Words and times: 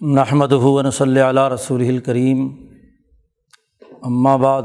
نحمد 0.00 0.52
ہُون 0.52 0.90
صلی 0.90 1.20
علیہ 1.20 1.48
رسول 1.52 1.80
الکریم 1.88 2.46
بعد 4.40 4.62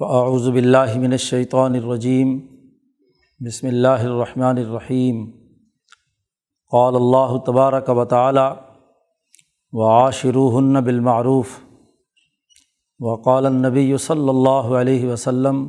فاعوذ 0.00 0.48
باللہ 0.48 0.98
من 0.98 1.12
الشیطان 1.12 1.74
الرجیم 1.74 2.38
بسم 3.40 3.66
اللہ 3.66 4.04
الرحمن 4.04 4.58
الرحیم 4.58 5.24
قال 6.72 6.96
اللہ 6.96 7.36
تبارک 7.46 7.88
و 7.88 8.04
تعالی 8.04 8.46
و 9.72 9.82
عاشروہن 9.86 10.80
بالمعروف. 10.84 11.58
وقال 13.00 13.46
النبی 13.46 13.96
صلی 13.96 14.28
اللہ 14.28 14.70
علیہ 14.80 15.08
وسلم 15.08 15.68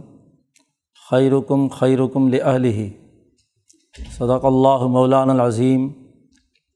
خیرکم 1.09 1.67
خیرکم 1.67 2.27
لأہلہ 2.27 2.87
صدق 4.17 4.45
اللہ 4.45 4.87
مولان 4.89 5.29
العظیم 5.29 5.89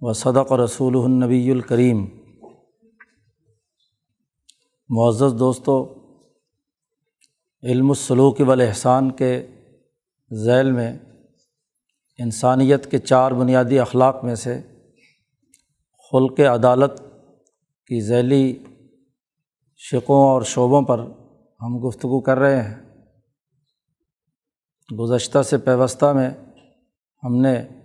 و 0.08 0.14
صدق 0.14 0.54
رسول 0.54 0.96
النبی 0.96 1.52
الکریم۔ 1.52 2.06
معزز 4.90 5.40
دوستوں 5.40 5.86
علم 7.64 7.90
السلوک 7.90 8.42
والاحسان 8.48 9.12
کے 9.12 9.48
ذیل 10.32 10.72
میں، 10.72 11.00
انسانیت 12.18 12.92
کے 12.92 12.98
چار 12.98 13.32
بنیادی 13.32 13.80
اخلاق 13.80 14.24
میں 14.24 14.36
سے 14.36 14.62
خلق 16.12 16.40
عدالت 16.40 17.00
کی 17.88 18.02
ذیلی 18.02 18.64
شقوں 19.78 20.30
اور 20.30 20.42
شعبوں 20.42 20.82
پر 20.82 21.00
ہم 21.62 21.88
گفتگو 21.88 22.20
کر 22.22 22.38
رہے 22.38 22.64
ہیں۔ 22.64 22.76
گزشتہ 25.00 25.42
سے 25.42 25.58
پیوستہ 25.58 26.14
میں 26.14 26.30
ہم 27.24 27.36
نے 27.36 27.85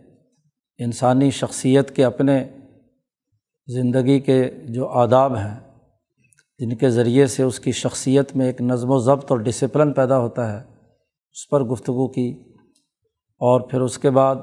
انسانی 0.84 1.31
شخصیت 1.31 1.97
کے 1.97 2.05
اپنے 2.05 2.48
زندگی 3.67 4.20
کے 4.20 4.50
جو 4.69 4.89
آداب 4.89 5.36
ہیں، 5.36 5.61
جن 6.59 6.77
کے 6.77 6.91
ذریعے 6.91 7.27
سے 7.27 7.42
اس 7.42 7.61
کی 7.61 7.73
شخصیت 7.73 8.36
میں 8.36 8.47
ایک 8.47 8.61
نظم 8.61 8.91
و 8.91 8.98
ضبط 8.98 9.31
اور 9.31 9.39
ڈسپلن 9.39 9.92
پیدا 9.92 10.19
ہوتا 10.19 10.53
ہے، 10.53 10.67
اس 11.33 11.48
پر 11.48 11.64
گفتگو 11.64 12.08
کی 12.08 12.39
اور 13.39 13.61
پھر 13.61 13.81
اس 13.81 13.98
کے 13.98 14.11
بعد 14.11 14.36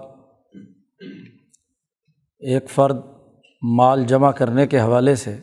ایک 2.40 2.70
فرد 2.70 2.98
مال 3.62 4.04
جمع 4.04 4.32
کرنے 4.32 4.68
کے 4.68 4.80
حوالے 4.80 5.16
سے 5.16 5.38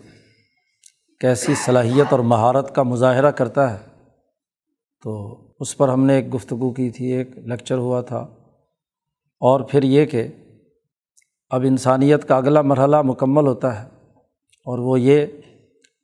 کیسی 1.20 1.54
صلاحیت 1.54 2.06
اور 2.10 2.20
مہارت 2.20 2.74
کا 2.74 2.82
مظاہرہ 2.82 3.30
کرتا 3.30 3.74
ہے۔ 3.74 3.88
تو 5.02 5.38
اس 5.60 5.76
پر 5.76 5.88
ہم 5.88 6.04
نے 6.04 6.14
ایک 6.14 6.34
گفتگو 6.34 6.72
کی 6.72 6.90
تھی، 6.90 7.06
ایک 7.06 7.38
لیکچر 7.38 7.76
ہوا 7.76 8.00
تھا۔ 8.00 8.18
اور 9.40 9.60
پھر 9.60 9.82
یہ 9.82 10.04
کہ 10.04 10.26
اب 11.50 11.62
انسانیت 11.64 12.28
کا 12.28 12.36
اگلا 12.36 12.62
مرحلہ 12.62 13.02
مکمل 13.02 13.46
ہوتا 13.46 13.82
ہے 13.82 13.88
اور 14.66 14.78
وہ 14.78 15.00
یہ 15.00 15.26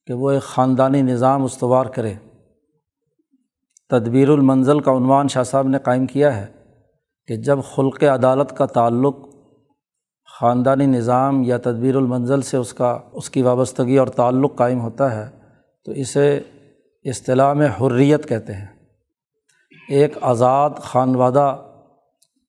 کہ 0.06 0.14
وہ 0.14 0.30
ایک 0.30 0.42
خاندانی 0.42 1.02
نظام 1.02 1.44
استوار 1.44 1.86
کرے۔ 1.86 2.14
تدبیر 3.91 4.28
المنزل 4.28 4.80
کا 4.80 4.92
عنوان 4.92 5.28
شاہ 5.28 5.42
صاحب 5.42 5.68
نے 5.68 5.78
قائم 5.78 6.06
کیا 6.06 6.36
ہے 6.36 6.46
کہ 7.27 7.36
جب 7.36 7.58
خلق 7.74 8.02
عدالت 8.02 8.56
کا 8.56 8.66
تعلق 8.66 9.16
خاندانی 10.41 10.86
نظام 10.86 11.42
یا 11.42 11.58
تدبیر 11.58 11.96
المنزل 11.96 12.42
سے 12.42 12.56
اس 12.56 12.72
کا، 12.72 12.98
اس 13.12 13.30
کی 13.30 13.42
وابستگی 13.42 13.96
اور 13.96 14.06
تعلق 14.06 14.56
قائم 14.56 14.80
ہوتا 14.80 15.16
ہے، 15.16 15.30
تو 15.84 15.92
اسے 15.92 16.41
اصطلاح 17.05 17.52
میں 17.52 17.68
حریت 17.80 18.28
کہتے 18.28 18.52
ہیں۔ 18.52 18.66
ایک 19.88 20.18
آزاد 20.20 20.70
خانوادہ 20.70 21.62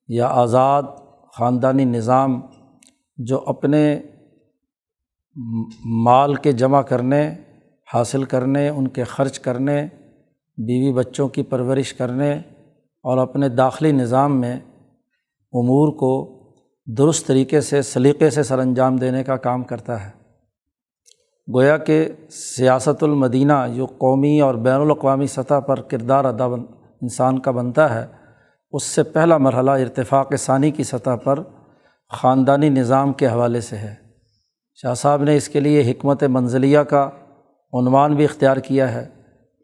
یا 0.07 0.27
آزاد 0.27 0.83
خاندانی 1.37 1.85
نظام 1.85 2.41
جو 3.25 3.43
اپنے 3.45 4.01
مال 5.85 6.35
کے 6.35 6.51
جمع 6.51 6.81
کرنے، 6.81 7.33
حاصل 7.93 8.23
کرنے، 8.23 8.69
ان 8.69 8.87
کے 8.87 9.03
خرچ 9.03 9.39
کرنے، 9.39 9.87
بیوی 10.57 10.93
بچوں 10.93 11.27
کی 11.27 11.43
پرورش 11.43 11.93
کرنے 11.93 12.33
اور 13.03 13.17
اپنے 13.17 13.49
داخلی 13.49 13.91
نظام 13.91 14.41
میں 14.41 14.55
امور 15.53 15.93
کو 15.93 16.41
درست 16.97 17.27
طریقے 17.27 17.61
سے، 17.61 17.81
سلیقے 17.81 18.29
سے 18.29 18.43
سر 18.43 18.59
انجام 18.59 18.95
دینے 18.95 19.23
کا 19.23 19.35
کام 19.37 19.63
کرتا 19.63 20.05
ہے۔ 20.05 20.09
گویا 21.53 21.77
کہ 21.77 22.09
سیاست 22.29 23.03
المدینہ، 23.03 23.53
جو 23.75 23.85
قومی 23.85 24.41
اور 24.41 24.55
بین 24.55 24.81
الاقوامی 24.81 25.27
سطح 25.27 25.59
پر 25.59 25.81
کردار 25.81 26.25
ادا 26.25 26.45
انسان 26.45 27.39
کا 27.39 27.51
بنتا 27.51 27.95
ہے، 27.95 28.07
اس 28.71 28.83
سے 28.83 29.03
پہلا 29.03 29.37
مرحلہ 29.37 29.71
ارتفاق 29.71 30.33
ثانی 30.35 30.71
کی 30.71 30.83
سطح 30.83 31.15
پر 31.23 31.39
خاندانی 32.11 32.69
نظام 32.69 33.13
کے 33.13 33.27
حوالے 33.27 33.61
سے 33.61 33.77
ہے۔ 33.77 33.95
شاہ 34.75 34.93
صاحب 34.93 35.23
نے 35.23 35.35
اس 35.35 35.49
کے 35.49 35.59
لیے 35.59 35.91
حکمت 35.91 36.23
منزلیہ 36.23 36.79
کا 36.79 37.09
عنوان 37.73 38.15
بھی 38.15 38.23
اختیار 38.23 38.57
کیا 38.57 38.93
ہے۔ 38.93 39.09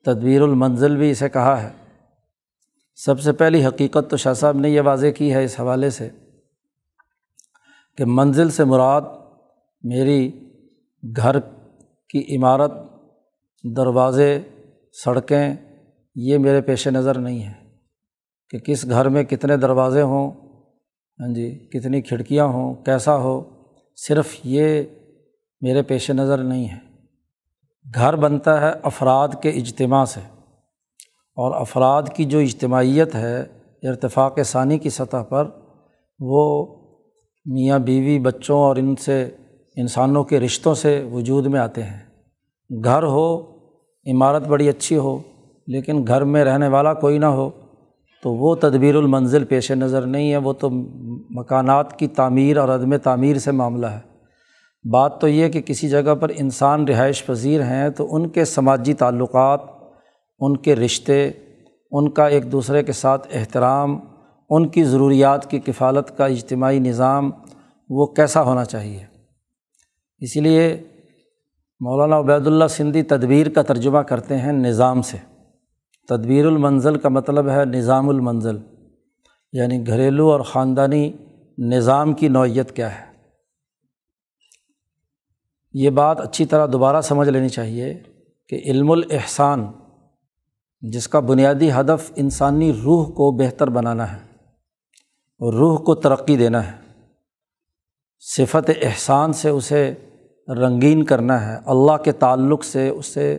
تدبیر 0.05 0.41
المنزل 0.41 0.95
بھی 0.95 1.11
اسے 1.11 1.29
کہا 1.29 1.63
ہے۔ 1.63 1.69
سب 2.95 3.19
سے 3.19 3.31
پہلی 3.31 3.65
حقیقت 3.65 4.09
تو 4.09 4.17
شاہ 4.17 4.33
صاحب 4.33 4.57
نے 4.57 4.69
یہ 4.69 4.81
واضح 4.81 5.07
کی 5.07 5.33
ہے 5.33 5.43
اس 5.43 5.59
حوالے 5.59 5.89
سے 5.89 6.09
کہ 7.97 8.05
منزل 8.05 8.49
سے 8.49 8.63
مراد 8.63 9.01
میری 9.83 10.49
گھر 11.15 11.39
کی 12.09 12.37
عمارت، 12.37 12.71
دروازے، 13.63 14.39
سڑکیں، 15.03 15.55
یہ 16.15 16.37
میرے 16.37 16.61
پیش 16.61 16.87
نظر 16.87 17.19
نہیں 17.19 17.43
ہے 17.43 17.53
کہ 18.49 18.57
کس 18.57 18.89
گھر 18.89 19.09
میں 19.09 19.23
کتنے 19.23 19.57
دروازے 19.57 20.01
ہوں 20.01 20.46
ہاں 21.19 21.33
جی 21.33 21.49
کتنی 21.73 22.01
کھڑکیاں 22.01 22.45
ہوں، 22.45 22.73
کیسا 22.75 23.15
ہو، 23.17 23.41
صرف 23.97 24.35
یہ 24.43 24.83
میرے 25.61 25.81
پیش 25.81 26.09
نظر 26.11 26.43
نہیں 26.43 26.67
ہے۔ 26.69 26.77
گھر 27.85 28.15
بنتا 28.15 28.59
ہے 28.61 28.71
افراد 28.83 29.27
کے 29.41 29.49
اجتماع 29.49 30.03
سے، 30.05 30.19
اور 31.37 31.55
افراد 31.61 32.03
کی 32.15 32.25
جو 32.25 32.39
اجتماعیت 32.39 33.15
ہے، 33.15 33.39
ارتفاق 33.83 34.39
ثانی 34.45 34.77
کی 34.77 34.89
سطح 34.89 35.23
پر، 35.29 35.47
وہ 36.19 36.43
میاں 37.45 37.79
بیوی 37.79 38.19
بچوں 38.19 38.59
اور 38.59 38.75
ان 38.75 38.95
سے، 38.95 39.23
انسانوں 39.77 40.23
کے 40.23 40.39
رشتوں 40.39 40.75
سے 40.75 41.01
وجود 41.11 41.45
میں 41.45 41.59
آتے 41.59 41.83
ہیں۔ 41.83 41.99
گھر 42.69 43.03
ہو، 43.03 43.27
عمارت 44.05 44.47
بڑی 44.47 44.69
اچھی 44.69 44.97
ہو، 44.97 45.17
لیکن 45.67 46.05
گھر 46.07 46.23
میں 46.23 46.43
رہنے 46.45 46.67
والا 46.67 46.93
کوئی 46.93 47.17
نہ 47.17 47.25
ہو 47.25 47.49
تو 48.23 48.31
وہ 48.31 48.55
تدبیر 48.55 48.95
المنزل 48.95 49.43
پیش 49.43 49.71
نظر 49.71 50.01
نہیں 50.01 50.31
ہے، 50.31 50.37
وہ 50.37 50.53
تو 50.53 50.69
مکانات 51.29 51.99
کی 51.99 52.07
تعمیر 52.07 52.57
اور 52.57 52.69
عدم 52.69 52.97
تعمیر 52.97 53.37
سے 53.37 53.51
معاملہ 53.51 53.87
ہے۔ 53.87 54.17
بات 54.91 55.21
تو 55.21 55.27
یہ 55.27 55.49
کہ 55.49 55.61
کسی 55.61 55.89
جگہ 55.89 56.15
پر 56.15 56.31
انسان 56.35 56.87
رہائش 56.87 57.25
پذیر 57.25 57.61
ہیں 57.61 57.89
تو 57.89 58.15
ان 58.15 58.29
کے 58.29 58.45
سماجی 58.45 58.93
تعلقات، 58.93 59.59
ان 60.39 60.57
کے 60.57 60.75
رشتے، 60.75 61.31
ان 61.91 62.09
کا 62.09 62.27
ایک 62.27 62.51
دوسرے 62.51 62.83
کے 62.83 62.91
ساتھ 62.91 63.27
احترام، 63.33 63.99
ان 64.49 64.67
کی 64.67 64.83
ضروریات 64.83 65.51
کی 65.51 65.59
کفالت 65.59 66.17
کا 66.17 66.25
اجتماعی 66.25 66.79
نظام، 66.79 67.31
وہ 67.89 68.05
کیسا 68.05 68.41
ہونا 68.41 68.65
چاہیے؟ 68.65 68.99
اسی 70.19 70.39
لیے 70.39 70.83
مولانا 71.79 72.19
عبید 72.19 72.47
اللہ 72.47 72.67
سندھی 72.69 73.03
تدبیر 73.03 73.49
کا 73.49 73.61
ترجمہ 73.61 73.99
کرتے 73.99 74.37
ہیں 74.37 74.51
نظام 74.51 75.01
سے۔ 75.01 75.36
تدبیر 76.09 76.45
المنزل 76.45 76.97
کا 76.97 77.09
مطلب 77.09 77.49
ہے 77.49 77.65
نظام 77.65 78.09
المنزل 78.09 78.57
یعنی 79.53 79.87
گھریلو 79.87 80.31
اور 80.31 80.39
خاندانی 80.39 81.13
نظام 81.57 82.13
کی 82.13 82.27
نوعیت 82.27 82.75
کیا 82.75 82.99
ہے۔ 82.99 83.05
یہ 85.73 85.89
بات 85.89 86.21
اچھی 86.21 86.45
طرح 86.45 86.67
دوبارہ 86.73 87.01
سمجھ 87.01 87.29
لینی 87.29 87.49
چاہیے 87.49 88.03
کہ 88.49 88.61
علم 88.65 88.91
الاحسان، 88.91 89.71
جس 90.81 91.07
کا 91.07 91.19
بنیادی 91.19 91.71
ہدف 91.71 92.11
انسانی 92.15 92.73
روح 92.73 93.07
کو 93.07 93.31
بہتر 93.31 93.69
بنانا 93.69 94.11
ہے 94.11 94.17
اور 95.39 95.53
روح 95.53 95.79
کو 95.79 95.95
ترقی 95.95 96.37
دینا 96.37 96.71
ہے۔ 96.71 96.77
صفت 98.19 98.71
احسان 98.81 99.33
سے 99.33 99.49
اسے 99.49 99.93
رنگین 100.47 101.03
کرنا 101.03 101.53
ہے، 101.53 101.59
اللہ 101.65 101.97
کے 102.03 102.11
تعلق 102.11 102.63
سے 102.63 102.89
اسے 102.89 103.37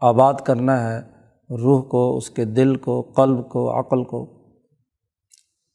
آباد 0.00 0.34
کرنا 0.34 0.94
ہے۔ 0.94 1.15
روح 1.50 1.82
کو، 1.82 2.16
اس 2.16 2.30
کے 2.30 2.44
دل 2.44 2.76
کو، 2.76 3.02
قلب 3.02 3.48
کو، 3.48 3.80
عقل 3.80 4.04
کو۔ 4.04 4.26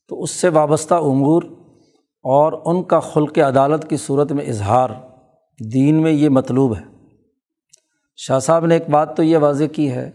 تو 0.07 0.23
اس 0.23 0.31
سے 0.31 0.49
وابستہ 0.49 0.93
امور 0.93 1.43
اور 2.23 2.53
ان 2.65 2.83
کا 2.83 2.99
خلق 2.99 3.37
عدالت 3.37 3.89
کی 3.89 3.97
صورت 3.97 4.31
میں 4.31 4.45
اظہار 4.45 4.89
دین 5.73 6.01
میں 6.01 6.11
یہ 6.11 6.29
مطلوب 6.29 6.75
ہے۔ 6.75 7.07
شاہ 8.15 8.39
صاحب 8.39 8.65
نے 8.65 8.73
ایک 8.73 8.89
بات 8.89 9.17
تو 9.17 9.23
یہ 9.23 9.37
واضح 9.37 9.63
کی 9.63 9.91
ہے 9.91 10.11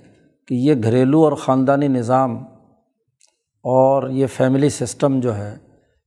کہ 0.49 0.55
یہ 0.55 0.75
گھریلو 0.83 1.25
اور 1.25 1.33
خاندانی 1.33 1.89
نظام 1.89 2.37
اور 3.63 4.09
یہ 4.09 4.27
فیملی 4.27 4.69
سسٹم 4.69 5.21
جو 5.21 5.37
ہے، 5.37 5.57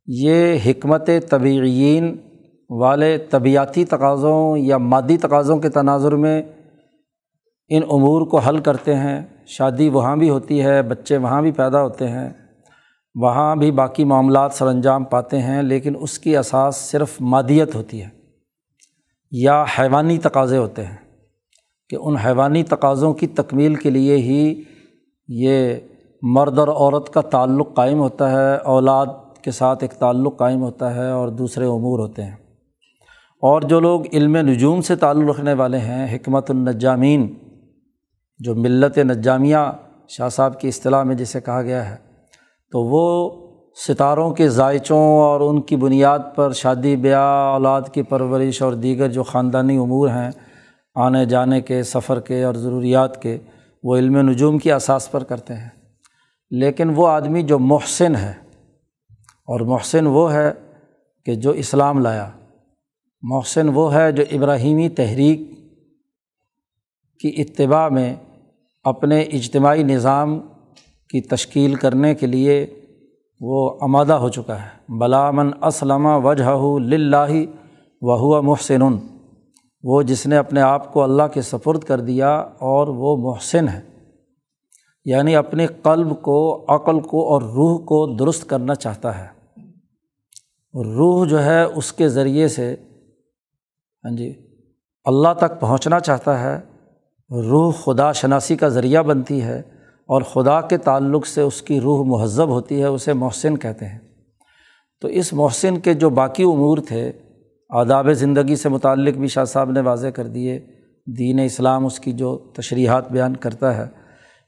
یہ 0.08 0.58
حکمت 0.66 1.10
طبعین 1.30 2.18
والے 2.70 3.18
طبیعتی 3.18 3.86
تقاضوں 3.86 4.58
یا 4.58 4.78
مادی 4.78 5.18
تقاضوں 5.18 5.58
کے 5.58 5.70
تناظر 5.70 6.16
میں 6.16 6.44
ان 7.70 7.82
امور 7.92 8.22
کو 8.22 8.38
حل 8.38 8.60
کرتے 8.60 8.96
ہیں۔ 8.96 9.39
شادی 9.50 9.90
وہاں 9.90 10.16
بھی 10.16 10.30
ہوتی 10.30 10.62
ہے، 10.62 10.82
بچے 10.82 11.18
وہاں 11.18 11.42
بھی 11.42 11.52
پیدا 11.52 11.84
ہوتے 11.84 12.08
ہیں۔ 12.08 12.30
وہاں 13.16 13.56
بھی 13.56 13.72
باقی 13.72 14.04
معاملات 14.04 14.54
سر 14.54 14.68
انجام 14.68 15.04
پاتے 15.04 15.42
ہیں، 15.42 15.62
لیکن 15.62 15.94
اس 16.00 16.20
کی 16.20 16.38
اساس 16.38 16.76
صرف 16.76 17.16
مادیت 17.20 17.76
ہوتی 17.76 18.02
ہے 18.02 18.10
یا 19.32 19.66
حیوانی 19.80 20.18
تقاضے 20.18 20.58
ہوتے 20.58 20.86
ہیں۔ 20.86 20.98
کہ 21.90 21.98
ان 22.02 22.18
حیوانی 22.18 22.64
تقاضوں 22.64 23.14
کی 23.14 23.28
تکمیل 23.28 23.76
کے 23.76 23.90
لیے 23.90 24.18
ہی 24.18 24.64
یہ 25.28 25.74
مرد 26.22 26.60
اور 26.60 26.68
عورت 26.68 27.10
کا 27.10 27.22
تعلق 27.22 27.74
قائم 27.74 28.00
ہوتا 28.00 28.32
ہے، 28.32 28.58
اولاد 28.58 29.06
کے 29.42 29.52
ساتھ 29.52 29.84
ایک 29.84 29.92
تعلق 29.92 30.38
قائم 30.38 30.62
ہوتا 30.62 30.96
ہے 30.96 31.12
اور 31.12 31.28
دوسرے 31.28 31.66
امور 31.66 32.00
ہوتے 32.00 32.24
ہیں۔ 32.24 32.36
اور 33.42 33.62
جو 33.62 33.80
لوگ 33.80 34.02
علم 34.14 34.36
نجوم 34.36 34.82
سے 34.82 34.96
تعلق 34.96 35.30
رکھنے 35.30 35.54
والے 35.54 35.78
ہیں، 35.78 36.16
حکمت 36.16 36.52
النجامین 36.52 37.34
جو 38.40 38.56
ملت 38.56 38.98
نجامیہ 38.98 39.58
شاہ 40.10 40.30
صاحب 40.30 40.60
کی 40.62 40.68
اصطلاح 40.68 41.04
میں 41.04 41.16
جسے 41.16 41.42
کہا 41.42 41.62
گیا 41.62 41.90
ہے، 41.90 41.96
تو 42.72 42.84
وہ 42.84 43.06
ستاروں 43.88 44.34
کے 44.34 44.48
ذائچوں 44.50 44.98
اور 44.98 45.42
ان 45.42 45.62
کی 45.62 45.76
بنیاد 45.76 46.20
پر 46.36 46.52
شادی 46.52 46.96
بیاہ 46.96 47.54
اولاد 47.54 47.82
کی 47.94 48.04
پرورش 48.04 48.62
اور 48.62 48.74
دیگر 48.74 49.08
جو 49.08 49.24
خاندانی 49.24 49.78
امور 49.78 50.10
ہیں، 50.10 50.32
آنے 50.96 51.26
جانے 51.26 51.62
کے، 51.62 51.84
سفر 51.84 52.20
کے 52.20 52.44
اور 52.44 52.54
ضروریات 52.54 53.22
کے، 53.22 53.38
وہ 53.84 53.98
علم 53.98 54.18
نجوم 54.30 54.58
کی 54.58 54.72
اساس 54.72 55.12
پر 55.12 55.24
کرتے 55.24 55.54
ہیں۔ 55.54 55.70
لیکن 56.52 56.90
وہ 56.96 57.08
آدمی 57.08 57.44
جو 57.44 57.60
محسن 57.60 58.16
ہے، 58.16 58.34
اور 59.48 59.60
محسن 59.60 60.08
وہ 60.08 60.32
ہے 60.34 60.52
کہ 61.26 61.36
جو 61.36 61.52
اسلام 61.52 62.00
لایا۔ 62.00 62.30
محسن 63.22 63.70
وہ 63.70 63.94
ہے 63.94 64.12
جو 64.12 64.24
ابراہیمی 64.32 64.90
تحریک 64.90 65.40
کی 67.20 67.30
اتباع 67.38 67.90
میں 67.90 68.16
اپنے 68.90 69.22
اجتماعی 69.22 69.84
نظام 69.84 70.40
کی 71.10 71.22
تشکیل 71.22 71.76
کرنے 71.76 72.16
کے 72.16 72.28
لیے 72.28 72.68
وہ 73.42 73.78
آمادہ 73.82 74.14
ہو 74.14 74.30
چکا 74.30 74.64
ہے۔ 74.64 74.68
بلامن 74.90 75.64
اسلم 75.64 76.06
وجہ 76.06 76.78
لاہ 76.98 77.30
و 78.02 78.42
محسن۔ 78.42 78.82
وہ 79.84 80.02
جس 80.02 80.28
نے 80.28 80.38
اپنے 80.38 80.62
آپ 80.62 80.94
کو 80.94 81.04
اللہ 81.04 81.24
کے 81.34 81.42
سفرد 81.42 81.84
کر 81.84 82.00
دیا 82.00 82.30
اور 82.38 82.88
وہ 82.88 83.18
محسن 83.18 83.68
ہے۔ 83.68 83.82
یعنی 85.06 85.36
اپنے 85.36 85.68
قلب 85.68 86.22
کو، 86.22 86.66
عقل 86.68 87.00
کو 87.00 87.34
اور 87.34 87.42
روح 87.42 87.80
کو 87.80 88.16
درست 88.16 88.50
کرنا 88.50 88.76
چاہتا 88.76 89.18
ہے۔ 89.18 89.28
روح 90.96 91.28
جو 91.28 91.44
ہے 91.44 91.64
اس 91.64 91.94
کے 91.94 92.10
ذریعے 92.10 92.48
سے 92.48 92.76
ہاں 94.06 94.16
جی 94.16 94.34
اللہ 95.06 95.28
تک 95.38 95.60
پہنچنا 95.60 96.00
چاہتا 96.00 96.44
ہے۔ 96.44 96.79
روح 97.32 97.74
خدا 97.84 98.12
شناسی 98.12 98.56
کا 98.56 98.68
ذریعہ 98.68 99.04
بنتی 99.04 99.42
ہے 99.42 99.60
اور 100.06 100.22
خدا 100.22 100.62
کے 100.62 100.78
تعلق 100.78 101.28
سے 101.28 101.42
اس 101.42 101.62
کی 101.62 101.82
روح 101.82 102.06
مہذب 102.06 102.48
ہوتی 102.48 102.80
ہے، 102.80 102.86
اسے 102.86 103.14
محسن 103.14 103.58
کہتے 103.58 103.86
ہیں۔ 103.86 104.00
تو 105.02 105.08
اس 105.08 105.34
محسن 105.34 105.80
کے 105.80 105.94
جو 105.94 106.10
باقی 106.10 106.44
امور 106.44 106.78
تھے، 106.88 107.12
آداب 107.70 108.12
زندگی 108.12 108.56
سے 108.56 108.70
متعلق 108.70 109.18
بھی 109.18 109.28
شاہ 109.28 109.44
صاحب 109.44 109.72
نے 109.72 109.80
واضح 109.80 110.08
کر 110.08 110.28
دیے۔ 110.28 110.60
دین 111.18 111.40
اسلام 111.40 111.86
اس 111.86 112.00
کی 112.00 112.12
جو 112.12 112.38
تشریحات 112.38 113.12
بیان 113.12 113.36
کرتا 113.36 113.78
ہے، 113.78 113.86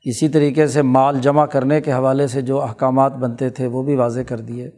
اسی 0.04 0.30
طریقے 0.30 0.68
سے 0.68 0.82
مال 0.82 1.20
جمع 1.22 1.46
کرنے 1.46 1.82
کے 1.82 1.92
حوالے 1.92 2.28
سے 2.28 2.42
جو 2.42 2.62
احکامات 2.62 3.16
بنتے 3.16 3.50
تھے، 3.50 3.68
وہ 3.68 3.84
بھی 3.84 3.96
واضح 3.96 4.22
کر 4.28 4.40
دیے۔ 4.40 4.70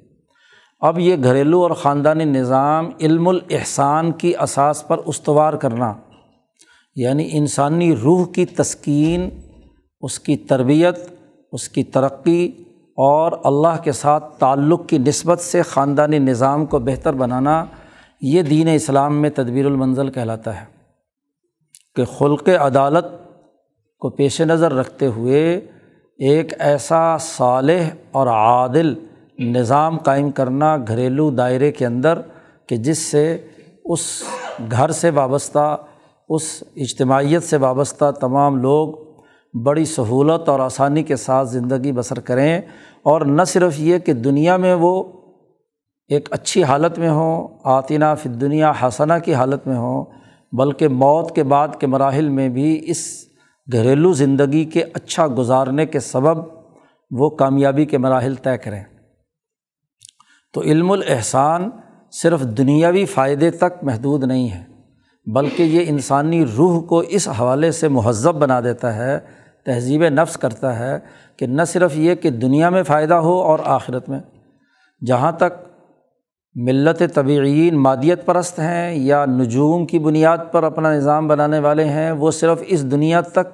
اب 0.82 1.00
یہ 1.00 1.16
گھریلو 1.24 1.64
اور 1.64 1.72
خاندانی 1.72 2.26
نظام 2.26 2.90
علم 3.02 3.28
الاحسان 3.28 4.12
کی 4.12 4.34
اساس 4.42 4.88
پر 4.88 4.98
استوار 4.98 5.54
کرنا 5.54 5.94
یعنی 6.96 7.30
انسانی 7.32 7.96
روح 7.96 8.26
کی 8.26 8.46
تسکین، 8.46 9.30
اس 10.02 10.20
کی 10.20 10.38
تربیت، 10.38 11.00
اس 11.52 11.70
کی 11.70 11.84
ترقی 11.84 12.52
اور 12.98 13.32
اللہ 13.44 13.82
کے 13.84 13.92
ساتھ 13.92 14.40
تعلق 14.40 14.90
کی 14.90 14.98
نسبت 14.98 15.40
سے 15.40 15.62
خاندانی 15.62 16.20
نظام 16.20 16.66
کو 16.66 16.80
بہتر 16.80 17.14
بنانا 17.14 17.66
یہ 18.22 18.42
دین 18.42 18.68
اسلام 18.68 19.22
میں 19.22 19.30
تدبیر 19.30 19.66
المنزل 19.66 20.10
کہلاتا 20.10 20.62
ہے۔ 20.62 20.66
کہ 21.96 22.06
خلق 22.06 22.50
عدالت 22.50 23.06
کو 24.00 24.10
پیش 24.10 24.42
نظر 24.42 24.74
رکھتے 24.74 25.08
ہوئے 25.08 25.56
ایک 26.18 26.54
ایسا 26.60 27.18
صالح 27.18 27.90
اور 28.12 28.28
عادل 28.28 28.94
نظام 29.40 29.98
قائم 29.98 30.32
کرنا 30.32 30.78
گھریلو 30.78 31.32
دائرے 31.32 31.72
کے 31.72 31.86
اندر 31.86 32.22
کہ 32.68 32.76
جس 32.76 32.98
سے 32.98 33.48
اس 33.86 34.24
گھر 34.72 34.92
سے 34.92 35.10
وابستہ 35.10 35.78
اس 36.30 36.64
اجتماعیت 36.76 37.44
سے 37.44 37.58
وابستہ 37.58 38.12
تمام 38.12 38.58
لوگ 38.58 38.94
بڑی 39.64 39.86
سہولت 39.86 40.50
اور 40.50 40.60
آسانی 40.60 41.04
کے 41.04 41.16
ساتھ 41.16 41.50
زندگی 41.50 41.92
بسر 41.92 42.20
کریں 42.20 42.62
اور 43.04 43.22
نہ 43.22 43.44
صرف 43.44 43.80
یہ 43.80 43.98
کہ 43.98 44.14
دنیا 44.14 44.58
میں 44.58 44.74
وہ 44.74 45.04
ایک 46.08 46.28
اچھی 46.32 46.64
حالت 46.64 47.00
میں 47.00 47.10
ہوں 47.10 47.48
آتینہ 47.64 48.06
فی 48.22 48.30
دنیا 48.30 48.72
حسنہ 48.82 49.14
کی 49.26 49.34
حالت 49.34 49.68
میں 49.68 49.76
ہوں، 49.76 50.06
بلکہ 50.52 50.88
موت 50.88 51.36
کے 51.36 51.44
بعد 51.44 51.68
کے 51.80 51.88
مراحل 51.88 52.30
میں 52.30 52.50
بھی 52.50 52.82
اس 52.86 53.26
گھریلو 53.72 54.14
زندگی 54.14 54.66
کے 54.66 54.84
اچھا 54.94 55.28
گزارنے 55.38 55.86
کے 55.86 56.00
سبب 56.00 56.38
وہ 57.12 57.30
کامیابی 57.30 57.86
کے 57.86 57.98
مراحل 57.98 58.36
طے 58.36 58.58
کریں۔ 58.58 58.84
تو 60.54 60.62
علم 60.62 60.92
الاحسان 60.92 61.70
صرف 62.12 62.42
دنیاوی 62.42 63.06
فائدے 63.06 63.52
تک 63.52 63.84
محدود 63.84 64.24
نہیں 64.24 64.50
ہے۔ 64.50 64.73
بلکہ 65.28 65.64
یہ 65.64 65.84
انسانی 65.88 66.46
روح 66.46 66.82
کو 66.82 67.00
اس 67.00 67.28
حوالے 67.28 67.72
سے 67.72 67.88
مہذب 67.88 68.36
بنا 68.36 68.60
دیتا 68.62 68.96
ہے، 68.96 69.20
تہذیب 69.66 70.04
نفس 70.04 70.38
کرتا 70.38 70.80
ہے 70.80 71.00
کہ 71.38 71.48
نہ 71.48 71.62
صرف 71.68 71.98
یہ 71.98 72.16
کہ 72.16 72.30
دنیا 72.30 72.70
میں 72.70 72.84
فائدہ 72.84 73.14
ہو 73.14 73.42
اور 73.42 73.60
آخرت 73.66 74.10
میں۔ 74.10 74.20
جہاں 75.08 75.32
تک 75.32 75.54
ملت 76.56 77.02
طبعین 77.14 77.78
مادیت 77.78 78.26
پرست 78.26 78.60
ہیں 78.60 78.96
یا 78.96 79.26
نجوم 79.26 79.86
کی 79.86 80.00
بنیاد 80.00 80.38
پر 80.52 80.64
اپنا 80.64 80.96
نظام 80.96 81.28
بنانے 81.28 81.60
والے 81.60 81.86
ہیں، 81.86 82.12
وہ 82.12 82.32
صرف 82.32 82.64
اس 82.68 82.92
دنیا 82.92 83.22
تک 83.22 83.48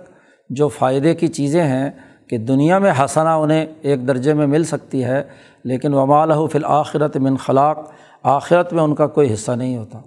جو 0.49 0.67
فائدے 0.67 1.15
کی 1.15 1.27
چیزیں 1.27 1.63
ہیں 1.63 1.89
کہ 2.29 2.37
دنیا 2.37 2.79
میں 2.79 2.91
حسنا 3.05 3.35
انہیں 3.35 3.65
ایک 3.81 4.07
درجے 4.07 4.33
میں 4.33 4.47
مل 4.47 4.63
سکتی 4.63 5.03
ہے، 5.03 5.23
لیکن 5.63 5.93
ومال 5.93 6.31
فی 6.51 6.57
الآخرت 6.57 7.17
من 7.17 7.37
خلاق، 7.37 7.77
آخرت 8.23 8.73
میں 8.73 8.83
ان 8.83 8.95
کا 8.95 9.07
کوئی 9.07 9.33
حصہ 9.33 9.51
نہیں 9.51 9.77
ہوتا۔ 9.77 9.99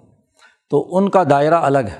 تو 0.72 0.96
ان 0.96 1.08
کا 1.08 1.22
دائرہ 1.30 1.54
الگ 1.54 1.78
ہے۔ 1.78 1.98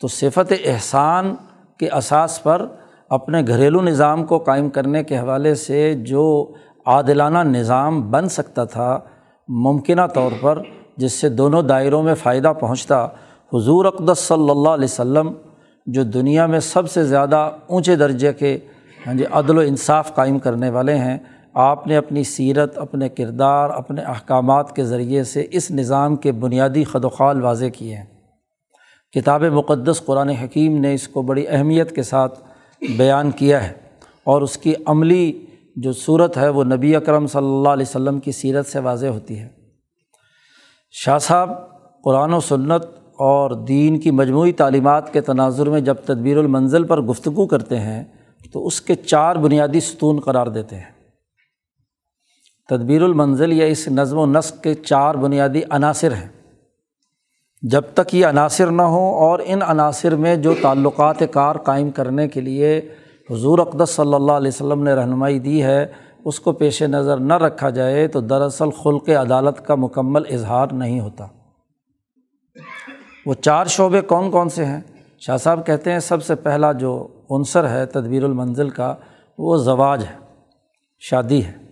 تو 0.00 0.08
صفت 0.08 0.52
احسان 0.64 1.34
کے 1.78 1.88
اساس 1.90 2.42
پر 2.42 2.66
اپنے 3.10 3.42
گھریلو 3.46 3.80
نظام 3.80 4.24
کو 4.24 4.38
قائم 4.38 4.70
کرنے 4.70 5.04
کے 5.04 5.18
حوالے 5.18 5.54
سے 5.54 5.94
جو 5.94 6.52
عادلانہ 6.86 7.38
نظام 7.38 8.10
بن 8.10 8.28
سکتا 8.28 8.64
تھا، 8.64 9.00
ممکنہ 9.48 10.00
طور 10.14 10.30
پر 10.40 10.58
جس 10.96 11.12
سے 11.12 11.28
دونوں 11.28 11.62
دائروں 11.62 12.02
میں 12.02 12.14
فائدہ 12.14 12.52
پہنچتا، 12.60 13.04
حضور 13.52 13.84
اقدس 13.84 14.18
صلی 14.18 14.50
اللہ 14.50 14.68
علیہ 14.68 14.84
وسلم 14.84 15.32
جو 15.86 16.02
دنیا 16.02 16.46
میں 16.46 16.60
سب 16.60 16.90
سے 16.90 17.04
زیادہ 17.04 17.50
اونچے 17.66 17.96
درجے 17.96 18.32
کے 18.32 18.58
ہاں 19.06 19.14
جی 19.14 19.24
عدل 19.32 19.58
و 19.58 19.60
انصاف 19.60 20.14
قائم 20.14 20.38
کرنے 20.38 20.70
والے 20.70 20.94
ہیں 20.94 21.18
آپ 21.60 21.86
نے 21.86 21.96
اپنی 21.96 22.24
سیرت، 22.24 22.78
اپنے 22.78 23.08
کردار، 23.08 23.70
اپنے 23.70 24.02
احکامات 24.02 24.76
کے 24.76 24.84
ذریعے 24.84 25.24
سے 25.24 25.46
اس 25.50 25.70
نظام 25.70 26.16
کے 26.16 26.32
بنیادی 26.32 26.84
خدوخال 26.84 27.42
واضح 27.42 27.64
کیے 27.64 27.96
ہیں۔ 27.96 28.04
کتاب 29.12 29.42
مقدس 29.42 30.02
قرآن 30.04 30.28
حکیم 30.28 30.80
نے 30.80 30.94
اس 30.94 31.08
کو 31.08 31.22
بڑی 31.22 31.44
اہمیت 31.48 31.94
کے 31.94 32.02
ساتھ 32.02 32.40
بیان 32.96 33.30
کیا 33.30 33.64
ہے 33.64 33.72
اور 34.24 34.42
اس 34.42 34.58
کی 34.58 34.74
عملی 34.86 35.46
جو 35.76 35.92
صورت 35.92 36.36
ہے 36.36 36.48
وہ 36.48 36.64
نبی 36.64 36.96
اکرم 36.96 37.26
صلی 37.26 37.46
اللہ 37.46 37.68
علیہ 37.68 37.86
وسلم 37.88 38.18
کی 38.18 38.32
سیرت 38.32 38.66
سے 38.66 38.78
واضح 38.78 39.06
ہوتی 39.06 39.38
ہے۔ 39.38 39.48
شاہ 40.90 41.18
صاحب، 41.18 41.50
قرآن 42.04 42.34
و 42.34 42.40
سنت 42.40 42.84
اور 43.18 43.50
دین 43.50 44.00
کی 44.00 44.10
مجموعی 44.10 44.52
تعلیمات 44.52 45.12
کے 45.12 45.20
تناظر 45.20 45.68
میں 45.68 45.80
جب 45.80 45.94
تدبیر 45.94 46.36
المنزل 46.36 46.84
پر 46.84 47.00
گفتگو 47.00 47.46
کرتے 47.46 47.80
ہیں 47.80 48.04
تو 48.52 48.66
اس 48.66 48.80
کے 48.80 48.94
چار 48.94 49.36
بنیادی 49.36 49.80
ستون 49.80 50.20
قرار 50.20 50.46
دیتے 50.46 50.76
ہیں۔ 50.76 50.97
تدبیر 52.68 53.02
المنزل 53.02 53.52
یا 53.52 53.66
اس 53.66 53.88
نظم 53.88 54.18
و 54.18 54.26
نسق 54.26 54.62
کے 54.62 54.74
چار 54.74 55.14
بنیادی 55.14 55.60
عناصر 55.70 56.12
ہیں۔ 56.12 56.28
جب 57.62 57.82
تک 57.94 58.14
یہ 58.14 58.26
عناصر 58.26 58.66
نہ 58.66 58.82
ہوں 58.82 59.14
اور 59.14 59.38
ان 59.44 59.62
عناصر 59.62 60.16
میں 60.16 60.36
جو 60.36 60.54
تعلقات 60.62 61.16
کار 61.30 61.56
قائم 61.56 61.90
کرنے 61.90 62.28
کے 62.28 62.40
لیے 62.40 62.88
حضور 63.30 63.58
اقدس 63.58 63.90
صلی 63.90 64.14
اللہ 64.14 64.32
علیہ 64.32 64.48
وسلم 64.48 64.82
نے 64.82 64.94
رہنمائی 64.94 65.38
دی 65.38 65.62
ہے، 65.62 65.86
اس 66.24 66.40
کو 66.40 66.52
پیش 66.52 66.82
نظر 66.82 67.16
نہ 67.16 67.34
رکھا 67.34 67.70
جائے 67.70 68.08
تو 68.08 68.20
دراصل 68.20 68.70
خلق 68.70 69.08
عدالت 69.08 69.66
کا 69.66 69.74
مکمل 69.74 70.22
اظہار 70.30 70.66
نہیں 70.72 71.00
ہوتا۔ 71.00 71.26
وہ 73.26 73.34
چار 73.34 73.66
شعبے 73.66 74.00
کون 74.00 74.30
کون 74.30 74.48
سے 74.48 74.64
ہیں؟ 74.64 74.80
شاہ 75.20 75.36
صاحب 75.36 75.66
کہتے 75.66 75.92
ہیں 75.92 75.98
سب 75.98 76.22
سے 76.22 76.34
پہلا 76.34 76.72
جو 76.72 77.08
عنصر 77.30 77.68
ہے 77.68 77.86
تدبیر 77.86 78.24
المنزل 78.24 78.70
کا، 78.70 78.94
وہ 79.38 79.56
زواج 79.56 80.04
ہے، 80.04 80.16
شادی 80.98 81.44
ہے۔ 81.44 81.67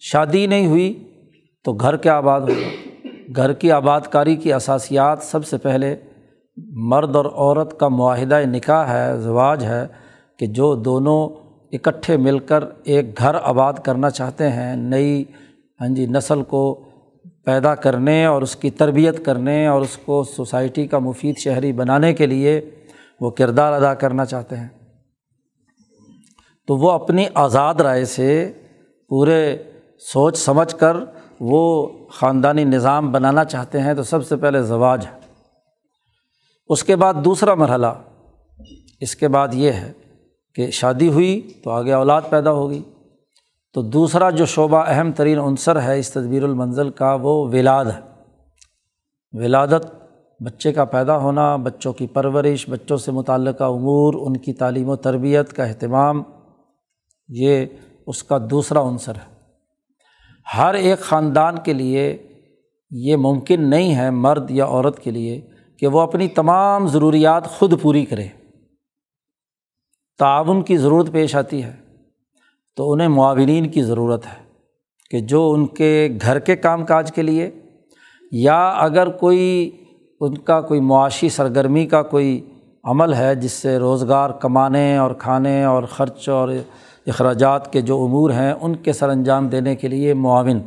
شادی 0.00 0.46
نہیں 0.46 0.66
ہوئی 0.66 1.04
تو 1.64 1.72
گھر 1.72 1.96
کیا 1.96 2.16
آباد 2.16 2.40
ہوگا 2.40 2.68
گھر 3.36 3.52
کی 3.52 3.72
آباد 3.72 4.00
کاری 4.00 4.36
کی 4.36 4.52
اثاسیات 4.52 5.22
سب 5.22 5.46
سے 5.46 5.56
پہلے 5.58 5.96
مرد 6.66 7.16
اور 7.16 7.24
عورت 7.24 7.80
کا 7.80 7.88
معاہدہ 7.88 8.40
نکاح 8.46 8.86
ہے، 8.86 9.18
زواج 9.18 9.64
ہے 9.64 9.86
کہ 10.38 10.46
جو 10.46 10.74
دونوں 10.74 11.28
اکٹھے 11.72 12.16
مل 12.16 12.38
کر 12.38 12.64
ایک 12.84 13.18
گھر 13.18 13.34
آباد 13.42 13.72
کرنا 13.72 14.10
چاہتے 14.10 14.50
ہیں، 14.50 14.76
نئی 14.76 15.24
ہاں 15.80 15.88
جی 15.88 16.06
نسل 16.06 16.42
کو 16.42 16.84
پیدا 17.44 17.74
کرنے 17.74 18.24
اور 18.24 18.42
اس 18.42 18.56
کی 18.56 18.70
تربیت 18.70 19.24
کرنے 19.24 19.66
اور 19.66 19.80
اس 19.80 19.96
کو 19.96 20.24
سوسائٹی 20.24 20.86
کا 20.86 20.98
مفید 20.98 21.38
شہری 21.38 21.72
بنانے 21.72 22.12
کے 22.14 22.26
لیے 22.26 22.60
وہ 23.20 23.30
کردار 23.30 23.72
ادا 23.72 23.94
کرنا 23.94 24.24
چاہتے 24.24 24.56
ہیں۔ 24.56 24.68
تو 26.66 26.76
وہ 26.76 26.90
اپنی 26.90 27.24
آزاد 27.34 27.74
رائے 27.74 28.04
سے 28.04 28.52
پورے 29.08 29.56
سوچ 30.00 30.38
سمجھ 30.38 30.76
کر 30.76 30.96
وہ 31.40 31.88
خاندانی 32.10 32.64
نظام 32.64 33.12
بنانا 33.12 33.44
چاہتے 33.44 33.80
ہیں 33.80 33.94
تو 33.94 34.02
سب 34.02 34.26
سے 34.26 34.36
پہلے 34.36 34.62
زواج 34.62 35.06
ہے۔ 35.06 35.18
اس 36.68 36.84
کے 36.84 36.96
بعد 36.96 37.14
دوسرا 37.24 37.54
مرحلہ، 37.54 37.86
اس 39.00 39.16
کے 39.16 39.28
بعد 39.28 39.48
یہ 39.52 39.72
ہے 39.72 39.92
کہ 40.54 40.70
شادی 40.70 41.08
ہوئی 41.08 41.40
تو 41.64 41.70
آگے 41.70 41.92
اولاد 41.92 42.22
پیدا 42.30 42.52
ہوگی۔ 42.52 42.82
تو 43.74 43.82
دوسرا 43.82 44.30
جو 44.30 44.46
شعبہ 44.46 44.84
اہم 44.86 45.12
ترین 45.12 45.40
عنصر 45.40 45.82
ہے 45.82 45.98
اس 45.98 46.10
تدبیر 46.10 46.44
المنزل 46.44 46.90
کا 46.90 47.14
وہ 47.14 47.48
ولاد 47.48 47.84
ہے۔ 47.84 48.00
ولادت، 49.32 49.94
بچے 50.42 50.72
کا 50.72 50.84
پیدا 50.84 51.18
ہونا، 51.18 51.56
بچوں 51.56 51.92
کی 51.92 52.06
پرورش، 52.06 52.70
بچوں 52.70 52.96
سے 52.96 53.12
متعلقہ 53.12 53.64
امور، 53.64 54.14
ان 54.14 54.36
کی 54.36 54.52
تعلیم 54.52 54.88
و 54.88 54.96
تربیت 54.96 55.52
کا 55.52 55.64
اہتمام، 55.64 56.22
یہ 57.28 57.66
اس 58.06 58.22
کا 58.22 58.38
دوسرا 58.50 58.88
عنصر 58.88 59.14
ہے۔ 59.14 59.29
ہر 60.56 60.74
ایک 60.74 61.00
خاندان 61.00 61.58
کے 61.58 61.72
لیے 61.72 62.16
یہ 62.90 63.16
ممکن 63.16 63.70
نہیں 63.70 63.94
ہے 63.96 64.10
مرد 64.10 64.50
یا 64.50 64.66
عورت 64.66 64.98
کے 64.98 65.10
لیے 65.10 65.40
کہ 65.78 65.86
وہ 65.86 66.00
اپنی 66.00 66.28
تمام 66.28 66.86
ضروریات 66.86 67.46
خود 67.46 67.82
پوری 67.82 68.04
کرے۔ 68.04 68.26
تعاون 70.18 70.62
کی 70.62 70.76
ضرورت 70.76 71.12
پیش 71.12 71.36
آتی 71.36 71.64
ہے، 71.64 71.72
تو 72.76 72.92
انہیں 72.92 73.08
معاونین 73.08 73.70
کی 73.70 73.82
ضرورت 73.82 74.26
ہے 74.26 74.44
کہ 75.10 75.20
جو 75.20 75.50
ان 75.50 75.66
کے 75.66 76.08
گھر 76.22 76.38
کے 76.38 76.56
کام 76.56 76.84
کاج 76.84 77.12
کے 77.12 77.22
لیے 77.22 77.50
یا 78.32 78.68
اگر 78.68 79.08
کوئی 79.08 79.70
ان 80.20 80.38
کا 80.38 80.60
کوئی 80.60 80.80
معاشی 80.80 81.28
سرگرمی 81.28 81.86
کا 81.86 82.02
کوئی 82.02 82.50
عمل 82.84 83.14
ہے 83.14 83.34
جس 83.34 83.52
سے 83.52 83.78
روزگار 83.78 84.30
کمانے 84.30 84.96
اور 84.96 85.10
کھانے 85.10 85.64
اور 85.64 85.82
خرچ 85.82 86.28
اور 86.28 86.48
اخراجات 87.10 87.72
کے 87.72 87.80
جو 87.80 88.04
امور 88.04 88.30
ہیں 88.30 88.52
ان 88.52 88.76
کے 88.76 88.92
سر 88.92 89.08
انجام 89.08 89.48
دینے 89.48 89.76
کے 89.76 89.88
لیے 89.88 90.14
معاون۔ 90.14 90.60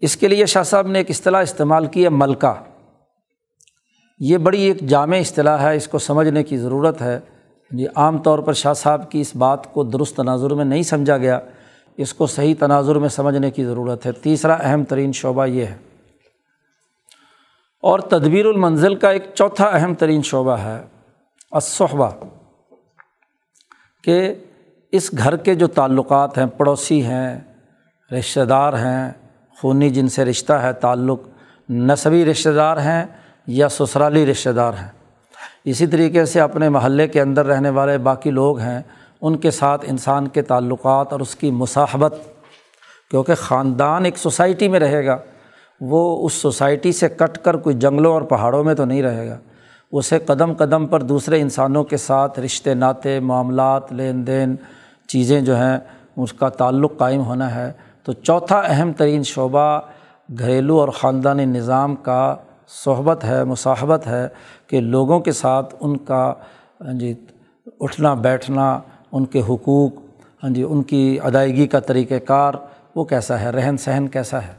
اس 0.00 0.16
کے 0.16 0.28
لیے 0.28 0.46
شاہ 0.46 0.62
صاحب 0.62 0.86
نے 0.86 0.98
ایک 0.98 1.10
اصطلاح 1.10 1.42
استعمال 1.42 1.86
کی 1.86 2.04
ہے، 2.04 2.08
ملکہ۔ 2.08 2.62
یہ 4.18 4.38
بڑی 4.38 4.60
ایک 4.60 4.80
جامع 4.80 5.16
اصطلاح 5.16 5.58
ہے، 5.58 5.76
اس 5.76 5.88
کو 5.88 5.98
سمجھنے 5.98 6.42
کی 6.42 6.58
ضرورت 6.58 7.02
ہے۔ 7.02 7.20
جی 7.70 7.86
عام 7.94 8.18
طور 8.18 8.38
پر 8.38 8.52
شاہ 8.52 8.72
صاحب 8.72 9.10
کی 9.10 9.20
اس 9.20 9.36
بات 9.36 9.74
کو 9.74 9.84
درست 9.84 10.16
تناظر 10.16 10.50
میں 10.50 10.64
نہیں 10.64 10.82
سمجھا 10.82 11.18
گیا، 11.18 11.40
اس 11.96 12.14
کو 12.14 12.26
صحیح 12.26 12.54
تناظر 12.58 12.96
میں 12.96 13.08
سمجھنے 13.08 13.50
کی 13.50 13.64
ضرورت 13.64 14.06
ہے۔ 14.06 14.12
تیسرا 14.12 14.54
اہم 14.54 14.84
ترین 14.84 15.12
شعبہ 15.12 15.46
یہ 15.46 15.66
ہے۔ 15.66 15.76
اور 17.82 17.98
تدبیر 17.98 18.46
المنزل 18.46 18.94
کا 18.94 19.10
ایک 19.10 19.22
چوتھا 19.34 19.64
اہم 19.64 19.94
ترین 19.94 20.22
شعبہ 20.22 20.52
ہے 20.52 20.82
اسحبہ 21.52 22.10
کہ 24.04 24.34
اس 24.92 25.10
گھر 25.18 25.36
کے 25.36 25.54
جو 25.54 25.66
تعلقات 25.66 26.38
ہیں، 26.38 26.46
پڑوسی 26.46 27.04
ہیں 27.04 27.40
رشتہ 28.18 28.40
دار 28.40 28.72
ہیں، 28.72 29.12
خونی 29.60 29.90
جن 29.90 30.08
سے 30.08 30.24
رشتہ 30.24 30.52
ہے، 30.52 30.72
تعلق 30.72 31.20
نصبی 31.70 32.24
رشتہ 32.24 32.48
دار 32.48 32.76
ہیں 32.76 33.06
یا 33.46 33.68
سسرالی 33.68 34.26
رشتہ 34.26 34.50
دار 34.50 34.72
ہیں۔ 34.72 34.88
اسی 35.64 35.86
طریقے 35.86 36.24
سے 36.24 36.40
اپنے 36.40 36.68
محلے 36.68 37.08
کے 37.08 37.20
اندر 37.20 37.46
رہنے 37.46 37.70
والے 37.70 37.98
باقی 37.98 38.30
لوگ 38.30 38.58
ہیں، 38.58 38.82
ان 39.20 39.36
کے 39.36 39.50
ساتھ 39.50 39.84
انسان 39.88 40.28
کے 40.28 40.42
تعلقات 40.42 41.12
اور 41.12 41.20
اس 41.20 41.36
کی 41.36 41.50
مصاحبت، 41.50 42.14
کیونکہ 43.10 43.34
خاندان 43.34 44.04
ایک 44.04 44.18
سوسائٹی 44.18 44.68
میں 44.68 44.80
رہے 44.80 45.06
گا، 45.06 45.18
وہ 45.80 46.26
اس 46.26 46.32
سوسائٹی 46.32 46.92
سے 46.92 47.08
کٹ 47.08 47.38
کر 47.38 47.56
کوئی 47.56 47.76
جنگلوں 47.76 48.12
اور 48.12 48.22
پہاڑوں 48.22 48.64
میں 48.64 48.74
تو 48.74 48.84
نہیں 48.84 49.02
رہے 49.02 49.28
گا۔ 49.28 49.38
اسے 49.92 50.18
قدم 50.18 50.52
قدم 50.54 50.86
پر 50.86 51.02
دوسرے 51.02 51.40
انسانوں 51.40 51.84
کے 51.84 51.96
ساتھ 51.96 52.40
رشتے، 52.40 52.74
ناطے، 52.74 53.20
معاملات، 53.20 53.92
لین 53.92 54.26
دین 54.26 54.56
چیزیں 55.06 55.40
جو 55.40 55.56
ہیں، 55.56 55.78
اس 56.16 56.32
کا 56.32 56.48
تعلق 56.48 56.92
قائم 56.98 57.20
ہونا 57.20 57.54
ہے۔ 57.54 57.72
تو 58.04 58.12
چوتھا 58.12 58.58
اہم 58.58 58.92
ترین 58.92 59.22
شعبہ 59.22 59.80
گھریلو 60.38 60.80
اور 60.80 60.88
خاندانی 60.88 61.44
نظام 61.44 61.96
کا 61.96 62.36
صحبت 62.68 63.24
ہے، 63.24 63.44
مصاحبت 63.44 64.06
ہے 64.06 64.28
کہ 64.66 64.80
لوگوں 64.80 65.20
کے 65.20 65.32
ساتھ 65.32 65.74
ان 65.80 65.96
کا 65.96 66.34
ہاں 66.80 66.92
جی 66.92 67.14
اٹھنا، 67.80 68.14
بیٹھنا، 68.14 68.80
ان 69.12 69.24
کے 69.24 69.40
حقوق 69.40 69.92
ہاں 70.42 70.50
جی 70.50 70.62
ان 70.62 70.82
کی 70.82 71.18
ادائیگی 71.22 71.66
کا 71.66 71.80
طریقۂ 71.80 72.14
کار، 72.24 72.54
وہ 72.94 73.04
کیسا 73.04 73.40
ہے؟ 73.40 73.50
رہن 73.50 73.76
سہن 73.76 74.08
کیسا 74.08 74.38
ہے؟ 74.38 74.52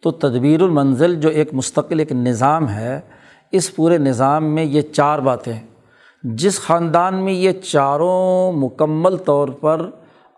تو 0.00 0.10
تدبیر 0.10 0.62
المنزل 0.62 1.20
جو 1.20 1.28
ایک 1.28 1.54
مستقل 1.54 1.98
ایک 1.98 2.12
نظام 2.12 2.68
ہے، 2.68 3.00
اس 3.50 3.76
پورے 3.76 3.98
نظام 3.98 4.44
میں 4.44 4.64
یہ 4.64 4.82
چار 4.82 5.18
باتیں 5.18 5.58
جس 6.22 6.60
خاندان 6.60 7.24
میں 7.24 7.32
یہ 7.32 7.52
چاروں 7.52 8.52
مکمل 8.52 9.16
طور 9.16 9.48
پر 9.48 9.90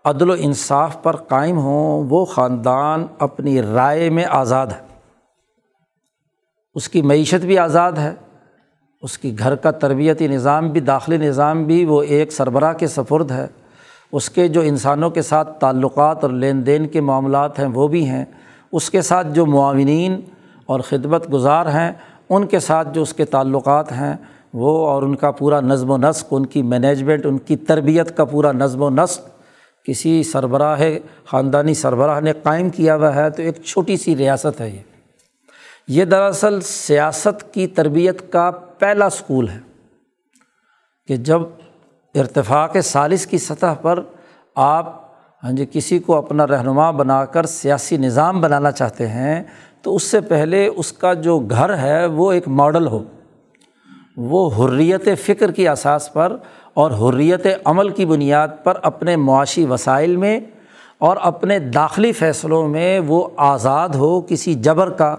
عدل 0.05 0.29
و 0.29 0.35
انصاف 0.39 1.03
پر 1.03 1.15
قائم 1.15 1.57
ہوں، 1.57 2.07
وہ 2.09 2.25
خاندان 2.25 3.05
اپنی 3.19 3.61
رائے 3.61 4.09
میں 4.09 4.25
آزاد 4.29 4.67
ہے۔ 4.67 4.87
اس 6.75 6.89
کی 6.89 7.01
معیشت 7.01 7.45
بھی 7.45 7.57
آزاد 7.57 7.91
ہے۔ 7.91 8.13
اس 9.01 9.17
کی 9.17 9.39
گھر 9.39 9.55
کا 9.55 9.71
تربیتی 9.71 10.27
نظام 10.27 10.69
بھی، 10.69 10.79
داخلی 10.79 11.17
نظام 11.17 11.63
بھی 11.63 11.85
وہ 11.85 12.03
ایک 12.03 12.31
سربراہ 12.31 12.73
کے 12.73 12.87
سفرد 12.87 13.31
ہے۔ 13.31 13.47
اس 14.11 14.29
کے 14.29 14.47
جو 14.47 14.61
انسانوں 14.61 15.09
کے 15.09 15.21
ساتھ 15.21 15.59
تعلقات 15.59 16.23
اور 16.23 16.31
لین 16.31 16.65
دین 16.65 16.87
کے 16.87 17.01
معاملات 17.01 17.59
ہیں، 17.59 17.67
وہ 17.67 17.87
بھی 17.87 18.09
ہیں۔ 18.09 18.25
اس 18.71 18.89
کے 18.89 19.01
ساتھ 19.01 19.27
جو 19.27 19.45
معاونین 19.45 20.21
اور 20.65 20.79
خدمت 20.79 21.33
گزار 21.33 21.65
ہیں، 21.65 21.91
ان 22.29 22.47
کے 22.47 22.59
ساتھ 22.59 22.87
جو 22.93 23.01
اس 23.01 23.13
کے 23.13 23.25
تعلقات 23.25 23.91
ہیں 23.91 24.13
وہ 24.53 24.87
اور 24.87 25.03
ان 25.03 25.15
کا 25.15 25.31
پورا 25.31 25.61
نظم 25.61 25.89
و 25.89 25.97
نسق، 25.97 26.25
ان 26.31 26.45
کی 26.45 26.61
مینجمنٹ 26.61 27.25
ان 27.25 27.37
کی 27.37 27.55
تربیت 27.55 28.17
کا 28.17 28.25
پورا 28.25 28.51
نظم 28.51 28.81
و 28.81 28.89
نسق۔ 28.89 29.21
کسی 29.85 30.23
سربراہ، 30.23 30.81
خاندانی 31.25 31.73
سربراہ 31.73 32.19
نے 32.19 32.33
قائم 32.43 32.69
کیا 32.69 32.95
ہوا 32.95 33.15
ہے 33.15 33.29
تو 33.29 33.41
ایک 33.41 33.63
چھوٹی 33.65 33.97
سی 33.97 34.17
ریاست 34.17 34.61
ہے 34.61 34.69
یہ۔ 34.69 34.79
یہ 35.87 36.05
دراصل 36.05 36.61
سیاست 36.61 37.53
کی 37.53 37.67
تربیت 37.67 38.31
کا 38.31 38.51
پہلا 38.51 39.05
اسکول 39.05 39.49
ہے 39.49 39.59
کہ 41.07 41.15
جب 41.15 41.41
ارتفاق 42.15 42.77
سالس 42.83 43.27
کی 43.27 43.37
سطح 43.37 43.73
پر 43.81 43.99
آپ 44.55 45.03
ہاں 45.43 45.51
جی 45.51 45.65
کسی 45.71 45.99
کو 45.99 46.15
اپنا 46.15 46.47
رہنما 46.47 46.91
بنا 46.91 47.25
کر 47.25 47.45
سیاسی 47.45 47.97
نظام 47.97 48.41
بنانا 48.41 48.71
چاہتے 48.71 49.07
ہیں 49.07 49.43
تو 49.81 49.95
اس 49.95 50.03
سے 50.03 50.21
پہلے 50.21 50.67
اس 50.67 50.91
کا 50.91 51.13
جو 51.13 51.39
گھر 51.39 51.77
ہے 51.77 52.05
وہ 52.05 52.31
ایک 52.31 52.47
ماڈل 52.47 52.87
ہو۔ 52.87 53.03
وہ 54.17 54.49
حریت 54.49 55.09
فکر 55.25 55.51
کی 55.51 55.67
اساس 55.67 56.13
پر 56.13 56.37
اور 56.73 56.91
حریت 56.91 57.47
عمل 57.65 57.89
کی 57.89 58.05
بنیاد 58.05 58.47
پر 58.63 58.73
اپنے 58.81 59.15
معاشی 59.15 59.65
وسائل 59.65 60.15
میں 60.15 60.39
اور 60.97 61.17
اپنے 61.21 61.59
داخلی 61.59 62.11
فیصلوں 62.11 62.67
میں 62.67 62.99
وہ 62.99 63.27
آزاد 63.37 63.89
ہو 63.89 64.21
کسی 64.21 64.53
جبر 64.53 64.89
کا، 64.89 65.15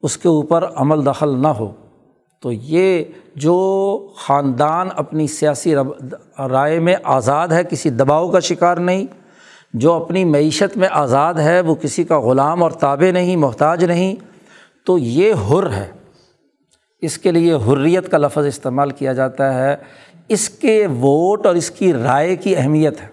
اس 0.00 0.18
کے 0.18 0.28
اوپر 0.28 0.64
عمل 0.74 1.06
دخل 1.06 1.42
نہ 1.42 1.48
ہو۔ 1.48 1.72
تو 2.42 2.52
یہ 2.52 3.04
جو 3.36 4.08
خاندان 4.16 4.88
اپنی 4.96 5.26
سیاسی 5.26 5.74
رائے 6.38 6.78
میں 6.78 6.96
آزاد 7.02 7.48
ہے، 7.48 7.64
کسی 7.64 7.90
دباؤ 7.90 8.30
کا 8.30 8.40
شکار 8.40 8.76
نہیں۔ 8.76 9.06
جو 9.74 9.92
اپنی 9.92 10.24
معیشت 10.24 10.76
میں 10.76 10.88
آزاد 10.90 11.34
ہے، 11.34 11.60
وہ 11.60 11.74
کسی 11.74 12.04
کا 12.04 12.20
غلام 12.20 12.62
اور 12.62 12.70
تابع 12.70 13.10
نہیں، 13.10 13.36
محتاج 13.36 13.84
نہیں۔ 13.84 14.14
تو 14.86 14.98
یہ 14.98 15.34
حر 15.34 15.70
ہے۔ 15.70 16.01
اس 17.02 17.18
کے 17.18 17.32
لیے 17.32 17.54
حریت 17.54 18.10
کا 18.10 18.18
لفظ 18.18 18.46
استعمال 18.46 18.90
کیا 18.90 19.12
جاتا 19.12 19.54
ہے۔ 19.54 19.76
اس 20.28 20.50
کے 20.50 20.86
ووٹ 20.86 21.46
اور 21.46 21.54
اس 21.54 21.70
کی 21.70 21.92
رائے 21.92 22.36
کی 22.36 22.56
اہمیت 22.56 23.00
ہے۔ 23.00 23.06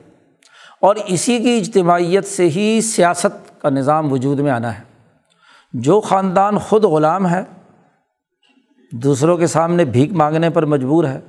اور 0.81 0.95
اسی 1.05 1.37
کی 1.37 1.57
اجتماعیت 1.57 2.25
سے 2.25 2.49
ہی 2.49 2.81
سیاست 2.81 3.61
کا 3.61 3.69
نظام 3.69 4.13
وجود 4.13 4.39
میں 4.39 4.51
آنا 4.51 4.79
ہے۔ 4.79 4.83
جو 5.73 6.01
خاندان 6.01 6.57
خود 6.57 6.83
غلام 6.83 7.29
ہے، 7.29 7.43
دوسروں 8.91 9.37
کے 9.37 9.47
سامنے 9.47 9.85
بھیک 9.85 10.11
مانگنے 10.11 10.49
پر 10.49 10.65
مجبور 10.65 11.03
ہے۔ 11.03 11.19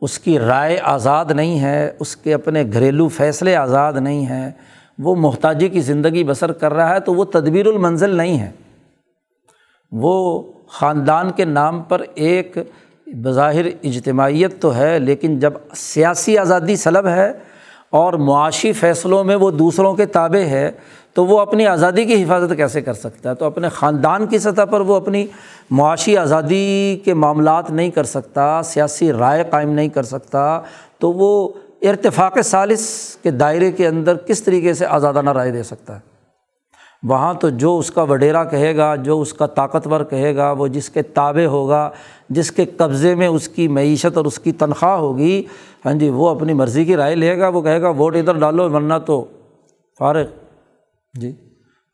اس 0.00 0.18
کی 0.18 0.38
رائے 0.38 0.78
آزاد 0.82 1.24
نہیں 1.30 1.60
ہے، 1.60 1.92
اس 2.00 2.16
کے 2.16 2.34
اپنے 2.34 2.64
گھریلو 2.72 3.08
فیصلے 3.08 3.56
آزاد 3.56 3.92
نہیں 3.92 4.26
ہیں۔ 4.26 4.50
وہ 4.98 5.14
محتاجی 5.14 5.68
کی 5.68 5.80
زندگی 5.80 6.24
بسر 6.24 6.52
کر 6.52 6.74
رہا 6.74 6.94
ہے 6.94 7.00
تو 7.00 7.14
وہ 7.14 7.24
تدبیر 7.24 7.66
المنزل 7.66 8.16
نہیں 8.16 8.40
ہے۔ 8.40 8.50
وہ 9.92 10.42
خاندان 10.68 11.30
کے 11.30 11.44
نام 11.44 11.80
پر 11.82 12.02
ایک 12.14 12.58
بظاہر 13.06 13.66
اجتماعیت 13.82 14.60
تو 14.60 14.74
ہے، 14.76 14.98
لیکن 14.98 15.38
جب 15.38 15.52
سیاسی 15.76 16.38
آزادی 16.38 16.76
سلب 16.76 17.06
ہے 17.06 17.32
اور 17.90 18.12
معاشی 18.12 18.72
فیصلوں 18.72 19.22
میں 19.24 19.36
وہ 19.36 19.50
دوسروں 19.50 19.94
کے 19.94 20.06
تابع 20.06 20.38
ہے، 20.38 20.70
تو 21.14 21.24
وہ 21.26 21.40
اپنی 21.40 21.66
آزادی 21.66 22.04
کی 22.04 22.22
حفاظت 22.22 22.56
کیسے 22.56 22.80
کر 22.80 22.94
سکتا 22.94 23.30
ہے؟ 23.30 23.34
تو 23.34 23.44
اپنے 23.44 23.68
خاندان 23.68 24.26
کی 24.26 24.38
سطح 24.38 24.64
پر 24.70 24.80
وہ 24.80 24.96
اپنی 24.96 25.26
معاشی 25.70 26.16
آزادی 26.16 26.98
کے 27.04 27.14
معاملات 27.14 27.70
نہیں 27.70 27.90
کر 27.90 28.04
سکتا، 28.04 28.62
سیاسی 28.62 29.12
رائے 29.12 29.44
قائم 29.50 29.70
نہیں 29.70 29.88
کر 29.88 30.02
سکتا، 30.02 30.60
تو 30.98 31.12
وہ 31.12 31.48
ارتفاق 31.82 32.38
سالس 32.44 33.16
کے 33.22 33.30
دائرے 33.30 33.72
کے 33.72 33.86
اندر 33.86 34.16
کس 34.16 34.42
طریقے 34.42 34.74
سے 34.74 34.86
آزادانہ 34.86 35.30
رائے 35.30 35.50
دے 35.50 35.62
سکتا 35.62 35.94
ہے؟ 35.94 36.15
وہاں 37.08 37.34
تو 37.34 37.48
جو 37.48 37.78
اس 37.78 37.90
کا 37.90 38.02
وڈیرا 38.02 38.44
کہے 38.44 38.76
گا، 38.76 38.96
جو 38.96 39.20
اس 39.20 39.32
کا 39.32 39.46
طاقتور 39.46 40.04
کہے 40.04 40.36
گا، 40.36 40.52
وہ 40.52 40.66
جس 40.66 40.88
کے 40.90 41.02
تابع 41.02 41.44
ہوگا، 41.44 41.90
جس 42.30 42.50
کے 42.50 42.64
قبضے 42.64 43.14
میں 43.14 43.26
اس 43.26 43.48
کی 43.48 43.68
معیشت 43.68 44.16
اور 44.16 44.24
اس 44.24 44.38
کی 44.38 44.52
تنخواہ 44.52 44.96
ہوگی 44.96 45.42
ہاں 45.84 45.94
جی 45.94 46.08
وہ 46.08 46.28
اپنی 46.28 46.52
مرضی 46.52 46.84
کی 46.84 46.96
رائے 46.96 47.14
لے 47.14 47.38
گا، 47.38 47.48
وہ 47.48 47.62
کہے 47.62 47.80
گا 47.80 47.88
ووٹ 47.88 48.16
ادھر 48.16 48.38
ڈالو، 48.38 48.70
ورنہ 48.70 48.94
تو 49.06 49.24
فارغ۔ 49.98 50.24
جی۔ 51.14 51.32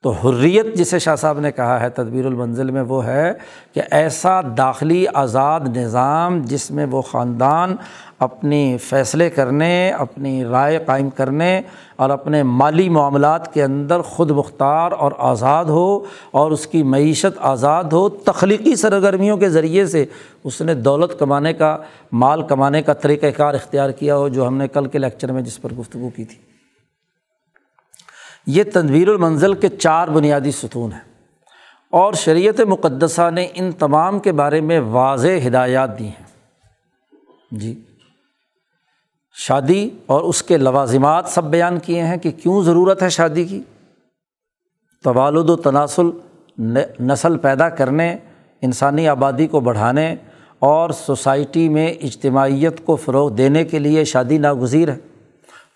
تو 0.02 0.10
حریت 0.10 0.66
جسے 0.74 0.98
شاہ 0.98 1.16
صاحب 1.16 1.40
نے 1.40 1.52
کہا 1.52 1.80
ہے 1.80 1.88
تدبیر 1.88 2.26
المنزل 2.26 2.70
میں 2.70 2.82
وہ 2.82 3.06
ہے 3.06 3.32
کہ 3.72 3.82
ایسا 3.90 4.40
داخلی 4.56 5.04
آزاد 5.14 5.60
نظام 5.76 6.42
جس 6.42 6.70
میں 6.70 6.86
وہ 6.90 7.02
خاندان 7.02 7.76
اپنی 8.18 8.76
فیصلے 8.78 9.30
کرنے، 9.30 9.90
اپنی 9.90 10.44
رائے 10.44 10.78
قائم 10.78 11.10
کرنے 11.10 11.60
اور 11.96 12.10
اپنے 12.10 12.42
مالی 12.42 12.88
معاملات 12.88 13.54
کے 13.54 13.62
اندر 13.62 14.02
خود 14.02 14.30
مختار 14.30 14.92
اور 14.92 15.12
آزاد 15.18 15.64
ہو 15.64 16.04
اور 16.30 16.50
اس 16.50 16.66
کی 16.66 16.82
معیشت 16.82 17.38
آزاد 17.40 17.84
ہو، 17.84 18.08
تخلیقی 18.08 18.76
سرگرمیوں 18.76 19.36
کے 19.36 19.48
ذریعے 19.48 19.86
سے 19.86 20.04
اس 20.44 20.60
نے 20.60 20.74
دولت 20.74 21.18
کمانے 21.18 21.52
کا، 21.52 21.76
مال 22.12 22.42
کمانے 22.42 22.82
کا 22.82 22.92
طریقۂ 22.92 23.26
کار 23.36 23.54
اختیار 23.54 23.90
کیا 23.90 24.16
ہو 24.16 24.28
جو 24.28 24.46
ہم 24.46 24.56
نے 24.56 24.68
کل 24.68 24.86
کے 24.86 24.98
لیکچر 24.98 25.32
میں 25.32 25.42
جس 25.42 25.62
پر 25.62 25.72
گفتگو 25.72 26.10
کی 26.16 26.24
تھی۔ 26.24 26.51
یہ 28.46 28.62
تدبیر 28.72 29.08
المنزل 29.08 29.54
کے 29.54 29.68
چار 29.68 30.08
بنیادی 30.08 30.50
ستون 30.50 30.92
ہیں۔ 30.92 31.12
اور 31.90 32.12
شریعت 32.12 32.60
مقدسہ 32.60 33.30
نے 33.30 33.48
ان 33.54 33.72
تمام 33.72 34.18
کے 34.18 34.32
بارے 34.32 34.60
میں 34.60 34.80
واضح 34.80 35.46
ہدایات 35.46 35.98
دی 35.98 36.06
ہیں۔ 36.06 36.24
جی۔ 37.50 37.82
شادی 39.34 39.90
اور 40.06 40.20
اس 40.20 40.42
کے 40.42 40.56
لوازمات 40.56 41.24
سب 41.28 41.44
بیان 41.44 41.78
کیے 41.78 42.02
ہیں 42.02 42.16
کہ 42.16 42.30
کیوں 42.30 42.62
ضرورت 42.62 43.02
ہے 43.02 43.08
شادی 43.08 43.44
کی۔ 43.44 43.62
توالد 45.04 45.50
و 45.50 45.56
تناسل 45.56 46.10
نسل 47.00 47.36
پیدا 47.36 47.68
کرنے، 47.68 48.16
انسانی 48.62 49.08
آبادی 49.08 49.46
کو 49.46 49.60
بڑھانے 49.60 50.16
اور 50.58 50.90
سوسائٹی 50.90 51.68
میں 51.68 51.88
اجتماعیت 51.88 52.84
کو 52.84 52.96
فروغ 52.96 53.30
دینے 53.30 53.64
کے 53.64 53.78
لیے 53.78 54.04
شادی 54.04 54.38
ناگزیر 54.38 54.90
ہے۔ 54.90 54.98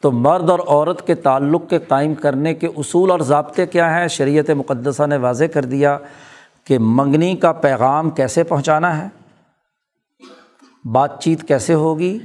تو 0.02 0.12
مرد 0.12 0.50
اور 0.50 0.58
عورت 0.66 1.06
کے 1.06 1.14
تعلق 1.14 1.70
کے 1.70 1.78
قائم 1.78 2.14
کرنے 2.14 2.54
کے 2.54 2.66
اصول 2.66 3.10
اور 3.10 3.20
ضابطے 3.20 3.66
کیا 3.66 4.00
ہیں؟ 4.00 4.08
شریعت 4.08 4.50
مقدسہ 4.50 5.06
نے 5.06 5.16
واضح 5.16 5.44
کر 5.44 5.64
دیا 5.64 5.98
کہ 6.64 6.78
منگنی 6.80 7.36
کا 7.36 7.52
پیغام 7.52 8.10
کیسے 8.10 8.42
پہنچانا 8.42 9.02
ہے، 9.02 9.08
بات 10.84 11.22
چیت 11.22 11.48
کیسے 11.48 11.74
ہوگی، 11.74 12.18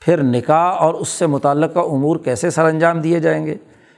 پھر 0.00 0.22
نکاح 0.22 0.72
اور 0.72 0.94
اس 0.94 1.08
سے 1.08 1.26
متعلقہ 1.26 1.78
امور 1.78 2.16
کیسے 2.16 2.50
سر 2.50 2.64
انجام 2.64 3.00
دیے 3.00 3.20
جائیں 3.20 3.46
گے۔ 3.46 3.54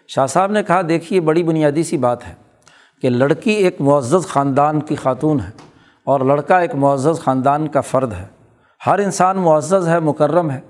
شاہ 0.08 0.26
صاحب 0.26 0.50
نے 0.50 0.62
کہا، 0.62 0.80
دیکھیے، 0.88 1.20
بڑی 1.20 1.42
بنیادی 1.42 1.82
سی 1.82 1.96
بات 1.96 2.28
ہے 2.28 2.34
کہ 3.02 3.10
لڑکی 3.10 3.50
ایک 3.50 3.80
معزز 3.80 4.26
خاندان 4.26 4.80
کی 4.80 4.94
خاتون 4.94 5.40
ہے 5.40 5.50
اور 6.04 6.20
لڑکا 6.20 6.58
ایک 6.58 6.74
معزز 6.74 7.20
خاندان 7.20 7.68
کا 7.68 7.80
فرد 7.80 8.12
ہے۔ 8.12 8.26
ہر 8.86 8.98
انسان 8.98 9.36
معزز 9.36 9.88
ہے، 9.88 10.00
مکرم 10.00 10.50
ہے۔ 10.50 10.60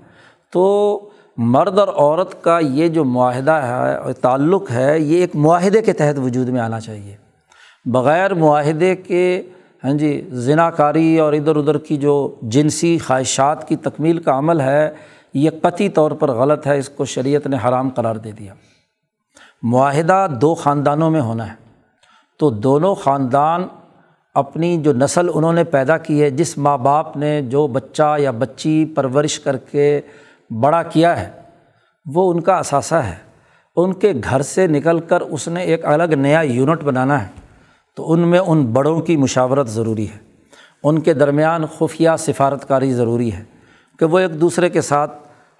تو 0.53 0.99
مرد 1.37 1.79
اور 1.79 1.87
عورت 1.87 2.43
کا 2.43 2.59
یہ 2.59 2.87
جو 2.87 3.05
معاہدہ 3.05 3.51
ہے، 3.51 4.13
تعلق 4.13 4.71
ہے، 4.71 4.99
یہ 4.99 5.17
ایک 5.17 5.35
معاہدے 5.35 5.81
کے 5.81 5.93
تحت 5.93 6.19
وجود 6.19 6.49
میں 6.49 6.61
آنا 6.61 6.79
چاہیے۔ 6.79 7.15
بغیر 7.85 8.33
معاہدے 8.33 8.95
کے 8.95 9.43
ہاں 9.83 9.93
جی 9.93 10.29
ذنا 10.31 10.71
کاری 10.71 11.19
اور 11.19 11.33
ادھر 11.33 11.55
ادھر 11.55 11.77
کی 11.77 11.97
جو 11.97 12.35
جنسی 12.41 12.97
خواہشات 12.97 13.67
کی 13.67 13.75
تکمیل 13.75 14.17
کا 14.17 14.37
عمل 14.37 14.61
ہے، 14.61 14.89
یہ 15.33 15.49
قطعی 15.61 15.89
طور 15.89 16.11
پر 16.11 16.31
غلط 16.31 16.67
ہے، 16.67 16.77
اس 16.77 16.89
کو 16.89 17.05
شریعت 17.05 17.47
نے 17.47 17.57
حرام 17.67 17.89
قرار 17.89 18.15
دے 18.15 18.31
دیا۔ 18.31 18.53
معاہدہ 19.63 20.27
دو 20.41 20.55
خاندانوں 20.55 21.11
میں 21.11 21.21
ہونا 21.21 21.49
ہے۔ 21.49 21.53
تو 22.39 22.49
دونوں 22.49 22.95
خاندان 22.95 23.63
اپنی 24.33 24.77
جو 24.77 24.93
نسل 24.93 25.27
انہوں 25.33 25.53
نے 25.53 25.63
پیدا 25.63 25.97
کی 25.97 26.23
ہے، 26.23 26.29
جس 26.29 26.57
ماں 26.57 26.77
باپ 26.77 27.17
نے 27.17 27.41
جو 27.41 27.67
بچہ 27.67 28.15
یا 28.19 28.31
بچی 28.31 28.85
پرورش 28.95 29.39
کر 29.39 29.57
کے 29.57 30.01
بڑا 30.49 30.83
کیا 30.83 31.21
ہے۔ 31.21 31.29
وہ 32.05 32.33
ان 32.33 32.39
کا 32.39 32.55
اثاثہ 32.55 32.95
ہے۔ 32.95 33.15
ان 33.75 33.93
کے 33.93 34.13
گھر 34.29 34.41
سے 34.41 34.67
نکل 34.67 34.99
کر 34.99 35.21
اس 35.21 35.47
نے 35.47 35.61
ایک 35.61 35.85
الگ 35.85 36.13
نیا 36.13 36.41
یونٹ 36.41 36.83
بنانا 36.83 37.23
ہے۔ 37.23 37.27
تو 37.95 38.11
ان 38.11 38.19
میں 38.19 38.39
ان 38.39 38.65
بڑوں 38.65 39.01
کی 39.01 39.17
مشاورت 39.17 39.67
ضروری 39.67 40.09
ہے۔ 40.09 40.17
ان 40.83 40.99
کے 40.99 41.13
درمیان 41.13 41.65
خفیہ 41.65 42.09
سفارت 42.19 42.67
کاری 42.67 42.93
ضروری 42.93 43.33
ہے 43.33 43.43
کہ 43.99 44.05
وہ 44.05 44.19
ایک 44.19 44.41
دوسرے 44.41 44.69
کے 44.69 44.81
ساتھ 44.81 45.11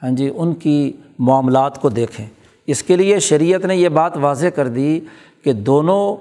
ہاں 0.03 0.11
جی 0.11 0.31
ان 0.35 0.53
کی 0.53 0.93
معاملات 1.19 1.81
کو 1.81 1.89
دیکھیں۔ 1.89 2.25
اس 2.67 2.83
کے 2.83 2.95
لیے 2.95 3.19
شریعت 3.19 3.65
نے 3.65 3.75
یہ 3.75 3.89
بات 3.89 4.17
واضح 4.17 4.47
کر 4.47 4.67
دی 4.67 4.99
کہ 5.43 5.53
دونوں 5.53 6.15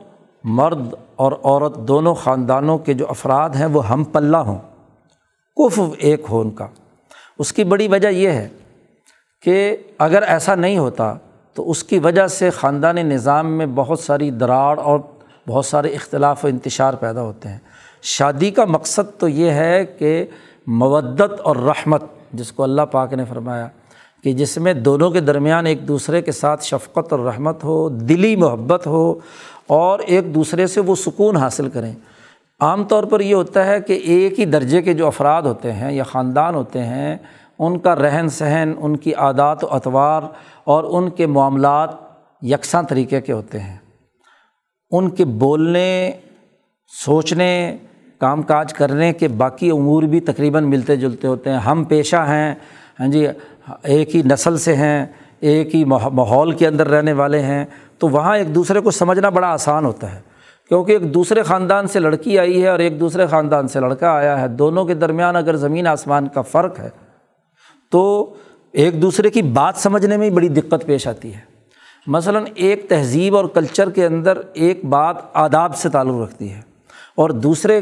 مرد 0.44 0.94
اور 1.16 1.32
عورت، 1.42 1.76
دونوں 1.76 2.14
خاندانوں 2.14 2.78
کے 2.78 2.94
جو 2.94 3.06
افراد 3.08 3.50
ہیں، 3.50 3.66
وہ 3.66 3.88
ہم 3.88 4.04
پلہ 4.04 4.36
ہوں۔ 4.36 4.58
کف 5.56 5.80
ایک 5.98 6.22
ہو 6.30 6.40
ان 6.40 6.50
کا۔ 6.50 6.66
اس 7.38 7.52
کی 7.52 7.64
بڑی 7.64 7.88
وجہ 7.88 8.08
یہ 8.08 8.28
ہے 8.28 8.48
کہ 9.42 9.76
اگر 9.98 10.22
ایسا 10.22 10.54
نہیں 10.54 10.78
ہوتا 10.78 11.14
تو 11.54 11.70
اس 11.70 11.84
کی 11.84 11.98
وجہ 11.98 12.26
سے 12.26 12.50
خاندانی 12.50 13.02
نظام 13.02 13.58
میں 13.58 13.66
بہت 13.74 14.00
ساری 14.00 14.30
دراڑ 14.30 14.78
اور 14.78 14.98
بہت 15.48 15.66
سارے 15.66 15.88
اختلاف 15.88 16.44
و 16.44 16.48
انتشار 16.48 16.94
پیدا 16.94 17.22
ہوتے 17.22 17.48
ہیں۔ 17.48 17.58
شادی 18.02 18.50
کا 18.50 18.64
مقصد 18.64 19.20
تو 19.20 19.28
یہ 19.28 19.50
ہے 19.50 19.86
کہ 19.86 20.26
مودت 20.66 21.40
اور 21.40 21.56
رحمت، 21.56 22.02
جس 22.32 22.52
کو 22.52 22.62
اللہ 22.62 22.82
پاک 22.82 23.12
نے 23.12 23.24
فرمایا 23.24 23.68
کہ 24.24 24.32
جس 24.32 24.58
میں 24.58 24.74
دونوں 24.74 25.10
کے 25.10 25.20
درمیان 25.20 25.66
ایک 25.66 25.88
دوسرے 25.88 26.22
کے 26.22 26.32
ساتھ 26.32 26.64
شفقت 26.64 27.12
اور 27.12 27.20
رحمت 27.20 27.64
ہو، 27.64 27.88
دلی 27.88 28.36
محبت 28.36 28.86
ہو 28.86 29.14
اور 29.66 29.98
ایک 29.98 30.34
دوسرے 30.34 30.66
سے 30.66 30.80
وہ 30.80 30.94
سکون 30.94 31.36
حاصل 31.36 31.68
کریں۔ 31.68 31.94
عام 32.60 32.84
طور 32.84 33.04
پر 33.04 33.20
یہ 33.20 33.34
ہوتا 33.34 33.66
ہے 33.66 33.80
کہ 33.80 33.92
ایک 33.92 34.40
ہی 34.40 34.44
درجے 34.44 34.82
کے 34.82 34.94
جو 34.94 35.06
افراد 35.06 35.42
ہوتے 35.42 35.72
ہیں 35.72 35.92
یا 35.92 36.02
خاندان 36.02 36.54
ہوتے 36.54 36.84
ہیں، 36.84 37.16
ان 37.58 37.78
کا 37.78 37.96
رہن 37.96 38.28
سہن، 38.28 38.72
ان 38.78 38.96
کی 38.96 39.14
عادات 39.14 39.64
و 39.64 39.66
اطوار 39.70 40.22
اور 40.64 40.84
ان 40.84 41.10
کے 41.10 41.26
معاملات 41.26 41.90
یکساں 42.42 42.82
طریقے 42.82 43.20
کے 43.20 43.32
ہوتے 43.32 43.60
ہیں۔ 43.60 43.76
ان 44.90 45.10
کے 45.10 45.24
بولنے، 45.24 46.12
سوچنے، 47.04 47.76
کام 48.18 48.42
کاج 48.42 48.72
کرنے 48.72 49.12
کے 49.12 49.28
باقی 49.28 49.70
امور 49.70 50.02
بھی 50.02 50.20
تقریباً 50.20 50.64
ملتے 50.64 50.96
جلتے 50.96 51.26
ہوتے 51.26 51.50
ہیں۔ 51.50 51.58
ہم 51.58 51.84
پیشہ 51.84 52.24
ہیں 52.28 52.54
ہاں 53.00 53.06
جی 53.06 53.26
ایک 53.82 54.16
ہی 54.16 54.22
نسل 54.22 54.58
سے 54.58 54.76
ہیں، 54.76 55.06
ایک 55.40 55.74
ہی 55.74 55.84
ماحول 55.84 56.52
کے 56.52 56.66
اندر 56.66 56.88
رہنے 56.88 57.12
والے 57.12 57.42
ہیں، 57.42 57.64
تو 57.98 58.08
وہاں 58.08 58.36
ایک 58.36 58.54
دوسرے 58.54 58.80
کو 58.80 58.90
سمجھنا 58.90 59.28
بڑا 59.28 59.48
آسان 59.48 59.84
ہوتا 59.84 60.14
ہے۔ 60.14 60.33
کیونکہ 60.68 60.92
ایک 60.92 61.14
دوسرے 61.14 61.42
خاندان 61.42 61.86
سے 61.86 61.98
لڑکی 61.98 62.38
آئی 62.38 62.62
ہے 62.62 62.68
اور 62.68 62.78
ایک 62.78 63.00
دوسرے 63.00 63.26
خاندان 63.26 63.68
سے 63.68 63.80
لڑکا 63.80 64.10
آیا 64.10 64.40
ہے، 64.40 64.48
دونوں 64.48 64.84
کے 64.84 64.94
درمیان 64.94 65.36
اگر 65.36 65.56
زمین 65.56 65.86
آسمان 65.86 66.28
کا 66.28 66.42
فرق 66.42 66.80
ہے، 66.80 66.88
تو 67.90 68.34
ایک 68.72 69.02
دوسرے 69.02 69.30
کی 69.30 69.42
بات 69.42 69.76
سمجھنے 69.76 70.16
میں 70.16 70.26
ہی 70.26 70.30
بڑی 70.30 70.48
دقت 70.48 70.86
پیش 70.86 71.06
آتی 71.06 71.34
ہے۔ 71.34 71.40
مثلاً 72.06 72.44
ایک 72.54 72.88
تہذیب 72.88 73.36
اور 73.36 73.44
کلچر 73.44 73.90
کے 73.90 74.06
اندر 74.06 74.38
ایک 74.52 74.84
بات 74.84 75.16
آداب 75.34 75.76
سے 75.76 75.88
تعلق 75.88 76.20
رکھتی 76.22 76.52
ہے 76.52 76.60
اور 77.16 77.30
دوسرے 77.30 77.80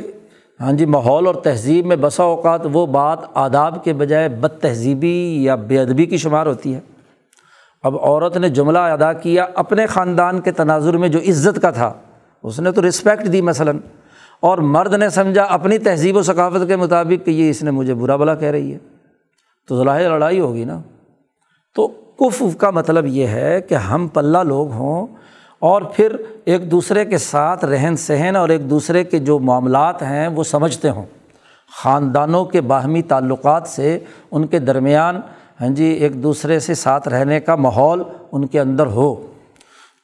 ہاں 0.60 0.72
جی 0.72 0.86
ماحول 0.86 1.26
اور 1.26 1.34
تہذیب 1.34 1.86
میں 1.86 1.96
بسا 1.96 2.22
اوقات 2.22 2.60
وہ 2.72 2.86
بات 2.86 3.18
آداب 3.34 3.84
کے 3.84 3.92
بجائے 3.92 4.28
بد 4.28 4.60
تہذیبی 4.60 5.44
یا 5.44 5.54
بے 5.54 5.80
ادبی 5.80 6.06
کی 6.06 6.16
شمار 6.16 6.46
ہوتی 6.46 6.74
ہے۔ 6.74 6.80
اب 7.82 7.96
عورت 7.96 8.36
نے 8.36 8.48
جملہ 8.48 8.78
ادا 8.78 9.12
کیا 9.12 9.46
اپنے 9.54 9.86
خاندان 9.86 10.40
کے 10.40 10.52
تناظر 10.52 10.96
میں 10.96 11.08
جو 11.08 11.18
عزت 11.18 11.62
کا 11.62 11.70
تھا۔ 11.70 11.92
اس 12.42 12.60
نے 12.60 12.72
تو 12.72 12.88
رسپیکٹ 12.88 13.32
دی 13.32 13.40
مثلاً۔ 13.40 13.78
اور 14.40 14.58
مرد 14.58 14.94
نے 14.94 15.08
سمجھا 15.08 15.42
اپنی 15.42 15.78
تہذیب 15.78 16.16
و 16.16 16.22
ثقافت 16.22 16.68
کے 16.68 16.76
مطابق 16.76 17.26
کہ 17.26 17.30
یہ 17.30 17.50
اس 17.50 17.62
نے 17.62 17.70
مجھے 17.70 17.94
برا 17.94 18.16
بلا 18.16 18.34
کہہ 18.34 18.48
رہی 18.48 18.72
ہے۔ 18.72 18.78
تو 19.68 19.84
ظاہر 19.84 20.10
لڑائی 20.10 20.40
ہوگی 20.40 20.64
نا۔ 20.64 20.80
تو 21.74 21.88
کف 21.88 22.42
کا 22.58 22.70
مطلب 22.70 23.06
یہ 23.06 23.26
ہے 23.26 23.60
کہ 23.60 23.74
ہم 23.74 24.08
پلہ 24.08 24.38
لوگ 24.38 24.70
ہوں 24.70 25.06
اور 25.58 25.82
پھر 25.82 26.16
ایک 26.44 26.70
دوسرے 26.70 27.04
کے 27.04 27.18
ساتھ 27.18 27.64
رہن 27.64 27.96
سہن 27.96 28.36
اور 28.36 28.48
ایک 28.48 28.70
دوسرے 28.70 29.04
کے 29.04 29.18
جو 29.18 29.38
معاملات 29.38 30.02
ہیں 30.02 30.28
وہ 30.28 30.44
سمجھتے 30.44 30.90
ہوں۔ 30.90 31.04
خاندانوں 31.82 32.44
کے 32.44 32.60
باہمی 32.60 33.02
تعلقات 33.02 33.68
سے 33.68 33.98
ان 34.30 34.46
کے 34.46 34.58
درمیان 34.58 35.20
ہاں 35.60 35.68
جی 35.68 35.84
ایک 35.84 36.22
دوسرے 36.22 36.58
سے 36.58 36.74
ساتھ 36.74 37.08
رہنے 37.08 37.40
کا 37.40 37.54
ماحول 37.54 38.02
ان 38.32 38.46
کے 38.46 38.60
اندر 38.60 38.86
ہو۔ 38.86 39.26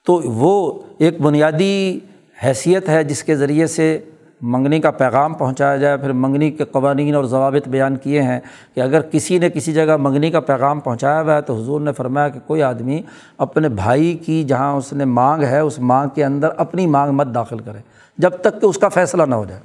تو 0.06 0.20
وہ 0.24 0.78
ایک 0.98 1.20
بنیادی 1.20 1.98
حیثیت 2.44 2.88
ہے 2.88 3.04
جس 3.04 3.24
کے 3.24 3.36
ذریعے 3.36 3.66
سے 3.66 3.98
منگنی 4.42 4.80
کا 4.80 4.90
پیغام 4.90 5.34
پہنچایا 5.34 5.76
جائے، 5.76 5.96
پھر 5.96 6.12
منگنی 6.12 6.50
کے 6.50 6.64
قوانین 6.64 7.14
اور 7.14 7.24
ضوابط 7.24 7.68
بیان 7.68 7.96
کیے 7.96 8.22
ہیں 8.22 8.40
کہ 8.74 8.80
اگر 8.80 9.00
کسی 9.00 9.38
نے 9.38 9.50
کسی 9.50 9.72
جگہ 9.72 9.96
منگنی 9.96 10.30
کا 10.30 10.40
پیغام 10.40 10.80
پہنچایا 10.80 11.22
ہوا 11.22 11.36
ہے 11.36 11.40
تو 11.42 11.56
حضور 11.56 11.80
نے 11.80 11.92
فرمایا 11.92 12.28
کہ 12.28 12.40
کوئی 12.46 12.62
آدمی 12.62 13.02
اپنے 13.38 13.68
بھائی 13.68 14.14
کی 14.14 14.44
جہاں 14.44 14.72
اس 14.72 14.92
نے 14.92 15.04
مانگ 15.04 15.42
ہے، 15.42 15.58
اس 15.58 15.78
مانگ 15.78 16.08
کے 16.08 16.24
اندر 16.24 16.48
اپنی 16.56 16.86
مانگ 16.86 17.12
مت 17.12 17.34
داخل 17.34 17.58
کرے، 17.58 17.78
جب 18.18 18.30
تک 18.30 18.60
کہ 18.60 18.66
اس 18.66 18.78
کا 18.78 18.88
فیصلہ 18.88 19.22
نہ 19.22 19.34
ہو 19.34 19.44
جائے۔ 19.44 19.60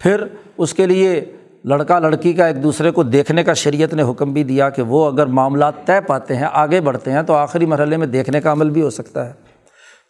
پھر 0.00 0.24
اس 0.58 0.74
کے 0.74 0.86
لیے 0.86 1.24
لڑکا 1.64 1.98
لڑکی 1.98 2.32
کا 2.32 2.46
ایک 2.46 2.62
دوسرے 2.62 2.90
کو 2.90 3.02
دیکھنے 3.02 3.44
کا 3.44 3.52
شریعت 3.52 3.94
نے 3.94 4.02
حکم 4.02 4.32
بھی 4.32 4.44
دیا 4.44 4.70
کہ 4.70 4.82
وہ 4.82 5.06
اگر 5.12 5.26
معاملات 5.26 5.74
طے 5.84 6.00
پاتے 6.06 6.36
ہیں، 6.36 6.46
آگے 6.52 6.80
بڑھتے 6.80 7.12
ہیں 7.12 7.22
تو 7.22 7.34
آخری 7.34 7.66
مرحلے 7.66 7.96
میں 7.96 8.06
دیکھنے 8.06 8.40
کا 8.40 8.52
عمل 8.52 8.70
بھی 8.70 8.82
ہو 8.82 8.90
سکتا 8.90 9.26
ہے۔ 9.26 9.51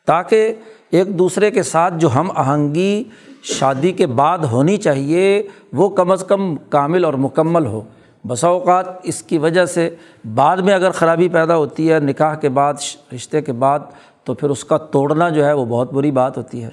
تاکہ 0.07 0.53
ایک 0.91 1.19
دوسرے 1.19 1.51
کے 1.51 1.63
ساتھ 1.63 1.95
جو 1.97 2.15
ہم 2.15 2.31
آہنگی 2.35 3.05
شادی 3.43 3.93
کے 3.93 4.07
بعد 4.07 4.39
ہونی 4.39 4.77
چاہیے، 4.77 5.49
وہ 5.73 5.89
کم 5.89 6.11
از 6.11 6.25
کم 6.29 6.57
کامل 6.57 7.05
اور 7.05 7.15
مکمل 7.15 7.67
ہو۔ 7.67 7.81
بسا 8.29 8.49
اوقات 8.49 8.87
اس 9.03 9.23
کی 9.23 9.39
وجہ 9.39 9.65
سے 9.65 9.97
بعد 10.35 10.57
میں 10.57 10.75
اگر 10.75 10.91
خرابی 10.91 11.29
پیدا 11.29 11.57
ہوتی 11.57 11.93
ہے 11.93 12.01
نکاح 12.01 12.35
کے 12.35 12.49
بعد، 12.49 12.75
رشتے 13.15 13.43
کے 13.43 13.53
بعد، 13.53 13.79
تو 14.25 14.35
پھر 14.35 14.51
اس 14.51 14.65
کا 14.65 14.77
توڑنا 14.77 15.29
جو 15.29 15.45
ہے 15.45 15.53
وہ 15.53 15.65
بہت 15.65 15.93
بری 15.93 16.11
بات 16.11 16.37
ہوتی 16.37 16.65
ہے۔ 16.65 16.71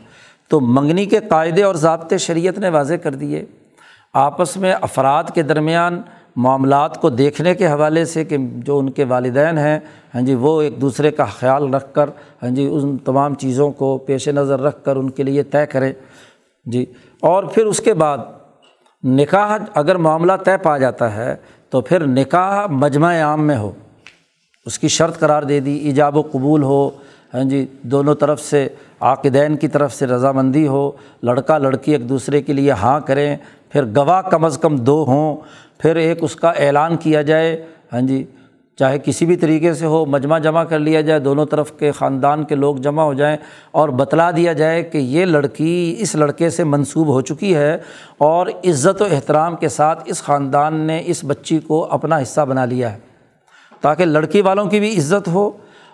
تو 0.47 0.59
منگنی 0.59 1.05
کے 1.05 1.19
قاعدے 1.29 1.63
اور 1.63 1.75
ضابطے 1.75 2.17
شریعت 2.17 2.59
نے 2.59 2.69
واضح 2.69 2.93
کر 2.93 3.15
دیے۔ 3.15 3.45
آپس 4.13 4.57
میں 4.57 4.73
افراد 4.81 5.23
کے 5.33 5.41
درمیان 5.41 6.01
معاملات 6.35 7.01
کو 7.01 7.09
دیکھنے 7.09 7.55
کے 7.55 7.67
حوالے 7.67 8.05
سے 8.05 8.23
کہ 8.23 8.37
جو 8.39 8.79
ان 8.79 8.89
کے 8.89 9.03
والدین 9.03 9.57
ہیں 9.57 9.79
ہاں 10.15 10.21
جی 10.21 10.35
وہ 10.35 10.61
ایک 10.61 10.81
دوسرے 10.81 11.11
کا 11.11 11.25
خیال 11.25 11.73
رکھ 11.73 11.93
کر 11.93 12.09
ہاں 12.43 12.49
جی 12.49 12.69
ان 12.71 12.97
تمام 12.97 13.33
چیزوں 13.33 13.71
کو 13.71 13.97
پیش 13.97 14.27
نظر 14.27 14.61
رکھ 14.61 14.83
کر 14.83 14.95
ان 14.95 15.09
کے 15.09 15.23
لیے 15.23 15.43
طے 15.43 15.65
کریں۔ 15.65 15.93
جی 16.65 16.85
اور 17.21 17.43
پھر 17.43 17.65
اس 17.65 17.79
کے 17.79 17.93
بعد 17.93 18.17
نکاح 19.03 19.57
اگر 19.73 19.95
معاملہ 19.95 20.31
طے 20.45 20.57
پا 20.57 20.77
جاتا 20.77 21.15
ہے 21.15 21.35
تو 21.69 21.81
پھر 21.81 22.07
نکاح 22.07 22.67
مجمع 22.67 23.15
عام 23.15 23.47
میں 23.47 23.57
ہو۔ 23.57 23.71
اس 24.65 24.79
کی 24.79 24.87
شرط 24.87 25.19
قرار 25.19 25.43
دے 25.43 25.59
دی، 25.59 25.77
ایجاب 25.77 26.17
و 26.17 26.21
قبول 26.21 26.63
ہو۔ 26.63 26.89
ہاں 27.33 27.43
جی 27.43 27.65
دونوں 27.81 28.15
طرف 28.15 28.41
سے، 28.41 28.67
عاقدین 28.99 29.55
کی 29.55 29.67
طرف 29.67 29.93
سے 29.93 30.07
رضامندی 30.07 30.67
ہو۔ 30.67 30.91
لڑکا 31.23 31.57
لڑکی 31.57 31.91
ایک 31.91 32.09
دوسرے 32.09 32.41
کے 32.41 32.53
لیے 32.53 32.71
ہاں 32.71 32.99
کریں۔ 32.99 33.35
پھر 33.69 33.85
گواہ 33.85 34.21
کم 34.21 34.45
از 34.45 34.57
کم 34.57 34.75
دو 34.75 35.05
ہوں۔ 35.07 35.37
پھر 35.79 35.95
ایک 35.95 36.23
اس 36.23 36.35
کا 36.35 36.49
اعلان 36.49 36.97
کیا 36.97 37.21
جائے۔ 37.21 37.65
ہاں 37.93 38.01
جی 38.01 38.23
چاہے 38.79 38.97
کسی 39.05 39.25
بھی 39.25 39.35
طریقے 39.35 39.73
سے 39.73 39.85
ہو، 39.85 40.05
مجمع 40.05 40.37
جمع 40.39 40.63
کر 40.63 40.79
لیا 40.79 41.01
جائے، 41.01 41.19
دونوں 41.19 41.45
طرف 41.45 41.71
کے 41.71 41.91
خاندان 41.91 42.43
کے 42.43 42.55
لوگ 42.55 42.75
جمع 42.75 43.03
ہو 43.03 43.13
جائیں 43.13 43.37
اور 43.71 43.89
بتلا 43.89 44.29
دیا 44.31 44.53
جائے 44.53 44.83
کہ 44.83 44.97
یہ 44.97 45.25
لڑکی 45.25 45.95
اس 45.99 46.15
لڑکے 46.15 46.49
سے 46.49 46.63
منسوب 46.63 47.07
ہو 47.07 47.21
چکی 47.21 47.55
ہے 47.55 47.77
اور 48.17 48.47
عزت 48.47 49.01
و 49.01 49.05
احترام 49.11 49.55
کے 49.55 49.69
ساتھ 49.69 50.03
اس 50.05 50.21
خاندان 50.23 50.75
نے 50.75 51.01
اس 51.05 51.23
بچی 51.23 51.59
کو 51.59 51.85
اپنا 51.91 52.21
حصہ 52.21 52.41
بنا 52.41 52.65
لیا 52.65 52.93
ہے 52.93 52.97
تاکہ 53.81 54.05
لڑکی 54.05 54.41
والوں 54.41 54.65
کی 54.65 54.79
بھی 54.79 54.97
عزت 54.97 55.27
ہو۔ 55.27 55.49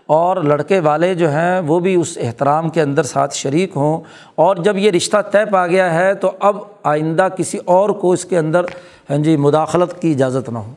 اور 0.07 0.37
لڑکے 0.37 0.79
والے 0.79 1.15
جو 1.15 1.29
ہیں 1.29 1.59
وہ 1.59 1.79
بھی 1.79 1.95
اس 1.95 2.17
احترام 2.21 2.69
کے 2.69 2.81
اندر 2.81 3.03
ساتھ 3.03 3.35
شریک 3.35 3.71
ہوں۔ 3.75 4.01
اور 4.35 4.55
جب 4.55 4.77
یہ 4.77 4.91
رشتہ 4.91 5.17
طے 5.31 5.45
پا 5.51 5.67
گیا 5.67 5.93
ہے 5.93 6.13
تو 6.13 6.31
اب 6.39 6.57
آئندہ 6.83 7.27
کسی 7.37 7.57
اور 7.65 7.89
کو 7.89 8.11
اس 8.11 8.25
کے 8.25 8.37
اندر 8.37 8.65
ہاں 9.09 9.17
جی 9.17 9.37
مداخلت 9.37 10.01
کی 10.01 10.11
اجازت 10.11 10.49
نہ 10.49 10.57
ہو۔ 10.57 10.73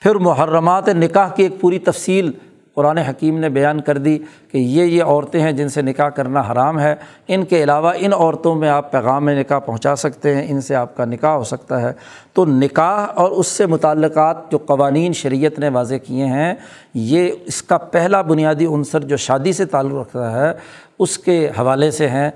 پھر 0.00 0.14
محرمات 0.14 0.88
نکاح 0.88 1.28
کی 1.28 1.42
ایک 1.42 1.60
پوری 1.60 1.78
تفصیل 1.78 2.32
قرآن 2.74 2.98
حکیم 2.98 3.38
نے 3.38 3.48
بیان 3.48 3.80
کر 3.80 3.98
دی 3.98 4.18
کہ 4.52 4.58
یہ 4.58 4.84
یہ 4.84 5.02
عورتیں 5.02 5.40
ہیں 5.40 5.52
جن 5.52 5.68
سے 5.68 5.82
نکاح 5.82 6.08
کرنا 6.08 6.42
حرام 6.52 6.80
ہے۔ 6.80 6.94
ان 7.28 7.44
کے 7.44 7.62
علاوہ 7.62 7.92
ان 7.96 8.12
عورتوں 8.12 8.54
میں 8.54 8.68
آپ 8.68 8.92
پیغام 8.92 9.28
نکاح 9.28 9.58
پہنچا 9.58 9.96
سکتے 9.96 10.34
ہیں، 10.34 10.46
ان 10.48 10.60
سے 10.60 10.74
آپ 10.74 10.96
کا 10.96 11.04
نکاح 11.04 11.30
ہو 11.30 11.44
سکتا 11.44 11.82
ہے۔ 11.82 11.92
تو 12.32 12.46
نکاح 12.46 13.06
اور 13.14 13.30
اس 13.30 13.46
سے 13.46 13.66
متعلقات 13.66 14.50
جو 14.50 14.58
قوانین 14.58 15.12
شریعت 15.12 15.58
نے 15.58 15.68
واضح 15.68 15.94
کیے 15.94 16.24
ہیں، 16.24 16.54
یہ 16.94 17.30
اس 17.46 17.62
کا 17.62 17.78
پہلا 17.78 18.22
بنیادی 18.22 18.66
عنصر 18.66 19.00
جو 19.00 19.16
شادی 19.16 19.52
سے 19.52 19.64
تعلق 19.64 19.94
رکھتا 19.94 20.32
ہے، 20.32 20.52
اس 20.98 21.18
کے 21.18 21.48
حوالے 21.58 21.90
سے 21.90 22.08
ہیں۔ 22.08 22.30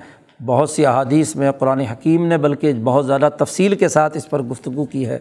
بہت 0.47 0.71
سی 0.71 0.87
احادیث 0.87 1.37
میں 1.37 1.53
قرآن 1.53 1.81
حکیم 1.81 2.27
نے 2.27 2.39
بلکہ 2.39 2.73
بہت 2.73 3.07
زیادہ 3.07 3.29
تفصیل 3.39 3.75
کے 3.75 3.89
ساتھ 3.89 4.17
اس 4.17 4.31
پر 4.31 4.43
گفتگو 4.43 4.85
کی 4.85 5.07
ہے۔ 5.07 5.19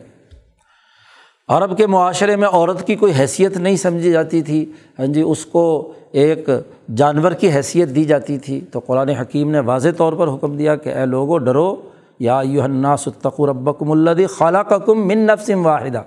عرب 1.48 1.78
کے 1.78 1.88
معاشرے 1.88 2.36
میں 2.36 2.48
عورت 2.48 2.88
کی 2.88 2.96
کوئی 2.96 3.14
حیثیت 3.20 3.58
نہیں 3.58 3.76
سمجھی 3.76 4.12
جاتی 4.12 4.42
تھی۔ 4.42 4.72
ہاں 5.00 5.06
جی 5.06 5.22
اس 5.22 5.46
کو 5.46 5.94
ایک 6.12 6.50
جانور 6.96 7.32
کی 7.32 7.50
حیثیت 7.52 7.96
دی 7.96 8.04
جاتی 8.04 8.38
تھی۔ 8.38 8.62
تو 8.72 8.80
قرآن 8.80 9.10
حکیم 9.10 9.52
نے 9.52 9.60
واضح 9.60 9.90
طور 9.98 10.14
پر 10.14 10.28
حکم 10.28 10.58
دیا 10.58 10.76
کہ 10.76 10.90
اے 10.90 11.06
لوگو، 11.06 11.38
ڈرو۔ 11.38 11.76
یا 12.20 12.42
یو 12.46 12.62
الناس 12.62 13.08
اتقو 13.08 13.48
ربکم 13.48 13.92
الدی 13.92 14.26
خالہ 14.26 14.58
کا 14.58 14.78
کم 14.78 15.08
من 15.08 15.18
نفسم 15.18 15.66
واحدہ۔ 15.66 16.02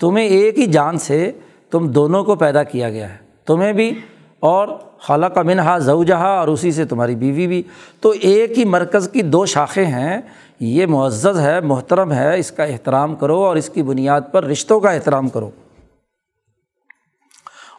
تمہیں 0.00 0.26
ایک 0.26 0.58
ہی 0.58 0.66
جان 0.66 0.98
سے 0.98 1.32
تم 1.70 1.88
دونوں 1.88 2.24
کو 2.24 2.34
پیدا 2.34 2.62
کیا 2.62 2.90
گیا 2.90 3.10
ہے۔ 3.10 3.16
تمہیں 3.46 3.72
بھی 3.72 3.92
اور 4.40 4.68
خالہ 4.98 5.26
کا 5.26 5.42
منہا 5.42 5.78
زوجہا 5.78 6.38
اور 6.38 6.48
اسی 6.48 6.72
سے 6.72 6.84
تمہاری 6.84 7.14
بیوی 7.14 7.46
بھی۔ 7.46 7.62
تو 8.00 8.12
ایک 8.20 8.58
ہی 8.58 8.64
مرکز 8.64 9.08
کی 9.12 9.22
دو 9.22 9.46
شاخیں 9.46 9.86
ہیں۔ 9.86 10.20
یہ 10.60 10.86
معزز 10.86 11.40
ہے، 11.40 11.60
محترم 11.60 12.12
ہے، 12.12 12.38
اس 12.38 12.50
کا 12.50 12.64
احترام 12.64 13.14
کرو 13.14 13.44
اور 13.44 13.56
اس 13.56 13.70
کی 13.74 13.82
بنیاد 13.82 14.20
پر 14.32 14.44
رشتوں 14.44 14.80
کا 14.80 14.90
احترام 14.90 15.28
کرو۔ 15.28 15.50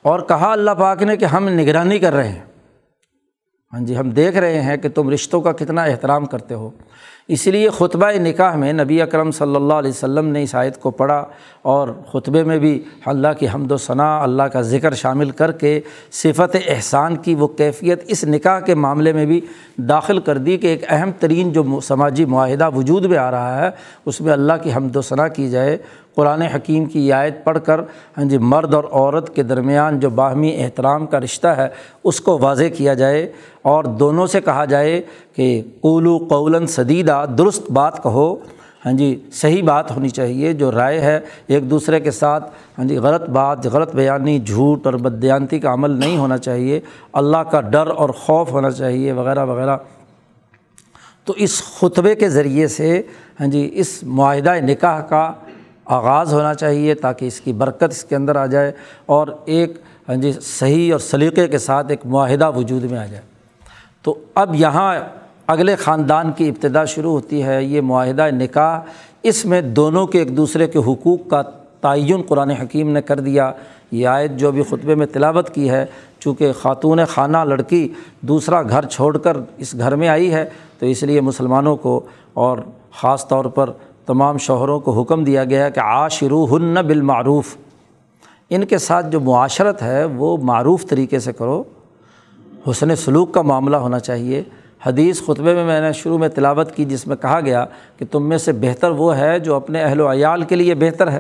اور 0.02 0.20
کہا 0.20 0.52
اللہ 0.52 0.72
پاک 0.72 1.04
نے 1.04 1.18
کہ 1.18 1.26
ہم 1.26 1.50
نگرانی 1.50 2.00
کر 2.00 2.14
رہے 2.14 2.30
ہیں۔ 2.30 2.46
ہاں 3.74 3.80
جی 3.80 3.98
ہم 3.98 4.10
دیکھ 4.10 4.38
رہے 4.38 4.62
ہیں 4.62 4.78
کہ 4.78 4.90
تم 4.90 5.10
رشتوں 5.10 5.42
کا 5.42 5.52
کتنا 5.52 5.84
احترام 5.84 6.26
کرتے 6.26 6.54
ہو۔ 6.54 6.70
اسی 7.30 7.52
لیے 7.52 7.70
خطبہ 7.70 8.12
نکاح 8.18 8.56
میں 8.56 8.72
نبی 8.74 9.02
اکرم 9.02 9.32
صلی 9.32 9.56
اللہ 9.56 9.74
علیہ 9.74 9.90
وسلم 9.90 10.28
نے 10.28 10.44
اس 10.44 10.54
آیت 10.56 10.80
کو 10.82 10.92
پڑھا 10.92 11.24
اور 11.62 11.88
خطبے 12.12 12.44
میں 12.44 12.58
بھی 12.60 12.80
اللہ 13.06 13.34
کی 13.40 13.48
حمد 13.54 13.72
و 13.72 13.78
ثناء، 13.78 14.20
اللہ 14.24 14.44
کا 14.44 14.62
ذکر 14.62 14.94
شامل 14.94 15.30
کر 15.30 15.52
کے 15.52 15.80
صفت 16.22 16.56
احسان 16.68 17.16
کی 17.16 17.36
وہ 17.36 17.48
کیفیت 17.48 18.04
اس 18.08 18.24
نکاح 18.24 18.60
کے 18.60 18.76
معاملے 18.76 19.14
میں 19.14 19.26
بھی 19.26 19.42
داخل 19.90 20.20
کر 20.20 20.38
دی 20.38 20.58
کہ 20.58 20.68
ایک 20.68 20.84
اہم 20.90 21.12
ترین 21.20 21.52
جو 21.54 21.80
سماجی 21.84 22.26
معاہدہ 22.26 22.70
وجود 22.76 23.06
میں 23.06 23.18
آ 23.18 23.30
رہا 23.32 23.62
ہے، 23.66 23.70
اس 24.06 24.22
میں 24.22 24.34
اللہ 24.34 24.64
کی 24.64 24.74
حمد 24.76 24.96
و 24.96 25.02
ثناء 25.02 25.28
کی 25.28 25.50
جائے۔ 25.50 25.78
قرآن 26.16 26.42
حکیم 26.42 26.86
کی 26.86 27.12
آیت 27.14 27.44
پڑھ 27.44 27.58
کر 27.66 27.80
ہاں 28.18 28.24
جی 28.26 28.38
مرد 28.38 28.74
اور 28.74 28.84
عورت 28.84 29.36
کے 29.36 29.44
درمیان 29.44 30.00
جو 30.00 30.10
باہمی 30.10 30.56
احترام 30.64 31.06
کا 31.06 31.20
رشتہ 31.20 31.48
ہے، 31.48 31.68
اس 32.04 32.22
کو 32.22 32.38
واضح 32.42 32.74
کیا 32.78 32.94
جائے 32.94 33.32
اور 33.62 33.84
دونوں 34.00 34.26
سے 34.28 34.42
کہا 34.42 34.66
جائے 34.66 35.02
کہ 35.38 35.62
قولو 35.82 36.18
قول 36.18 36.68
صدیدہ 36.68 37.26
درست 37.38 37.72
بات 37.72 38.04
کہو۔ 38.04 38.36
ہاں 38.86 38.94
جی 38.94 39.20
صحیح 39.32 39.64
بات 39.64 39.92
ہونی 39.92 40.10
چاہیے، 40.10 40.54
جو 40.54 40.72
رائے 40.72 41.00
ہے 41.00 41.20
ایک 41.48 41.70
دوسرے 41.70 42.00
کے 42.00 42.12
ساتھ 42.12 42.50
ہاں 42.78 42.86
جی 42.86 42.98
غلط 42.98 43.30
بات، 43.30 43.66
غلط 43.66 43.96
بیانی، 43.96 44.40
جھوٹ 44.40 44.86
اور 44.86 44.94
بدیانتی 44.94 45.60
کا 45.60 45.74
عمل 45.74 45.92
نہیں 45.92 46.18
ہونا 46.18 46.38
چاہیے۔ 46.38 46.80
اللہ 47.14 47.38
کا 47.38 47.62
ڈر 47.62 47.88
اور 47.88 48.10
خوف 48.10 48.52
ہونا 48.52 48.72
چاہیے، 48.72 49.12
وغیرہ 49.12 49.46
وغیرہ۔ 49.46 49.78
تو 51.26 51.34
اس 51.38 51.64
خطبے 51.64 52.16
کے 52.16 52.30
ذریعے 52.30 52.68
سے 52.68 53.02
ہاں 53.40 53.48
جی 53.48 53.70
اس 53.74 54.04
معاہدہ 54.04 54.54
نکاح 54.56 55.02
کا 55.02 55.34
آغاز 55.86 56.34
ہونا 56.34 56.54
چاہیے 56.54 56.94
تاکہ 56.94 57.26
اس 57.26 57.42
کی 57.42 57.54
برکت 57.54 57.92
اس 57.92 58.04
کے 58.04 58.16
اندر 58.16 58.36
آ 58.36 58.46
جائے 58.46 58.72
اور 59.06 59.28
ایک 59.46 59.74
ہاں 60.10 60.16
جی 60.16 60.32
صحیح 60.42 60.92
اور 60.92 61.00
سلیقے 61.00 61.48
کے 61.48 61.58
ساتھ 61.58 61.88
ایک 61.90 62.06
معاہدہ 62.06 62.52
وجود 62.56 62.84
میں 62.84 63.00
آ 63.00 63.06
جائے۔ 63.06 63.24
تو 64.02 64.16
اب 64.36 64.56
یہاں 64.56 64.96
اگلے 65.48 65.76
خاندان 65.76 66.32
کی 66.32 66.50
ابتدا 66.50 66.86
شروع 66.86 67.12
ہوتی 67.12 67.44
ہے، 67.44 67.64
یہ 67.64 67.82
معاہدہ 67.82 68.28
نکاح، 68.32 68.80
اس 69.24 69.46
میں 69.46 69.62
دونوں 69.62 70.08
کے 70.08 70.20
ایک 70.20 70.38
دوسرے 70.38 70.68
کے 70.68 70.80
حقوق 70.80 71.30
کا 71.30 71.42
تعین 71.82 72.22
قرآن 72.28 72.50
حکیم 72.50 72.92
نے 72.92 73.02
کر 73.02 73.20
دیا۔ 73.20 73.52
یہ 73.92 74.08
آیت 74.08 74.32
جو 74.32 74.52
بھی 74.52 74.64
خطبے 74.64 74.96
میں 74.96 75.06
تلاوت 75.06 75.50
کی 75.50 75.70
ہے، 75.70 75.86
چونکہ 76.20 76.52
خاتون 76.52 77.00
خانہ 77.10 77.38
لڑکی 77.38 77.90
دوسرا 78.22 78.62
گھر 78.62 78.86
چھوڑ 78.86 79.18
کر 79.18 79.38
اس 79.58 79.74
گھر 79.74 79.96
میں 79.96 80.08
آئی 80.08 80.34
ہے، 80.34 80.46
تو 80.80 80.86
اس 80.86 81.04
لیے 81.04 81.22
مسلمانوں 81.22 81.76
کو 81.76 82.02
اور 82.34 82.58
خاص 82.92 83.28
طور 83.28 83.46
پر 83.46 83.70
تمام 84.06 84.38
شوہروں 84.38 84.80
کو 84.80 85.02
حکم 85.02 85.24
دیا 85.24 85.44
گیا 85.44 85.70
کہ 85.70 85.80
عاشرو 85.80 86.46
ہن 86.46 86.74
بالمعروف۔ 86.74 87.58
ان 88.50 88.66
کے 88.66 88.78
ساتھ 88.78 89.10
جو 89.10 89.20
معاشرت 89.20 89.82
ہے، 89.82 90.06
وہ 90.06 90.38
معروف 90.38 90.86
طریقے 90.86 91.20
سے 91.20 91.34
کرو۔ 91.34 91.64
حسن 92.70 92.96
سلوک 92.96 93.34
کا 93.34 93.42
معاملہ 93.42 93.78
ہونا 93.78 94.00
چاہیے۔ 94.00 94.44
حدیث 94.86 95.22
خطبے 95.22 95.54
میں 95.54 95.66
میں 95.66 95.82
نے 95.82 95.92
شروع 95.92 96.18
میں 96.18 96.30
تلاوت 96.30 96.76
کی 96.76 96.86
جس 96.86 97.08
میں 97.08 97.16
کہا 97.16 97.40
گیا 97.40 97.66
کہ 97.98 98.06
تم 98.12 98.30
میں 98.30 98.38
سے 98.38 98.52
بہتر 98.52 98.92
وہ 98.92 99.18
ہے 99.18 99.40
جو 99.40 99.56
اپنے 99.56 99.82
اہل 99.82 100.02
و 100.02 100.12
عیال 100.12 100.44
کے 100.44 100.56
لیے 100.56 100.76
بہتر 100.76 101.12
ہے۔ 101.12 101.20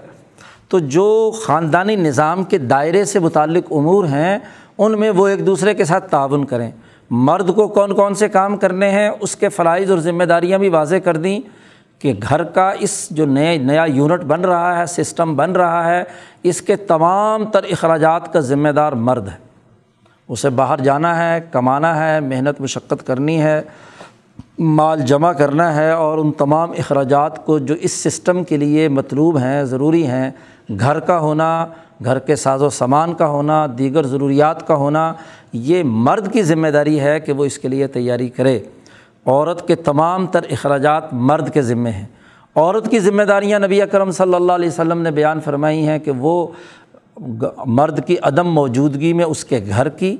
تو 0.70 0.80
جو 0.80 1.32
خاندانی 1.46 1.96
نظام 1.96 2.44
کے 2.44 2.58
دائرے 2.58 3.06
سے 3.06 3.20
متعلق 3.20 3.64
امور 3.72 4.06
ہیں، 4.06 4.40
ان 4.78 5.00
میں 5.00 5.10
وہ 5.10 5.28
ایک 5.28 5.46
دوسرے 5.46 5.74
کے 5.74 5.86
ساتھ 5.86 6.12
تعاون 6.12 6.46
کریں۔ 6.46 6.72
مرد 7.10 7.56
کو 7.56 7.68
کون 7.68 7.96
کون 7.96 8.14
سے 8.14 8.30
کام 8.30 8.58
کرنے 8.58 8.90
ہیں، 8.90 9.10
اس 9.20 9.36
کے 9.36 9.50
فرائض 9.50 9.92
اور 9.92 10.00
ذمہ 10.00 10.24
داریاں 10.24 10.60
بھی 10.60 10.70
واضح 10.70 10.96
کر 10.96 11.18
دیں 11.18 11.40
کہ 12.00 12.14
گھر 12.30 12.44
کا 12.44 12.72
اس 12.80 13.08
جو 13.12 13.26
نئے، 13.26 13.58
نیا 13.58 13.86
یونٹ 13.86 14.24
بن 14.24 14.42
رہا 14.42 14.80
ہے، 14.80 14.86
سسٹم 14.86 15.36
بن 15.36 15.52
رہا 15.52 15.92
ہے، 15.92 16.04
اس 16.44 16.62
کے 16.62 16.76
تمام 16.76 17.46
تر 17.46 17.64
اخراجات 17.64 18.34
کا 18.34 18.40
ذمہ 18.40 18.70
دار 18.70 18.92
مرد 18.92 19.28
ہے۔ 19.28 19.47
اسے 20.30 20.50
باہر 20.50 20.78
جانا 20.78 21.18
ہے، 21.18 21.40
کمانا 21.52 22.06
ہے، 22.06 22.20
محنت 22.20 22.62
مشقت 22.62 23.08
کرنی 23.08 23.42
ہے، 23.42 23.62
مال 24.60 25.02
جمع 25.02 25.32
کرنا 25.32 25.76
ہے 25.76 25.92
اور 25.92 26.18
ان 26.18 26.32
تمام 26.32 26.72
اخراجات 26.72 27.46
کو 27.46 27.60
جو 27.60 27.76
اس 27.82 27.92
سسٹم 27.92 28.44
کے 28.44 28.58
لیے 28.58 28.88
مطلوب 28.88 29.38
ہیں، 29.38 29.64
ضروری 29.64 30.08
ہیں، 30.08 30.32
گھر 30.80 31.00
کا 31.00 31.20
ہونا، 31.20 31.66
گھر 32.06 32.20
کے 32.20 32.36
ساز 32.36 32.62
و 32.62 32.70
سامان 32.70 33.14
کا 33.14 33.28
ہونا، 33.28 33.68
دیگر 33.78 34.08
ضروریات 34.08 34.68
کا 34.68 34.76
ہونا، 34.76 35.14
یہ 35.54 35.84
مرد 35.84 36.34
کی 36.34 36.44
ذمہ 36.44 36.68
داری 36.68 37.00
ہے 37.00 37.20
کہ 37.20 37.34
وہ 37.34 37.46
اس 37.46 37.60
کے 37.60 37.68
لیے 37.68 37.88
تیاری 37.88 38.30
کرے۔ 38.30 38.60
عورت 39.26 39.68
کے 39.68 39.76
تمام 39.76 40.28
تر 40.28 40.42
اخراجات 40.50 41.14
مرد 41.14 41.50
کے 41.50 41.62
ذمے 41.62 41.92
ہیں۔ 41.92 42.06
عورت 42.56 42.92
کی 42.92 43.00
ذمہ 43.00 43.24
داریاں 43.24 43.60
نبی 43.60 43.82
اکرم 43.82 44.12
صلی 44.12 44.34
اللہ 44.34 44.52
علیہ 44.52 44.68
وسلم 44.68 45.02
نے 45.02 45.12
بیان 45.12 45.40
فرمائی 45.40 45.88
ہیں 45.88 46.00
کہ 46.00 46.12
وہ 46.12 46.48
مرد 47.66 48.06
کی 48.08 48.16
عدم 48.22 48.48
موجودگی 48.48 49.14
میں 49.14 49.26
اس 49.26 49.46
کے 49.46 49.60
گھر 49.70 49.90
کی، 49.90 50.18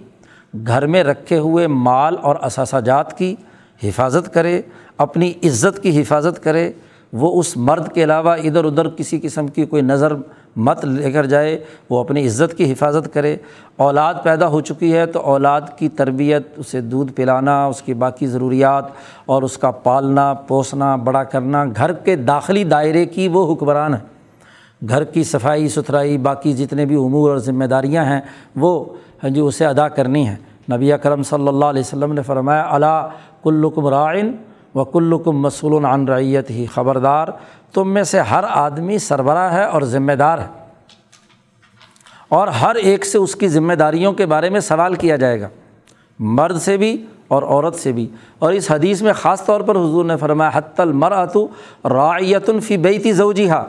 گھر 0.68 0.88
میں 0.88 1.04
رکھے 1.04 1.38
ہوئے 1.38 1.68
مال 1.68 2.16
اور 2.22 2.36
اثاثہ 2.42 2.78
جات 2.78 3.18
کی 3.18 3.36
حفاظت 3.84 4.34
کرے، 4.34 4.62
اپنی 4.98 5.34
عزت 5.44 5.84
کی 5.84 6.02
حفاظت 6.02 6.44
کرے، 6.44 6.72
وہ 7.14 7.40
اس 7.40 7.58
مرد 7.58 7.94
کے 7.94 8.04
علاوہ 8.04 8.36
ادھر 8.44 8.66
ادھر 8.66 8.90
کسی 8.90 9.20
قسم 9.20 9.48
کی 9.48 9.66
کوئی 9.66 9.82
نظر 9.82 10.14
مت 10.56 10.86
لے 10.86 11.12
کر 11.12 11.26
جائے، 11.26 11.64
وہ 11.90 12.00
اپنی 12.00 12.28
عزت 12.28 12.58
کی 12.58 12.72
حفاظت 12.72 13.14
کرے۔ 13.14 13.38
اولاد 13.78 14.14
پیدا 14.24 14.48
ہو 14.48 14.62
چکی 14.62 14.94
ہے 14.94 15.06
تو 15.06 15.20
اولاد 15.20 15.62
کی 15.76 15.90
تربیت، 15.90 16.48
اسے 16.58 16.82
دودھ 16.82 17.12
پلانا، 17.12 17.66
اس 17.66 17.82
کی 17.82 17.94
باقی 17.94 18.28
ضروریات 18.28 18.86
اور 19.26 19.44
اس 19.44 19.58
کا 19.58 19.72
پالنا، 19.72 20.34
پوسنا، 20.34 20.96
بڑا 20.96 21.24
کرنا، 21.24 21.66
گھر 21.66 21.94
کے 21.94 22.16
داخلی 22.16 22.64
دائرے 22.64 23.06
کی 23.06 23.28
وہ 23.28 23.54
حکمران 23.54 23.94
ہے 23.94 24.00
گھر 24.90 25.04
کی 25.04 25.24
صفائی 25.24 25.70
ستھرائی، 25.70 26.18
باقی 26.18 26.54
جتنے 26.54 26.86
بھی 26.86 26.96
امور 26.96 27.30
اور 27.30 27.38
ذمہ 27.38 27.66
داریاں 27.66 28.06
ہیں، 28.06 28.22
وہ 28.56 28.86
ہاں 29.24 29.30
جی 29.30 29.40
اسے 29.40 29.66
ادا 29.66 29.88
کرنی 29.88 30.28
ہیں۔ 30.28 30.36
نبی 30.72 30.92
کرم 31.04 31.24
صلی 31.24 31.48
اللہ 31.48 31.66
علیہ 31.66 31.80
وسلم 31.80 32.14
نے 32.14 32.22
فرمایا 32.22 32.68
علا 32.70 33.08
کلکم 33.44 33.88
رائن 33.88 34.32
و 34.76 34.84
کلکم 34.84 35.42
مسول 35.42 35.86
عن 35.86 36.08
رعیت 36.08 36.50
ہی 36.50 36.66
خبردار، 36.66 37.28
تم 37.74 37.94
میں 37.94 38.04
سے 38.04 38.20
ہر 38.20 38.44
آدمی 38.50 38.98
سربراہ 38.98 39.54
ہے 39.54 39.64
اور 39.64 39.82
ذمہ 39.82 40.12
دار 40.12 40.38
ہے۔ 40.38 40.48
اور 42.30 42.48
ہر 42.48 42.76
ایک 42.76 43.06
سے 43.06 43.18
اس 43.18 43.36
کی 43.36 43.48
ذمہ 43.48 43.74
داریوں 43.74 44.14
کے 44.14 44.26
بارے 44.26 44.50
میں 44.50 44.60
سوال 44.60 44.94
کیا 44.94 45.16
جائے 45.16 45.42
گا۔ 45.42 45.50
مرد 46.20 46.58
سے 46.62 46.78
بھی 46.78 47.06
اور 47.28 47.44
عورت 47.44 47.76
سے 47.76 47.92
بھی۔ 47.92 48.08
اور 48.40 48.54
اس 48.54 48.72
حدیث 48.72 49.02
میں 49.02 49.14
خاص 49.14 49.46
طور 49.46 49.62
پر 49.62 49.76
حضور 49.76 50.06
نے 50.06 50.18
فرمایا 50.18 50.52
حت 50.54 50.80
المراتو 50.80 51.48
رعیت 51.86 52.50
الفی 52.50 52.78
بیتی 52.78 53.12
زوجی 53.12 53.50
ہا 53.50 53.66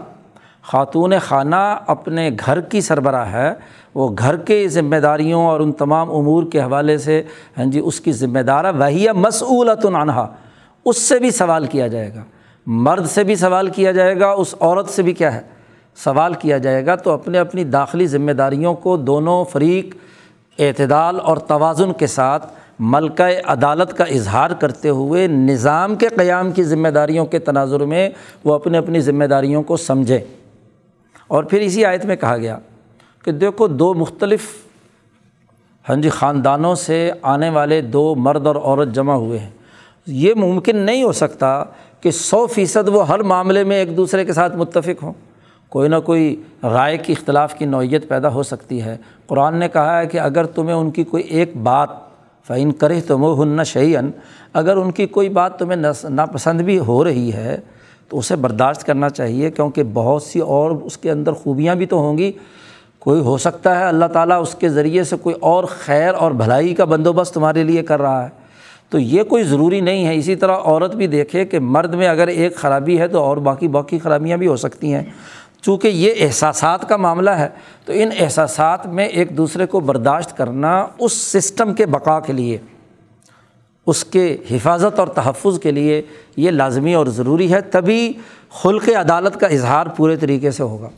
خاتون 0.73 1.13
خانہ 1.23 1.79
اپنے 1.87 2.31
گھر 2.47 2.61
کی 2.61 2.81
سربراہ 2.81 3.33
ہے۔ 3.33 3.53
وہ 3.95 4.09
گھر 4.19 4.37
کے 4.37 4.69
ذمہ 4.69 4.97
داریوں 4.97 5.47
اور 5.47 5.61
ان 5.61 5.73
تمام 5.73 6.11
امور 6.11 6.43
کے 6.53 6.61
حوالے 6.61 6.99
سے 6.99 7.23
ہاں 7.59 7.65
جی 7.65 7.81
اس 7.85 8.01
کی 8.01 8.13
ذمہ 8.13 8.39
دار 8.39 8.65
ہے 8.65 8.71
وہی 8.71 9.07
مسعولت 9.15 9.87
عنہا۔ 9.87 10.27
اس 10.85 10.99
سے 10.99 11.19
بھی 11.19 11.31
سوال 11.31 11.67
کیا 11.67 11.87
جائے 11.87 12.15
گا۔ 12.15 12.23
مرد 12.67 13.07
سے 13.07 13.25
بھی 13.25 13.35
سوال 13.35 13.69
کیا 13.69 13.93
جائے 13.93 14.21
گا، 14.21 14.31
اس 14.31 14.55
عورت 14.61 14.89
سے 14.89 15.03
بھی 15.03 15.13
کیا 15.13 15.35
ہے؟ 15.35 15.41
سوال 15.97 16.35
کیا 16.35 16.59
جائے 16.59 16.87
گا 16.87 16.95
تو 16.95 17.11
اپنے 17.11 17.39
اپنی 17.39 17.65
داخلی 17.65 18.07
ذمہ 18.07 18.33
داریوں 18.33 18.75
کو 18.75 18.97
دونوں 18.97 19.45
فریق 19.45 19.97
اعتدال 20.59 21.21
اور 21.21 21.37
توازن 21.37 21.93
کے 21.93 22.07
ساتھ 22.07 22.53
ملکہ 22.79 23.41
عدالت 23.45 23.97
کا 23.97 24.05
اظہار 24.05 24.51
کرتے 24.51 24.89
ہوئے 24.89 25.27
نظام 25.27 25.95
کے 25.95 26.09
قیام 26.09 26.53
کی 26.53 26.63
ذمہ 26.63 26.89
داریوں 26.89 27.27
کے 27.27 27.39
تناظر 27.39 27.81
میں 27.81 28.11
وہ 28.45 28.55
اپنے 28.55 28.79
اپنی 28.79 29.01
ذمہ 29.01 29.25
داریوں 29.25 29.63
کو 29.63 29.77
سمجھیں 29.77 30.19
اور 31.29 31.45
پھر 31.45 31.61
اسی 31.61 31.85
آیت 31.85 32.05
میں 32.05 32.17
کہا 32.17 32.37
گیا 32.37 32.59
کہ 33.25 33.33
دیکھو 33.33 33.67
دو 33.67 33.95
مختلف 33.95 34.41
ہاں 35.89 35.97
جی 35.97 36.09
خاندانوں 36.09 36.75
سے 36.75 37.11
آنے 37.23 37.51
والے 37.51 37.81
دو 37.81 38.15
مرد 38.15 38.47
اور 38.47 38.57
عورت 38.57 38.89
جمع 38.89 39.15
ہوئے 39.15 39.39
ہیں۔ 39.39 39.51
یہ 40.07 40.35
ممکن 40.35 40.77
نہیں 40.77 41.03
ہو 41.03 41.13
سکتا 41.13 41.65
کہ 42.01 42.11
سو 42.11 42.47
فیصد 42.47 42.89
وہ 42.89 43.09
ہر 43.09 43.19
معاملے 43.19 43.65
میں 43.65 43.77
ایک 43.77 43.97
دوسرے 43.97 44.25
کے 44.25 44.33
ساتھ 44.33 44.57
متفق 44.57 45.03
ہوں۔ 45.03 45.13
کوئی 45.69 45.89
نہ 45.89 45.97
کوئی 45.97 46.43
رائے 46.63 46.99
کی 46.99 47.13
اختلاف 47.13 47.55
کی 47.55 47.65
نوعیت 47.65 48.09
پیدا 48.09 48.29
ہو 48.29 48.43
سکتی 48.43 48.83
ہے۔ 48.83 48.97
قرآن 49.27 49.57
نے 49.57 49.69
کہا 49.69 49.99
ہے 49.99 50.07
کہ 50.07 50.21
اگر 50.21 50.47
تمہیں 50.47 50.75
ان 50.75 50.91
کی 50.91 51.05
کوئی 51.05 51.23
ایک 51.23 51.57
بات 51.57 51.89
فعین 52.47 52.73
کرے 52.73 53.01
تو 53.01 53.19
وہ 53.19 53.45
ہن 53.45 53.65
شعین 53.65 54.11
اگر 54.53 54.77
ان 54.77 54.91
کی 54.91 55.07
کوئی 55.07 55.29
بات 55.29 55.59
تمہیں 55.59 56.09
ناپسند 56.09 56.61
بھی 56.61 56.79
ہو 56.79 57.05
رہی 57.05 57.33
ہے 57.33 57.59
تو 58.09 58.19
اسے 58.19 58.37
برداشت 58.37 58.85
کرنا 58.85 59.09
چاہیے 59.09 59.51
کیونکہ 59.51 59.83
بہت 59.95 60.23
سی 60.23 60.41
اور 60.41 60.71
اس 60.71 60.99
کے 60.99 61.11
اندر 61.11 61.33
خوبیاں 61.33 61.75
بھی 61.75 61.87
تو 61.87 61.97
ہوں 61.97 62.19
گی۔ 62.19 62.33
کوئی 62.99 63.21
ہو 63.21 63.39
سکتا 63.39 63.81
ہے 63.81 63.85
اللہ 63.85 64.05
تعالیٰ 64.05 64.43
اس 64.43 64.55
کے 64.55 64.69
ذریعے 64.69 65.05
سے 65.05 65.17
کوئی 65.17 65.35
اور 65.41 65.65
خیر 65.65 66.15
اور 66.15 66.31
بھلائی 66.31 66.75
کا 66.75 66.85
بندوبست 66.85 67.35
تمہارے 67.35 67.63
لیے 67.63 67.83
کر 67.83 68.01
رہا 68.01 68.25
ہے۔ 68.25 68.29
تو 68.91 68.99
یہ 68.99 69.23
کوئی 69.23 69.43
ضروری 69.43 69.81
نہیں 69.81 70.07
ہے۔ 70.07 70.15
اسی 70.15 70.37
طرح 70.37 70.57
عورت 70.65 70.97
بھی 70.97 71.07
دیکھے 71.07 71.45
کہ 71.45 71.59
مرد 71.59 71.95
میں 71.95 72.09
اگر 72.09 72.27
ایک 72.27 72.57
خرابی 72.57 72.99
ہے 72.99 73.09
تو 73.09 73.19
اور 73.19 73.37
باقی 73.37 73.69
باقی 73.69 73.99
خرابیاں 73.99 74.37
بھی 74.37 74.47
ہو 74.47 74.57
سکتی 74.57 74.95
ہیں۔ 74.95 75.03
چونکہ 75.63 75.89
یہ 75.89 76.15
احساسات 76.21 76.89
کا 76.89 76.97
معاملہ 76.97 77.31
ہے 77.31 77.49
تو 77.85 77.93
ان 77.97 78.09
احساسات 78.19 78.87
میں 78.87 79.07
ایک 79.07 79.37
دوسرے 79.37 79.67
کو 79.67 79.81
برداشت 79.81 80.37
کرنا 80.37 80.87
اس 80.99 81.13
سسٹم 81.13 81.75
کے 81.75 81.87
بقا 81.87 82.21
کے 82.21 82.33
لیے۔ 82.33 82.59
اس 83.89 84.05
کے 84.05 84.37
حفاظت 84.51 84.99
اور 84.99 85.09
تحفظ 85.09 85.61
کے 85.61 85.71
لیے 85.71 86.03
یہ 86.37 86.51
لازمی 86.51 86.95
اور 86.95 87.07
ضروری 87.07 87.53
ہے، 87.53 87.61
تبھی 87.61 88.13
خلق 88.51 88.89
عدالت 88.89 89.41
کا 89.41 89.47
اظہار 89.47 89.87
پورے 89.87 90.17
طریقے 90.17 90.51
سے 90.51 90.63
ہوگا۔ 90.63 90.89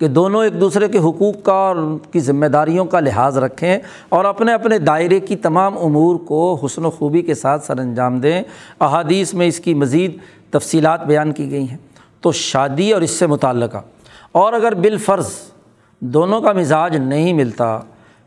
کہ 0.00 0.08
دونوں 0.08 0.44
ایک 0.44 0.60
دوسرے 0.60 0.88
کے 0.88 0.98
حقوق 0.98 1.42
کا 1.42 1.52
اور 1.52 1.76
ان 1.76 1.98
کی 1.98 2.20
ذمہ 2.20 2.46
داریوں 2.46 2.84
کا 2.84 3.00
لحاظ 3.00 3.38
رکھیں 3.38 3.78
اور 4.08 4.24
اپنے 4.24 4.52
اپنے 4.52 4.78
دائرے 4.78 5.20
کی 5.20 5.36
تمام 5.36 5.78
امور 5.78 6.16
کو 6.16 6.60
حسن 6.64 6.84
و 6.84 6.90
خوبی 6.90 7.22
کے 7.22 7.34
ساتھ 7.34 7.66
سر 7.66 7.78
انجام 7.78 8.20
دیں۔ 8.20 8.42
احادیث 8.80 9.34
میں 9.34 9.46
اس 9.46 9.60
کی 9.60 9.74
مزید 9.74 10.16
تفصیلات 10.50 11.06
بیان 11.06 11.32
کی 11.32 11.50
گئی 11.50 11.68
ہیں۔ 11.70 11.78
تو 12.20 12.32
شادی 12.32 12.92
اور 12.92 13.02
اس 13.02 13.10
سے 13.10 13.26
متعلقہ۔ 13.26 13.78
اور 14.32 14.52
اگر 14.52 14.74
بالفرض 14.74 15.28
دونوں 16.00 16.40
کا 16.40 16.52
مزاج 16.52 16.96
نہیں 16.96 17.32
ملتا، 17.32 17.80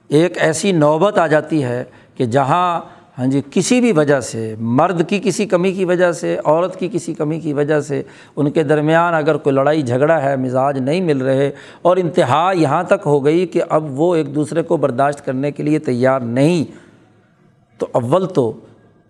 ایک 0.08 0.38
ایسی 0.38 0.72
نوبت 0.72 1.18
آ 1.18 1.28
جاتی 1.28 1.64
ہے 1.64 1.84
کہ 2.16 2.26
جہاں 2.26 2.97
ہاں 3.18 3.26
جی 3.28 3.42
کسی 3.52 3.80
بھی 3.82 3.92
وجہ 3.92 4.20
سے، 4.20 4.54
مرد 4.60 5.02
کی 5.10 5.20
کسی 5.24 5.46
کمی 5.46 5.72
کی 5.74 5.86
وجہ 5.86 6.12
سے، 6.12 6.36
عورت 6.44 6.78
کی 6.80 6.90
کسی 6.94 7.14
کمی 7.14 7.40
کی 7.40 7.54
وجہ 7.54 7.80
سے 7.82 8.02
ان 8.36 8.50
کے 8.52 8.64
درمیان 8.64 9.14
اگر 9.14 9.38
کوئی 9.38 9.56
لڑائی 9.56 9.82
جھگڑا 9.82 10.22
ہے، 10.24 10.36
مزاج 10.38 10.78
نہیں 10.78 11.02
مل 11.02 11.22
رہے 11.22 11.50
اور 11.82 11.98
انتہا 11.98 12.52
یہاں 12.56 12.84
تک 12.84 13.06
ہو 13.06 13.24
گئی 13.26 13.46
کہ 13.46 13.62
اب 13.70 14.00
وہ 14.00 14.14
ایک 14.16 14.34
دوسرے 14.36 14.64
کو 14.64 14.78
برداشت 14.78 15.26
کرنے 15.26 15.52
کے 15.52 15.64
لیے 15.64 15.80
تیار 15.80 16.20
نہیں، 16.22 16.64
تو 17.80 17.88
اول 17.92 18.26
تو 18.26 18.52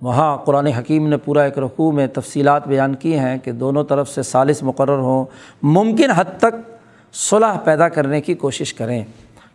وہاں 0.01 0.35
قرآن 0.37 0.67
حکیم 0.67 1.07
نے 1.07 1.17
پورا 1.17 1.43
ایک 1.43 1.57
رقوع 1.59 1.91
میں 1.91 2.07
تفصیلات 2.13 2.67
بیان 2.67 2.95
کی 2.95 3.17
ہیں 3.19 3.37
کہ 3.37 3.51
دونوں 3.51 3.83
طرف 3.83 4.09
سے 4.09 4.23
سالس 4.23 4.63
مقرر 4.63 4.99
ہوں، 4.99 5.25
ممکن 5.63 6.11
حد 6.11 6.37
تک 6.39 6.55
صلح 7.13 7.57
پیدا 7.63 7.89
کرنے 7.89 8.21
کی 8.21 8.33
کوشش 8.35 8.73
کریں، 8.73 9.03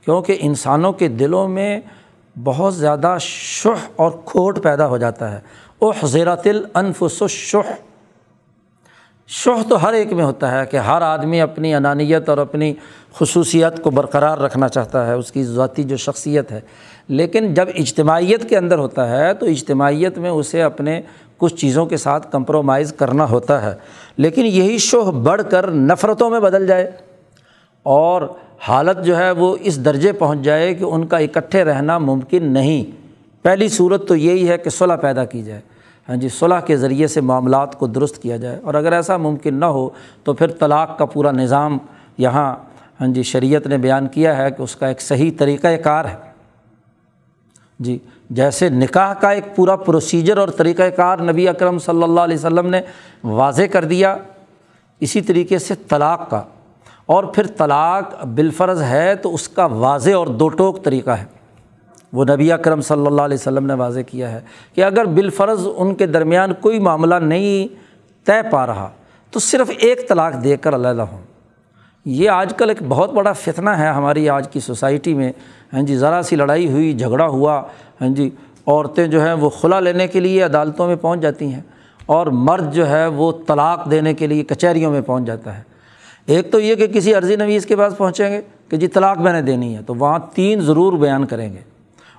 کیونکہ 0.05 0.39
انسانوں 0.41 0.93
کے 0.93 1.09
دلوں 1.09 1.49
میں 1.49 1.81
بہت 2.45 2.75
زیادہ 2.75 3.17
شح 3.21 3.87
اور 3.97 4.11
کھوٹ 4.25 4.63
پیدا 4.63 4.87
ہو 4.87 4.99
جاتا 4.99 5.33
ہے۔ 5.33 5.41
او 5.79 5.91
حضیرت 5.91 6.47
الانفس 6.47 7.23
و 7.23 7.29
شح 7.29 7.73
شح 9.29 9.69
تو 9.69 9.83
ہر 9.83 9.93
ایک 9.93 10.13
میں 10.13 10.25
ہوتا 10.25 10.61
ہے 10.61 10.67
کہ 10.67 10.77
ہر 10.77 11.03
آدمی 11.03 11.41
اپنی 11.41 11.75
انانیت 11.75 12.29
اور 12.29 12.39
اپنی 12.39 12.75
خصوصیت 13.15 13.83
کو 13.83 13.91
برقرار 13.91 14.39
رکھنا 14.39 14.69
چاہتا 14.69 15.07
ہے، 15.07 15.13
اس 15.13 15.33
کی 15.33 15.45
ذاتی 15.45 15.83
جو 15.83 15.97
شخصیت 15.97 16.53
ہے۔ 16.53 16.61
لیکن 17.09 17.55
جب 17.55 17.69
اجتماعیت 17.75 18.49
کے 18.49 18.57
اندر 18.57 18.79
ہوتا 18.79 19.09
ہے 19.09 19.35
تو 19.35 19.47
اجتماعیت 19.47 20.19
میں 20.19 20.31
اسے 20.31 20.63
اپنے 20.63 21.03
کچھ 21.37 21.55
چیزوں 21.55 21.87
کے 21.87 21.97
ساتھ 21.97 22.33
کمپرومائز 22.33 22.93
کرنا 22.93 23.25
ہوتا 23.25 23.63
ہے۔ 23.63 23.75
لیکن 24.17 24.47
یہی 24.47 24.79
شوہ 24.79 25.13
بڑھ 25.13 25.43
کر 25.51 25.71
نفرتوں 25.71 26.31
میں 26.31 26.41
بدل 26.41 26.67
جائے 26.67 26.91
اور 27.83 28.23
حالت 28.69 29.05
جو 29.05 29.17
ہے 29.17 29.31
وہ 29.31 29.57
اس 29.61 29.85
درجے 29.85 30.13
پہنچ 30.13 30.39
جائے 30.39 30.75
کہ 30.75 30.85
ان 30.85 31.07
کا 31.07 31.17
اکٹھے 31.17 31.65
رہنا 31.65 31.99
ممکن 31.99 32.53
نہیں۔ 32.53 33.03
پہلی 33.43 33.69
صورت 33.69 34.09
تو 34.09 34.17
یہی 34.17 34.49
ہے 34.49 34.59
کہ 34.59 34.71
صلح 34.71 34.97
پیدا 34.97 35.25
کی 35.25 35.43
جائے۔ 35.43 35.61
ہاں 36.09 36.17
جی 36.17 36.29
صلح 36.29 36.61
کے 36.61 36.77
ذریعے 36.77 37.07
سے 37.07 37.21
معاملات 37.21 37.79
کو 37.79 37.87
درست 37.87 38.23
کیا 38.23 38.37
جائے۔ 38.37 38.61
اور 38.63 38.75
اگر 38.75 38.93
ایسا 38.93 39.17
ممکن 39.17 39.55
نہ 39.55 39.65
ہو 39.65 39.89
تو 40.25 40.33
پھر 40.33 40.47
طلاق 40.51 40.99
کا 40.99 41.05
پورا 41.05 41.31
نظام 41.31 41.79
یہاں 42.19 42.57
ہاں 43.01 43.09
جی 43.09 43.23
شریعت 43.23 43.67
نے 43.67 43.79
بیان 43.79 44.07
کیا 44.07 44.37
ہے 44.37 44.51
کہ 44.51 44.63
اس 44.63 44.77
کا 44.77 44.87
ایک 44.87 45.01
صحیح 45.01 45.31
طریقۂ 45.39 45.69
کار 45.85 46.05
ہے۔ 46.05 46.17
جی 47.79 47.99
جیسے 48.31 48.69
نکاح 48.69 49.15
کا 49.15 49.31
ایک 49.31 49.57
پورا 49.57 49.77
پروسیجر 49.77 50.39
اور 50.39 50.49
طریقۂ 50.49 50.83
کار 50.97 51.19
نبی 51.19 51.49
اکرم 51.49 51.79
صلی 51.79 52.03
اللہ 52.03 52.21
علیہ 52.21 52.37
وسلم 52.37 52.67
نے 52.67 52.81
واضح 53.25 53.63
کر 53.73 53.85
دیا، 53.85 54.17
اسی 55.01 55.21
طریقے 55.21 55.59
سے 55.59 55.75
طلاق 55.89 56.31
کا۔ 56.31 56.43
اور 57.13 57.25
پھر 57.25 57.47
طلاق 57.47 58.25
بالفرض 58.25 58.83
ہے 58.83 59.15
تو 59.15 59.35
اس 59.35 59.49
کا 59.49 59.65
واضح 59.67 60.11
اور 60.11 60.27
دو 60.27 60.49
ٹوک 60.49 60.83
طریقہ 60.85 61.11
ہے۔ 61.11 61.25
وہ 62.13 62.25
نبی 62.25 62.53
اکرم 62.53 62.81
صلی 62.81 63.07
اللہ 63.07 63.23
علیہ 63.23 63.37
وسلم 63.37 63.67
نے 63.67 63.75
واضح 63.75 64.01
کیا 64.01 64.31
ہے 64.33 64.41
کہ 64.75 64.85
اگر 64.85 65.05
بالفرض 65.05 65.67
ان 65.77 65.95
کے 65.95 66.07
درمیان 66.07 66.53
کوئی 66.61 66.79
معاملہ 66.79 67.15
نہیں 67.15 67.75
طے 68.27 68.41
پا 68.51 68.67
رہا 68.67 68.89
تو 69.33 69.41
صرف 69.41 69.71
ایک 69.79 70.09
طلاق 70.09 70.43
دے 70.45 70.57
کر 70.57 70.75
علیحدہ 70.75 71.03
ہوں۔ 71.03 71.21
یہ 72.07 72.31
آج 72.31 72.53
کل 72.57 72.69
ایک 72.69 72.83
بہت 72.89 73.13
بڑا 73.13 73.33
فتنہ 73.33 73.71
ہے 73.71 73.89
ہماری 73.89 74.29
آج 74.29 74.49
کی 74.49 74.61
سوسائٹی 74.61 75.15
میں۔ 75.15 75.33
ہاں 75.73 75.83
جی 75.83 75.97
ذرا 75.97 76.23
سی 76.23 76.37
لڑائی 76.37 76.71
ہوئی، 76.71 76.93
جھگڑا 76.93 77.27
ہوا 77.27 77.61
ہاں 78.01 78.09
جی 78.09 78.29
عورتیں 78.67 79.07
جو 79.07 79.25
ہیں 79.25 79.33
وہ 79.33 79.51
خلا 79.51 79.81
لینے 79.81 80.07
کے 80.09 80.21
لیے 80.21 80.43
عدالتوں 80.43 80.87
میں 80.87 80.97
پہنچ 80.97 81.21
جاتی 81.21 81.53
ہیں 81.53 81.61
اور 82.07 82.27
مرد 82.27 82.73
جو 82.75 82.89
ہے 82.89 83.07
وہ 83.07 83.33
طلاق 83.47 83.91
دینے 83.91 84.15
کے 84.15 84.27
لیے 84.27 84.45
کچہریوں 84.45 84.91
میں 84.93 85.01
پہنچ 85.01 85.27
جاتا 85.27 85.59
ہے۔ 85.59 85.63
ایک 86.27 86.53
تو 86.53 86.61
یہ 86.61 86.75
کہ 86.75 86.87
کسی 86.87 87.15
عرضی 87.15 87.37
نویز 87.37 87.67
کے 87.67 87.77
پاس 87.77 87.99
پہنچیں 87.99 88.31
گے 88.31 88.41
کہ 88.69 88.77
جی 88.77 88.89
طلاق 88.89 89.19
میں 89.19 89.33
نے 89.33 89.43
دینی 89.43 89.77
ہے، 89.77 89.83
تو 89.83 89.95
وہاں 89.95 90.19
تین 90.35 90.61
ضرور 90.61 90.93
بیان 90.93 91.27
کریں 91.27 91.53
گے۔ 91.53 91.59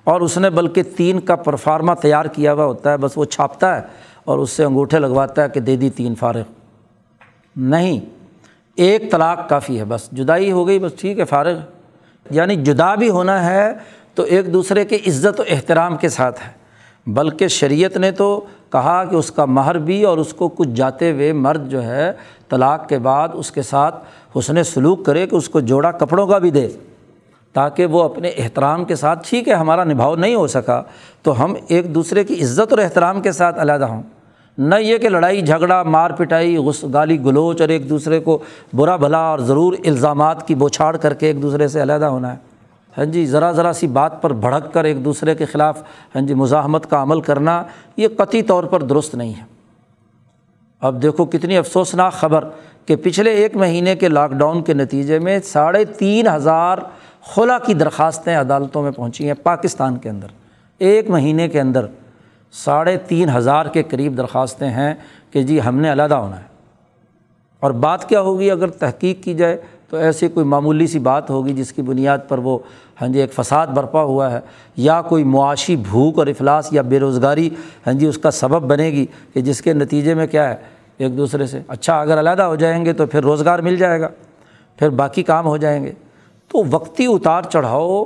اور 0.03 0.21
اس 0.21 0.37
نے 0.37 0.49
بلکہ 0.49 0.83
تین 0.83 1.19
کا 1.19 1.35
پرفارما 1.35 1.93
تیار 1.93 2.25
کیا 2.25 2.53
ہوا 2.53 2.65
ہوتا 2.65 2.91
ہے، 2.91 2.97
بس 2.97 3.11
وہ 3.15 3.25
چھاپتا 3.25 3.75
ہے 3.75 3.81
اور 4.25 4.37
اس 4.37 4.49
سے 4.49 4.63
انگوٹھے 4.63 4.99
لگواتا 4.99 5.43
ہے 5.43 5.49
کہ 5.49 5.59
دے 5.59 5.75
دی 5.75 5.89
تین 5.89 6.15
فارغ۔ 6.15 6.41
نہیں، 7.55 7.99
ایک 8.75 9.11
طلاق 9.11 9.49
کافی 9.49 9.79
ہے، 9.79 9.85
بس 9.85 10.11
جدائی 10.11 10.51
ہو 10.51 10.67
گئی، 10.67 10.79
بس 10.79 10.91
ٹھیک 10.99 11.19
ہے، 11.19 11.25
فارغ۔ 11.25 11.57
یعنی 12.31 12.55
جدا 12.55 12.95
بھی 12.95 13.09
ہونا 13.09 13.45
ہے 13.45 13.73
تو 14.15 14.23
ایک 14.23 14.53
دوسرے 14.53 14.85
کے 14.85 14.95
عزت 14.95 15.39
و 15.39 15.43
احترام 15.47 15.97
کے 15.97 16.09
ساتھ 16.09 16.39
ہے۔ 16.47 16.63
بلکہ 17.07 17.47
شریعت 17.47 17.97
نے 17.97 18.11
تو 18.11 18.45
کہا 18.71 19.05
کہ 19.05 19.15
اس 19.15 19.31
کا 19.31 19.45
مہر 19.45 19.77
بھی 19.77 20.03
اور 20.03 20.17
اس 20.17 20.33
کو 20.33 20.49
کچھ 20.49 20.69
جاتے 20.69 21.11
ہوئے 21.11 21.33
مرد 21.33 21.69
جو 21.69 21.83
ہے 21.83 22.11
طلاق 22.53 22.87
کے 22.89 22.97
بعد 22.99 23.29
اس 23.33 23.51
کے 23.51 23.61
ساتھ 23.61 24.03
حسن 24.37 24.63
سلوک 24.63 25.05
کرے 25.05 25.27
کہ 25.27 25.35
اس 25.35 25.49
کو 25.49 25.59
جوڑا 25.59 25.91
کپڑوں 25.91 26.27
کا 26.27 26.37
بھی 26.37 26.51
دے، 26.51 26.67
تاکہ 27.55 27.85
وہ 27.85 28.03
اپنے 28.03 28.29
احترام 28.37 28.85
کے 28.85 28.95
ساتھ، 28.95 29.29
ٹھیک 29.29 29.47
ہے، 29.47 29.53
ہمارا 29.53 29.83
نبھاؤ 29.83 30.15
نہیں 30.15 30.35
ہو 30.35 30.47
سکا، 30.47 30.81
تو 31.23 31.43
ہم 31.43 31.53
ایک 31.67 31.93
دوسرے 31.95 32.23
کی 32.23 32.41
عزت 32.41 32.73
اور 32.73 32.79
احترام 32.79 33.21
کے 33.21 33.31
ساتھ 33.31 33.59
علیحدہ 33.59 33.85
ہوں۔ 33.85 34.01
نہ 34.57 34.75
یہ 34.75 34.97
کہ 34.97 35.09
لڑائی، 35.09 35.41
جھگڑا، 35.41 35.81
مار 35.83 36.11
پٹائی، 36.11 36.55
غس، 36.57 36.83
گالی، 36.93 37.19
گلوچ 37.25 37.61
اور 37.61 37.69
ایک 37.69 37.89
دوسرے 37.89 38.19
کو 38.19 38.37
برا 38.73 38.95
بھلا 38.95 39.17
اور 39.17 39.39
ضرور 39.39 39.73
الزامات 39.85 40.47
کی 40.47 40.55
بوچھاڑ 40.55 40.95
کر 40.97 41.13
کے 41.13 41.27
ایک 41.27 41.41
دوسرے 41.41 41.67
سے 41.67 41.81
علیحدہ 41.81 42.05
ہونا 42.05 42.31
ہے۔ 42.31 42.37
ہاں 42.97 43.05
جی 43.05 43.25
ذرا 43.25 43.51
ذرا 43.51 43.73
سی 43.73 43.87
بات 43.87 44.21
پر 44.21 44.33
بھڑک 44.33 44.73
کر 44.73 44.83
ایک 44.83 45.05
دوسرے 45.05 45.35
کے 45.35 45.45
خلاف 45.45 45.81
ہاں 46.15 46.21
جی 46.21 46.33
مزاحمت 46.33 46.89
کا 46.89 47.01
عمل 47.01 47.21
کرنا، 47.21 47.63
یہ 47.97 48.07
قطعی 48.17 48.41
طور 48.41 48.63
پر 48.63 48.83
درست 48.83 49.15
نہیں 49.15 49.33
ہے۔ 49.33 49.43
اب 50.83 51.01
دیکھو 51.01 51.25
کتنی 51.25 51.57
افسوسناک 51.57 52.13
خبر 52.13 52.43
کہ 52.85 52.95
پچھلے 52.95 53.31
ایک 53.31 53.55
مہینے 53.55 53.95
کے 53.95 54.07
لاک 54.07 54.31
ڈاؤن 54.31 54.63
کے 54.63 54.73
نتیجے 54.73 55.19
میں 55.19 55.39
ساڑھے 55.39 55.85
تین 55.85 56.27
ہزار 56.27 56.77
خلا 57.21 57.57
کی 57.59 57.73
درخواستیں 57.73 58.37
عدالتوں 58.37 58.83
میں 58.83 58.91
پہنچی 58.91 59.27
ہیں 59.27 59.33
پاکستان 59.43 59.97
کے 59.97 60.09
اندر۔ 60.09 60.27
ایک 60.77 61.09
مہینے 61.09 61.47
کے 61.47 61.61
اندر 61.61 61.85
ساڑھے 62.51 62.97
تین 62.97 63.29
ہزار 63.29 63.65
کے 63.65 63.83
قریب 63.83 64.17
درخواستیں 64.17 64.69
ہیں 64.69 64.93
کہ 65.31 65.43
جی 65.43 65.61
ہم 65.61 65.79
نے 65.79 65.91
علیحدہ 65.91 66.15
ہونا 66.15 66.37
ہے۔ 66.37 66.45
اور 67.59 67.71
بات 67.71 68.09
کیا 68.09 68.21
ہوگی 68.21 68.51
اگر 68.51 68.67
تحقیق 68.67 69.23
کی 69.23 69.33
جائے 69.33 69.57
تو 69.93 69.97
ایسی 69.97 70.27
کوئی 70.27 70.45
معمولی 70.45 70.85
سی 70.87 70.99
بات 70.99 71.29
ہوگی 71.29 71.53
جس 71.53 71.71
کی 71.73 71.81
بنیاد 71.81 72.17
پر 72.27 72.37
وہ 72.37 72.57
ہاں 73.01 73.07
جی 73.07 73.19
ایک 73.19 73.33
فساد 73.33 73.67
برپا 73.67 74.01
ہوا 74.03 74.31
ہے 74.31 74.39
یا 74.77 75.01
کوئی 75.01 75.23
معاشی 75.23 75.75
بھوک 75.75 76.19
اور 76.19 76.27
افلاس 76.27 76.71
یا 76.73 76.81
بے 76.81 76.99
روزگاری 76.99 77.49
ہاں 77.87 77.93
جی 77.93 78.05
اس 78.05 78.17
کا 78.17 78.31
سبب 78.31 78.63
بنے 78.69 78.89
گی 78.89 79.05
کہ 79.33 79.41
جس 79.41 79.61
کے 79.61 79.73
نتیجے 79.73 80.13
میں 80.13 80.27
کیا 80.27 80.49
ہے، 80.49 80.55
ایک 80.97 81.17
دوسرے 81.17 81.45
سے 81.47 81.61
اچھا 81.67 81.99
اگر 82.01 82.19
علیحدہ 82.19 82.41
ہو 82.41 82.55
جائیں 82.55 82.85
گے 82.85 82.93
تو 82.93 83.05
پھر 83.05 83.23
روزگار 83.23 83.59
مل 83.59 83.77
جائے 83.77 84.01
گا، 84.01 84.07
پھر 84.77 84.89
باقی 84.89 85.23
کام 85.23 85.45
ہو 85.45 85.55
جائیں 85.57 85.83
گے۔ 85.83 85.91
تو 86.47 86.63
وقتی 86.71 87.05
اتار 87.05 87.43
چڑھاؤ 87.43 88.03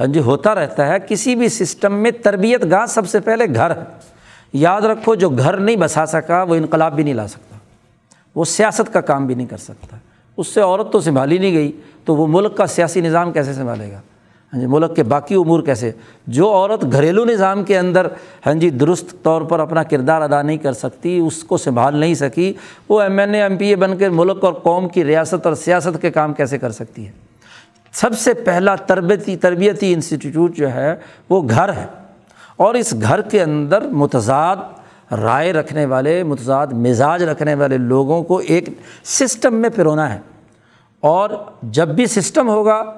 ہاں 0.00 0.06
جی 0.06 0.20
ہوتا 0.20 0.54
رہتا 0.54 0.88
ہے، 0.88 0.96
کسی 1.08 1.34
بھی 1.34 1.48
سسٹم 1.48 1.94
میں 1.94 2.10
تربیت 2.10 2.64
گاہ 2.70 2.86
سب 2.86 3.08
سے 3.08 3.20
پہلے 3.20 3.54
گھر 3.54 3.70
ہے۔ 3.70 3.84
یاد 4.52 4.82
رکھو 4.82 5.14
جو 5.14 5.30
گھر 5.30 5.56
نہیں 5.56 5.76
بسا 5.76 6.06
سکا 6.06 6.42
وہ 6.42 6.54
انقلاب 6.54 6.96
بھی 6.96 7.04
نہیں 7.04 7.14
لا 7.14 7.28
سکتا، 7.28 7.56
وہ 8.36 8.44
سیاست 8.44 8.92
کا 8.92 9.00
کام 9.00 9.26
بھی 9.26 9.34
نہیں 9.34 9.46
کر 9.46 9.56
سکتا۔ 9.56 9.96
اس 10.36 10.46
سے 10.46 10.60
عورت 10.60 10.92
تو 10.92 11.00
سنبھالی 11.00 11.38
نہیں 11.38 11.52
گئی 11.52 11.72
تو 12.04 12.16
وہ 12.16 12.26
ملک 12.26 12.56
کا 12.56 12.66
سیاسی 12.66 13.00
نظام 13.00 13.32
کیسے 13.32 13.52
سنبھالے 13.52 13.92
گا؟ 13.92 14.00
ہاں 14.52 14.60
جی 14.60 14.66
ملک 14.66 14.96
کے 14.96 15.02
باقی 15.02 15.34
امور 15.34 15.62
کیسے؟ 15.62 15.92
جو 16.26 16.50
عورت 16.50 16.92
گھریلو 16.92 17.24
نظام 17.24 17.64
کے 17.64 17.78
اندر 17.78 18.06
ہاں 18.46 18.54
جی 18.54 18.70
درست 18.70 19.22
طور 19.22 19.42
پر 19.42 19.60
اپنا 19.60 19.82
کردار 19.82 20.20
ادا 20.20 20.42
نہیں 20.42 20.56
کر 20.56 20.72
سکتی، 20.72 21.18
اس 21.18 21.44
کو 21.44 21.56
سنبھال 21.56 21.96
نہیں 21.96 22.14
سکی، 22.14 22.52
وہ 22.88 23.00
M 23.00 23.18
N 23.18 23.34
A, 23.34 23.42
M 23.42 23.56
P 23.56 23.66
A 23.66 23.76
بن 23.76 23.96
کے 23.96 24.08
ملک 24.08 24.44
اور 24.44 24.52
قوم 24.52 24.88
کی 24.88 25.04
ریاست 25.04 25.46
اور 25.46 25.54
سیاست 25.54 26.02
کے 26.02 26.10
کام 26.10 26.34
کیسے 26.34 26.58
کر 26.58 26.70
سکتی 26.70 27.06
ہے؟ 27.06 27.12
سب 27.92 28.18
سے 28.18 28.34
پہلا 28.34 28.74
تربیتی 28.74 29.36
تربیتی 29.36 29.92
انسٹیٹیوٹ 29.92 30.56
جو 30.56 30.70
ہے، 30.70 30.94
وہ 31.30 31.48
گھر 31.48 31.72
ہے۔ 31.72 31.86
اور 32.56 32.74
اس 32.74 32.94
گھر 33.02 33.20
کے 33.20 33.42
اندر 33.42 33.82
متضاد 33.82 34.56
رائے 35.12 35.52
رکھنے 35.52 35.84
والے، 35.84 36.22
متضاد 36.22 36.66
مزاج 36.66 37.22
رکھنے 37.22 37.54
والے 37.54 37.78
لوگوں 37.78 38.22
کو 38.22 38.38
ایک 38.38 38.68
سسٹم 39.04 39.54
میں 39.54 39.70
پرونا 39.76 40.14
ہے۔ 40.14 40.20
اور 41.00 41.30
جب 41.62 41.88
بھی 41.88 42.06
سسٹم 42.06 42.48
ہوگا، 42.48 42.94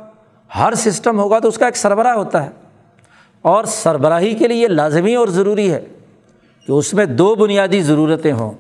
ہر 0.59 0.75
سسٹم 0.75 1.19
ہوگا 1.19 1.39
تو 1.39 1.49
اس 1.49 1.59
کا 1.59 1.67
ایک 1.67 1.77
سربراہ 1.77 2.15
ہوتا 2.15 2.45
ہے۔ 2.45 2.51
اور 3.43 3.65
سربراہی 3.65 4.35
کے 4.35 4.49
لیے 4.49 4.63
یہ 4.63 4.69
لازمی 4.69 5.15
اور 5.15 5.29
ضروری 5.29 5.73
ہے 5.73 5.85
کہ 6.67 6.73
اس 6.73 6.95
میں 6.95 7.05
دو 7.05 7.35
بنیادی 7.35 7.83
ضرورتیں 7.83 8.33
ہوں۔ 8.33 8.53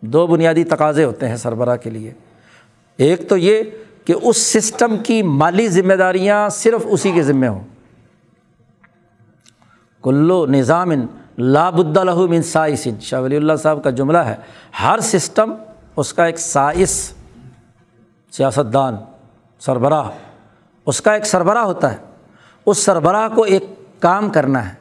دو 0.00 0.26
بنیادی 0.26 0.64
تقاضے 0.64 1.04
ہوتے 1.04 1.28
ہیں 1.28 1.36
سربراہ 1.36 1.76
کے 1.76 1.90
لیے۔ 1.90 2.12
ایک 2.96 3.28
تو 3.28 3.36
یہ 3.36 3.62
کہ 4.04 4.14
اس 4.22 4.36
سسٹم 4.36 4.96
کی 4.98 5.22
مالی 5.22 5.68
ذمہ 5.68 5.94
داریاں 5.94 6.48
صرف 6.48 6.80
اسی 6.84 7.12
کے 7.12 7.22
ذمے 7.22 7.48
ہوں۔ 7.48 7.60
کلو 10.02 10.46
نظام 10.46 10.92
لابد 11.38 11.96
الحم 11.96 12.42
سائسن 12.42 13.00
شاہ 13.00 13.20
ولی 13.20 13.36
اللہ 13.36 13.52
صاحب 13.62 13.84
کا 13.84 13.90
جملہ 13.90 14.18
ہے، 14.18 14.36
ہر 14.82 14.98
سسٹم 15.02 15.54
اس 15.96 16.12
کا 16.12 16.24
ایک 16.24 16.38
سائس 16.38 17.12
سیاست 18.30 18.72
دان 18.72 18.96
سربراہ، 19.60 20.10
اس 20.86 21.00
کا 21.00 21.12
ایک 21.12 21.26
سربراہ 21.26 21.62
ہوتا 21.62 21.92
ہے۔ 21.92 21.96
اس 22.66 22.78
سربراہ 22.78 23.28
کو 23.28 23.42
ایک 23.42 23.64
کام 24.00 24.30
کرنا 24.30 24.68
ہے۔ 24.68 24.74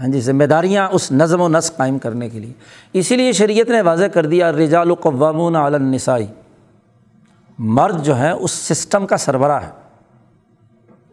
ہاں 0.00 0.08
جی 0.08 0.20
ذمہ 0.20 0.44
داریاں 0.44 0.88
اس 0.92 1.12
نظم 1.12 1.40
و 1.40 1.48
نسق 1.48 1.76
قائم 1.76 1.98
کرنے 1.98 2.28
کے 2.28 2.38
لیے۔ 2.38 2.52
اسی 2.92 3.16
لیے 3.16 3.32
شریعت 3.32 3.70
نے 3.70 3.80
واضح 3.80 4.04
کر 4.04 4.26
دیا 4.26 4.52
رجال 4.52 4.88
القوامون 4.88 5.56
النسائی 5.56 6.26
مرد 7.58 8.04
جو 8.04 8.18
ہے 8.18 8.30
اس 8.30 8.50
سسٹم 8.50 9.06
کا 9.06 9.16
سربراہ 9.16 9.64
ہے۔ 9.64 9.70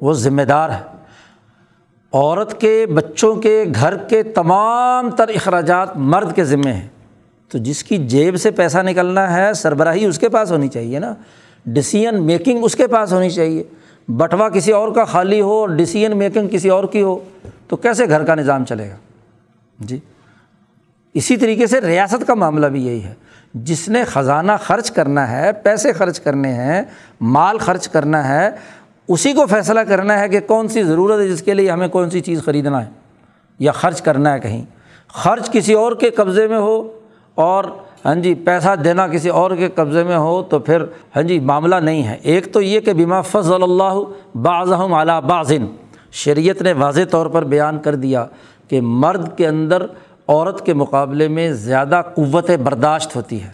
وہ 0.02 0.13
ذمہ 0.13 0.41
دار 0.41 0.69
ہے۔ 0.69 0.97
عورت 2.17 2.62
کے 2.62 2.86
بچوں 2.86 3.36
کے 3.36 3.65
گھر 3.75 3.97
کے 3.97 4.23
تمام 4.23 5.12
تر 5.12 5.27
اخراجات 5.27 5.97
مرد 5.97 6.36
کے 6.36 6.43
ذمے 6.43 6.73
ہیں۔ 6.73 6.88
تو 7.49 7.58
جس 7.58 7.84
کی 7.84 7.97
جیب 7.97 8.38
سے 8.38 8.51
پیسہ 8.51 8.77
نکلنا 8.77 9.36
ہے، 9.36 9.53
سربراہی 9.53 10.06
اس 10.06 10.19
کے 10.19 10.30
پاس 10.30 10.51
ہونی 10.51 10.67
چاہیے 10.67 10.99
نا۔ 10.99 11.13
ڈسیزن 11.65 12.23
میکنگ 12.23 12.63
اس 12.63 12.75
کے 12.75 12.88
پاس 12.88 13.13
ہونی 13.13 13.30
چاہیے۔ 13.30 13.63
بٹوا 14.08 14.49
کسی 14.49 14.71
اور 14.71 14.91
کا 14.91 15.03
خالی 15.03 15.41
ہو 15.41 15.51
اور 15.51 15.69
ڈسیزن 15.69 16.17
میکنگ 16.17 16.47
کسی 16.47 16.69
اور 16.69 16.84
کی 16.84 17.01
ہو، 17.01 17.19
تو 17.67 17.75
کیسے 17.75 18.10
گھر 18.10 18.23
کا 18.23 18.36
نظام 18.36 18.65
چلے 18.65 18.89
گا؟ 18.89 18.95
جی۔ 19.80 19.99
اسی 21.13 21.38
طریقے 21.38 21.67
سے 21.67 21.82
ریاست 21.82 22.27
کا 22.27 22.34
معاملہ 22.34 22.67
بھی 22.67 22.88
یہی 22.88 23.03
ہے۔ 23.03 23.13
جس 23.53 23.89
نے 23.89 24.03
خزانہ 24.03 24.51
خرچ 24.62 24.91
کرنا 24.91 25.32
ہے، 25.32 25.51
پیسے 25.53 25.93
خرچ 25.93 26.19
کرنے 26.19 26.53
ہیں، 26.53 26.82
مال 27.21 27.58
خرچ 27.58 27.89
کرنا 27.89 28.27
ہے 28.27 28.49
اسی 29.08 29.34
کو 29.34 29.46
فیصلہ 29.46 29.80
کرنا 29.80 30.20
ہے 30.20 30.30
کہ 30.30 30.39
کون 30.39 30.67
سی 30.67 30.84
ضرورت 30.84 31.20
ہے 31.20 31.28
جس 31.28 31.41
کے 31.41 31.54
لیے 31.54 31.72
ہمیں 31.72 31.88
کون 31.88 32.10
سی 32.10 32.20
چیز 32.20 32.43
خریدنا 32.46 32.86
ہے 32.86 32.89
یا 33.60 33.72
خرچ 33.72 34.02
کرنا 34.02 34.34
ہے 34.34 34.39
کہیں۔ 34.39 34.65
خرچ 35.08 35.52
کسی 35.52 35.74
اور 35.74 35.91
کے 35.91 36.10
قبضے 36.10 36.48
میں 36.48 36.58
ہو 36.58 37.00
اور 37.36 37.63
ہاں 38.06 38.15
جی 38.15 38.34
پیسہ 38.34 38.76
دینا 38.76 39.08
کسی 39.08 39.30
اور 39.30 39.52
کے 39.52 39.70
قبضے 39.76 40.04
میں 40.04 40.17
ہو 40.17 40.43
تو 40.43 40.60
پھر 40.60 40.84
ہاں 41.15 41.24
جی 41.24 41.39
معاملہ 41.39 41.76
نہیں 41.76 42.04
ہے۔ 42.04 42.17
ایک 42.22 42.54
تو 42.54 42.62
یہ 42.62 42.80
کہ 42.80 42.93
بیما 42.93 43.22
فضل 43.22 43.63
اللہ 43.63 44.00
بعض 44.38 44.72
اعلیٰ 44.72 45.22
بازن 45.22 45.65
شریعت 46.12 46.62
نے 46.62 46.74
واضح 46.74 47.02
طور 47.12 47.26
پر 47.26 47.43
بیان 47.43 47.80
کر 47.80 47.96
دیا 47.96 48.26
کہ 48.67 48.82
مرد 48.82 49.38
کے 49.38 49.48
اندر 49.48 49.86
عورت 50.28 50.65
کے 50.65 50.74
مقابلے 50.74 51.28
میں 51.28 51.52
زیادہ 51.52 52.02
قوت 52.15 52.52
برداشت 52.63 53.15
ہوتی 53.15 53.43
ہے۔ 53.43 53.50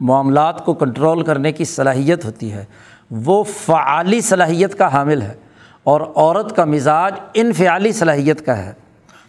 معاملات 0.00 0.64
کو 0.64 0.74
کنٹرول 0.74 1.22
کرنے 1.22 1.52
کی 1.52 1.64
صلاحیت 1.64 2.24
ہوتی 2.24 2.52
ہے۔ 2.52 2.64
وہ 3.10 3.44
فعالی 3.44 4.20
صلاحیت 4.20 4.78
کا 4.78 4.92
حامل 4.92 5.22
ہے 5.22 5.34
اور 5.84 6.00
عورت 6.00 6.56
کا 6.56 6.64
مزاج 6.64 7.14
انفعالی 7.34 7.92
صلاحیت 7.92 8.46
کا 8.46 8.58
ہے۔ 8.58 8.72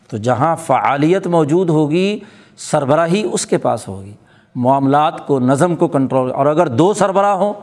تو 0.09 0.17
جہاں 0.17 0.55
فعالیت 0.55 1.27
موجود 1.27 1.69
ہوگی، 1.69 2.19
سربراہی 2.57 3.27
اس 3.31 3.45
کے 3.45 3.57
پاس 3.57 3.87
ہوگی۔ 3.87 4.13
معاملات 4.55 5.27
کو، 5.27 5.39
نظم 5.39 5.75
کو 5.75 5.87
کنٹرول، 5.87 6.31
اور 6.31 6.45
اگر 6.45 6.67
دو 6.67 6.93
سربراہ 6.93 7.33
ہوں، 7.33 7.53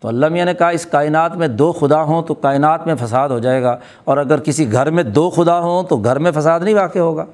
تو 0.00 0.08
اللہ 0.08 0.28
میاں 0.28 0.44
نے 0.44 0.54
کہا، 0.54 0.68
اس 0.68 0.86
کائنات 0.86 1.36
میں 1.36 1.48
دو 1.48 1.72
خدا 1.72 2.02
ہوں 2.02 2.22
تو 2.22 2.34
کائنات 2.34 2.86
میں 2.86 2.94
فساد 2.94 3.28
ہو 3.28 3.38
جائے 3.38 3.62
گا۔ 3.62 3.76
اور 4.04 4.16
اگر 4.16 4.40
کسی 4.40 4.72
گھر 4.72 4.90
میں 4.90 5.02
دو 5.02 5.30
خدا 5.30 5.60
ہوں 5.60 5.82
تو 5.82 5.96
گھر 5.96 6.18
میں 6.18 6.30
فساد 6.30 6.60
نہیں 6.60 6.74
واقع 6.74 6.98
ہوگا۔ 6.98 7.24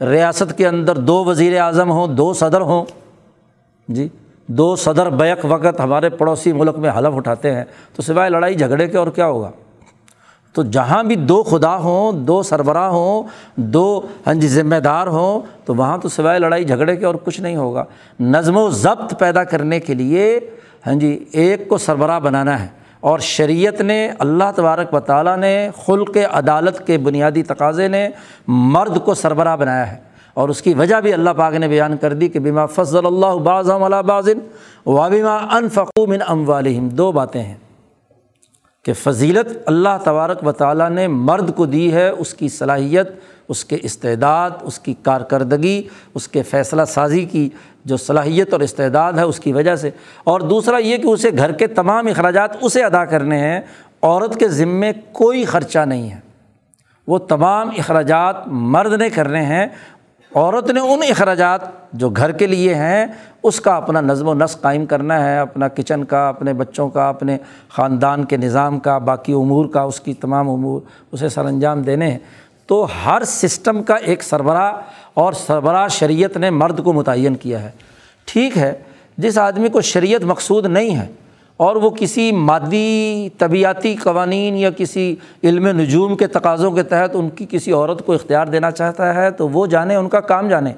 ریاست 0.00 0.58
کے 0.58 0.68
اندر 0.68 0.98
دو 0.98 1.24
وزیر 1.24 1.60
اعظم 1.60 1.90
ہوں، 1.90 2.06
دو 2.06 2.32
صدر 2.32 2.60
ہوں۔ 2.60 2.84
جی 3.88 4.08
دو 4.50 4.76
صدر 4.76 5.10
بیک 5.10 5.38
وقت 5.42 5.80
ہمارے 5.80 6.08
پڑوسی 6.08 6.52
ملک 6.52 6.76
میں 6.76 6.90
حلف 6.98 7.16
اٹھاتے 7.16 7.54
ہیں، 7.54 7.64
تو 7.96 8.02
سوائے 8.02 8.30
لڑائی 8.30 8.54
جھگڑے 8.54 8.88
کے 8.88 8.98
اور 8.98 9.06
کیا 9.06 9.26
ہوگا؟ 9.26 9.50
تو 10.52 10.62
جہاں 10.62 11.02
بھی 11.02 11.16
دو 11.16 11.42
خدا 11.42 11.76
ہوں، 11.76 12.12
دو 12.12 12.42
سربراہ 12.42 12.88
ہوں، 12.88 13.22
دو 13.56 14.00
ہاں 14.26 14.34
جی 14.34 14.48
ذمہ 14.48 14.76
دار 14.76 15.06
ہوں، 15.06 15.40
تو 15.64 15.74
وہاں 15.74 15.98
تو 15.98 16.08
سوائے 16.08 16.38
لڑائی 16.38 16.64
جھگڑے 16.64 16.96
کے 16.96 17.06
اور 17.06 17.14
کچھ 17.24 17.40
نہیں 17.40 17.56
ہوگا۔ 17.56 17.84
نظم 18.20 18.56
و 18.56 18.70
ضبط 18.70 19.18
پیدا 19.18 19.44
کرنے 19.44 19.80
کے 19.80 19.94
لیے 19.94 20.40
ہاں 20.86 20.94
جی 20.94 21.24
ایک 21.32 21.68
کو 21.68 21.78
سربراہ 21.78 22.20
بنانا 22.20 22.62
ہے۔ 22.62 22.66
اور 23.00 23.18
شریعت 23.18 23.80
نے، 23.80 24.10
اللہ 24.18 24.44
تبارک 24.56 24.94
و 24.94 25.00
تعالیٰ 25.00 25.36
نے، 25.36 25.68
خلق 25.86 26.16
عدالت 26.32 26.86
کے 26.86 26.98
بنیادی 26.98 27.42
تقاضے 27.42 27.88
نے 27.88 28.08
مرد 28.48 29.04
کو 29.04 29.14
سربراہ 29.14 29.56
بنایا 29.56 29.92
ہے۔ 29.92 30.09
اور 30.34 30.48
اس 30.48 30.62
کی 30.62 30.74
وجہ 30.74 31.00
بھی 31.00 31.12
اللہ 31.12 31.30
پاک 31.30 31.54
نے 31.54 31.68
بیان 31.68 31.96
کر 31.96 32.12
دی 32.12 32.28
کہ 32.28 32.38
بیما 32.38 32.66
فضل 32.66 33.06
اللہ 33.06 33.36
باز 33.36 33.70
بازن 34.06 34.38
وابیما 34.86 35.36
انفقوم 35.36 36.14
ام 36.26 36.48
والم 36.48 36.88
دو 36.88 37.12
باتیں 37.12 37.42
ہیں 37.42 37.54
کہ 38.82 38.92
فضیلت 38.92 39.58
اللہ 39.66 39.98
تبارک 40.04 40.46
و 40.46 40.52
تعالیٰ 40.52 40.90
نے 40.90 41.08
مرد 41.08 41.54
کو 41.56 41.66
دی 41.66 41.92
ہے، 41.92 42.08
اس 42.08 42.34
کی 42.34 42.48
صلاحیت، 42.48 43.08
اس 43.48 43.64
کے 43.64 43.78
استعداد، 43.82 44.50
اس 44.62 44.78
کی 44.78 44.94
کارکردگی، 45.02 45.82
اس 46.14 46.28
کے 46.28 46.42
فیصلہ 46.42 46.82
سازی 46.84 47.24
کی 47.24 47.48
جو 47.84 47.96
صلاحیت 47.96 48.52
اور 48.52 48.60
استعداد 48.60 49.12
ہے 49.12 49.22
اس 49.22 49.40
کی 49.40 49.52
وجہ 49.52 49.76
سے۔ 49.76 49.90
اور 50.24 50.40
دوسرا 50.40 50.76
یہ 50.78 50.96
کہ 50.96 51.06
اسے 51.06 51.30
گھر 51.36 51.52
کے 51.52 51.66
تمام 51.66 52.06
اخراجات 52.06 52.50
اسے 52.60 52.82
ادا 52.82 53.04
کرنے 53.04 53.38
ہیں، 53.38 53.60
عورت 54.02 54.38
کے 54.38 54.48
ذمے 54.48 54.92
کوئی 55.12 55.44
خرچہ 55.44 55.78
نہیں 55.78 56.10
ہے۔ 56.10 56.20
وہ 57.06 57.18
تمام 57.18 57.70
اخراجات 57.78 58.36
مرد 58.46 58.92
نے 58.92 59.10
کرنے 59.10 59.42
ہیں 59.42 59.66
عورت 60.34 60.70
نے 60.70 60.80
ان 60.80 61.00
اخراجات 61.10 61.60
جو 61.92 62.08
گھر 62.08 62.32
کے 62.32 62.46
لیے 62.46 62.74
ہیں، 62.74 63.06
اس 63.42 63.60
کا 63.60 63.76
اپنا 63.76 64.00
نظم 64.00 64.28
و 64.28 64.34
نسق 64.34 64.60
قائم 64.60 64.86
کرنا 64.86 65.24
ہے، 65.24 65.38
اپنا 65.38 65.68
کچن 65.68 66.04
کا، 66.04 66.28
اپنے 66.28 66.52
بچوں 66.52 66.88
کا، 66.88 67.08
اپنے 67.08 67.38
خاندان 67.68 68.24
کے 68.24 68.36
نظام 68.36 68.78
کا، 68.78 68.98
باقی 68.98 69.32
امور 69.32 69.66
کا، 69.66 69.82
اس 69.82 70.00
کی 70.00 70.14
تمام 70.14 70.50
امور، 70.50 70.80
اسے 71.12 71.28
سر 71.28 71.44
انجام 71.44 71.82
دینے 71.82 72.10
ہیں۔ 72.10 72.18
تو 72.66 72.86
ہر 73.06 73.22
سسٹم 73.26 73.82
کا 73.82 73.94
ایک 73.94 74.22
سربراہ 74.22 74.72
اور 75.14 75.32
سربراہ 75.32 75.88
شریعت 75.88 76.36
نے 76.36 76.50
مرد 76.50 76.84
کو 76.84 76.92
متعین 76.92 77.34
کیا 77.34 77.62
ہے۔ 77.62 77.70
ٹھیک 78.24 78.58
ہے، 78.58 78.72
جس 79.18 79.38
آدمی 79.38 79.68
کو 79.68 79.80
شریعت 79.80 80.24
مقصود 80.24 80.66
نہیں 80.66 80.96
ہے 80.96 81.06
اور 81.60 81.76
وہ 81.76 81.90
کسی 81.90 82.32
مادی 82.32 83.28
طبیعتی 83.38 83.96
قوانین 83.96 84.56
یا 84.56 84.70
کسی 84.70 85.16
علم 85.44 85.66
نجوم 85.66 86.16
کے 86.16 86.26
تقاضوں 86.26 86.70
کے 86.70 86.82
تحت 86.82 87.10
ان 87.14 87.28
کی 87.30 87.46
کسی 87.50 87.72
عورت 87.72 88.06
کو 88.06 88.12
اختیار 88.12 88.46
دینا 88.46 88.70
چاہتا 88.70 89.14
ہے 89.14 89.30
تو 89.30 89.48
وہ 89.48 89.66
جانے، 89.66 89.94
ان 89.94 90.08
کا 90.08 90.20
کام 90.20 90.48
جانے۔ 90.48 90.72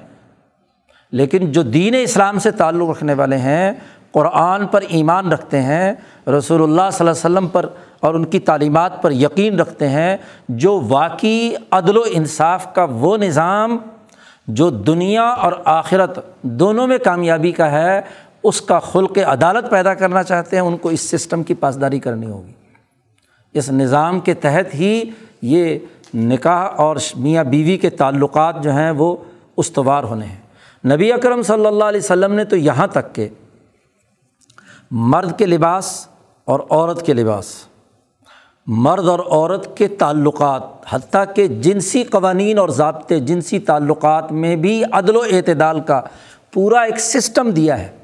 لیکن 1.12 1.53
جو 1.53 1.62
دین 1.62 1.95
اسلام 2.03 2.39
سے 2.39 2.51
تعلق 2.51 2.91
رکھنے 2.91 3.14
والے 3.14 3.37
ہیں، 3.37 3.72
قرآن 4.12 4.66
پر 4.66 4.83
ایمان 4.89 5.33
رکھتے 5.33 5.62
ہیں، 5.62 5.93
رسول 6.26 6.62
اللہ 6.62 6.91
صلی 6.93 7.09
اللہ 7.09 7.11
علیہ 7.11 7.11
وسلم 7.11 7.49
پر 7.49 7.66
اور 8.01 8.14
ان 8.14 8.24
کی 8.24 8.39
تعلیمات 8.39 9.03
پر 9.03 9.11
یقین 9.11 9.61
رکھتے 9.61 9.89
ہیں، 9.89 10.16
جو 10.49 10.80
واقعی 10.89 11.51
عدل 11.70 11.97
و 11.97 12.03
انصاف 12.11 12.74
کا 12.74 12.87
وہ 12.91 13.16
نظام 13.16 13.78
جو 14.47 14.70
دنیا 14.70 15.22
اور 15.22 15.53
آخرت 15.64 16.18
دونوں 16.43 16.87
میں 16.87 16.99
کامیابی 16.99 17.53
کا 17.53 17.70
ہے 17.70 18.01
اس 18.43 18.61
کا 18.61 18.78
خلق 18.78 19.18
عدالت 19.18 19.70
پیدا 19.70 19.95
کرنا 19.95 20.22
چاہتے 20.22 20.57
ہیں، 20.57 20.62
ان 20.62 20.76
کو 20.76 20.88
اس 20.88 21.01
سسٹم 21.01 21.43
کی 21.43 21.55
پاسداری 21.55 21.99
کرنی 21.99 22.26
ہوگی۔ 22.26 22.53
اس 23.53 23.70
نظام 23.70 24.20
کے 24.20 24.34
تحت 24.34 24.74
ہی 24.74 25.11
یہ 25.43 25.78
نکاح 26.14 26.68
اور 26.76 26.97
میاں 27.16 27.45
بیوی 27.45 27.76
کے 27.76 27.90
تعلقات 27.90 28.62
جو 28.62 28.72
ہیں 28.72 28.90
وہ 28.90 29.16
استوار 29.57 30.05
ہونے 30.05 30.26
ہیں۔ 30.26 30.43
نبی 30.86 31.12
اکرم 31.12 31.43
صلی 31.43 31.66
اللہ 31.66 31.84
علیہ 31.84 32.01
وسلم 32.01 32.32
نے 32.32 32.45
تو 32.45 32.57
یہاں 32.57 32.86
تک 32.86 33.14
کہ 33.14 33.28
مرد 34.90 35.38
کے 35.38 35.47
لباس 35.47 36.07
اور 36.45 36.61
عورت 36.70 37.07
کے 37.07 37.12
لباس، 37.12 37.55
مرد 38.66 39.09
اور 39.09 39.18
عورت 39.18 39.76
کے 39.76 39.88
تعلقات، 39.88 40.62
حتیٰ 40.90 41.24
کہ 41.34 41.47
جنسی 41.47 42.05
قوانین 42.05 42.59
اور 42.59 42.68
ضابطے 42.68 43.20
جنسی 43.20 43.59
تعلقات 43.59 44.32
میں 44.32 44.57
بھی 44.57 44.82
عدل 44.93 45.16
و 45.16 45.20
اعتدال 45.20 45.80
کا 45.80 46.01
پورا 46.53 46.80
ایک 46.80 47.01
سسٹم 47.01 47.51
دیا 47.51 47.78
ہے۔ 47.78 48.01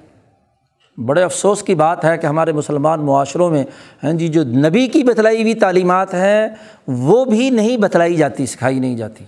بڑے 1.06 1.22
افسوس 1.22 1.62
کی 1.62 1.74
بات 1.74 2.04
ہے 2.04 2.18
کہ 2.18 2.26
ہمارے 2.26 2.52
مسلمان 2.52 3.00
معاشروں 3.00 3.50
میں، 3.50 3.64
ہیں 4.04 4.12
جی 4.12 4.28
جو 4.28 4.44
نبی 4.44 4.86
کی 4.86 5.02
بتلائی 5.02 5.42
ہوئی 5.42 5.54
تعلیمات 5.54 6.14
ہیں، 6.14 6.48
وہ 6.88 7.24
بھی 7.24 7.50
نہیں 7.50 7.76
بتلائی 7.76 8.16
جاتی، 8.16 8.46
سکھائی 8.46 8.78
نہیں 8.78 8.96
جاتی۔ 8.96 9.24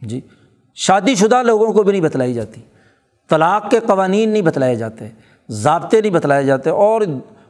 جی 0.00 0.20
شادی 0.74 1.14
شدہ 1.14 1.42
لوگوں 1.42 1.72
کو 1.72 1.82
بھی 1.82 1.92
نہیں 1.92 2.02
بتلائی 2.02 2.34
جاتی۔ 2.34 2.60
طلاق 3.30 3.70
کے 3.70 3.80
قوانین 3.86 4.28
نہیں 4.28 4.42
بتلائے 4.42 4.76
جاتے، 4.76 5.08
ضابطے 5.48 6.00
نہیں 6.00 6.12
بتلائے 6.12 6.44
جاتے۔ 6.44 6.70
اور 6.70 7.00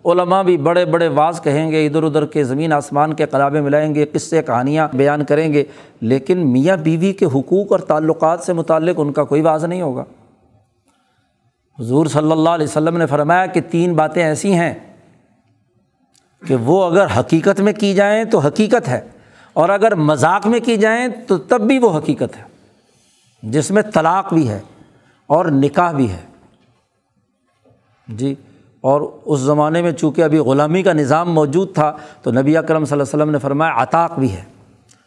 علماء 0.04 0.42
بھی 0.42 0.56
بڑے 0.56 0.84
بڑے 0.84 1.08
واز 1.08 1.40
کہیں 1.40 1.70
گے، 1.70 1.86
ادھر 1.86 2.02
ادھر 2.02 2.26
کے 2.26 2.44
زمین 2.44 2.72
آسمان 2.72 3.14
کے 3.14 3.26
قلابے 3.26 3.60
ملائیں 3.60 3.94
گے، 3.94 4.06
قصے، 4.12 4.42
کہانیاں 4.42 4.88
بیان 4.92 5.24
کریں 5.24 5.52
گے۔ 5.52 5.64
لیکن 6.00 6.52
میاں 6.52 6.76
بیوی 6.76 7.12
کے 7.12 7.26
حقوق 7.26 7.72
اور 7.72 7.78
تعلقات 7.78 8.40
سے 8.40 8.52
متعلق 8.52 8.94
ان 8.96 9.12
کا 9.12 9.24
کوئی 9.24 9.40
واضح 9.40 9.66
نہیں 9.66 9.82
ہوگا۔ 9.82 10.04
حضور 11.78 12.06
صلی 12.06 12.32
اللہ 12.32 12.50
علیہ 12.50 12.66
وسلم 12.66 12.96
نے 12.96 13.06
فرمایا 13.06 13.46
کہ 13.46 13.60
تین 13.60 13.94
باتیں 13.94 14.22
ایسی 14.22 14.52
ہیں 14.54 14.74
کہ 16.42 16.56
وہ 16.56 16.84
اگر 16.84 17.06
حقیقت 17.18 17.60
میں 17.60 17.72
کی 17.72 17.94
جائیں 17.94 18.24
تو 18.24 18.38
حقیقت 18.38 18.88
ہے 18.88 19.00
اور 19.52 19.68
اگر 19.68 19.94
مذاق 19.94 20.46
میں 20.46 20.60
کی 20.60 20.76
جائیں 20.76 21.08
تو 21.28 21.38
تب 21.38 21.60
بھی 21.60 21.78
وہ 21.78 21.96
حقیقت 21.98 22.36
ہے 22.36 22.42
جس 23.42 23.70
میں 23.70 23.82
طلاق 23.94 24.32
بھی 24.34 24.48
ہے 24.48 24.60
اور 25.26 25.46
نکاح 25.46 25.92
بھی 25.92 26.10
ہے 26.10 26.24
جی 28.08 28.34
اور 28.84 29.00
اس 29.24 29.40
زمانے 29.40 29.82
میں 29.82 29.92
چونکہ 29.92 30.22
ابھی 30.22 30.38
غلامی 30.38 30.82
کا 30.82 30.92
نظام 30.92 31.34
موجود 31.34 31.74
تھا 31.74 31.92
تو 32.22 32.30
نبی 32.30 32.56
اکرم 32.56 32.84
صلی 32.84 32.92
اللہ 32.92 33.02
علیہ 33.02 33.16
وسلم 33.16 33.30
نے 33.30 33.38
فرمایا 33.38 33.82
عطاق 33.82 34.18
بھی 34.18 34.32
ہے 34.32 34.44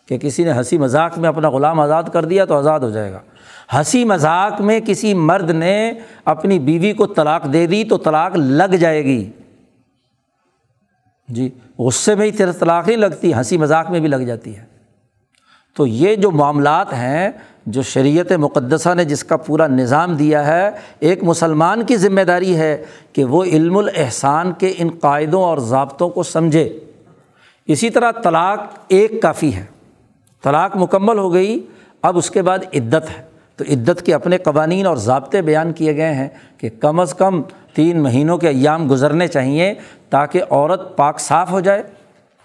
کہ 0.10 0.18
کسی 0.18 0.44
نے 0.44 0.54
ہنسی 0.54 0.78
مذاق 0.78 1.18
میں 1.18 1.30
اپنا 1.30 1.50
غلام 1.50 1.80
آزاد 1.80 2.04
کر 2.14 2.26
دیا 2.26 2.46
تو 2.46 2.58
آزاد 2.58 2.80
ہو 2.80 2.90
جائے 2.90 3.12
گا 3.12 3.20
ہنسی 3.74 4.06
مذاق 4.06 4.62
میں 4.62 4.80
کسی 4.80 5.14
مرد 5.14 5.50
نے 5.50 5.92
اپنی 6.26 6.60
بیوی 6.60 6.94
کو 6.94 7.08
طلاق 7.08 7.54
دے 7.54 7.68
دی 7.68 7.84
تو 7.84 7.98
طلاق 7.98 8.36
لگ 8.36 8.76
جائے 8.76 9.04
گی۔ 9.04 9.32
جی 11.28 11.50
غصے 11.80 12.16
میں 12.16 12.26
ہی 12.26 12.32
تیرا 12.32 12.52
طلاق 12.52 12.88
نہیں 12.88 12.98
لگتی، 12.98 13.34
ہنسی 13.34 13.58
مذاق 13.58 13.92
میں 13.92 14.00
بھی 14.00 14.08
لگ 14.08 14.16
جاتی 14.16 14.58
ہے۔ 14.58 14.66
تو 15.76 15.88
یہ 15.88 16.16
جو 16.16 16.32
معاملات 16.32 16.94
ہیں، 16.94 17.30
جو 17.66 17.82
شریعت 17.82 18.32
مقدسہ 18.32 18.94
نے 18.94 19.06
جس 19.06 19.24
کا 19.24 19.38
پورا 19.38 19.68
نظام 19.68 20.16
دیا 20.16 20.48
ہے، 20.48 20.70
ایک 21.00 21.24
مسلمان 21.24 21.86
کی 21.86 21.98
ذمہ 21.98 22.22
داری 22.22 22.58
ہے 22.58 22.86
کہ 23.14 23.24
وہ 23.24 23.44
علم 23.44 23.78
الاحسان 23.78 24.54
کے 24.54 24.74
ان 24.78 24.90
قاعدوں 24.90 25.44
اور 25.44 25.58
ضابطوں 25.58 26.10
کو 26.10 26.24
سمجھے۔ 26.24 26.80
اسی 27.66 27.90
طرح 27.90 28.12
طلاق 28.12 28.60
ایک 28.88 29.22
کافی 29.22 29.56
ہے۔ 29.56 29.66
طلاق 30.44 30.78
مکمل 30.78 31.18
ہو 31.18 31.34
گئی، 31.34 31.66
اب 32.02 32.18
اس 32.18 32.32
کے 32.32 32.42
بعد 32.42 32.60
عدت 32.74 33.20
ہے۔ 33.20 33.27
تو 33.58 33.64
عدت 33.70 34.02
کے 34.02 34.14
اپنے 34.14 34.38
قوانین 34.38 34.86
اور 34.86 34.98
ضابطے 34.98 35.42
بیان 35.42 35.74
کیے 35.74 35.96
گئے 35.96 36.14
ہیں 36.14 36.28
کہ 36.58 36.70
کم 36.80 37.00
از 37.00 37.14
کم 37.14 37.42
تین 37.74 38.04
مہینوں 38.04 38.38
کے 38.38 38.48
ایام 38.48 38.90
گزرنے 38.92 39.28
چاہئیں 39.28 39.74
تاکہ 40.10 40.42
عورت 40.50 40.96
پاک 40.98 41.20
صاف 41.20 41.52
ہو 41.52 41.60
جائے 41.60 41.84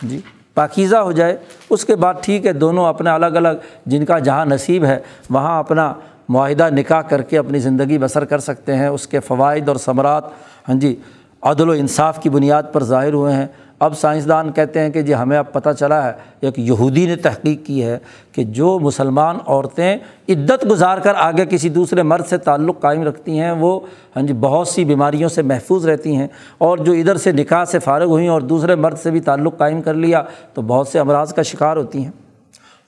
جی 0.02 0.20
پاکیزہ 0.54 0.96
ہو 0.96 1.12
جائے۔ 1.12 1.36
اس 1.70 1.84
کے 1.84 1.96
بعد 1.96 2.14
ٹھیک 2.20 2.46
ہے، 2.46 2.52
دونوں 2.52 2.86
اپنا 2.86 3.14
الگ 3.14 3.26
الگ، 3.26 3.48
جن 3.86 4.04
کا 4.04 4.18
جہاں 4.18 4.46
نصیب 4.46 4.84
ہے، 4.84 4.98
وہاں 5.30 5.58
اپنا 5.58 5.92
معاہدہ 6.28 6.68
نکاح 6.70 7.00
کر 7.00 7.22
کے 7.22 7.38
اپنی 7.38 7.58
زندگی 7.58 7.98
بسر 7.98 8.24
کر 8.24 8.38
سکتے 8.38 8.76
ہیں۔ 8.76 8.86
اس 8.86 9.06
کے 9.06 9.20
فوائد 9.20 9.68
اور 9.68 9.76
ثمرات 9.76 10.24
ہاں 10.68 10.74
جی 10.74 10.96
عدل 11.42 11.68
و 11.68 11.72
انصاف 11.72 12.22
کی 12.22 12.28
بنیاد 12.28 12.62
پر 12.72 12.84
ظاہر 12.84 13.12
ہوئے 13.12 13.34
ہیں۔ 13.34 13.46
اب 13.82 13.98
سائنسدان 13.98 14.52
کہتے 14.52 14.80
ہیں 14.80 14.90
کہ 14.90 15.02
جی 15.02 15.14
ہمیں 15.14 15.38
اب 15.38 15.52
پتہ 15.52 15.70
چلا 15.78 16.06
ہے، 16.06 16.12
ایک 16.40 16.58
یہودی 16.58 17.06
نے 17.06 17.16
تحقیق 17.16 17.66
کی 17.66 17.84
ہے 17.84 17.98
کہ 18.32 18.44
جو 18.44 18.78
مسلمان 18.78 19.36
عورتیں 19.46 19.96
عدت 20.28 20.70
گزار 20.70 20.98
کر 20.98 21.14
آگے 21.14 21.46
کسی 21.50 21.68
دوسرے 21.68 22.02
مرد 22.02 22.26
سے 22.26 22.38
تعلق 22.38 22.80
قائم 22.80 23.02
رکھتی 23.02 23.40
ہیں، 23.40 23.50
وہ 23.50 23.80
ہاں 24.16 24.22
جی 24.22 24.32
بہت 24.32 24.68
سی 24.68 24.84
بیماریوں 24.84 25.28
سے 25.28 25.42
محفوظ 25.42 25.88
رہتی 25.88 26.16
ہیں 26.16 26.28
اور 26.58 26.78
جو 26.78 26.92
ادھر 26.92 27.16
سے 27.16 27.32
نکاح 27.32 27.64
سے 27.64 27.78
فارغ 27.78 28.04
ہوئیں 28.04 28.28
اور 28.28 28.40
دوسرے 28.40 28.74
مرد 28.74 28.98
سے 28.98 29.10
بھی 29.10 29.20
تعلق 29.20 29.58
قائم 29.58 29.82
کر 29.82 29.94
لیا، 29.94 30.22
تو 30.54 30.62
بہت 30.62 30.88
سے 30.88 30.98
امراض 30.98 31.34
کا 31.34 31.42
شکار 31.42 31.76
ہوتی 31.76 32.04
ہیں۔ 32.04 32.10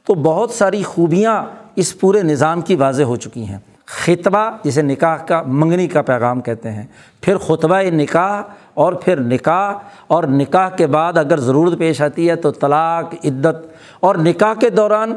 تو 0.07 0.15
بہت 0.15 0.51
ساری 0.51 0.83
خوبیاں 0.83 1.45
اس 1.77 2.01
پورے 2.01 2.23
نظام 2.23 2.61
کی 2.61 2.75
واضح 2.75 3.03
ہو 3.03 3.17
چکی 3.17 3.45
ہیں۔ 3.45 3.59
خطبہ 3.87 4.51
جسے 4.65 4.83
نکاح 4.83 5.17
کا، 5.17 5.43
منگنی 5.47 5.87
کا 5.87 6.03
پیغام 6.03 6.41
کہتے 6.41 6.71
ہیں۔ 6.71 6.83
پھر 7.21 7.39
خطبہ 7.39 7.81
نکاح 7.93 8.43
اور 8.75 8.93
پھر 8.93 9.21
نکاح، 9.21 9.73
اور 10.07 10.25
نکاح 10.25 10.69
کے 10.69 10.87
بعد 10.87 11.19
اگر 11.19 11.41
ضرورت 11.41 11.79
پیش 11.79 12.01
آتی 12.01 12.29
ہے 12.31 12.37
تو 12.37 12.51
طلاق، 12.51 13.15
عدت، 13.25 13.67
اور 14.01 14.15
نکاح 14.15 14.55
کے 14.55 14.71
دوران 14.71 15.13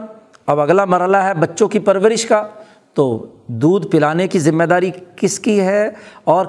اب 0.48 0.60
اگلا 0.60 0.86
مرحلہ 0.86 1.18
ہے 1.18 1.34
بچوں 1.34 1.68
کی 1.68 1.80
پرورش 1.80 2.26
کا، 2.26 2.44
تو 2.94 3.26
دودھ 3.48 3.88
پلانے 3.88 4.28
کی 4.28 4.40
ذمہ 4.40 4.64
داری 4.64 4.92
کس 5.16 5.40
کی 5.40 5.60
ہے 5.62 5.90
اور 6.24 6.46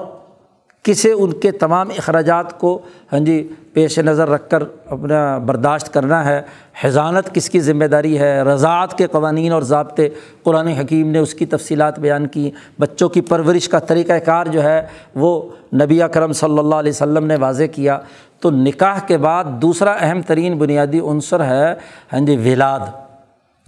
کسے 0.85 1.11
ان 1.11 1.31
کے 1.33 1.51
تمام 1.51 1.89
اخراجات 1.97 2.59
کو 2.59 2.79
ہاں 3.13 3.19
جی 3.19 3.47
پیش 3.79 3.99
نظر 3.99 4.29
رکھ 4.29 4.49
کر 4.49 4.63
اپنا 4.89 5.37
برداشت 5.37 5.93
کرنا 5.93 6.25
ہے۔ 6.25 6.41
حضانت 6.81 7.35
کس 7.35 7.49
کی 7.49 7.59
ذمہ 7.59 7.85
داری 7.85 8.19
ہے؟ 8.19 8.43
رضاعت 8.43 8.97
کے 8.97 9.07
قوانین 9.07 9.51
اور 9.51 9.61
ضابطے 9.61 10.09
قرآن 10.43 10.67
حکیم 10.67 11.11
نے 11.11 11.19
اس 11.19 11.33
کی 11.33 11.45
تفصیلات 11.45 11.99
بیان 11.99 12.27
کی۔ 12.27 12.51
بچوں 12.79 13.09
کی 13.09 13.21
پرورش 13.21 13.69
کا 13.69 13.79
طریقۂ 13.79 14.13
کار 14.25 14.45
جو 14.45 14.63
ہے 14.63 14.81
وہ 15.15 15.49
نبی 15.73 15.99
کرم 16.13 16.33
صلی 16.33 16.59
اللہ 16.59 16.75
علیہ 16.75 16.91
وسلم 16.91 17.25
نے 17.25 17.35
واضح 17.35 17.63
کیا۔ 17.63 17.99
تو 18.39 18.51
نکاح 18.51 18.99
کے 19.07 19.17
بعد 19.17 19.43
دوسرا 19.43 19.91
اہم 19.91 20.21
ترین 20.21 20.57
بنیادی 20.57 20.99
عنصر 20.99 21.43
ہے 21.43 21.73
ہاں 22.13 22.19
جی 22.19 22.51
ولاد۔ 22.51 22.79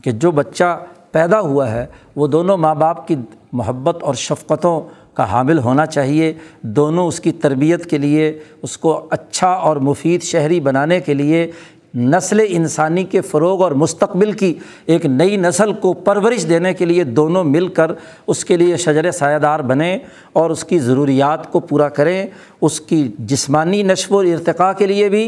کہ 0.04 0.12
جو 0.12 0.32
بچہ 0.32 0.80
پیدا 1.12 1.40
ہوا 1.40 1.72
ہے، 1.72 1.86
وہ 2.16 2.28
دونوں 2.28 2.58
ماں 2.58 2.76
باپ 2.76 3.08
کی 3.08 3.16
محبت 3.54 4.04
اور 4.04 4.14
شفقتوں 4.14 4.82
کا 5.14 5.32
حامل 5.32 5.58
ہونا 5.60 5.86
چاہیے، 5.86 6.34
دونوں 6.62 7.08
اس 7.08 7.20
کی 7.20 7.32
تربیت 7.32 7.90
کے 7.90 7.98
لیے، 7.98 8.32
اس 8.62 8.78
کو 8.78 9.00
اچھا 9.12 9.48
اور 9.48 9.78
مفید 9.78 10.24
شہری 10.24 10.60
بنانے 10.60 11.00
کے 11.00 11.14
لیے، 11.14 11.52
نسل 11.96 12.40
انسانی 12.48 13.04
کے 13.04 13.22
فروغ 13.22 13.62
اور 13.64 13.72
مستقبل 13.72 14.32
کی 14.32 14.54
ایک 14.86 15.06
نئی 15.06 15.38
نسل 15.38 15.74
کو 15.74 15.92
پرورش 15.94 16.48
دینے 16.50 16.74
کے 16.74 16.86
لیے 16.86 17.04
دونوں 17.04 17.44
مل 17.44 17.68
کر 17.68 17.92
اس 18.28 18.46
کے 18.46 18.58
لیے 18.58 18.78
شجر 18.78 19.10
سایہ 19.12 19.38
دار 19.38 19.60
بنیں 19.60 19.98
اور 20.34 20.50
اس 20.50 20.64
کی 20.64 20.80
ضروریات 20.80 21.52
کو 21.52 21.60
پورا 21.60 21.90
کریں، 21.90 22.28
اس 22.62 22.80
کی 22.82 23.08
جسمانی 23.20 23.84
نشو 23.84 24.16
و 24.16 24.20
ارتقاء 24.20 24.72
کے 24.74 24.86
لیے 24.86 25.10
بھی، 25.10 25.28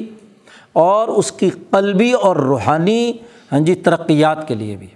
اور 0.74 1.08
اس 1.08 1.32
کی 1.32 1.50
قلبی 1.70 2.12
اور 2.12 2.36
روحانی 2.36 3.14
ہاں 3.52 3.60
جی 3.60 3.76
ترقیات 3.76 4.48
کے 4.48 4.56
لیے 4.56 4.76
بھی۔ 4.76 4.88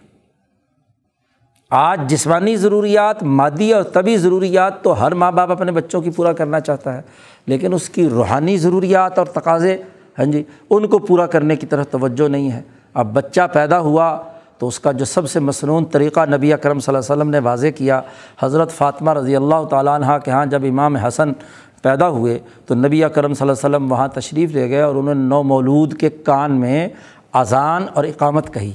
آج 1.71 2.01
جسمانی 2.09 2.55
ضروریات، 2.55 3.23
مادی 3.23 3.71
اور 3.73 3.83
طبی 3.83 4.15
ضروریات 4.17 4.81
تو 4.83 4.99
ہر 4.99 5.13
ماں 5.13 5.31
باپ 5.31 5.51
اپنے 5.51 5.71
بچوں 5.71 6.01
کی 6.01 6.09
پورا 6.09 6.31
کرنا 6.33 6.59
چاہتا 6.59 6.93
ہے، 6.93 7.01
لیکن 7.47 7.73
اس 7.73 7.89
کی 7.89 8.07
روحانی 8.09 8.57
ضروریات 8.57 9.17
اور 9.19 9.25
تقاضے 9.25 9.75
ہاں 10.19 10.25
جی 10.25 10.43
ان 10.69 10.87
کو 10.87 10.99
پورا 10.99 11.25
کرنے 11.27 11.55
کی 11.55 11.65
طرف 11.65 11.89
توجہ 11.91 12.27
نہیں 12.27 12.51
ہے۔ 12.51 12.61
اب 12.93 13.13
بچہ 13.13 13.47
پیدا 13.53 13.79
ہوا 13.79 14.17
تو 14.59 14.67
اس 14.67 14.79
کا 14.79 14.91
جو 14.91 15.05
سب 15.05 15.29
سے 15.29 15.39
مصنون 15.39 15.85
طریقہ 15.85 16.25
نبی 16.25 16.53
اکرم 16.53 16.79
صلی 16.79 16.95
اللہ 16.95 17.05
علیہ 17.05 17.13
وسلم 17.13 17.29
نے 17.31 17.39
واضح 17.39 17.67
کیا، 17.77 18.01
حضرت 18.41 18.71
فاطمہ 18.71 19.13
رضی 19.13 19.35
اللہ 19.35 19.65
تعالیٰ 19.69 19.95
عنہ 19.95 20.17
کے 20.25 20.31
ہاں 20.31 20.45
جب 20.45 20.63
امام 20.69 20.95
حسن 20.95 21.33
پیدا 21.81 22.07
ہوئے 22.09 22.37
تو 22.65 22.75
نبی 22.75 23.03
اکرم 23.03 23.33
صلی 23.33 23.49
اللہ 23.49 23.59
علیہ 23.59 23.67
وسلم 23.67 23.91
وہاں 23.91 24.07
تشریف 24.13 24.51
لے 24.51 24.69
گئے 24.69 24.81
اور 24.81 24.95
انہوں 24.95 25.15
نے 25.15 25.27
نو 25.27 25.43
مولود 25.43 25.93
کے 25.99 26.09
کان 26.09 26.59
میں 26.59 26.87
اذان 27.33 27.85
اور 27.93 28.03
اقامت 28.03 28.53
کہی۔ 28.53 28.71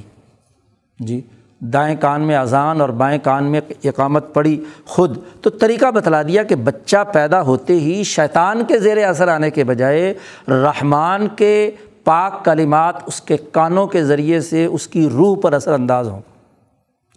جی 0.99 1.21
دائیں 1.63 1.95
کان 1.95 2.21
میں 2.21 2.35
اذان 2.35 2.81
اور 2.81 2.89
بائیں 2.89 3.19
کان 3.23 3.43
میں 3.43 3.61
اقامت 3.83 4.33
پڑی 4.33 4.63
خود۔ 4.85 5.17
تو 5.41 5.49
طریقہ 5.49 5.91
بتلا 5.91 6.21
دیا 6.21 6.43
کہ 6.43 6.55
بچہ 6.55 6.97
پیدا 7.13 7.41
ہوتے 7.41 7.73
ہی 7.73 8.03
شیطان 8.03 8.65
کے 8.65 8.79
زیر 8.79 9.07
اثر 9.07 9.27
آنے 9.27 9.51
کے 9.51 9.63
بجائے 9.63 10.13
رحمان 10.47 11.27
کے 11.27 11.71
پاک 12.03 12.45
کلمات 12.45 12.95
اس 13.05 13.21
کے 13.21 13.37
کانوں 13.37 13.87
کے 13.87 14.03
ذریعے 14.03 14.41
سے 14.41 14.65
اس 14.65 14.87
کی 14.87 15.09
روح 15.09 15.37
پر 15.41 15.53
اثر 15.53 15.73
انداز 15.73 16.07
ہوں۔ 16.07 16.21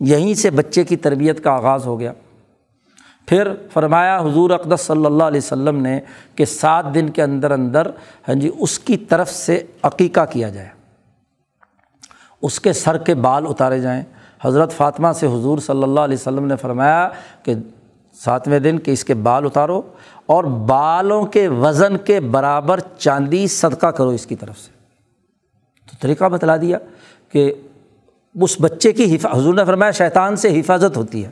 یہیں 0.00 0.34
سے 0.34 0.50
بچے 0.50 0.84
کی 0.84 0.96
تربیت 0.96 1.44
کا 1.44 1.50
آغاز 1.50 1.86
ہو 1.86 2.00
گیا۔ 2.00 2.12
پھر 3.26 3.48
فرمایا 3.72 4.20
حضور 4.20 4.50
اقدس 4.50 4.80
صلی 4.80 5.06
اللہ 5.06 5.24
علیہ 5.24 5.40
وسلم 5.44 5.76
نے 5.76 6.00
کہ 6.34 6.44
سات 6.44 6.94
دن 6.94 7.10
کے 7.10 7.22
اندر 7.22 7.50
اندر 7.50 7.86
ہاں 8.28 8.34
جی 8.34 8.50
اس 8.58 8.78
کی 8.78 8.96
طرف 8.96 9.30
سے 9.30 9.62
عقیقہ 9.82 10.20
کیا 10.30 10.48
جائے۔ 10.48 10.68
اس 12.42 12.60
کے 12.60 12.72
سر 12.72 12.98
کے 12.98 13.14
بال 13.14 13.46
اتارے 13.48 13.80
جائیں۔ 13.80 14.02
حضرت 14.44 14.72
فاطمہ 14.72 15.12
سے 15.12 15.26
حضور 15.26 15.58
صلی 15.58 15.82
اللہ 15.82 16.00
علیہ 16.00 16.16
وسلم 16.20 16.46
نے 16.46 16.56
فرمایا 16.56 17.08
کہ 17.42 17.54
ساتویں 18.24 18.58
دن 18.58 18.78
کہ 18.78 18.90
اس 18.90 19.04
کے 19.04 19.14
بال 19.14 19.44
اتارو 19.44 19.82
اور 20.26 20.44
بالوں 20.44 21.26
کے 21.26 21.48
وزن 21.48 21.96
کے 21.96 22.20
برابر 22.20 22.80
چاندی 22.98 23.46
صدقہ 23.46 23.86
کرو 23.86 24.08
اس 24.08 24.26
کی 24.26 24.36
طرف 24.36 24.58
سے۔ 24.58 24.70
تو 25.90 25.96
طریقہ 26.00 26.24
بتلا 26.24 26.56
دیا 26.56 26.78
کہ 27.32 27.54
اس 28.40 28.56
بچے 28.60 28.92
کی 28.92 29.16
حفاظ 29.16 29.38
حضور 29.38 29.54
نے 29.54 29.64
فرمایا 29.64 29.90
شیطان 29.90 30.36
سے 30.36 30.60
حفاظت 30.60 30.96
ہوتی 30.96 31.24
ہے۔ 31.24 31.30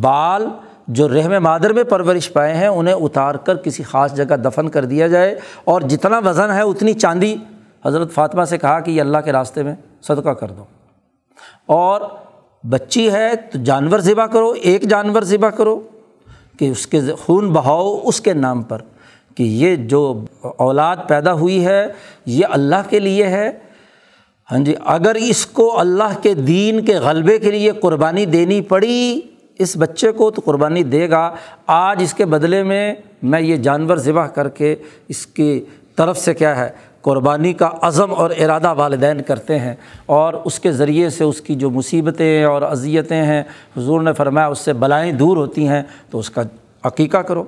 بال 0.00 0.48
جو 0.88 1.08
رحم 1.08 1.42
مادر 1.42 1.72
میں 1.72 1.84
پرورش 1.84 2.32
پائے 2.32 2.54
ہیں 2.54 2.68
انہیں 2.68 2.94
اتار 2.94 3.34
کر 3.34 3.56
کسی 3.56 3.82
خاص 3.82 4.14
جگہ 4.14 4.36
دفن 4.36 4.68
کر 4.68 4.84
دیا 4.84 5.06
جائے 5.06 5.38
اور 5.64 5.80
جتنا 5.80 6.18
وزن 6.18 6.50
ہے 6.50 6.62
اتنی 6.62 6.92
چاندی۔ 6.92 7.36
حضرت 7.84 8.12
فاطمہ 8.12 8.44
سے 8.44 8.58
کہا 8.58 8.80
کہ 8.80 8.90
یہ 8.90 9.00
اللہ 9.00 9.18
کے 9.18 9.32
راستے 9.32 9.62
میں 9.62 9.74
صدقہ 10.02 10.30
کر 10.30 10.48
دو۔ 10.48 10.64
اور 11.70 12.00
بچی 12.68 13.10
ہے 13.12 13.28
تو 13.52 13.58
جانور 13.64 13.98
ذبح 13.98 14.26
کرو، 14.26 14.50
ایک 14.50 14.82
جانور 14.82 15.22
ذبح 15.22 15.48
کرو 15.48 15.80
کہ 16.58 16.70
اس 16.70 16.86
کے 16.86 17.00
خون 17.18 17.52
بہاؤ 17.52 18.00
اس 18.04 18.20
کے 18.20 18.32
نام 18.32 18.62
پر 18.62 18.82
کہ 19.34 19.42
یہ 19.42 19.76
جو 19.76 20.24
اولاد 20.40 20.96
پیدا 21.08 21.32
ہوئی 21.32 21.64
ہے، 21.66 21.86
یہ 22.26 22.46
اللہ 22.50 22.88
کے 22.88 23.00
لیے 23.00 23.26
ہے۔ 23.26 23.50
ہاں 24.52 24.58
جی 24.58 24.74
اگر 24.84 25.14
اس 25.14 25.46
کو 25.46 25.80
اللہ 25.80 26.18
کے 26.22 26.34
دین 26.34 26.84
کے 26.84 26.94
غلبے 26.94 27.38
کے 27.38 27.50
لیے 27.50 27.70
قربانی 27.70 28.24
دینی 28.26 28.60
پڑی 28.60 29.20
اس 29.58 29.76
بچے 29.76 30.12
کو 30.12 30.30
تو 30.30 30.42
قربانی 30.44 30.82
دے 30.82 31.10
گا۔ 31.10 31.34
آج 31.66 32.02
اس 32.02 32.14
کے 32.14 32.24
بدلے 32.24 32.62
میں 32.62 32.94
میں 33.22 33.40
یہ 33.40 33.56
جانور 33.56 33.96
ذبح 33.96 34.26
کر 34.26 34.48
کے 34.48 34.74
اس 35.08 35.26
کی 35.26 35.64
طرف 35.96 36.18
سے 36.18 36.34
کیا 36.34 36.56
ہے؟ 36.58 36.70
قربانی 37.02 37.52
کا 37.52 37.70
عزم 37.82 38.14
اور 38.14 38.30
ارادہ 38.30 38.74
والدین 38.74 39.22
کرتے 39.22 39.58
ہیں 39.58 39.74
اور 40.06 40.34
اس 40.34 40.60
کے 40.60 40.72
ذریعے 40.72 41.10
سے 41.10 41.24
اس 41.24 41.40
کی 41.40 41.54
جو 41.54 41.70
مصیبتیں 41.70 42.44
اور 42.44 42.62
اذیتیں 42.62 43.22
ہیں، 43.22 43.42
حضور 43.76 44.00
نے 44.00 44.12
فرمایا 44.12 44.46
اس 44.46 44.58
سے 44.58 44.72
بلائیں 44.72 45.12
دور 45.12 45.36
ہوتی 45.36 45.68
ہیں 45.68 45.82
تو 46.10 46.18
اس 46.18 46.30
کا 46.30 46.42
عقیقہ 46.82 47.18
کرو۔ 47.18 47.44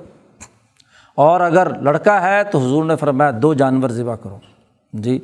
اور 1.15 1.41
اگر 1.41 1.79
لڑکا 1.79 2.21
ہے 2.21 2.43
تو 2.43 2.59
حضور 2.59 2.85
نے 2.85 2.95
فرمایا 2.95 3.31
دو 3.41 3.53
جانور 3.53 3.89
ذبح 3.89 4.15
کرو۔ 4.15 4.37
جی 4.93 5.19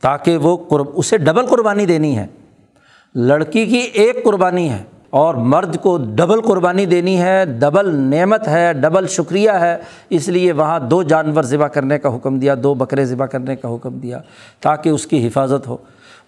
تاکہ 0.00 0.36
وہ 0.36 0.56
قرب، 0.68 0.86
اسے 0.94 1.18
ڈبل 1.18 1.46
قربانی 1.46 1.86
دینی 1.86 2.18
ہے۔ 2.18 2.26
لڑکی 3.14 3.66
کی 3.66 3.78
ایک 3.78 4.24
قربانی 4.24 4.70
ہے۔ 4.70 4.82
اور 5.10 5.34
مرد 5.34 5.76
کو 5.76 5.98
ڈبل 6.14 6.40
قربانی 6.40 6.86
دینی 6.86 7.20
ہے، 7.20 7.44
ڈبل 7.44 7.94
نعمت 7.94 8.48
ہے، 8.48 8.72
ڈبل 8.72 9.06
شکریہ 9.06 9.50
ہے۔ 9.50 9.78
اس 10.10 10.28
لیے 10.28 10.52
وہاں 10.52 10.80
دو 10.80 11.02
جانور 11.02 11.42
ذبح 11.42 11.66
کرنے 11.66 11.98
کا 11.98 12.16
حکم 12.16 12.38
دیا، 12.38 12.54
دو 12.62 12.74
بکرے 12.74 13.04
ذبح 13.04 13.26
کرنے 13.26 13.56
کا 13.56 13.74
حکم 13.74 13.98
دیا 13.98 14.20
تاکہ 14.60 14.88
اس 14.88 15.06
کی 15.06 15.26
حفاظت 15.26 15.68
ہو۔ 15.68 15.76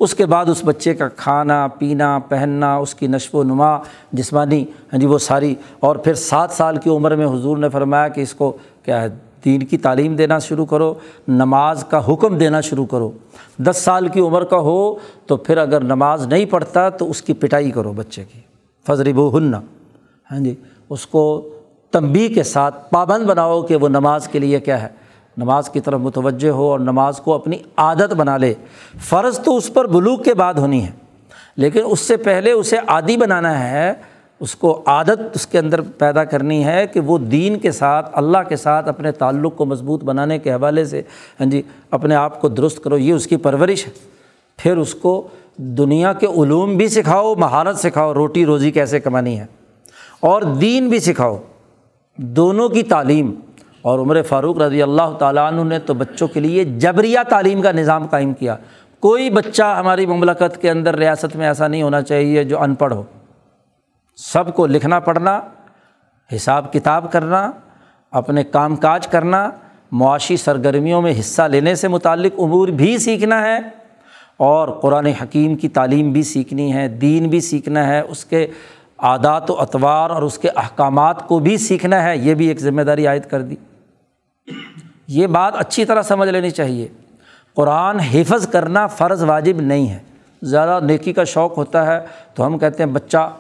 اس 0.01 0.15
کے 0.15 0.27
بعد 0.27 0.47
اس 0.49 0.61
بچے 0.65 0.95
کا 0.95 1.09
کھانا، 1.09 1.67
پینا، 1.79 2.19
پہننا، 2.29 2.77
اس 2.77 2.95
کی 2.95 3.07
نشو 3.07 3.39
و 3.39 3.43
نما، 3.43 3.79
جسمانی 4.13 4.63
ہاں 4.63 5.01
جی 5.01 5.07
وہ 5.07 5.19
ساری۔ 5.19 5.55
اور 5.81 5.97
پھر 5.97 6.15
سات 6.15 6.51
سال 6.51 6.77
کی 6.77 6.91
عمر 6.91 7.15
میں 7.15 7.27
حضور 7.27 7.57
نے 7.57 7.69
فرمایا 7.69 8.09
کہ 8.09 8.21
اس 8.21 8.35
کو 8.35 8.57
کیا 8.85 9.03
ہے، 9.03 9.07
دین 9.45 9.63
کی 9.63 9.79
تعلیم 9.79 10.17
دینا 10.17 10.39
شروع 10.39 10.67
کرو، 10.67 10.95
نماز 11.29 11.85
کا 11.85 12.13
حکم 12.13 12.39
دینا 12.39 12.61
شروع 12.61 12.87
کرو۔ 12.87 13.11
دس 13.59 13.77
سال 13.77 14.09
کی 14.09 14.21
عمر 14.21 14.45
کا 14.45 14.57
ہو 14.57 14.95
تو 15.27 15.37
پھر 15.37 15.57
اگر 15.57 15.85
نماز 15.85 16.27
نہیں 16.27 16.45
پڑھتا 16.45 16.89
تو 16.89 17.11
اس 17.11 17.23
کی 17.23 17.33
پٹائی 17.33 17.71
کرو 17.71 17.93
بچے 17.93 18.25
کی۔ 18.25 18.50
فضرب 18.91 19.19
و 19.19 19.29
ہننا 19.37 19.61
ہاں 20.31 20.39
جی 20.39 20.55
اس 20.91 21.07
کو 21.07 21.25
تنبی 21.93 22.27
کے 22.29 22.43
ساتھ 22.43 22.91
پابند 22.91 23.27
بناؤ 23.27 23.61
کہ 23.63 23.77
وہ 23.77 23.89
نماز 23.89 24.29
کے 24.29 24.39
لیے 24.39 24.61
کیا 24.61 24.83
ہے، 24.83 24.89
نماز 25.37 25.69
کی 25.71 25.81
طرف 25.81 26.01
متوجہ 26.01 26.51
ہو 26.51 26.71
اور 26.71 26.81
نماز 26.81 27.21
کو 27.21 27.33
اپنی 27.33 27.57
عادت 27.77 28.15
بنا 28.15 28.37
لے۔ 28.37 28.53
فرض 29.01 29.39
تو 29.41 29.57
اس 29.57 29.73
پر 29.75 29.87
بلوک 29.87 30.25
کے 30.25 30.35
بعد 30.35 30.55
ہونی 30.55 30.83
ہے، 30.85 30.91
لیکن 31.57 31.81
اس 31.85 32.01
سے 32.01 32.17
پہلے 32.17 32.53
اسے 32.53 32.77
عادی 32.87 33.17
بنانا 33.17 33.59
ہے، 33.61 33.93
اس 34.41 34.55
کو 34.55 34.83
عادت 34.87 35.35
اس 35.35 35.47
کے 35.47 35.59
اندر 35.59 35.81
پیدا 35.99 36.25
کرنی 36.25 36.65
ہے 36.65 36.87
کہ 36.87 37.01
وہ 37.01 37.19
دین 37.19 37.59
کے 37.59 37.73
ساتھ، 37.73 38.11
اللہ 38.13 38.49
کے 38.49 38.57
ساتھ 38.57 38.89
اپنے 38.89 39.13
تعلق 39.13 39.57
کو 39.57 39.65
مضبوط 39.65 40.05
بنانے 40.05 40.39
کے 40.39 40.53
حوالے 40.53 40.85
سے 40.85 41.03
ہاں 41.41 41.47
جی 41.47 41.63
اپنے 41.91 42.15
آپ 42.15 42.41
کو 42.41 42.49
درست 42.49 42.83
کرو، 42.85 42.99
یہ 42.99 43.13
اس 43.13 43.27
کی 43.27 43.37
پرورش 43.37 43.87
ہے۔ 43.87 43.93
پھر 44.59 44.77
اس 44.77 44.95
کو 44.95 45.29
دنیا 45.57 46.13
کے 46.13 46.27
علوم 46.27 46.77
بھی 46.77 46.89
سکھاؤ، 46.89 47.35
مہارت 47.35 47.79
سکھاؤ، 47.79 48.15
روٹی 48.15 48.47
روزی 48.47 48.71
کیسے 48.71 49.01
کمانی 49.01 49.41
ہے؟ 49.41 49.47
اور 50.21 50.43
دین 50.43 50.89
بھی 50.89 50.99
سکھاؤ۔ 50.99 51.39
دونوں 52.17 52.69
کی 52.69 52.83
تعلیم۔ 52.83 53.35
اور 53.83 53.99
عمر 53.99 54.23
فاروق 54.23 54.59
رضی 54.59 54.83
اللہ 54.83 55.13
تعالیٰ 55.19 55.53
عنہ 55.53 55.63
نے 55.63 55.79
تو 55.79 55.95
بچوں 55.95 56.29
کے 56.29 56.41
لیے 56.41 56.65
جبریہ 56.65 57.19
تعلیم 57.29 57.63
کا 57.63 57.73
نظام 57.73 58.07
قائم 58.07 58.33
کیا۔ 58.33 58.57
کوئی 59.01 59.31
بچہ 59.31 59.77
ہماری 59.79 60.07
مملکت 60.07 60.63
کے 60.63 60.71
اندر 60.71 60.97
ریاست 60.97 61.37
میں 61.37 61.47
ایسا 61.47 61.69
نہیں 61.69 61.83
ہونا 61.83 62.03
چاہیے 62.03 62.45
جو 62.45 62.63
ان 62.63 62.75
پڑھ 62.75 62.95
ہو۔ 62.95 63.03
سب 64.17 64.55
کو 64.55 64.67
لکھنا 64.67 65.01
پڑھنا، 65.01 65.41
حساب 66.37 66.73
کتاب 66.73 67.13
کرنا، 67.13 67.51
اپنے 68.11 68.45
کام 68.45 68.77
کاج 68.77 69.09
کرنا، 69.09 69.51
معاشی 69.93 70.37
سرگرمیوں 70.37 71.03
میں 71.03 71.15
حصہ 71.21 71.43
لینے 71.43 71.75
سے 71.75 71.89
متعلق 71.89 72.33
امور 72.39 72.69
بھی 72.69 72.99
سیکھنا 72.99 73.43
ہے۔ 73.43 73.80
اور 74.41 74.69
قرآن 74.69 75.07
حکیم 75.07 75.55
کی 75.55 75.69
تعلیم 75.69 76.13
بھی 76.13 76.23
سیکھنی 76.23 76.75
ہے، 76.75 76.89
دین 76.89 77.29
بھی 77.29 77.41
سیکھنا 77.41 77.87
ہے، 77.87 78.01
اس 78.01 78.25
کے 78.25 78.47
عادات 78.99 79.51
و 79.51 79.61
اطوار 79.61 80.11
اور 80.11 80.23
اس 80.23 80.39
کے 80.39 80.49
احکامات 80.57 81.29
کو 81.29 81.39
بھی 81.39 81.57
سیکھنا 81.57 82.03
ہے، 82.03 82.17
یہ 82.17 82.35
بھی 82.35 82.47
ایک 82.47 82.61
ذمہ 82.61 82.83
داری 82.83 83.07
عائد 83.07 83.23
کر 83.23 83.43
دی۔ 83.43 83.55
یہ 85.09 85.27
بات 85.27 85.53
اچھی 85.57 85.85
طرح 85.85 86.03
سمجھ 86.03 86.29
لینی 86.29 86.51
چاہیے۔ 86.51 86.89
قرآن 87.55 88.01
حفظ 88.01 88.49
کرنا 88.49 88.87
فرض 88.87 89.23
واجب 89.23 89.61
نہیں 89.61 89.89
ہے۔ 89.89 89.99
زیادہ 90.43 90.85
نیکی 90.85 91.13
کا 91.13 91.25
شوق 91.25 91.57
ہوتا 91.57 91.87
ہے 91.87 92.01
تو 92.35 92.47
ہم 92.47 92.59
کہتے 92.59 92.83
ہیں 92.83 92.91
بچہ 92.91 93.33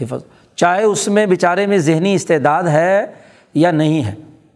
حفظ۔ 0.00 0.22
چاہے 0.56 0.82
اس 0.82 1.08
میں 1.08 1.26
بیچارے 1.26 1.66
میں 1.66 1.78
ذہنی 1.78 2.14
استعداد 2.14 2.62
ہے 2.62 3.06
یا 3.54 3.70
نہیں 3.70 4.04
ہے۔ 4.04 4.14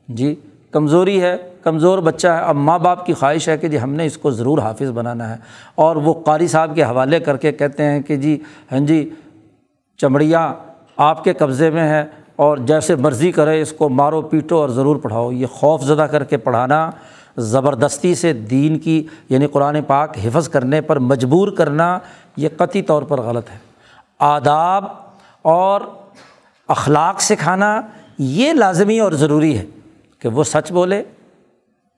جی 0.08 0.34
کمزوری 0.70 1.22
ہے۔ 1.22 1.49
کمزور 1.62 1.98
بچہ 1.98 2.28
ہے، 2.28 2.38
اب 2.38 2.56
ماں 2.56 2.78
باپ 2.78 3.06
کی 3.06 3.12
خواہش 3.12 3.48
ہے 3.48 3.58
کہ 3.58 3.68
جی 3.68 3.80
ہم 3.80 3.92
نے 3.92 4.06
اس 4.06 4.18
کو 4.18 4.30
ضرور 4.30 4.58
حافظ 4.58 4.90
بنانا 4.90 5.30
ہے۔ 5.30 5.36
اور 5.74 5.96
وہ 5.96 6.14
قاری 6.14 6.46
صاحب 6.46 6.74
کے 6.74 6.82
حوالے 6.82 7.20
کر 7.20 7.36
کے 7.36 7.52
کہتے 7.52 7.84
ہیں 7.84 8.00
کہ 8.00 8.16
جی 8.16 8.42
ہاں 8.72 8.78
جی 8.78 9.10
چمڑیاں 9.98 10.54
آپ 10.96 11.24
کے 11.24 11.32
قبضے 11.32 11.70
میں 11.70 11.88
ہے 11.88 12.04
اور 12.36 12.56
جیسے 12.56 12.94
مرضی 12.94 13.32
کرے 13.32 13.62
اس 13.62 13.72
کو 13.72 13.88
مارو، 13.88 14.22
پیٹو 14.22 14.56
اور 14.56 14.68
ضرور 14.68 14.96
پڑھاؤ۔ 14.96 15.32
یہ 15.32 15.46
خوف 15.46 15.82
زدہ 15.82 16.02
کر 16.02 16.24
کے 16.24 16.36
پڑھانا 16.36 16.90
زبردستی 17.36 18.14
سے 18.14 18.32
دین 18.32 18.78
کی 18.78 19.06
یعنی 19.28 19.46
قرآن 19.46 19.82
پاک 19.86 20.16
حفظ 20.24 20.48
کرنے 20.48 20.80
پر 20.80 20.98
مجبور 20.98 21.48
کرنا، 21.48 21.98
یہ 22.36 22.48
قطعی 22.56 22.82
طور 22.82 23.02
پر 23.02 23.20
غلط 23.20 23.50
ہے۔ 23.50 23.58
آداب 24.18 24.84
اور 25.42 25.80
اخلاق 26.68 27.20
سکھانا 27.20 27.80
یہ 28.18 28.52
لازمی 28.52 29.00
اور 29.00 29.12
ضروری 29.12 29.58
ہے 29.58 29.64
کہ 30.18 30.28
وہ 30.28 30.44
سچ 30.44 30.72
بولے۔ 30.72 31.02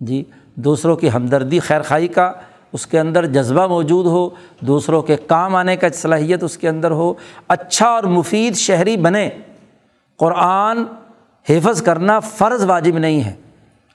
جی 0.02 0.24
دوسروں 0.54 0.96
کی 0.96 1.10
ہمدردی 1.14 1.58
خیر 1.58 1.82
خائی 1.82 2.08
کا 2.08 2.32
اس 2.72 2.86
کے 2.86 3.00
اندر 3.00 3.26
جذبہ 3.26 3.66
موجود 3.66 4.06
ہو، 4.06 4.30
دوسروں 4.60 5.02
کے 5.02 5.16
کام 5.16 5.54
آنے 5.54 5.76
کا 5.76 5.86
صلاحیت 5.94 6.44
اس 6.44 6.56
کے 6.56 6.68
اندر 6.68 6.90
ہو 6.90 7.14
اچھا 7.48 7.86
اور 7.86 8.02
مفید 8.02 8.54
شہری 8.56 8.96
بنے۔ 8.96 9.28
قرآن 10.16 10.84
حفظ 11.48 11.82
کرنا 11.82 12.20
فرض 12.20 12.64
واجب 12.64 12.98
نہیں 12.98 13.24
ہے۔ 13.24 13.34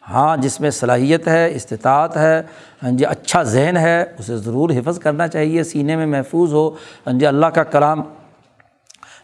ہاں 0.09 0.37
جس 0.37 0.61
میں 0.61 0.69
صلاحیت 0.69 1.27
ہے، 1.27 1.55
استطاعت 1.55 2.17
ہے 2.17 2.43
ہاں 2.83 2.91
جی 2.91 3.05
اچھا 3.05 3.43
ذہن 3.43 3.77
ہے، 3.77 4.05
اسے 4.19 4.37
ضرور 4.37 4.69
حفظ 4.69 4.99
کرنا 4.99 5.27
چاہیے، 5.27 5.63
سینے 5.63 5.95
میں 5.95 6.05
محفوظ 6.05 6.53
ہو 6.53 6.69
ہاں 7.07 7.13
جی 7.13 7.25
اللہ 7.25 7.45
کا 7.45 7.63
کلام۔ 7.63 8.01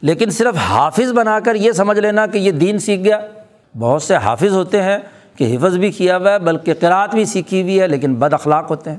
لیکن 0.02 0.30
صرف 0.30 0.56
حافظ 0.58 1.12
بنا 1.14 1.40
کر 1.40 1.56
یہ 1.56 1.72
سمجھ 1.72 2.00
لینا 2.00 2.26
کہ 2.26 2.38
یہ 2.38 2.52
دین 2.52 2.80
سیکھ 2.80 3.02
گیا۔ 3.02 3.20
بہت 3.80 4.04
سے 4.04 4.16
حافظ 4.16 4.54
ہوتے 4.54 4.82
ہیں 4.82 4.98
کہ 5.36 5.56
حفظ 5.56 5.78
بھی 5.78 5.92
کیا 5.92 6.18
ہوا 6.18 6.32
ہے، 6.32 6.40
بلکہ 6.40 6.74
قرأت 6.80 7.16
بھی 7.16 7.26
سیکھی 7.26 7.62
ہوئی 7.62 7.82
ہے، 7.82 7.88
لیکن 7.88 8.16
بد 8.16 8.34
اخلاق 8.34 8.72
ہوتے 8.72 8.90
ہیں۔ 8.90 8.98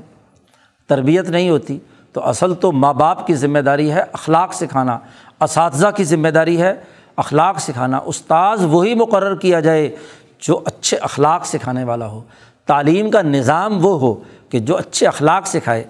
تربیت 0.87 1.29
نہیں 1.29 1.49
ہوتی، 1.49 1.79
تو 2.13 2.27
اصل 2.27 2.53
تو 2.53 2.71
ماں 2.71 2.93
باپ 2.93 3.27
کی 3.27 3.35
ذمہ 3.35 3.59
داری 3.59 3.91
ہے 3.91 4.03
اخلاق 4.13 4.53
سکھانا، 4.53 4.99
اساتذہ 5.41 5.87
کی 5.95 6.03
ذمہ 6.03 6.27
داری 6.27 6.61
ہے 6.61 6.73
اخلاق 7.15 7.59
سکھانا۔ 7.59 7.99
استاذ 8.05 8.65
وہی 8.65 8.95
مقرر 8.95 9.35
کیا 9.35 9.59
جائے 9.59 9.95
جو 10.39 10.61
اچھے 10.65 10.97
اخلاق 10.97 11.45
سکھانے 11.45 11.83
والا 11.83 12.07
ہو۔ 12.07 12.21
تعلیم 12.65 13.11
کا 13.11 13.21
نظام 13.21 13.85
وہ 13.85 13.99
ہو 13.99 14.13
کہ 14.49 14.59
جو 14.59 14.77
اچھے 14.77 15.07
اخلاق 15.07 15.47
سکھائے۔ 15.47 15.83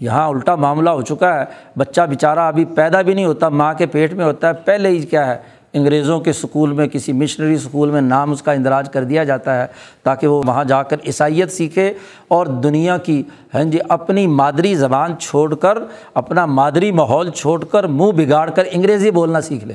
یہاں 0.00 0.28
الٹا 0.28 0.54
معاملہ 0.54 0.90
ہو 0.90 1.02
چکا 1.02 1.40
ہے، 1.40 1.44
بچہ 1.78 2.00
بیچارہ 2.00 2.38
ابھی 2.38 2.64
پیدا 2.64 3.02
بھی 3.02 3.14
نہیں 3.14 3.24
ہوتا، 3.24 3.48
ماں 3.48 3.74
کے 3.74 3.86
پیٹ 3.86 4.12
میں 4.12 4.24
ہوتا 4.24 4.48
ہے، 4.48 4.52
پہلے 4.52 4.88
ہی 4.88 5.00
کیا 5.00 5.26
ہے 5.26 5.38
انگریزوں 5.74 6.20
کے 6.20 6.30
اسکول 6.30 6.72
میں، 6.72 6.86
کسی 6.86 7.12
مشنری 7.12 7.54
اسکول 7.54 7.90
میں 7.90 8.00
نام 8.00 8.30
اس 8.30 8.42
کا 8.42 8.52
اندراج 8.52 8.92
کر 8.92 9.04
دیا 9.04 9.24
جاتا 9.24 9.62
ہے 9.62 9.66
تاکہ 10.02 10.26
وہ 10.26 10.42
وہاں 10.46 10.64
جا 10.64 10.82
کر 10.82 10.96
عیسائیت 11.06 11.52
سیکھے 11.52 11.92
اور 12.28 12.46
دنیا 12.46 12.96
کی 12.96 13.22
ہاں 13.54 13.64
جی 13.64 13.78
اپنی 13.88 14.26
مادری 14.26 14.74
زبان 14.74 15.14
چھوڑ 15.18 15.54
کر، 15.54 15.78
اپنا 16.14 16.46
مادری 16.46 16.92
ماحول 16.92 17.30
چھوڑ 17.30 17.64
کر، 17.64 17.86
منہ 17.86 18.12
بگاڑ 18.12 18.50
کر 18.50 18.64
انگریزی 18.70 19.10
بولنا 19.10 19.40
سیکھ 19.40 19.64
لے۔ 19.64 19.74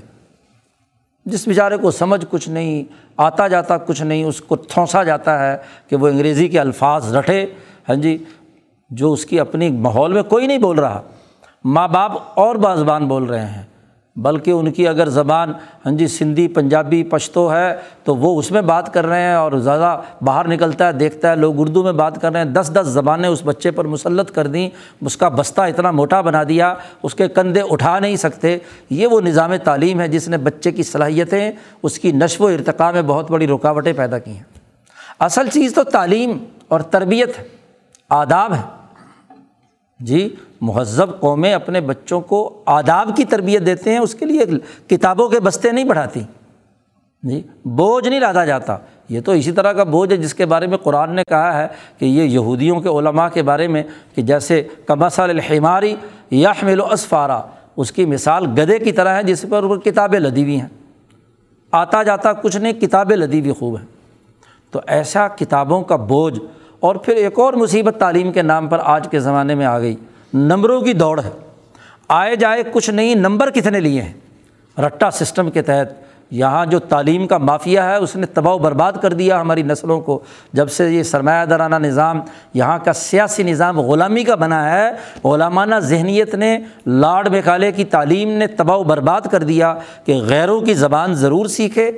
جس 1.26 1.48
بیچارے 1.48 1.78
کو 1.78 1.92
سمجھ 1.92 2.26
کچھ 2.30 2.50
نہیں، 2.50 2.84
آتا 3.18 3.48
جاتا 3.48 3.78
کچھ 3.78 4.02
نہیں، 4.04 4.24
اس 4.24 4.42
کو 4.42 4.56
تھونسا 4.56 5.04
جاتا 5.04 5.40
ہے 5.40 5.58
کہ 5.90 5.96
وہ 5.96 6.08
انگریزی 6.08 6.48
کے 6.48 6.60
الفاظ 6.60 7.16
رٹے 7.16 7.46
ہاں 7.90 7.96
جی 7.96 8.18
جو 8.90 9.14
اس 9.14 9.26
کی 9.26 9.40
اپنی 9.40 9.70
ماحول 9.70 10.14
میں 10.14 10.24
کوئی 10.24 10.48
نہیں 10.48 10.58
بول 10.58 10.80
رہا۔ 10.80 11.02
ماں 11.66 11.88
باپ 11.88 12.12
اور 12.36 12.56
بازبان 12.56 13.08
بول 13.08 13.24
رہے 13.24 13.46
ہیں۔ 13.46 13.64
بلکہ 14.16 14.52
ان 14.52 14.72
کی 14.72 14.88
اگر 14.88 15.10
زبان 15.10 15.54
ہاں 15.86 15.92
جی 15.92 16.08
سندھی، 16.08 16.48
پنجابی، 16.48 17.04
پشتو 17.04 17.54
ہے، 17.54 17.76
تو 18.04 18.16
وہ 18.16 18.40
اس 18.40 18.52
میں 18.52 18.62
بات 18.62 18.94
کر 18.94 19.06
رہے 19.06 19.22
ہیں 19.22 19.34
اور 19.34 19.52
زیادہ 19.52 20.02
باہر 20.22 20.48
نکلتا 20.48 20.88
ہے، 20.88 20.92
دیکھتا 20.92 21.32
ہے، 21.32 21.36
لوگ 21.36 21.54
اردو 21.58 21.84
میں 21.84 21.92
بات 21.92 22.22
کر 22.22 22.32
رہے 22.32 22.40
ہیں۔ 22.40 22.52
دس 22.52 22.72
دس 22.74 22.88
زبانیں 22.88 23.30
اس 23.30 23.42
بچے 23.46 23.72
پر 23.72 23.86
مسلط 23.86 24.32
کر 24.32 24.48
دیں، 24.48 24.70
اس 25.02 25.18
کا 25.18 25.30
بستہ 25.30 25.62
اتنا 25.62 25.92
موٹا 25.92 26.22
بنا 26.22 26.44
دیا، 26.44 26.74
اس 27.04 27.16
کے 27.16 27.28
کندھے 27.28 27.62
اٹھا 27.70 28.00
نہیں 28.00 28.16
سکتے۔ 28.16 28.58
یہ 28.90 29.08
وہ 29.08 29.22
نظام 29.22 29.56
تعلیم 29.56 30.02
ہے 30.02 30.08
جس 30.08 30.28
نے 30.28 30.38
بچے 30.38 30.72
کی 30.72 30.84
صلاحیتیں، 30.84 31.52
اس 31.84 32.00
کی 32.00 32.12
نشو 32.12 32.44
و 32.44 32.48
ارتقاء 32.48 32.92
میں 32.92 33.02
بہت 33.02 33.32
بڑی 33.32 33.48
رکاوٹیں 33.48 33.94
پیدا 33.94 34.20
کی 34.20 34.32
ہیں۔ 34.32 34.44
اصل 35.20 35.48
چیز 35.48 35.74
تو 35.74 35.84
تعلیم 35.84 36.38
اور 36.68 36.80
تربیت 36.80 37.40
ہے 37.40 37.44
آداب 38.10 38.54
ہے۔ 38.54 38.62
جی 40.00 40.36
مہذب 40.64 41.20
قومیں 41.20 41.54
اپنے 41.54 41.82
بچوں 41.82 42.22
کو 42.22 42.64
آداب 42.66 43.10
کی 43.16 43.26
تربیت 43.26 43.66
دیتے 43.66 43.92
ہیں، 43.92 44.00
اس 44.00 44.16
کے 44.16 44.26
لیے 44.26 44.46
کتابوں 44.88 45.30
کے 45.30 45.40
بستے 45.40 45.72
نہیں 45.72 45.86
بڑھاتی۔ 45.86 46.22
جی 47.24 47.42
بوجھ 47.66 48.08
نہیں 48.08 48.20
لادا 48.20 48.46
جاتا۔ 48.46 48.78
یہ 49.10 49.22
تو 49.22 49.32
اسی 49.32 49.52
طرح 49.52 49.74
کا 49.74 49.84
بوجھ 49.84 50.12
ہے 50.12 50.18
جس 50.18 50.34
کے 50.34 50.46
بارے 50.46 50.68
میں 50.68 50.78
قرآن 50.78 51.16
نے 51.16 51.24
کہا 51.28 51.62
ہے 51.62 51.68
کہ 51.98 52.06
یہ 52.06 52.24
یہودیوں 52.24 52.80
کے 52.82 52.90
علماء 52.90 53.28
کے 53.30 53.42
بارے 53.42 53.68
میں 53.68 53.84
کہ 54.16 54.22
جیسے 54.22 54.64
کمسل 54.86 55.30
الحماری 55.30 55.96
یا 56.32 56.52
حمل 56.52 56.80
و 56.80 56.88
اسفارا، 56.92 57.42
اس 57.78 57.92
کی 57.92 58.06
مثال 58.06 58.46
گدے 58.58 58.80
کی 58.80 58.92
طرح 58.92 59.10
ہے 59.10 59.24
جس 59.24 59.46
پر 59.50 59.78
کتابیں 59.78 60.20
لدی 60.20 60.44
ہوئی 60.44 60.62
ہیں۔ 60.62 60.68
آتا 61.72 62.04
جاتا 62.04 62.34
کچھ 62.34 62.58
نہیں، 62.58 62.74
کتابیں 62.74 63.18
لدی 63.18 63.40
ہوئی 63.40 63.52
خوب 63.52 63.78
ہیں۔ 63.78 63.86
تو 64.72 64.80
ایسا 64.88 65.28
کتابوں 65.28 65.82
کا 65.82 65.96
بوجھ، 65.96 66.40
اور 66.80 66.96
پھر 66.96 67.16
ایک 67.16 67.40
اور 67.40 67.54
مصیبت 67.54 67.96
تعلیم 68.00 68.32
کے 68.32 68.42
نام 68.42 68.68
پر 68.68 68.80
آج 68.84 69.08
کے 69.10 69.20
زمانے 69.20 69.56
میں 69.56 69.66
آ 69.66 69.80
گئی۔ 69.80 69.96
نمبروں 70.34 70.82
کی 70.82 70.94
دوڑ 70.94 71.22
ہے۔ 71.24 71.30
آئے 72.08 72.36
جائے 72.36 72.64
کچھ 72.72 72.90
نہیں 72.90 73.16
نمبر 73.16 73.50
کتنے 73.50 73.80
لیے 73.80 74.02
ہیں؟ 74.02 74.14
رٹا 74.82 75.12
سسٹم 75.12 75.52
کے 75.52 75.62
تحت 75.62 76.04
یہاں 76.32 76.66
جو 76.66 76.80
تعلیم 76.80 77.28
کا 77.28 77.38
مافیا 77.38 77.90
ہے، 77.90 77.96
اس 77.96 78.16
نے 78.16 78.26
تباہ 78.26 78.54
و 78.54 78.58
برباد 78.58 78.94
کر 79.02 79.14
دیا 79.14 79.42
ہماری 79.42 79.62
نسلوں 79.62 80.02
کو۔ 80.02 80.20
جب 80.54 80.72
سے 80.72 80.94
یہ 80.94 81.04
سرمایہ 81.04 81.46
دارانہ 81.46 81.76
نظام 81.76 82.22
یہاں 82.54 82.80
کا 82.86 82.94
سیاسی 82.94 83.44
نظام 83.44 83.80
غلامی 83.80 84.24
کا 84.24 84.36
بنا 84.36 84.72
ہے 84.72 84.92
غلامانہ 85.24 85.76
ذہنیت 85.76 86.36
نے 86.36 86.60
لاڈ 86.86 87.28
میکالے 87.28 87.72
کی 87.72 87.84
تعلیم 87.84 88.32
نے 88.32 88.48
تباہ 88.48 88.78
و 88.78 88.84
برباد 88.84 89.22
کر 89.22 89.44
دیا 89.44 89.76
کہ 90.06 90.14
غیروں 90.14 90.62
کی 90.62 90.74
زبان 90.74 91.14
ضرور 91.14 91.46
سیکھے۔ 91.46 91.92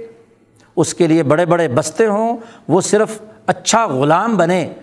اس 0.76 0.94
کے 0.94 1.08
لیے 1.08 1.24
بڑے 1.24 1.46
بڑے 1.46 1.68
بستے 1.68 2.06
ہوں، 2.06 2.38
وہ 2.68 2.82
صرف 2.82 3.22
اچھا 3.48 3.86
غلام 3.86 4.38
بنے۔ 4.38 4.74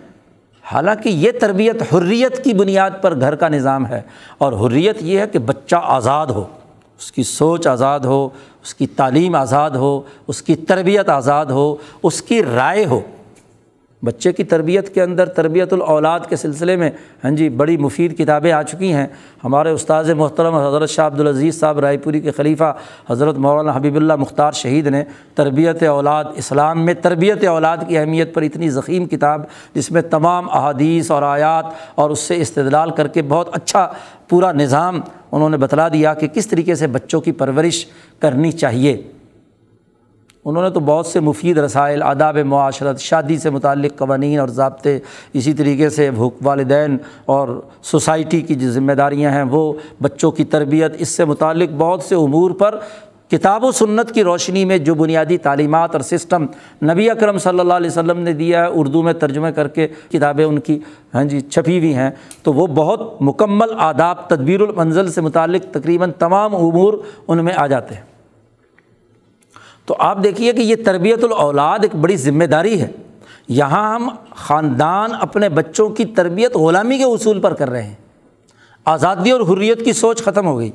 حالانکہ 0.63 1.09
یہ 1.09 1.33
تربیت 1.41 1.95
حریت 1.95 2.45
کی 2.45 2.53
بنیاد 2.53 2.91
پر 3.01 3.21
گھر 3.21 3.35
کا 3.35 3.49
نظام 3.49 3.87
ہے 3.87 4.03
اور 4.39 4.53
حریت 4.53 4.97
یہ 5.01 5.19
ہے 5.19 5.27
کہ 5.27 5.39
بچہ 5.39 5.77
آزاد 5.83 6.27
ہو، 6.27 6.45
اس 6.99 7.13
کی 7.13 7.23
سوچ 7.23 7.67
آزاد 7.67 8.01
ہو، 8.01 8.29
اس 8.63 8.75
کی 8.75 8.87
تعلیم 8.87 9.35
آزاد 9.35 9.71
ہو، 9.71 10.03
اس 10.29 10.43
کی 10.43 10.57
تربیت 10.57 11.09
آزاد 11.09 11.47
ہو، 11.47 11.77
اس 12.03 12.23
کی 12.23 12.43
رائے 12.43 12.85
ہو۔ 12.85 13.01
بچے 14.05 14.33
کی 14.33 14.45
تربیت 14.45 14.95
کے 14.95 15.03
اندر، 15.03 15.27
تربیت 15.27 15.73
الاولاد 15.73 16.21
کے 16.29 16.37
سلسلے 16.37 16.77
میں 16.77 16.91
ہاں 17.25 17.31
جی 17.31 17.49
بڑی 17.49 17.77
مفید 17.77 18.19
کتابیں 18.19 18.53
آ 18.53 18.63
چکی 18.63 18.93
ہیں۔ 18.93 19.07
ہمارے 19.45 19.71
استاذ 19.71 20.11
محترم 20.11 20.55
حضرت 20.55 20.91
شاہ 20.91 21.07
عبدالعزیز 21.07 21.61
صاحب 21.61 21.79
رائے 21.79 21.99
پوری 21.99 22.21
کے 22.21 22.31
خلیفہ 22.31 22.73
حضرت 23.11 23.39
مولانا 23.39 23.73
حبیب 23.77 23.97
اللہ 23.97 24.17
مختار 24.17 24.53
شہید 24.53 24.87
نے 24.87 25.05
تربیت 25.35 25.83
اولاد، 25.83 26.25
اسلام 26.35 26.85
میں 26.85 26.95
تربیت 26.95 27.45
اولاد 27.45 27.79
کی 27.89 27.99
اہمیت 27.99 28.35
پر 28.35 28.43
اتنی 28.43 28.71
ضخیم 28.71 29.07
کتاب، 29.07 29.43
جس 29.75 29.91
میں 29.91 30.03
تمام 30.03 30.51
احادیث 30.51 31.11
اور 31.11 31.23
آیات 31.23 31.65
اور 31.95 32.11
اس 32.11 32.19
سے 32.19 32.41
استدلال 32.41 32.91
کر 32.91 33.09
کے 33.09 33.23
بہت 33.23 33.49
اچھا 33.53 33.89
پورا 34.29 34.53
نظام 34.53 35.01
انہوں 35.33 35.51
نے 35.51 35.57
بتلا 35.57 35.89
دیا 35.89 36.15
کہ 36.15 36.27
کس 36.27 36.47
طریقے 36.47 36.75
سے 36.75 36.87
بچوں 36.87 37.21
کی 37.21 37.33
پرورش 37.33 37.87
کرنی 38.19 38.53
چاہیے۔ 38.53 39.03
انہوں 40.45 40.63
نے 40.63 40.71
تو 40.71 40.81
بہت 40.81 41.07
سے 41.07 41.21
مفید 41.21 41.59
رسائل، 41.59 42.03
آداب 42.03 42.39
معاشرت، 42.39 43.01
شادی 43.01 43.39
سے 43.39 43.51
متعلق 43.51 43.99
قوانین 43.99 44.39
اور 44.39 44.49
ضابطے 44.49 44.99
اسی 45.33 45.53
طریقے 45.53 45.91
سے 45.91 46.11
والدین 46.43 46.97
اور 47.27 47.61
سوسائٹی 47.83 48.41
کی 48.41 48.55
جو 48.55 48.71
ذمہ 48.71 48.93
داریاں 48.93 49.31
ہیں، 49.31 49.43
وہ 49.43 49.73
بچوں 50.03 50.31
کی 50.31 50.45
تربیت، 50.45 50.93
اس 50.99 51.09
سے 51.09 51.25
متعلق 51.25 51.71
بہت 51.79 52.03
سے 52.03 52.15
امور 52.15 52.51
پر 52.51 52.79
کتاب 53.31 53.65
و 53.65 53.73
سنت 53.73 54.13
کی 54.13 54.25
روشنی 54.25 54.65
میں 54.65 54.79
جو 54.79 54.95
بنیادی 54.95 55.39
تعلیمات 55.39 55.95
اور 55.95 56.01
سسٹم 56.01 56.47
نبی 56.83 57.11
اکرم 57.11 57.39
صلی 57.39 57.61
اللہ 57.61 57.75
علیہ 57.75 57.91
وسلم 57.91 58.19
نے 58.19 58.33
دیا 58.33 58.63
ہے، 58.63 58.67
اردو 58.67 59.03
میں 59.03 59.13
ترجمہ 59.13 59.49
کر 59.49 59.69
کے 59.69 59.89
کتابیں 60.13 60.45
ان 60.45 60.61
کی 60.61 60.79
ہاں 61.15 61.25
جی 61.25 61.41
چھپی 61.41 61.79
ہوئی 61.79 61.95
ہیں۔ 61.95 62.11
تو 62.43 62.53
وہ 62.53 62.67
بہت 62.67 63.23
مکمل 63.23 63.69
آداب، 63.79 64.29
تدبیر 64.29 64.61
المنزل 64.61 65.11
سے 65.11 65.21
متعلق 65.21 65.75
تقریباً 65.75 66.11
تمام 66.19 66.57
امور 66.57 66.95
ان 67.29 67.45
میں 67.45 67.53
آ 67.57 67.67
جاتے 67.67 67.95
ہیں۔ 67.95 68.12
تو 69.87 69.97
آپ 69.99 70.23
دیکھیے 70.23 70.53
کہ 70.53 70.61
یہ 70.61 70.77
تربیت 70.85 71.25
الاولاد 71.25 71.79
ایک 71.83 71.95
بڑی 71.95 72.17
ذمہ 72.17 72.45
داری 72.45 72.81
ہے۔ 72.81 72.91
یہاں 73.49 73.95
ہم 73.95 74.09
خاندان 74.31 75.11
اپنے 75.21 75.49
بچوں 75.49 75.89
کی 75.89 76.05
تربیت 76.05 76.57
غلامی 76.57 76.99
کے 76.99 77.05
اصول 77.05 77.41
پر 77.41 77.55
کر 77.55 77.71
رہے 77.71 77.83
ہیں۔ 77.83 77.95
آزادی 78.85 79.31
اور 79.31 79.41
حریت 79.41 79.85
کی 79.85 79.93
سوچ 79.93 80.23
ختم 80.23 80.47
ہو 80.47 80.59
گئی۔ 80.59 80.71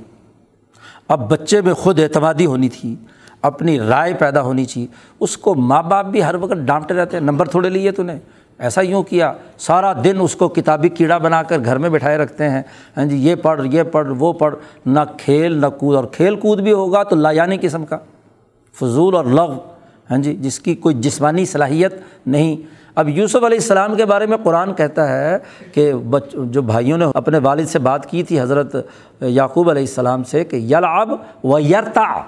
اب 1.08 1.30
بچے 1.30 1.62
میں 1.62 1.74
خود 1.74 2.00
اعتمادی 2.00 2.46
ہونی 2.46 2.70
تھی، 2.70 2.96
اپنی 3.42 3.80
رائے 3.80 4.14
پیدا 4.14 4.42
ہونی 4.42 4.66
چاہیے 4.66 4.88
اس 5.20 5.38
کو 5.38 5.56
ماں 5.56 5.84
باپ 5.84 6.06
بھی 6.06 6.24
ہر 6.24 6.36
وقت 6.36 6.54
ڈانٹتے 6.54 6.94
رہتے 6.94 7.18
ہیں، 7.18 7.24
نمبر 7.24 7.48
تھوڑے 7.48 7.70
لیے 7.70 7.92
تو 7.92 8.04
نے۔ 8.04 8.16
ایسا 8.60 8.82
یوں 8.82 9.04
کیا، 9.04 9.34
سارا 9.58 9.94
دن 10.04 10.18
اس 10.20 10.36
کو 10.36 10.48
کتابی 10.48 10.90
کیڑا 10.90 11.18
بنا 11.18 11.44
کر 11.44 11.58
گھر 11.66 11.78
میں 11.78 11.90
بٹھائے 11.90 12.18
رکھتے 12.18 12.50
ہیں۔ 12.50 12.64
ہاں 12.98 13.06
جی 13.06 13.18
یہ 13.18 13.36
پڑھ 13.36 13.68
یہ 13.72 13.84
پڑھ، 13.84 14.08
وہ 14.20 14.34
پڑھ۔ 14.34 14.56
نہ 14.86 15.00
کھیل، 15.18 15.58
نہ 15.62 15.66
کود۔ 15.66 15.96
اور 15.96 16.04
کھیل 16.04 16.36
کود 16.36 16.60
بھی 16.60 16.72
ہوگا 16.72 17.04
تو 17.04 17.16
لایانی 17.16 17.58
قسم 17.62 17.86
کا۔ 17.86 17.98
فضول 18.80 19.16
اور 19.16 19.26
لغ 19.26 19.58
ہاں 20.12 20.18
جی 20.18 20.36
جس 20.36 20.60
کی 20.60 20.76
کوئی 20.76 20.96
جسمانی 20.96 21.46
صلاحیت 21.46 21.94
نہیں۔ 22.26 22.56
اب 22.96 23.10
یوسف 23.10 23.36
علیہ 23.36 23.58
السلام 23.58 23.96
کے 23.96 24.06
بارے 24.06 24.26
میں 24.26 24.38
قرآن 24.44 24.74
کہتا 24.74 25.08
ہے 25.10 25.38
کہ 25.74 25.94
بچ، 25.94 26.36
جو 26.44 26.62
بھائیوں 26.62 26.98
نے 26.98 27.06
اپنے 27.16 27.38
والد 27.38 27.66
سے 27.66 27.80
بات 27.80 28.10
کی 28.10 28.24
تھی 28.24 28.40
حضرت 28.42 28.76
یعقوب 29.22 29.70
علیہ 29.70 29.82
السلام 29.82 30.24
سے 30.24 30.44
کہ 30.44 30.56
یلعب 30.56 31.12
و 31.44 31.60
یرتا 31.60 32.22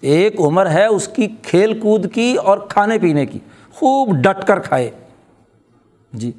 ایک 0.00 0.40
عمر 0.40 0.70
ہے 0.70 0.86
اس 0.86 1.08
کی 1.08 1.26
کھیل 1.42 1.78
کود 1.80 2.12
کی 2.12 2.34
اور 2.34 2.58
کھانے 2.58 2.98
پینے 2.98 3.26
کی۔ 3.26 3.38
خوب 3.74 4.16
ڈٹ 4.16 4.44
کر 4.44 4.58
کھائے۔ 4.58 4.90
جی 6.12 6.32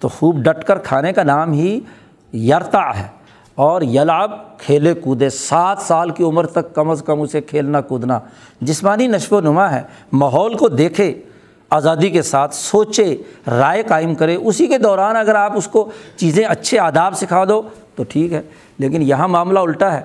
تو 0.00 0.08
خوب 0.08 0.36
ڈٹ 0.36 0.64
کر 0.64 0.78
کھانے 0.78 1.12
کا 1.12 1.22
نام 1.22 1.52
ہی 1.52 1.80
یرتا 2.32 2.98
ہے۔ 2.98 3.06
اور 3.56 3.82
یلاب 3.82 4.58
کھیلے 4.58 4.94
کودے، 4.94 5.30
سات 5.30 5.78
سال 5.78 6.10
کی 6.10 6.24
عمر 6.24 6.46
تک 6.46 6.74
کم 6.74 6.90
از 6.90 7.02
کم 7.06 7.20
اسے 7.20 7.40
کھیلنا 7.40 7.80
کودنا۔ 7.80 8.18
جسمانی 8.60 9.06
نشو 9.06 9.36
و 9.36 9.40
نما 9.40 9.72
ہے۔ 9.72 9.82
ماحول 10.12 10.56
کو 10.56 10.68
دیکھے، 10.68 11.22
آزادی 11.70 12.10
کے 12.10 12.22
ساتھ 12.22 12.54
سوچے، 12.54 13.16
رائے 13.46 13.82
قائم 13.82 14.14
کرے۔ 14.14 14.34
اسی 14.34 14.66
کے 14.66 14.78
دوران 14.78 15.16
اگر 15.16 15.34
آپ 15.34 15.52
اس 15.56 15.68
کو 15.68 15.90
چیزیں 16.16 16.44
اچھے 16.44 16.78
آداب 16.78 17.14
سکھا 17.14 17.44
دو 17.48 17.62
تو 17.94 18.04
ٹھیک 18.08 18.32
ہے۔ 18.32 18.42
لیکن 18.78 19.02
یہاں 19.02 19.28
معاملہ 19.28 19.58
الٹا 19.58 19.92
ہے 19.92 20.02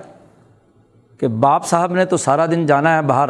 کہ 1.20 1.28
باپ 1.28 1.66
صاحب 1.66 1.92
نے 1.92 2.04
تو 2.04 2.16
سارا 2.16 2.46
دن 2.46 2.66
جانا 2.66 2.96
ہے 2.96 3.02
باہر 3.02 3.28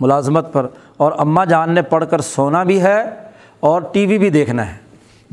ملازمت 0.00 0.52
پر 0.52 0.66
اور 0.96 1.12
اماں 1.18 1.46
جان 1.46 1.70
نے 1.70 1.82
پڑھ 1.82 2.04
کر 2.10 2.20
سونا 2.20 2.62
بھی 2.62 2.82
ہے 2.82 3.04
اور 3.60 3.82
ٹی 3.92 4.06
وی 4.06 4.18
بھی 4.18 4.30
دیکھنا 4.30 4.72
ہے۔ 4.72 4.83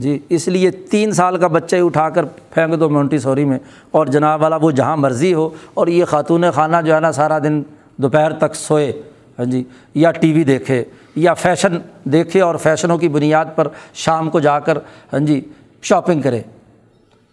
جی 0.01 0.17
اس 0.29 0.47
لیے 0.47 0.71
تین 0.91 1.11
سال 1.11 1.37
کا 1.37 1.47
بچہ 1.47 1.75
ہی 1.75 1.81
اٹھا 1.81 2.09
کر 2.09 2.25
پھینک 2.53 2.79
دو 2.79 2.89
مونٹی 2.89 3.17
سوری 3.19 3.45
میں۔ 3.45 3.57
اور 3.91 4.07
جناب 4.07 4.41
والا 4.41 4.55
وہ 4.61 4.71
جہاں 4.71 4.95
مرضی 4.97 5.33
ہو، 5.33 5.49
اور 5.73 5.87
یہ 5.87 6.05
خاتون 6.05 6.45
خانہ 6.55 6.77
جو 6.85 6.93
ہے 6.95 6.99
نا 6.99 7.11
سارا 7.11 7.39
دن 7.39 7.61
دوپہر 7.97 8.33
تک 8.39 8.55
سوئے 8.55 8.91
ہاں 9.39 9.45
جی 9.45 9.63
یا 9.95 10.11
ٹی 10.11 10.31
وی 10.33 10.43
دیکھے، 10.43 10.83
یا 11.15 11.33
فیشن 11.33 11.77
دیکھے، 12.11 12.41
اور 12.41 12.55
فیشنوں 12.55 12.97
کی 12.97 13.07
بنیاد 13.09 13.45
پر 13.55 13.67
شام 13.95 14.29
کو 14.29 14.39
جا 14.39 14.59
کر 14.59 14.77
ہاں 15.13 15.19
جی 15.19 15.39
شاپنگ 15.83 16.21
کرے۔ 16.21 16.41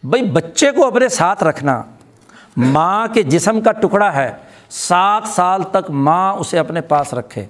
بھائی، 0.03 0.23
بچے 0.31 0.71
کو 0.73 0.87
اپنے 0.87 1.09
ساتھ 1.09 1.45
رکھنا، 1.45 1.83
ماں 2.57 3.07
کے 3.15 3.23
جسم 3.23 3.61
کا 3.61 3.73
ٹکڑا 3.73 4.15
ہے، 4.15 4.31
سات 4.71 5.29
سال 5.29 5.63
تک 5.63 5.91
ماں 5.91 6.33
اسے 6.33 6.59
اپنے 6.59 6.81
پاس 6.81 7.15
رکھے۔ 7.15 7.45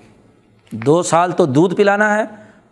دو 0.73 1.03
سال 1.03 1.33
تو 1.33 1.47
دودھ 1.47 1.75
پلانا 1.75 2.15
ہے 2.17 2.25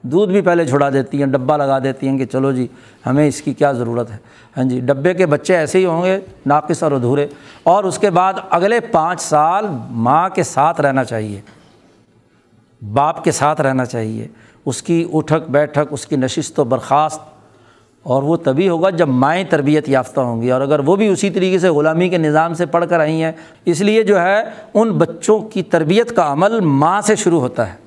دودھ 0.07 0.33
بھی 0.33 0.41
پہلے 0.41 0.67
چھڑا 0.67 0.91
دیتی 0.91 1.19
ہیں، 1.19 1.27
ڈبہ 1.27 1.57
لگا 1.57 1.79
دیتی 1.79 2.09
ہیں 2.09 2.19
کہ 2.19 2.25
چلو 2.25 2.53
جی 2.53 2.67
ہمیں 3.07 3.29
اس 3.29 3.43
کی 3.43 3.55
کیا 3.55 3.73
ضرورت 3.73 4.11
ہے؟ 4.11 4.17
ہاں 4.57 4.65
جی 4.65 4.81
ڈبے 4.81 5.15
کے 5.15 5.27
بچے 5.27 5.57
ایسے 5.57 5.79
ہی 5.79 5.85
ہوں 5.85 6.05
گے، 6.05 6.21
ناقص 6.47 6.83
اور 6.83 6.93
ادھورے۔ 6.93 7.27
اور 7.63 7.85
اس 7.85 7.99
کے 7.99 8.11
بعد 8.11 8.35
اگلے 8.51 8.81
پانچ 8.81 9.21
سال 9.21 9.67
ماں 9.91 10.29
کے 10.29 10.43
ساتھ 10.43 10.81
رہنا 10.81 11.05
چاہیے۔ 11.05 11.41
باپ 12.93 13.25
کے 13.25 13.31
ساتھ 13.31 13.61
رہنا 13.61 13.85
چاہیے۔ 13.85 14.29
اس 14.67 14.83
کی 14.83 15.09
اٹھک 15.13 15.51
بیٹھک، 15.51 15.87
اس 15.91 16.07
کی 16.07 16.17
نشست 16.17 16.61
و 16.61 16.65
برخاست۔ 16.65 17.21
اور 18.03 18.23
وہ 18.23 18.37
تبھی 18.37 18.69
ہوگا 18.69 18.91
جب 18.91 19.09
مائیں 19.09 19.45
تربیت 19.45 19.89
یافتہ 19.89 20.21
ہوں 20.21 20.43
گی۔ 20.43 20.51
اور 20.51 20.61
اگر 20.61 20.79
وہ 20.79 20.97
بھی 20.97 21.09
اسی 21.09 21.31
طریقے 21.31 21.59
سے 21.59 21.69
غلامی 21.69 22.09
کے 22.09 22.19
نظام 22.19 22.55
سے 22.55 22.67
پڑھ 22.67 22.85
کر 22.89 23.01
آئی 23.01 23.23
ہیں، 23.23 23.33
اس 23.65 23.81
لیے 23.81 24.03
جو 24.03 24.21
ہے، 24.21 24.43
ان 24.75 24.93
بچوں 24.93 25.39
کی 25.41 25.63
تربیت 25.63 26.17
کا 26.17 26.33
عمل 26.33 26.61
ماں 26.61 27.01
سے 27.01 27.17
شروع 27.17 27.41
ہوتا 27.41 27.73
ہے۔ 27.73 27.86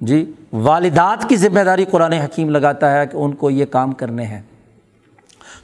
جی 0.00 0.32
والدات 0.52 1.28
کی 1.28 1.36
ذمہ 1.36 1.60
داری 1.60 1.84
قرآن 1.84 2.12
حکیم 2.12 2.50
لگاتا 2.50 3.00
ہے 3.00 3.06
کہ 3.06 3.16
ان 3.16 3.34
کو 3.34 3.50
یہ 3.50 3.64
کام 3.64 3.92
کرنے 3.92 4.24
ہیں۔ 4.24 4.42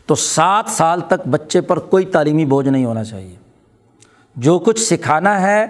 تو 0.07 0.15
سات 0.15 0.65
سال 0.69 1.01
تک 1.01 1.29
بچے 1.31 1.61
پر 1.61 1.79
کوئی 1.79 2.05
تعلیمی 2.05 2.45
بوجھ 2.45 2.69
نہیں 2.69 2.85
ہونا 2.85 3.05
چاہیے۔ 3.05 3.37
جو 4.37 4.59
کچھ 4.59 4.81
سکھانا 4.81 5.43
ہے 5.43 5.67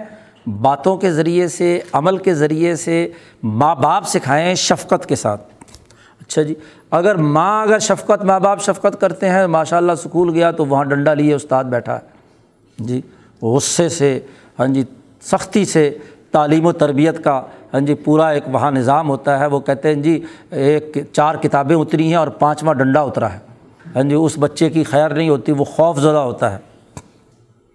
باتوں 0.61 0.97
کے 0.97 1.11
ذریعے 1.11 1.47
سے، 1.47 1.79
عمل 1.93 2.17
کے 2.17 2.33
ذریعے 2.33 2.75
سے، 2.75 3.07
ماں 3.43 3.75
باپ 3.75 4.07
سکھائیں 4.07 4.55
شفقت 4.55 5.05
کے 5.05 5.15
ساتھ۔ 5.15 5.41
اچھا 6.21 6.41
جی 6.41 6.55
اگر 6.91 7.15
ماں 7.15 7.63
اگر 7.63 7.79
شفقت، 7.79 8.23
ماں 8.23 8.39
باپ 8.39 8.61
شفقت 8.61 9.01
کرتے 9.01 9.29
ہیں 9.29 9.47
ماشاء 9.47 9.77
اللہ 9.77 9.91
اسکول 9.91 10.29
گیا 10.29 10.51
تو 10.51 10.65
وہاں 10.65 10.83
ڈنڈا 10.83 11.13
لیے 11.13 11.33
استاد 11.33 11.63
بیٹھا 11.63 11.95
ہے۔ 11.95 12.23
جی 12.77 13.01
غصے 13.41 13.89
سے 13.89 14.19
ہاں 14.59 14.67
جی 14.67 14.83
سختی 15.21 15.65
سے 15.65 15.97
تعلیم 16.33 16.65
و 16.65 16.71
تربیت 16.71 17.23
کا 17.23 17.41
ہاں 17.73 17.81
جی 17.81 17.93
پورا 17.93 18.27
ایک 18.27 18.43
وہاں 18.47 18.71
نظام 18.71 19.09
ہوتا 19.09 19.39
ہے۔ 19.39 19.47
وہ 19.47 19.59
کہتے 19.59 19.87
ہیں 19.87 19.95
ہاں 19.95 20.03
جی 20.03 20.21
ایک 20.49 20.97
چار 21.13 21.35
کتابیں 21.35 21.75
اتری 21.75 22.07
ہیں 22.07 22.15
اور 22.15 22.27
پانچواں 22.27 22.73
ڈنڈا 22.73 23.01
اترا 23.01 23.33
ہے۔ 23.33 23.39
ہاں 23.95 24.03
جی 24.03 24.15
اس 24.15 24.35
بچے 24.39 24.69
کی 24.69 24.83
خیر 24.83 25.09
نہیں 25.09 25.29
ہوتی، 25.29 25.51
وہ 25.51 25.63
خوف 25.63 25.99
زدہ 25.99 26.23
ہوتا 26.23 26.51
ہے۔ 26.51 26.57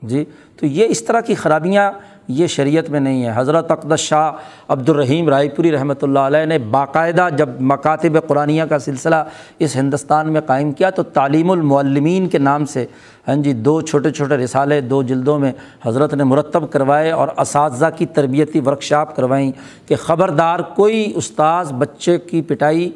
جی 0.02 0.24
تو 0.56 0.66
یہ 0.66 0.86
اس 0.88 1.04
طرح 1.04 1.20
کی 1.20 1.34
خرابیاں 1.34 1.92
یہ 2.28 2.46
شریعت 2.46 2.90
میں 2.90 3.00
نہیں 3.00 3.24
ہے۔ 3.24 3.32
حضرت 3.34 3.70
اقدس 3.70 4.00
شاہ 4.00 4.32
عبد 4.68 4.88
الرحیم 4.88 5.28
رائے 5.28 5.48
پوری 5.48 5.72
رحمۃ 5.72 6.02
اللہ 6.02 6.18
علیہ 6.18 6.44
نے 6.44 6.58
باقاعدہ 6.58 7.28
جب 7.36 7.48
مکاتب 7.60 8.26
قرآنیہ 8.26 8.62
کا 8.62 8.78
سلسلہ 8.78 9.14
اس 9.58 9.76
ہندوستان 9.76 10.32
میں 10.32 10.40
قائم 10.40 10.72
کیا 10.72 10.90
تو 10.90 11.02
تعلیم 11.02 11.50
المعلمین 11.50 12.28
کے 12.28 12.38
نام 12.38 12.64
سے 12.64 12.86
ہاں 13.28 13.36
جی 13.36 13.52
دو 13.52 13.80
چھوٹے 13.80 14.10
چھوٹے 14.10 14.36
رسالے 14.36 14.80
دو 14.80 15.02
جلدوں 15.02 15.38
میں 15.38 15.52
حضرت 15.86 16.14
نے 16.14 16.24
مرتب 16.24 16.70
کروائے 16.70 17.10
اور 17.10 17.28
اساتذہ 17.36 17.86
کی 17.96 18.06
تربیتی 18.06 18.60
ورکشاپ 18.60 19.16
کروائیں 19.16 19.52
کہ 19.88 19.96
خبردار 19.96 20.60
کوئی 20.60 21.12
استاذ 21.16 21.72
بچے 21.72 22.18
کی 22.18 22.42
پٹائی 22.42 22.90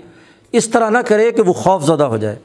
اس 0.52 0.68
طرح 0.68 0.90
نہ 0.90 0.98
کرے 0.98 1.30
کہ 1.30 1.42
وہ 1.42 1.52
خوف 1.52 1.84
زدہ 1.84 2.04
ہو 2.04 2.16
جائے۔ 2.16 2.36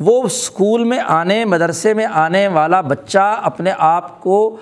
وہ 0.00 0.22
اسکول 0.22 0.84
میں 0.84 0.98
آنے، 1.06 1.44
مدرسے 1.44 1.94
میں 1.94 2.06
آنے 2.12 2.48
والا 2.48 2.80
بچہ 2.80 3.40
اپنے 3.42 3.72
آپ 3.78 4.20
کو 4.20 4.56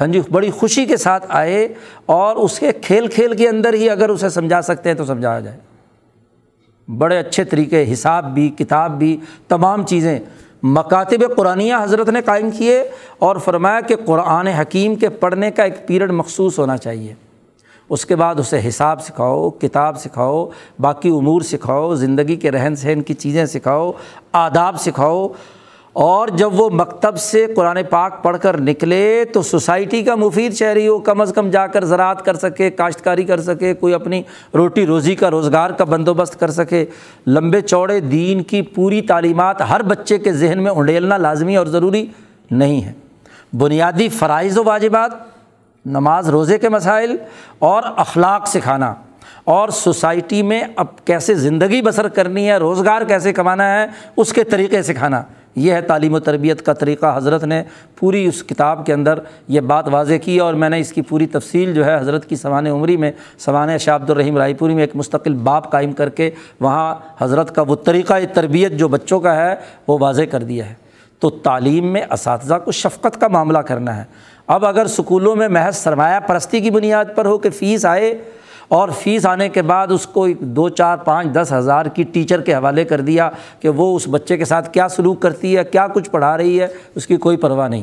ہاں 0.00 0.06
جی 0.06 0.20
بڑی 0.30 0.50
خوشی 0.50 0.84
کے 0.84 0.96
ساتھ 0.96 1.26
آئے 1.28 1.68
اور 2.06 2.36
اس 2.36 2.58
کے 2.58 2.72
کھیل 2.72 3.06
کھیل 3.06 3.36
کے 3.36 3.48
اندر 3.48 3.74
ہی 3.74 3.90
اگر 3.90 4.08
اسے 4.08 4.28
سمجھا 4.28 4.62
سکتے 4.62 4.88
ہیں 4.88 4.96
تو 4.96 5.04
سمجھایا 5.04 5.40
جائے۔ 5.40 5.56
بڑے 6.98 7.18
اچھے 7.18 7.44
طریقے، 7.44 7.92
حساب 7.92 8.34
بھی، 8.34 8.48
کتاب 8.48 8.98
بھی، 8.98 9.16
تمام 9.48 9.86
چیزیں۔ 9.86 10.18
مکاتب 10.62 11.36
قرآن 11.36 11.60
حضرت 11.60 12.08
نے 12.08 12.20
قائم 12.20 12.50
کیے 12.50 12.84
اور 13.18 13.36
فرمایا 13.36 13.80
کہ 13.80 13.96
قرآن 14.04 14.46
حکیم 14.46 14.94
کے 14.94 15.08
پڑھنے 15.08 15.50
کا 15.50 15.62
ایک 15.62 15.86
پیریڈ 15.86 16.10
مخصوص 16.10 16.58
ہونا 16.58 16.76
چاہیے۔ 16.76 17.14
اس 17.88 18.06
کے 18.06 18.16
بعد 18.16 18.34
اسے 18.34 18.60
حساب 18.68 19.02
سکھاؤ، 19.02 19.50
کتاب 19.50 19.98
سکھاؤ، 19.98 20.48
باقی 20.78 21.08
امور 21.08 21.40
سکھاؤ، 21.40 21.94
زندگی 21.94 22.36
کے 22.36 22.50
رہن 22.50 22.76
سہن 22.76 23.02
کی 23.02 23.14
چیزیں 23.14 23.46
سکھاؤ، 23.46 23.92
آداب 24.32 24.80
سکھاؤ۔ 24.80 25.28
اور 25.96 26.28
جب 26.28 26.60
وہ 26.60 26.70
مکتب 26.70 27.18
سے 27.18 27.46
قرآن 27.56 27.78
پاک 27.90 28.22
پڑھ 28.22 28.38
کر 28.42 28.60
نکلے 28.60 29.24
تو 29.32 29.42
سوسائٹی 29.42 30.02
کا 30.02 30.14
مفید 30.14 30.54
شہری 30.54 30.88
ہو، 30.88 30.98
کم 30.98 31.20
از 31.20 31.32
کم 31.34 31.50
جا 31.50 31.66
کر 31.66 31.84
زراعت 31.84 32.24
کر 32.24 32.34
سکے، 32.34 32.70
کاشتکاری 32.70 33.24
کر 33.24 33.40
سکے، 33.40 33.74
کوئی 33.74 33.94
اپنی 33.94 34.22
روٹی 34.54 34.86
روزی 34.86 35.14
کا 35.14 35.30
روزگار 35.30 35.70
کا 35.70 35.84
بندوبست 35.84 36.40
کر 36.40 36.50
سکے۔ 36.50 36.84
لمبے 37.26 37.60
چوڑے 37.60 38.00
دین 38.00 38.42
کی 38.42 38.62
پوری 38.62 39.00
تعلیمات 39.00 39.60
ہر 39.60 39.82
بچے 39.82 40.18
کے 40.18 40.32
ذہن 40.32 40.62
میں 40.62 40.70
انڈیلنا 40.70 41.16
لازمی 41.16 41.56
اور 41.56 41.66
ضروری 41.66 42.06
نہیں 42.50 42.84
ہے۔ 42.84 42.92
بنیادی 43.52 44.08
فرائض 44.08 44.58
و 44.58 44.64
واجبات، 44.64 45.10
نماز، 45.86 46.28
روزے 46.28 46.58
کے 46.58 46.68
مسائل 46.68 47.16
اور 47.58 47.82
اخلاق 47.96 48.48
سکھانا۔ 48.48 48.94
اور 49.44 49.68
سوسائٹی 49.68 50.42
میں 50.42 50.62
اب 50.76 50.86
کیسے 51.04 51.34
زندگی 51.34 51.82
بسر 51.82 52.08
کرنی 52.08 52.48
ہے، 52.48 52.56
روزگار 52.56 53.02
کیسے 53.02 53.32
کمانا 53.32 53.80
ہے، 53.80 53.86
اس 54.16 54.32
کے 54.32 54.44
طریقے 54.44 54.82
سکھانا۔ 54.82 55.22
یہ 55.56 55.72
ہے 55.72 55.80
تعلیم 55.80 56.14
و 56.14 56.20
تربیت 56.20 56.62
کا 56.62 56.72
طریقہ۔ 56.72 57.16
حضرت 57.16 57.44
نے 57.44 57.62
پوری 57.96 58.26
اس 58.26 58.42
کتاب 58.42 58.86
کے 58.86 58.92
اندر 58.92 59.18
یہ 59.48 59.60
بات 59.60 59.88
واضح 59.88 60.14
کی 60.14 60.38
اور 60.38 60.54
میں 60.54 60.68
نے 60.68 60.80
اس 60.80 60.92
کی 60.92 61.02
پوری 61.02 61.26
تفصیل 61.26 61.74
جو 61.74 61.84
ہے 61.84 61.96
حضرت 61.98 62.26
کی 62.26 62.36
سوانح 62.36 62.70
عمری 62.70 62.96
میں، 62.96 63.12
سوانح 63.38 63.76
شاہ 63.76 63.94
عبد 63.94 64.10
الرحیم 64.10 64.36
رائے 64.36 64.54
پوری 64.54 64.74
میں 64.74 64.82
ایک 64.82 64.96
مستقل 64.96 65.34
باپ 65.34 65.70
قائم 65.70 65.92
کر 65.92 66.08
کے 66.08 66.30
وہاں 66.60 66.94
حضرت 67.18 67.54
کا 67.54 67.62
وہ 67.62 67.76
طریقہ 67.76 68.14
تربیت 68.34 68.72
جو 68.72 68.88
بچوں 68.88 69.20
کا 69.20 69.36
ہے 69.36 69.54
وہ 69.88 69.98
واضح 70.00 70.22
کر 70.30 70.42
دیا 70.42 70.70
ہے۔ 70.70 70.74
تو 71.20 71.30
تعلیم 71.30 71.92
میں 71.92 72.02
اساتذہ 72.10 72.54
کو 72.64 72.72
شفقت 72.72 73.20
کا 73.20 73.28
معاملہ 73.28 73.58
کرنا 73.58 73.96
ہے۔ 73.96 74.04
اب 74.46 74.66
اگر 74.66 74.84
اسکولوں 74.84 75.36
میں 75.36 75.48
محض 75.48 75.76
سرمایہ 75.76 76.20
پرستی 76.20 76.60
کی 76.60 76.70
بنیاد 76.70 77.04
پر 77.14 77.24
ہو 77.24 77.38
کہ 77.38 77.50
فیس 77.50 77.84
آئے 77.84 78.18
اور 78.68 78.88
فیس 78.88 79.26
آنے 79.26 79.48
کے 79.48 79.62
بعد 79.62 79.86
اس 79.90 80.06
کو 80.06 80.26
دو 80.40 80.68
چار 80.68 80.96
پانچ 80.96 81.28
دس 81.32 81.52
ہزار 81.52 81.86
کی 81.86 82.02
ٹیچر 82.02 82.40
کے 82.40 82.54
حوالے 82.54 82.84
کر 82.84 83.00
دیا 83.00 83.30
کہ 83.60 83.68
وہ 83.68 83.96
اس 83.96 84.08
بچے 84.10 84.36
کے 84.36 84.44
ساتھ 84.44 84.72
کیا 84.72 84.88
سلوک 84.88 85.20
کرتی 85.20 85.56
ہے، 85.56 85.64
کیا 85.64 85.86
کچھ 85.86 86.10
پڑھا 86.10 86.36
رہی 86.36 86.60
ہے، 86.60 86.66
اس 86.94 87.06
کی 87.06 87.16
کوئی 87.16 87.36
پرواہ 87.36 87.68
نہیں۔ 87.68 87.82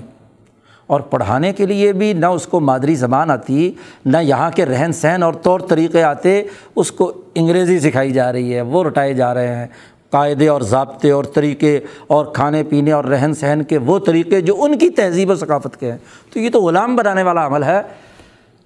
اور 0.87 0.99
پڑھانے 0.99 1.53
کے 1.53 1.65
لیے 1.65 1.93
بھی 1.93 2.13
نہ 2.13 2.25
اس 2.25 2.47
کو 2.47 2.59
مادری 2.59 2.95
زبان 2.95 3.31
آتی، 3.31 3.71
نہ 4.05 4.17
یہاں 4.17 4.51
کے 4.55 4.65
رہن 4.65 4.91
سہن 4.93 5.23
اور 5.23 5.33
طور 5.33 5.59
طریقے 5.59 6.03
آتے، 6.03 6.43
اس 6.75 6.91
کو 6.91 7.11
انگریزی 7.35 7.79
سکھائی 7.79 8.11
جا 8.11 8.31
رہی 8.31 8.55
ہے، 8.55 8.61
وہ 8.61 8.83
رٹائے 8.83 9.13
جا 9.13 9.33
رہے 9.33 9.55
ہیں۔ 9.55 9.67
قاعدے 10.09 10.47
اور 10.47 10.61
ضابطے 10.61 11.11
اور 11.11 11.23
طریقے 11.23 11.79
اور 12.07 12.25
کھانے 12.25 12.63
پینے 12.63 12.91
اور 12.91 13.05
رہن 13.05 13.33
سہن 13.33 13.61
کے 13.63 13.77
وہ 13.77 13.99
طریقے 13.99 14.41
جو 14.41 14.63
ان 14.63 14.77
کی 14.77 14.89
تہذیب 14.89 15.29
و 15.29 15.35
ثقافت 15.35 15.79
کے 15.79 15.91
ہیں۔ 15.91 15.97
تو 16.33 16.39
یہ 16.39 16.49
تو 16.49 16.61
غلام 16.61 16.95
بنانے 16.95 17.23
والا 17.23 17.47
عمل 17.47 17.63
ہے۔ 17.63 17.81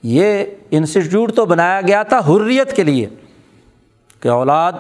یہ 0.04 0.44
انسٹیٹیوٹ 0.72 1.36
تو 1.36 1.46
بنایا 1.46 1.82
گیا 1.82 2.04
تھا 2.04 2.20
حریت 2.20 2.76
کے 2.76 2.84
لیے 2.84 3.10
کہ 4.20 4.28
اولاد 4.28 4.74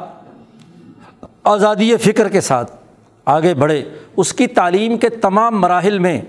آزادی 1.43 1.97
فکر 1.97 2.29
کے 2.29 2.41
ساتھ 2.41 2.75
آگے 3.25 3.53
بڑھے۔ 3.53 3.83
اس 4.17 4.33
کی 4.33 4.47
تعلیم 4.47 4.97
کے 4.97 5.09
تمام 5.09 5.61
مراحل 5.61 5.99
میں 5.99 6.21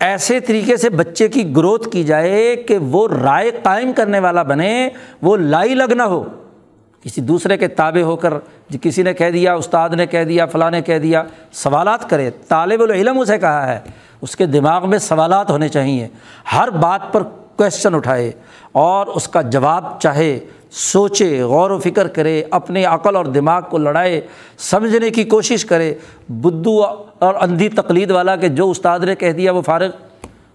ایسے 0.00 0.40
طریقے 0.40 0.76
سے 0.76 0.90
بچے 0.90 1.28
کی 1.28 1.56
گروتھ 1.56 1.88
کی 1.88 2.04
جائے 2.04 2.56
کہ 2.56 2.78
وہ 2.78 3.08
رائے 3.08 3.50
قائم 3.62 3.92
کرنے 3.92 4.18
والا 4.18 4.42
بنے، 4.42 4.88
وہ 5.22 5.36
لائی 5.36 5.74
لگنا 5.74 6.06
ہو۔ 6.06 6.24
کسی 7.02 7.20
دوسرے 7.20 7.56
کے 7.56 7.68
تابع 7.68 8.00
ہو 8.00 8.16
کر 8.16 8.34
جی 8.68 8.78
کسی 8.82 9.02
نے 9.02 9.14
کہہ 9.14 9.30
دیا، 9.30 9.54
استاد 9.54 9.90
نے 9.90 10.06
کہہ 10.06 10.24
دیا، 10.24 10.46
فلاں 10.46 10.70
نے 10.70 10.82
کہہ 10.82 10.98
دیا، 10.98 11.22
سوالات 11.52 12.10
کرے۔ 12.10 12.30
طالب 12.48 12.82
العلم 12.82 13.18
اسے 13.18 13.38
کہا 13.38 13.74
ہے۔ 13.74 13.80
اس 14.20 14.36
کے 14.36 14.46
دماغ 14.46 14.90
میں 14.90 14.98
سوالات 14.98 15.50
ہونے 15.50 15.68
چاہیے 15.68 16.08
ہر 16.52 16.70
بات 16.70 17.12
پر 17.12 17.22
کویشچن 17.60 17.94
اٹھائے 17.94 18.32
اور 18.72 19.06
اس 19.06 19.28
کا 19.28 19.42
جواب 19.42 20.00
چاہے، 20.00 20.38
سوچے، 20.70 21.42
غور 21.42 21.70
و 21.70 21.78
فکر 21.78 22.08
کرے 22.08 22.42
اپنے 22.50 22.84
عقل 22.84 23.16
اور 23.16 23.24
دماغ 23.24 23.62
کو 23.70 23.78
لڑائے، 23.78 24.20
سمجھنے 24.58 25.10
کی 25.10 25.24
کوشش 25.24 25.64
کرے۔ 25.64 25.94
بدھو 26.28 26.84
اور 27.18 27.34
اندھی 27.40 27.68
تقلید 27.68 28.10
والا 28.10 28.36
کہ 28.36 28.48
جو 28.48 28.70
استاد 28.70 29.00
نے 29.00 29.14
کہہ 29.14 29.32
دیا 29.32 29.52
وہ 29.52 29.62
فارغ۔ 29.62 29.88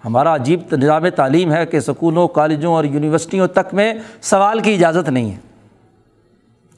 ہمارا 0.05 0.35
عجیب 0.35 0.61
نظام 0.71 1.09
تعلیم 1.09 1.53
ہے 1.53 1.65
کہ 1.65 1.79
سکولوں، 1.79 2.27
کالجوں 2.27 2.73
اور 2.73 2.83
یونیورسٹیوں 2.83 3.47
تک 3.47 3.73
میں 3.73 3.93
سوال 4.21 4.59
کی 4.59 4.73
اجازت 4.73 5.09
نہیں 5.09 5.31
ہے۔ 5.31 5.37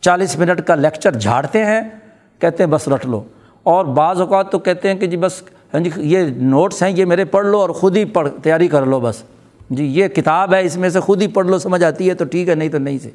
چالیس 0.02 0.38
منٹ 0.38 0.62
کا 0.62 0.76
لیکچر 0.76 1.12
جھاڑتے 1.12 1.66
ہیں، 1.66 1.82
کہتے 2.40 2.64
ہیں 2.64 2.72
بس 2.72 2.88
رٹ 2.88 3.06
لو۔ 3.06 3.24
اور 3.64 3.86
بعض 3.86 4.22
اوقات 4.22 4.52
تو 4.52 4.60
کہتے 4.60 4.92
ہیں 4.92 5.00
کہ 5.00 5.08
جی 5.08 5.18
بس 5.18 5.42
ہاں 5.74 5.80
جی 5.80 5.90
یہ 5.96 6.18
نوٹس 6.38 6.84
ہیں، 6.84 6.90
یہ 6.90 7.06
میرے 7.06 7.26
پڑھ 7.26 7.46
لو 7.46 7.60
اور 7.60 7.70
خود 7.70 7.98
ہی 7.98 8.06
پڑھ، 8.06 8.30
تیاری 8.44 8.68
کر 8.68 8.86
لو 8.86 9.00
بس۔ 9.00 9.24
جی 9.70 9.86
یہ 9.86 10.08
کتاب 10.08 10.54
ہے، 10.54 10.66
اس 10.66 10.78
میں 10.78 10.90
سے 10.90 11.00
خود 11.00 11.22
ہی 11.22 11.28
پڑھ 11.28 11.48
لو، 11.48 11.60
سمجھ 11.60 11.84
آتی 11.84 12.10
ہے 12.10 12.14
تو 12.14 12.26
ٹھیک 12.26 12.50
ہے، 12.50 12.56
نہیں 12.56 12.70
تو 12.70 12.78
نہیں 12.78 12.98
سے۔ 12.98 13.10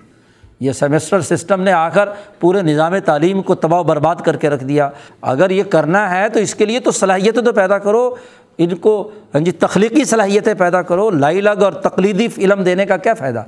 یہ 0.60 0.72
سیمسٹر 0.72 1.20
سسٹم 1.20 1.60
نے 1.60 1.72
آ 1.72 1.88
کر 1.88 2.08
پورے 2.40 2.62
نظام 2.62 2.98
تعلیم 2.98 3.42
کو 3.42 3.54
تباہ 3.54 3.80
و 3.80 3.82
برباد 3.82 4.14
کر 4.16 4.36
کے 4.36 4.50
رکھ 4.50 4.64
دیا۔ 4.64 4.90
اگر 5.22 5.50
یہ 5.50 5.62
کرنا 5.62 6.18
ہے 6.18 6.28
تو 6.28 6.40
اس 6.40 6.54
کے 6.54 6.64
لیے 6.64 6.80
تو 6.80 6.90
صلاحیت 6.90 7.44
تو 7.44 7.52
پیدا 7.52 7.78
کرو۔ 7.78 8.14
ان 8.58 8.76
کو 8.76 9.10
ہاں 9.34 9.40
جی 9.40 9.50
تخلیقی 9.50 10.04
صلاحیتیں 10.04 10.54
پیدا 10.54 10.82
کرو۔ 10.82 11.10
لائی 11.10 11.40
لگ 11.40 11.62
اور 11.62 11.72
تقلیدی 11.72 12.28
علم 12.38 12.62
دینے 12.62 12.86
کا 12.86 12.96
کیا 12.96 13.14
فائدہ؟ 13.14 13.44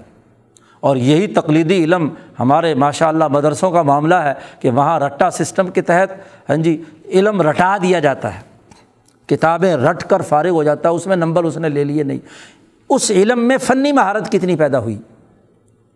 اور 0.81 0.97
یہی 0.97 1.27
تقلیدی 1.27 1.85
علم 1.85 2.09
ہمارے 2.41 2.75
ماشاء 2.75 3.09
اللہ 3.09 3.29
مدرسوں 3.29 3.71
کا 3.71 3.83
معاملہ 3.83 4.15
ہے 4.15 4.33
کہ 4.61 4.71
وہاں 4.71 5.01
رٹا 5.01 5.31
سسٹم 5.31 5.67
کے 5.67 5.83
تحت 5.83 6.09
ہاں 6.49 6.57
جی 6.57 6.83
علم 7.07 7.43
رٹا 7.43 7.77
دیا 7.83 7.99
جاتا 7.99 8.35
ہے۔ 8.35 8.41
کتابیں 9.27 9.77
رٹ 9.77 10.05
کر 10.05 10.23
فارغ 10.23 10.49
ہو 10.49 10.63
جاتا 10.63 10.89
ہے، 10.89 10.95
اس 10.95 11.07
میں 11.07 11.17
نمبر 11.17 11.45
اس 11.45 11.57
نے 11.57 11.69
لے 11.69 11.85
لیے 11.85 12.03
نہیں۔ 12.03 12.19
اس 12.89 13.11
علم 13.11 13.49
میں 13.49 13.59
فنی 13.59 13.93
مہارت 13.93 14.32
کتنی 14.32 14.57
پیدا 14.57 14.78
ہوئی؟ 14.78 14.99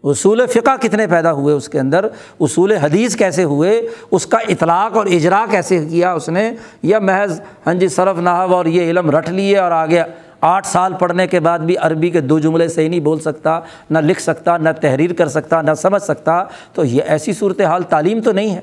اصول 0.05 0.47
فقہ 0.47 0.77
کتنے 0.81 1.07
پیدا 1.07 1.33
ہوئے 1.33 1.55
اس 1.55 1.69
کے 1.69 1.81
اندر؟ 1.81 2.07
اصول 2.41 2.73
حدیث 2.73 3.17
کیسے 3.17 3.45
ہوئے؟ 3.45 3.83
اس 4.11 4.27
کا 4.27 4.39
اطلاق 4.49 4.97
اور 4.97 5.07
اجرا 5.07 5.47
کیسے 5.51 5.87
کیا 5.91 6.13
اس 6.13 6.29
نے؟ 6.29 6.53
یا 6.83 6.99
محض 6.99 7.41
ہاں 7.67 7.75
جی 7.75 7.89
صرف 7.89 8.21
نحو 8.21 8.55
اور 8.55 8.67
یہ 8.67 8.83
علم 8.83 9.11
رٹ 9.11 9.29
لیے 9.29 9.59
اور 9.59 9.71
آگے 9.71 10.03
آٹھ 10.41 10.67
سال 10.67 10.95
پڑھنے 10.95 11.27
کے 11.27 11.41
بعد 11.41 11.59
بھی 11.59 11.77
عربی 11.77 12.11
کے 12.11 12.21
دو 12.21 12.39
جملے 12.39 12.69
صحیح 12.69 12.89
نہیں 12.89 13.01
بول 13.01 13.21
سکتا، 13.21 13.61
نہ 13.91 13.99
لکھ 13.99 14.21
سکتا، 14.21 14.57
نہ 14.57 14.69
تحریر 14.81 15.13
کر 15.13 15.29
سکتا، 15.29 15.63
نہ 15.63 15.75
سمجھ 15.75 16.03
سکتا، 16.03 16.45
تو 16.73 16.85
یہ 16.85 17.03
ایسی 17.07 17.33
صورت 17.33 17.61
حال 17.61 17.83
تعلیم 17.83 18.21
تو 18.21 18.33
نہیں 18.33 18.55
ہے۔ 18.55 18.61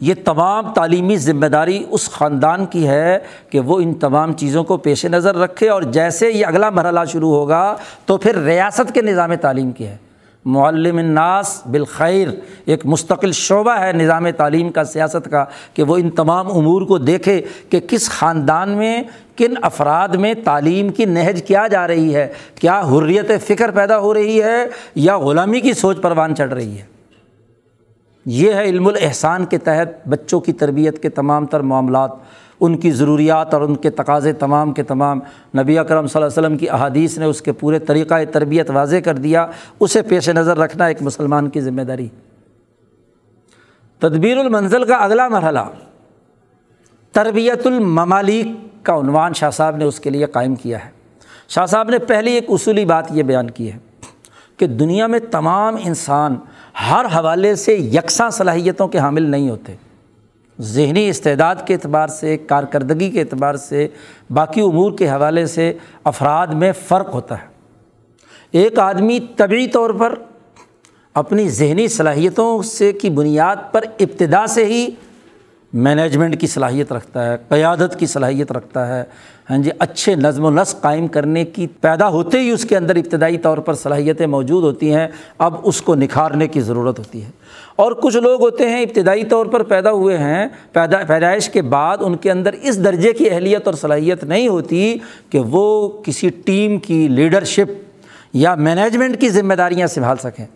یہ 0.00 0.14
تمام 0.24 0.72
تعلیمی 0.72 1.16
ذمہ 1.16 1.46
داری 1.46 1.84
اس 1.90 2.10
خاندان 2.10 2.66
کی 2.66 2.88
ہے 2.88 3.18
کہ 3.50 3.60
وہ 3.60 3.80
ان 3.80 3.94
تمام 3.94 4.32
چیزوں 4.32 4.64
کو 4.64 4.76
پیش 4.76 5.04
نظر 5.04 5.36
رکھے 5.36 5.68
اور 5.68 5.82
جیسے 5.82 6.30
یہ 6.30 6.46
اگلا 6.46 6.70
مرحلہ 6.70 7.00
شروع 7.08 7.30
ہوگا 7.30 7.76
تو 8.06 8.16
پھر 8.16 8.38
ریاست 8.38 8.94
کے 8.94 9.02
نظام 9.02 9.34
تعلیم 9.34 9.70
کی 9.70 9.86
ہے۔ 9.86 9.96
معلم 10.44 10.98
الناس 10.98 11.62
بالخیر 11.66 12.28
ایک 12.64 12.86
مستقل 12.86 13.32
شعبہ 13.32 13.80
ہے 13.80 13.92
نظام 13.92 14.30
تعلیم 14.30 14.70
کا، 14.70 14.84
سیاست 14.84 15.30
کا، 15.30 15.44
کہ 15.74 15.82
وہ 15.82 15.96
ان 15.96 16.10
تمام 16.10 16.46
امور 16.48 16.82
کو 16.82 16.98
دیکھے 16.98 17.42
کہ 17.70 17.80
کس 17.80 18.10
خاندان 18.10 18.70
میں، 18.70 19.02
کن 19.36 19.54
افراد 19.62 20.08
میں 20.08 20.34
تعلیم 20.44 20.88
کی 20.88 21.04
نہج 21.04 21.42
کیا 21.42 21.66
جا 21.66 21.86
رہی 21.88 22.14
ہے، 22.14 22.28
کیا 22.54 22.80
حریت 22.80 23.30
فکر 23.46 23.70
پیدا 23.70 23.98
ہو 23.98 24.14
رہی 24.14 24.42
ہے 24.42 24.64
یا 24.94 25.18
غلامی 25.18 25.60
کی 25.60 25.72
سوچ 25.72 26.00
پروان 26.00 26.36
چڑھ 26.36 26.52
رہی 26.52 26.78
ہے۔ 26.78 26.89
یہ 28.32 28.52
ہے 28.52 28.64
علم 28.64 28.86
الاحسان 28.86 29.44
کے 29.44 29.58
تحت 29.58 30.08
بچوں 30.08 30.40
کی 30.40 30.52
تربیت 30.52 31.02
کے 31.02 31.08
تمام 31.08 31.46
تر 31.46 31.60
معاملات، 31.60 32.10
ان 32.60 32.76
کی 32.76 32.90
ضروریات 32.90 33.54
اور 33.54 33.62
ان 33.62 33.74
کے 33.76 33.90
تقاضے 33.90 34.32
تمام 34.32 34.72
کے 34.72 34.82
تمام۔ 34.82 35.20
نبی 35.58 35.78
اکرم 35.78 36.06
صلی 36.06 36.22
اللہ 36.22 36.32
علیہ 36.32 36.46
وسلم 36.46 36.58
کی 36.58 36.70
احادیث 36.70 37.18
نے 37.18 37.24
اس 37.24 37.42
کے 37.42 37.52
پورے 37.52 37.78
طریقۂ 37.78 38.20
تربیت 38.32 38.70
واضح 38.70 38.96
کر 39.04 39.14
دیا۔ 39.14 39.46
اسے 39.80 40.02
پیش 40.02 40.28
نظر 40.28 40.58
رکھنا 40.58 40.86
ایک 40.86 41.02
مسلمان 41.02 41.48
کی 41.48 41.60
ذمہ 41.60 41.82
داری۔ 41.82 42.08
تدبیر 43.98 44.38
المنزل 44.38 44.84
کا 44.84 44.94
اگلا 44.94 45.28
مرحلہ، 45.28 45.60
تربیت 47.12 47.66
الممالک 47.66 48.46
کا 48.84 48.98
عنوان 48.98 49.32
شاہ 49.34 49.50
صاحب 49.50 49.76
نے 49.76 49.84
اس 49.84 50.00
کے 50.00 50.10
لیے 50.10 50.26
قائم 50.26 50.54
کیا 50.54 50.84
ہے۔ 50.84 50.90
شاہ 51.48 51.66
صاحب 51.66 51.90
نے 51.90 51.98
پہلی 51.98 52.32
ایک 52.32 52.44
اصولی 52.48 52.84
بات 52.84 53.04
یہ 53.10 53.22
بیان 53.22 53.50
کی 53.50 53.72
ہے 53.72 53.78
کہ 54.56 54.66
دنیا 54.66 55.06
میں 55.06 55.18
تمام 55.30 55.76
انسان 55.84 56.36
ہر 56.90 57.06
حوالے 57.14 57.54
سے 57.54 57.76
یکساں 57.76 58.30
صلاحیتوں 58.30 58.88
کے 58.88 58.98
حامل 58.98 59.22
نہیں 59.22 59.50
ہوتے۔ 59.50 59.74
ذہنی 60.60 61.08
استعداد 61.08 61.56
کے 61.66 61.74
اعتبار 61.74 62.08
سے، 62.08 62.36
کارکردگی 62.36 63.10
کے 63.10 63.20
اعتبار 63.20 63.54
سے، 63.54 63.88
باقی 64.30 64.60
امور 64.60 64.92
کے 64.98 65.08
حوالے 65.08 65.46
سے 65.46 65.72
افراد 66.04 66.46
میں 66.46 66.72
فرق 66.72 67.14
ہوتا 67.14 67.42
ہے۔ 67.42 67.46
ایک 68.52 68.78
آدمی 68.78 69.18
طبعی 69.36 69.66
طور 69.66 69.90
پر 69.90 70.14
اپنی 71.14 71.48
ذہنی 71.48 71.88
صلاحیتوں 71.88 72.62
سے 72.62 72.92
کی 72.92 73.10
بنیاد 73.10 73.56
پر 73.72 73.84
ابتدا 74.00 74.46
سے 74.46 74.64
ہی 74.64 74.88
مینجمنٹ 75.72 76.40
کی 76.40 76.46
صلاحیت 76.46 76.92
رکھتا 76.92 77.32
ہے، 77.32 77.36
قیادت 77.48 77.98
کی 77.98 78.06
صلاحیت 78.06 78.52
رکھتا 78.52 78.98
ہے۔ 78.98 79.04
ہاں 79.50 79.58
جی 79.58 79.70
اچھے 79.78 80.14
نظم 80.14 80.44
و 80.44 80.50
نسق 80.50 80.80
قائم 80.80 81.06
کرنے 81.06 81.44
کی 81.44 81.66
پیدا 81.66 82.08
ہوتے 82.08 82.40
ہی 82.40 82.50
اس 82.50 82.64
کے 82.64 82.76
اندر 82.76 82.96
ابتدائی 82.96 83.38
طور 83.38 83.58
پر 83.58 83.74
صلاحیتیں 83.74 84.26
موجود 84.26 84.64
ہوتی 84.64 84.94
ہیں۔ 84.94 85.08
اب 85.38 85.54
اس 85.62 85.82
کو 85.82 85.94
نکھارنے 85.94 86.46
کی 86.46 86.60
ضرورت 86.60 86.98
ہوتی 86.98 87.24
ہے۔ 87.24 87.30
اور 87.76 87.92
کچھ 87.92 88.16
لوگ 88.16 88.40
ہوتے 88.40 88.68
ہیں 88.68 88.82
ابتدائی 88.82 89.24
طور 89.24 89.46
پر 89.46 89.62
پیدا 89.62 89.90
ہوئے 89.90 90.18
ہیں، 90.18 90.48
پیدا، 90.72 90.98
پیدائش 90.98 91.50
کے 91.50 91.62
بعد 91.62 91.98
ان 92.00 92.16
کے 92.16 92.30
اندر 92.30 92.54
اس 92.62 92.84
درجے 92.84 93.12
کی 93.12 93.30
اہلیت 93.30 93.66
اور 93.66 93.74
صلاحیت 93.74 94.24
نہیں 94.24 94.48
ہوتی 94.48 94.96
کہ 95.30 95.38
وہ 95.38 95.88
کسی 95.88 96.28
ٹیم 96.28 96.78
کی 96.78 97.08
لیڈرشپ 97.08 97.72
یا 98.32 98.54
مینجمنٹ 98.54 99.20
کی 99.20 99.28
ذمہ 99.28 99.54
داریاں 99.54 99.86
سنبھال 99.86 100.16
سکیں۔ 100.16 100.46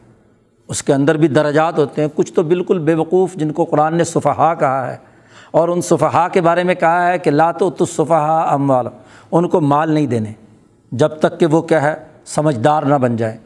اس 0.69 0.83
کے 0.83 0.95
اندر 0.95 1.17
بھی 1.17 1.29
درجات 1.29 1.79
ہوتے 1.79 2.03
ہیں۔ 2.03 2.09
کچھ 2.15 2.33
تو 2.33 2.43
بالکل 2.43 2.79
بے 2.79 2.95
وقوف 2.95 3.35
جن 3.35 3.53
کو 3.53 3.65
قرآن 3.65 3.97
نے 3.97 4.05
صفحہ 4.05 4.55
کہا 4.55 4.93
ہے۔ 4.93 4.97
اور 5.51 5.69
ان 5.69 5.81
صفحہ 5.81 6.29
کے 6.33 6.41
بارے 6.41 6.63
میں 6.63 6.75
کہا 6.75 7.09
ہے 7.09 7.19
کہ 7.19 7.31
لاتو 7.31 7.71
تو 7.71 7.85
صفحہ 7.85 8.47
اموال 8.51 8.87
ان 9.33 9.49
کو 9.49 9.61
مال 9.61 9.91
نہیں 9.91 10.07
دینے۔ 10.07 10.33
جب 10.93 11.09
تک 11.09 11.41
کہ 11.41 11.47
وہ 11.47 11.63
کیا 11.63 11.83
ہے 11.83 11.95
سمجھدار 12.27 12.83
نہ 12.83 12.95
بن 12.95 13.17
جائے۔ 13.17 13.37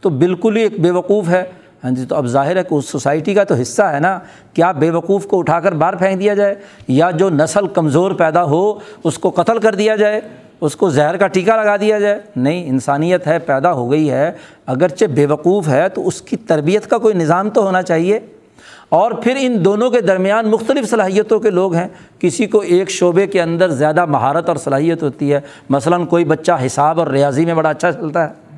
تو 0.00 0.10
بالکل 0.10 0.56
ہی 0.56 0.62
ایک 0.62 0.80
بے 0.80 0.90
وقوف 0.90 1.28
ہے۔ 1.28 1.44
ہاں 1.84 1.90
جی 1.90 2.04
تو 2.04 2.16
اب 2.16 2.26
ظاہر 2.26 2.56
ہے 2.56 2.64
کہ 2.64 2.74
اس 2.74 2.88
سوسائٹی 2.88 3.34
کا 3.34 3.44
تو 3.44 3.54
حصہ 3.54 3.82
ہے 3.82 4.00
نا۔ 4.00 4.18
کیا 4.54 4.72
بے 4.72 4.90
وقوف 4.90 5.26
کو 5.26 5.38
اٹھا 5.38 5.60
کر 5.60 5.74
باہر 5.74 5.96
پھینک 5.96 6.20
دیا 6.20 6.34
جائے؟ 6.34 6.54
یا 6.88 7.10
جو 7.10 7.30
نسل 7.30 7.66
کمزور 7.66 8.10
پیدا 8.10 8.44
ہو، 8.44 8.78
اس 9.04 9.18
کو 9.18 9.30
قتل 9.30 9.58
کر 9.58 9.74
دیا 9.74 9.96
جائے؟ 9.96 10.20
اس 10.60 10.76
کو 10.76 10.90
زہر 10.90 11.16
کا 11.16 11.26
ٹیکہ 11.26 11.52
لگا 11.52 11.76
دیا 11.76 11.98
جائے؟ 11.98 12.20
نہیں، 12.36 12.68
انسانیت 12.68 13.26
ہے، 13.26 13.38
پیدا 13.38 13.72
ہو 13.72 13.90
گئی 13.90 14.10
ہے۔ 14.10 14.32
اگرچہ 14.66 15.04
بے 15.04 15.26
وقوف 15.26 15.68
ہے، 15.68 15.88
تو 15.88 16.08
اس 16.08 16.22
کی 16.22 16.36
تربیت 16.36 16.90
کا 16.90 16.98
کوئی 16.98 17.14
نظام 17.14 17.50
تو 17.50 17.66
ہونا 17.66 17.82
چاہیے۔ 17.82 18.20
اور 18.88 19.12
پھر 19.12 19.36
ان 19.40 19.64
دونوں 19.64 19.90
کے 19.90 20.00
درمیان 20.00 20.46
مختلف 20.50 20.90
صلاحیتوں 20.90 21.40
کے 21.40 21.50
لوگ 21.50 21.74
ہیں۔ 21.74 21.88
کسی 22.18 22.46
کو 22.46 22.58
ایک 22.58 22.90
شعبے 22.90 23.26
کے 23.26 23.42
اندر 23.42 23.68
زیادہ 23.68 24.04
مہارت 24.06 24.48
اور 24.48 24.56
صلاحیت 24.56 25.02
ہوتی 25.02 25.34
ہے۔ 25.34 25.40
مثلاً 25.70 26.04
کوئی 26.04 26.24
بچہ 26.24 26.52
حساب 26.66 26.98
اور 26.98 27.06
ریاضی 27.06 27.44
میں 27.44 27.54
بڑا 27.54 27.70
اچھا 27.70 27.92
چلتا 27.92 28.28
ہے۔ 28.28 28.49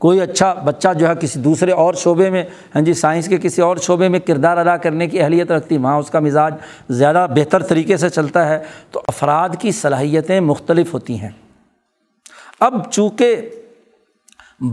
کوئی 0.00 0.20
اچھا 0.20 0.54
بچہ 0.54 0.88
جو 0.98 1.08
ہے 1.08 1.12
کسی 1.20 1.40
دوسرے 1.40 1.72
اور 1.72 1.94
شعبے 1.94 2.30
میں 2.30 2.44
ہاں 2.74 2.82
جی 2.82 2.94
سائنس 2.94 3.28
کے 3.28 3.38
کسی 3.38 3.62
اور 3.62 3.76
شعبے 3.76 4.08
میں 4.08 4.18
کردار 4.18 4.56
ادا 4.56 4.76
کرنے 4.76 5.06
کی 5.06 5.20
اہلیت 5.20 5.50
رکھتی، 5.50 5.76
وہاں 5.76 5.96
اس 5.96 6.10
کا 6.10 6.20
مزاج 6.20 6.54
زیادہ 6.88 7.26
بہتر 7.36 7.62
طریقے 7.62 7.96
سے 7.96 8.08
چلتا 8.08 8.48
ہے، 8.48 8.64
تو 8.90 9.02
افراد 9.08 9.48
کی 9.58 9.72
صلاحیتیں 9.72 10.40
مختلف 10.40 10.94
ہوتی 10.94 11.20
ہیں۔ 11.20 11.28
اب 12.60 12.90
چونکہ 12.90 13.50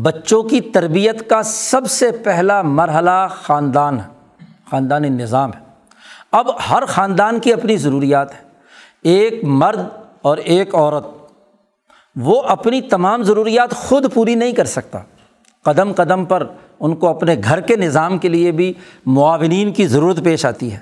بچوں 0.01 0.43
کی 0.43 0.61
تربیت 0.61 1.29
کا 1.29 1.43
سب 1.43 1.81
سے 1.89 2.11
پہلا 2.11 2.61
مرحلہ 2.61 3.27
خاندان 3.29 3.99
ہے 3.99 4.45
خاندانی 4.71 5.09
نظام 5.09 5.49
ہے۔ 5.49 5.59
اب 6.31 6.47
ہر 6.69 6.85
خاندان 6.85 7.39
کی 7.39 7.53
اپنی 7.53 7.77
ضروریات 7.77 8.33
ہیں۔ 8.33 8.49
ایک 9.03 9.43
مرد 9.43 9.79
اور 10.21 10.37
ایک 10.37 10.75
عورت، 10.75 11.07
وہ 12.15 12.41
اپنی 12.41 12.81
تمام 12.81 13.23
ضروریات 13.23 13.71
خود 13.71 14.13
پوری 14.13 14.35
نہیں 14.35 14.51
کر 14.51 14.65
سکتا۔ 14.65 14.99
قدم 15.65 15.91
قدم 15.93 16.25
پر 16.25 16.47
ان 16.79 16.95
کو 16.95 17.07
اپنے 17.07 17.35
گھر 17.43 17.59
کے 17.59 17.75
نظام 17.75 18.17
کے 18.17 18.29
لیے 18.29 18.51
بھی 18.51 18.73
معاونین 19.05 19.73
کی 19.73 19.87
ضرورت 19.87 20.23
پیش 20.23 20.45
آتی 20.45 20.71
ہے، 20.73 20.77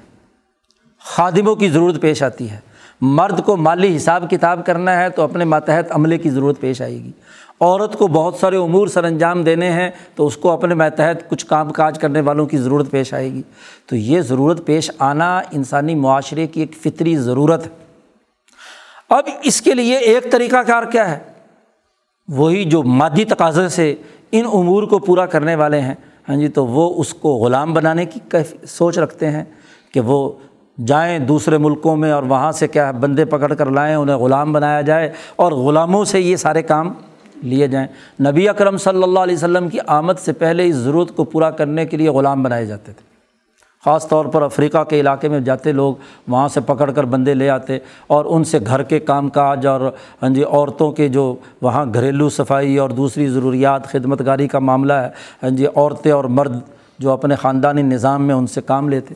خادموں 1.00 1.56
کی 1.56 1.70
ضرورت 1.70 2.02
پیش 2.02 2.24
آتی 2.24 2.50
ہے۔ 2.50 2.60
مرد 3.02 3.46
کو 3.46 3.58
مالی 3.58 3.96
حساب 3.96 4.30
کتاب 4.30 4.66
کرنا 4.66 5.00
ہے 5.00 5.10
تو 5.10 5.22
اپنے 5.22 5.46
ماتحت 5.46 5.92
عملے 5.92 6.18
کی 6.18 6.30
ضرورت 6.30 6.60
پیش 6.60 6.82
آئے 6.82 6.94
گی۔ 6.94 7.12
عورت 7.60 7.98
کو 7.98 8.08
بہت 8.08 8.36
سارے 8.36 8.58
امور 8.58 8.88
سر 8.88 9.04
انجام 9.04 9.44
دینے 9.44 9.70
ہیں 9.70 9.90
تو 10.16 10.28
اس 10.28 10.38
کو 10.38 10.52
اپنے 10.52 10.76
ماتحت 10.76 11.30
کچھ 11.30 11.46
کام 11.46 11.70
کاج 11.70 12.00
کرنے 12.00 12.22
والوں 12.22 12.46
کی 12.46 12.58
ضرورت 12.58 12.92
پیش 12.92 13.14
آئے 13.14 13.32
گی۔ 13.32 13.42
تو 13.86 13.96
یہ 13.96 14.22
ضرورت 14.22 14.66
پیش 14.66 14.92
آنا 15.00 15.42
انسانی 15.52 15.96
معاشرے 15.96 16.48
کی 16.48 16.60
ایک 16.60 16.76
فطری 16.84 17.18
ضرورت 17.18 17.66
ہے۔ 17.66 17.72
اب 19.10 19.24
اس 19.44 19.62
کے 19.62 19.74
لیے 19.74 19.98
ایک 19.98 20.32
طریقہ 20.32 20.64
کار 20.68 20.84
کیا 20.84 21.12
ہے؟ 21.12 21.35
وہی 22.28 22.64
جو 22.64 22.84
مادی 22.84 23.26
تقاضے 23.26 23.70
سے 23.70 23.96
ان 24.32 24.46
امور 24.46 24.84
کو 24.84 25.00
پورا 25.00 25.26
کرنے 25.26 25.56
والے 25.56 25.80
ہیں 25.80 25.94
ہاں 26.30 26.36
جی 26.36 26.48
تو 26.48 26.68
وہ 26.68 27.02
اس 27.02 27.14
کو 27.14 27.30
غلام 27.30 27.74
بنانے 27.74 28.06
کی 28.06 28.20
سوچ 28.68 29.00
رکھتے 29.00 29.32
ہیں 29.32 29.44
کہ 29.92 30.00
وہ 30.00 30.32
جائیں 30.86 31.20
دوسرے 31.20 31.58
ملکوں 31.58 31.96
میں 31.96 32.12
اور 32.12 32.24
وہاں 32.24 32.52
سے 32.52 32.68
کیا 32.68 32.92
بندے 32.92 33.26
پکڑ 33.26 33.54
کر 33.54 33.66
لائیں، 33.66 33.96
انہیں 33.96 34.16
غلام 34.16 34.54
بنایا 34.54 34.82
جائے 34.82 35.12
اور 35.36 35.52
غلاموں 35.52 36.06
سے 36.06 36.20
یہ 36.20 36.36
سارے 36.36 36.62
کام 36.62 36.94
لیے 37.44 37.68
جائیں۔ 37.68 37.88
نبی 38.32 38.50
اکرم 38.50 38.78
صلی 38.78 39.04
اللہ 39.04 39.20
علیہ 39.20 39.36
وسلم 39.36 39.70
کی 39.70 39.78
آمد 39.88 40.20
سے 40.20 40.34
پہلے 40.34 40.68
اس 40.68 40.76
ضرورت 40.76 41.16
کو 41.16 41.24
پورا 41.24 41.50
کرنے 41.50 41.86
کے 41.86 41.98
لیے 41.98 42.10
غلام 42.10 42.44
بنائے 42.44 42.66
جاتے 42.66 42.92
تھے۔ 42.92 43.15
خاص 43.86 44.08
طور 44.08 44.26
پر 44.26 44.42
افریقہ 44.42 44.84
کے 44.84 45.00
علاقے 45.00 45.30
میں 45.30 45.40
جاتے 45.40 45.72
لوگ 45.72 45.96
وہاں 46.28 46.48
سے 46.48 46.62
پکڑ 46.62 46.92
کر 46.92 47.04
بندے 47.04 47.34
لے 47.34 47.50
آتے 47.50 47.78
اور 48.08 48.26
ان 48.26 48.44
سے 48.44 48.60
گھر 48.68 48.84
کے 48.84 49.00
کام 49.00 49.30
کاج 49.30 49.68
اور 49.68 49.82
ہاں 50.22 50.30
جی 50.30 50.44
عورتوں 50.44 50.92
کے 50.92 51.08
جو 51.08 51.36
وہاں 51.62 51.86
گھریلو 51.94 52.30
صفائی 52.30 52.78
اور 52.78 52.90
دوسری 52.90 53.28
ضروریات 53.28 53.88
خدمت 53.88 54.26
گاری 54.26 54.48
کا 54.48 54.60
معاملہ 54.60 54.94
ہے 54.94 55.10
ہاں 55.44 55.50
جی 55.50 55.66
عورتیں 55.66 56.12
اور 56.12 56.24
مرد 56.24 56.60
جو 57.00 57.12
اپنے 57.12 57.36
خاندانی 57.36 57.82
نظام 57.82 58.28
میں 58.28 58.36
ان 58.36 58.48
سے 58.48 58.62
کام 58.62 58.90
لیتے۔ 58.90 59.14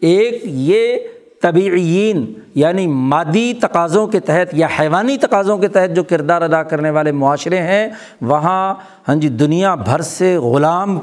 ایک 0.00 0.40
یہ 0.44 0.96
طبعین 1.42 2.32
یعنی 2.54 2.86
مادی 2.86 3.52
تقاضوں 3.54 4.06
کے 4.06 4.20
تحت 4.20 4.54
یا 4.54 4.66
حیوانی 4.80 5.16
تقاضوں 5.16 5.58
کے 5.58 5.68
تحت 5.68 5.96
جو 5.96 6.02
کردار 6.04 6.42
ادا 6.42 6.62
کرنے 6.62 6.90
والے 6.90 7.12
معاشرے 7.12 7.58
ہیں، 7.58 7.88
وہاں 8.20 8.74
ہاں 9.08 9.14
جی 9.14 9.28
دنیا 9.28 9.74
بھر 9.74 10.00
سے 10.00 10.36
غلام 10.36 10.98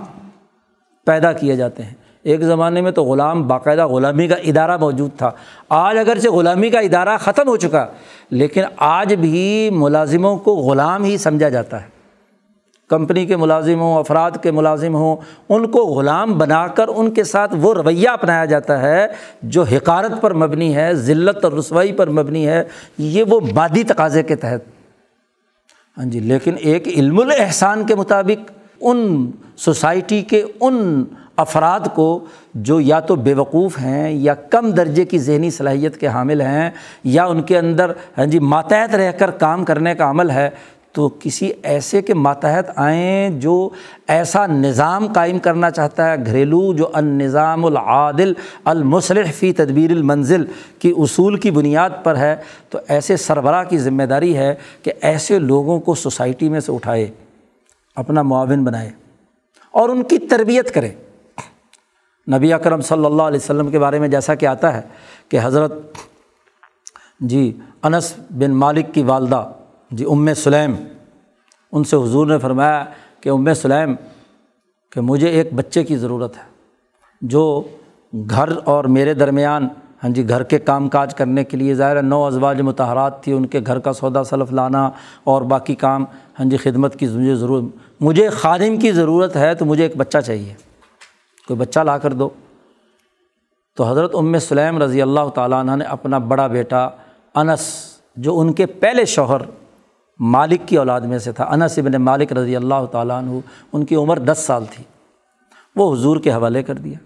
پیدا 1.06 1.32
کیے 1.34 1.56
جاتے 1.56 1.84
ہیں۔ 1.84 2.03
ایک 2.24 2.42
زمانے 2.42 2.82
میں 2.82 2.92
تو 2.92 3.04
غلام، 3.04 3.48
باقاعدہ 3.48 3.86
غلامی 3.86 4.28
کا 4.28 4.36
ادارہ 4.36 4.78
موجود 4.78 5.12
تھا۔ 5.18 5.32
آج 5.70 5.98
اگرچہ 5.98 6.30
غلامی 6.30 6.70
کا 6.70 6.80
ادارہ 6.80 7.18
ختم 7.18 7.48
ہو 7.48 7.58
چکا، 7.58 7.86
لیکن 8.30 8.62
آج 8.78 9.14
بھی 9.14 9.70
ملازموں 9.74 10.38
کو 10.38 10.56
غلام 10.56 11.04
ہی 11.04 11.18
سمجھا 11.18 11.50
جاتا 11.50 11.82
ہے۔ 11.82 11.94
کمپنی 12.90 13.26
کے 13.26 13.36
ملازم 13.36 13.80
ہوں، 13.80 13.98
افراد 13.98 14.32
کے 14.42 14.52
ملازم 14.52 14.96
ہوں، 14.96 15.16
ان 15.50 15.68
کو 15.68 15.80
غلام 15.80 16.38
بنا 16.38 16.68
کر 16.68 16.86
ان 16.96 17.12
کے 17.12 17.24
ساتھ 17.24 17.56
وہ 17.62 17.74
رویہ 17.74 18.10
اپنایا 18.10 18.46
جاتا 18.46 18.82
ہے 18.82 19.08
جو 19.42 19.64
حکارت 19.64 20.22
پر 20.22 20.34
مبنی 20.34 20.76
ہے، 20.76 20.94
ذلت 20.94 21.46
اور 21.46 21.54
رسوائی 21.54 21.92
پر 21.92 22.10
مبنی 22.10 22.48
ہے۔ 22.48 22.64
یہ 22.98 23.24
وہ 23.24 23.40
مادی 23.56 23.84
تقاضے 23.84 24.24
کے 24.24 24.36
تحت۔ 24.36 24.62
ہاں 25.98 26.06
جی 26.06 26.20
لیکن 26.20 26.56
ایک 26.60 26.88
علم 26.88 27.20
الاحسان 27.20 27.86
کے 27.86 27.96
مطابق 27.96 28.52
ان 28.82 29.32
سوسائٹی 29.58 30.22
کے 30.22 30.44
ان 30.60 31.04
افراد 31.38 31.88
کو 31.96 32.08
جو 32.56 32.80
یا 32.80 33.00
تو 33.00 33.16
بے 33.16 33.34
وقوف 33.34 33.78
ہیں 33.80 34.12
یا 34.12 34.34
کم 34.50 34.70
درجے 34.72 35.06
کی 35.06 35.18
ذہنی 35.18 35.50
صلاحیت 35.52 35.98
کے 35.98 36.08
حامل 36.08 36.42
ہیں 36.42 36.70
یا 37.04 37.26
ان 37.26 37.42
کے 37.42 37.58
اندر 37.58 37.92
ہاں 38.18 38.26
جی 38.26 38.40
ماتحت 38.40 38.96
رہ 38.96 39.12
کر 39.12 39.32
کام 39.32 39.66
کرنے 39.66 39.96
کا 39.96 40.10
عمل 40.10 40.32
ہے، 40.32 40.50
تو 40.92 41.08
کسی 41.20 41.52
ایسے 41.64 42.02
کے 42.02 42.14
ماتحت 42.14 42.70
آئیں 42.76 43.30
جو 43.42 43.70
ایسا 44.08 44.46
نظام 44.48 45.08
قائم 45.14 45.40
کرنا 45.40 45.70
چاہتا 45.72 46.12
ہے، 46.12 46.16
گھریلو 46.26 46.74
جو 46.74 46.90
ان 46.94 47.06
نظام 47.18 47.66
العادل 47.66 48.34
المصلح 48.66 49.32
فی 49.36 49.52
تدبیر 49.54 49.92
المنزل 49.92 50.46
کی 50.80 50.94
اصول 50.98 51.36
کی 51.36 51.52
بنیاد 51.52 51.90
پر 52.04 52.18
ہے، 52.18 52.36
تو 52.70 52.80
ایسے 52.88 53.18
سربراہ 53.18 53.64
کی 53.64 53.78
ذمہ 53.78 54.04
داری 54.04 54.36
ہے 54.38 54.54
کہ 54.84 54.92
ایسے 55.02 55.40
لوگوں 55.40 55.80
کو 55.80 55.96
سوسائٹی 55.96 56.50
میں 56.50 56.60
سے 56.60 56.72
اٹھائے، 56.72 57.08
اپنا 57.98 58.22
معاون 58.22 58.64
بنائے 58.64 58.90
اور 59.74 59.90
ان 59.90 60.04
کی 60.04 60.18
تربیت 60.20 60.74
کرے۔ 60.74 60.90
نبی 62.28 62.52
اکرم 62.54 62.82
صلی 62.82 63.06
اللہ 63.06 63.22
علیہ 63.22 63.40
وسلم 63.44 63.70
کے 63.72 63.80
بارے 63.80 64.00
میں 64.00 64.08
جیسا 64.08 64.36
کہ 64.36 64.46
آتا 64.46 64.74
ہے 64.74 64.82
کہ 65.30 65.40
حضرت 65.44 65.74
جی 67.20 67.52
انس 67.84 68.14
بن 68.40 68.52
مالک 68.56 68.94
کی 68.94 69.04
والدہ 69.04 69.44
جی 69.92 70.06
ام 70.10 70.34
سلیم، 70.34 70.76
ان 71.74 71.84
سے 71.84 71.96
حضور 71.96 72.28
نے 72.28 72.38
فرمایا 72.40 72.84
کہ 73.22 73.30
ام 73.30 73.54
سلیم، 73.54 73.94
کہ 74.92 75.02
مجھے 75.02 75.28
ایک 75.28 75.54
بچے 75.56 75.84
کی 75.84 75.98
ضرورت 75.98 76.38
ہے 76.38 76.52
جو 77.22 77.64
گھر 78.14 78.50
اور 78.66 78.86
میرے 78.86 79.14
درمیان 79.14 79.68
ہاں 80.04 80.10
جی 80.10 80.28
گھر 80.30 80.44
کے 80.44 80.60
کام 80.60 80.90
کاج 80.90 81.14
کرنے 81.16 81.44
کے 81.44 81.58
لیے 81.58 81.74
ظاہر 81.76 82.02
نو 82.02 82.26
ازواج 82.26 82.62
متحرات 82.62 83.22
تھی، 83.24 83.32
ان 83.34 83.46
کے 83.46 83.60
گھر 83.66 83.80
کا 83.80 83.94
سودا 83.94 84.24
سلف 84.24 84.52
لانا 84.52 84.90
اور 85.24 85.42
باقی 85.42 85.76
کام 85.76 86.06
ہاں 86.40 86.50
جی 86.50 86.58
خدمت 86.58 86.96
کی 87.00 87.08
مجھے 87.08 87.36
ضرورت، 87.36 88.02
مجھے 88.02 88.30
خادم 88.30 88.78
کی 88.78 88.92
ضرورت 88.92 89.36
ہے 89.36 89.54
تو 89.56 89.66
مجھے 89.66 89.84
ایک 89.84 89.98
بچہ 89.98 90.18
چاہیے۔ 90.18 90.54
کوئی 91.48 91.60
بچہ 91.60 91.80
لا 91.80 91.98
کر 91.98 92.14
دو۔ 92.14 92.30
تو 93.76 93.84
حضرت 93.84 94.16
ام 94.16 94.40
سلیم 94.40 94.82
رضی 94.82 95.02
اللہ 95.02 95.30
تعالیٰ 95.36 95.60
عنہ 95.60 95.76
نے 95.76 95.86
اپنا 95.86 96.18
بڑا 96.18 96.48
بیٹا 96.48 96.90
انس، 97.36 97.84
جو 98.16 98.40
ان 98.40 98.54
کے 98.54 98.66
پہلے 98.66 99.06
شوہر 99.06 99.42
مالک 100.20 100.62
کی 100.66 100.78
اولاد 100.78 101.02
میں 101.02 101.20
سے 101.20 101.32
تھا، 101.32 101.44
انس 101.44 101.78
ابن 101.78 102.02
مالک 102.02 102.34
رضی 102.34 102.56
اللہ 102.56 102.86
تعالیٰ 102.92 103.18
عنہ، 103.18 103.40
ان 103.74 103.86
کی 103.86 103.96
عمر 103.96 104.20
دس 104.20 104.44
سال 104.46 104.64
تھی۔ 104.72 104.84
وہ 105.76 105.94
حضور 105.94 106.18
کے 106.18 106.32
حوالے 106.32 106.64
کر 106.64 106.74
دیا۔ 106.74 106.98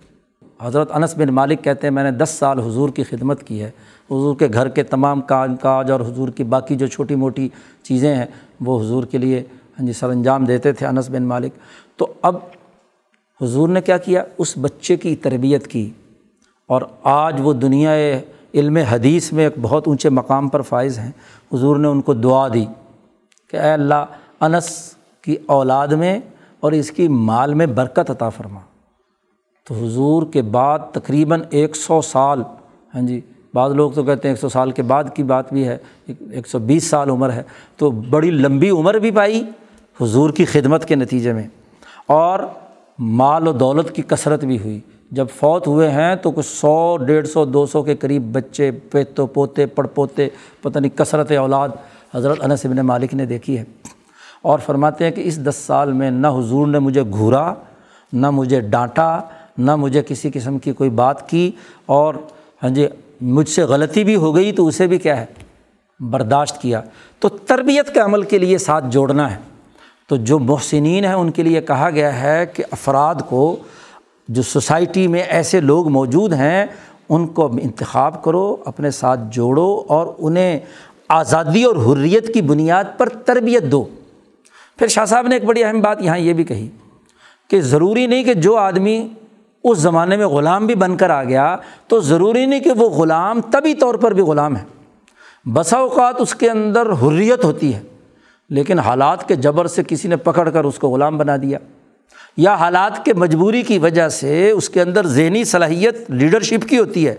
حضرت 0.67 0.91
انس 0.93 1.17
بن 1.17 1.33
مالک 1.33 1.63
کہتے 1.63 1.87
ہیں، 1.87 1.93
میں 1.93 2.03
نے 2.03 2.11
دس 2.11 2.29
سال 2.29 2.59
حضور 2.59 2.89
کی 2.89 3.03
خدمت 3.03 3.43
کی 3.43 3.61
ہے۔ 3.61 3.71
حضور 4.11 4.35
کے 4.35 4.47
گھر 4.53 4.67
کے 4.67 4.83
تمام 4.83 5.21
کام 5.21 5.55
کاج 5.55 5.91
اور 5.91 5.99
حضور 5.99 6.29
کی 6.29 6.43
باقی 6.43 6.75
جو 6.75 6.87
چھوٹی 6.87 7.15
موٹی 7.15 7.49
چیزیں 7.83 8.15
ہیں، 8.15 8.25
وہ 8.61 8.81
حضور 8.81 9.03
کے 9.03 9.17
لیے 9.17 9.43
ہاں 9.79 9.85
جی 9.85 9.93
سر 9.93 10.09
انجام 10.09 10.45
دیتے 10.45 10.71
تھے 10.71 10.87
انس 10.87 11.09
بن 11.09 11.23
مالک۔ 11.23 11.53
تو 11.97 12.13
اب 12.21 12.35
حضور 13.41 13.69
نے 13.69 13.81
کیا 13.81 13.97
کیا؟ 13.97 14.23
اس 14.37 14.53
بچے 14.61 14.97
کی 14.97 15.15
تربیت 15.15 15.67
کی۔ 15.67 15.89
اور 16.67 16.81
آج 17.03 17.39
وہ 17.43 17.53
دنیا 17.53 17.91
علم 18.53 18.77
حدیث 18.77 19.33
میں 19.33 19.43
ایک 19.43 19.53
بہت 19.61 19.87
اونچے 19.87 20.09
مقام 20.09 20.47
پر 20.47 20.61
فائز 20.61 20.99
ہیں۔ 20.99 21.11
حضور 21.53 21.77
نے 21.77 21.87
ان 21.87 22.01
کو 22.01 22.13
دعا 22.13 22.47
دی 22.53 22.65
کہ 23.49 23.57
اے 23.57 23.71
اللہ، 23.71 24.05
انس 24.39 24.95
کی 25.21 25.35
اولاد 25.45 25.87
میں 25.87 26.19
اور 26.59 26.71
اس 26.71 26.91
کی 26.91 27.07
مال 27.07 27.53
میں 27.53 27.65
برکت 27.65 28.11
عطا 28.11 28.29
فرما۔ 28.29 28.59
تو 29.67 29.75
حضور 29.75 30.23
کے 30.33 30.41
بعد 30.41 30.79
تقریباً 30.91 31.41
ایک 31.49 31.75
سو 31.75 32.01
سال 32.01 32.41
ہاں 32.95 33.01
جی 33.01 33.21
بعض 33.53 33.71
لوگ 33.71 33.91
تو 33.91 34.03
کہتے 34.03 34.27
ہیں 34.27 34.35
ایک 34.35 34.41
سو 34.41 34.49
سال 34.49 34.71
کے 34.71 34.81
بعد 34.81 35.03
کی 35.13 35.23
بات 35.23 35.53
بھی 35.53 35.67
ہے، 35.67 35.77
ایک 36.07 36.47
سو 36.47 36.59
بیس 36.59 36.83
سال 36.83 37.09
عمر 37.09 37.31
ہے۔ 37.31 37.43
تو 37.77 37.91
بڑی 37.91 38.31
لمبی 38.31 38.69
عمر 38.69 38.93
بھی 38.93 39.11
پائی 39.11 39.43
حضور 40.01 40.29
کی 40.29 40.45
خدمت 40.45 40.85
کے 40.85 40.95
نتیجے 40.95 41.33
میں۔ 41.33 41.47
اور 42.07 42.39
مال 42.99 43.47
و 43.47 43.51
دولت 43.51 43.91
کی 43.91 44.01
کثرت 44.01 44.45
بھی 44.45 44.59
ہوئی۔ 44.59 44.79
جب 45.11 45.25
فوت 45.35 45.67
ہوئے 45.67 45.91
ہیں 45.91 46.15
تو 46.15 46.31
کچھ 46.31 46.45
سو، 46.45 46.97
ڈیڑھ 46.97 47.27
سو، 47.27 47.45
دو 47.45 47.65
سو 47.65 47.83
کے 47.83 47.95
قریب 47.95 48.23
بچے، 48.33 48.71
پیتو، 48.71 49.25
پوتے 49.25 49.65
پڑ 49.65 49.87
پوتے 49.87 50.27
پتہ 50.61 50.79
نہیں 50.79 50.97
کثرت 50.97 51.31
اولاد 51.31 51.69
حضرت 52.15 52.37
انس 52.43 52.65
ابن 52.65 52.77
مالک 52.77 53.13
نے 53.13 53.25
دیکھی 53.25 53.57
ہے۔ 53.57 53.63
اور 54.41 54.59
فرماتے 54.59 55.03
ہیں 55.03 55.11
کہ 55.11 55.21
اس 55.21 55.45
دس 55.45 55.55
سال 55.55 55.93
میں 55.93 56.11
نہ 56.11 56.27
حضور 56.27 56.67
نے 56.67 56.79
مجھے 56.79 57.03
گھورا، 57.03 57.53
نہ 58.13 58.29
مجھے 58.29 58.61
ڈانٹا، 58.61 59.19
نہ 59.57 59.75
مجھے 59.75 60.03
کسی 60.07 60.29
قسم 60.33 60.59
کی 60.59 60.73
کوئی 60.73 60.89
بات 60.89 61.29
کی۔ 61.29 61.51
اور 61.85 62.13
ہاں 62.63 62.69
جی 62.69 62.87
مجھ 63.21 63.49
سے 63.49 63.63
غلطی 63.63 64.03
بھی 64.03 64.15
ہو 64.15 64.35
گئی 64.35 64.51
تو 64.51 64.67
اسے 64.67 64.87
بھی 64.87 64.97
کیا 64.97 65.21
ہے؟ 65.21 65.25
برداشت 65.99 66.61
کیا۔ 66.61 66.81
تو 67.19 67.29
تربیت 67.29 67.93
کے 67.93 67.99
عمل 67.99 68.21
کے 68.21 68.37
لیے 68.37 68.57
ساتھ 68.57 68.85
جوڑنا 68.89 69.31
ہے۔ 69.31 69.56
تو 70.07 70.15
جو 70.15 70.39
محسنین 70.39 71.05
ہیں 71.05 71.13
ان 71.13 71.31
کے 71.31 71.43
لیے 71.43 71.61
کہا 71.61 71.89
گیا 71.89 72.21
ہے 72.21 72.45
کہ 72.45 72.63
افراد 72.71 73.15
کو 73.29 73.55
جو 74.27 74.41
سوسائٹی 74.41 75.07
میں 75.07 75.19
ایسے 75.19 75.59
لوگ 75.59 75.89
موجود 75.89 76.33
ہیں، 76.33 76.65
ان 77.09 77.27
کو 77.27 77.45
انتخاب 77.45 78.23
کرو، 78.23 78.55
اپنے 78.65 78.91
ساتھ 78.91 79.19
جوڑو 79.31 79.83
اور 79.87 80.13
انہیں 80.19 80.59
آزادی 81.09 81.63
اور 81.63 81.75
حریت 81.75 82.33
کی 82.33 82.41
بنیاد 82.41 82.83
پر 82.97 83.09
تربیت 83.09 83.63
دو۔ 83.63 83.85
پھر 84.77 84.87
شاہ 84.87 85.05
صاحب 85.05 85.27
نے 85.27 85.35
ایک 85.35 85.43
بڑی 85.43 85.63
اہم 85.63 85.81
بات 85.81 86.01
یہاں 86.01 86.17
یہ 86.17 86.33
بھی 86.33 86.43
کہی 86.43 86.69
کہ 87.47 87.61
ضروری 87.61 88.05
نہیں 88.05 88.23
کہ 88.23 88.33
جو 88.33 88.55
آدمی 88.55 89.07
اس 89.63 89.77
زمانے 89.77 90.17
میں 90.17 90.27
غلام 90.27 90.65
بھی 90.65 90.75
بن 90.75 90.97
کر 90.97 91.09
آ 91.09 91.23
گیا، 91.23 91.57
تو 91.87 91.99
ضروری 91.99 92.45
نہیں 92.45 92.59
کہ 92.59 92.71
وہ 92.71 92.89
غلام 92.89 93.41
طبی 93.41 93.73
طور 93.73 93.95
پر 93.95 94.13
بھی 94.13 94.21
غلام 94.21 94.55
ہے۔ 94.55 94.63
بسا 95.53 95.77
اوقات 95.77 96.15
اس 96.19 96.35
کے 96.35 96.49
اندر 96.49 96.87
حریت 96.91 97.43
ہوتی 97.43 97.75
ہے۔ 97.75 97.79
لیکن 98.49 98.79
حالات 98.79 99.27
کے 99.27 99.35
جبر 99.35 99.67
سے 99.67 99.83
کسی 99.87 100.07
نے 100.07 100.15
پکڑ 100.15 100.49
کر 100.49 100.63
اس 100.63 100.79
کو 100.79 100.89
غلام 100.89 101.17
بنا 101.17 101.37
دیا۔ 101.37 101.57
یا 102.37 102.53
حالات 102.53 103.05
کے 103.05 103.13
مجبوری 103.13 103.61
کی 103.61 103.77
وجہ 103.77 104.09
سے 104.09 104.51
اس 104.51 104.69
کے 104.69 104.81
اندر 104.81 105.07
ذہنی 105.07 105.43
صلاحیت 105.43 106.11
لیڈرشپ 106.11 106.69
کی 106.69 106.77
ہوتی 106.77 107.07
ہے 107.07 107.15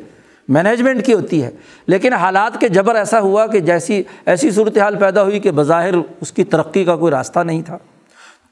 مینجمنٹ 0.49 1.07
کی 1.07 1.15
ہوتی 1.15 1.43
ہے۔ 1.43 1.51
لیکن 1.87 2.13
حالات 2.13 2.61
کے 2.61 2.69
جبر 2.69 2.95
ایسا 2.95 3.21
ہوا 3.21 3.47
کہ 3.47 3.61
جیسی، 3.61 4.03
ایسی 4.27 4.51
صورت 4.51 4.79
حال 4.79 4.97
پیدا 4.97 5.23
ہوئی 5.23 5.41
کہ 5.41 5.51
بظاہر 5.51 5.95
اس 6.21 6.33
کی 6.33 6.45
ترقی 6.45 6.85
کا 6.85 6.97
کوئی 6.97 7.11
راستہ 7.11 7.41
نہیں 7.41 7.63
تھا۔ 7.63 7.79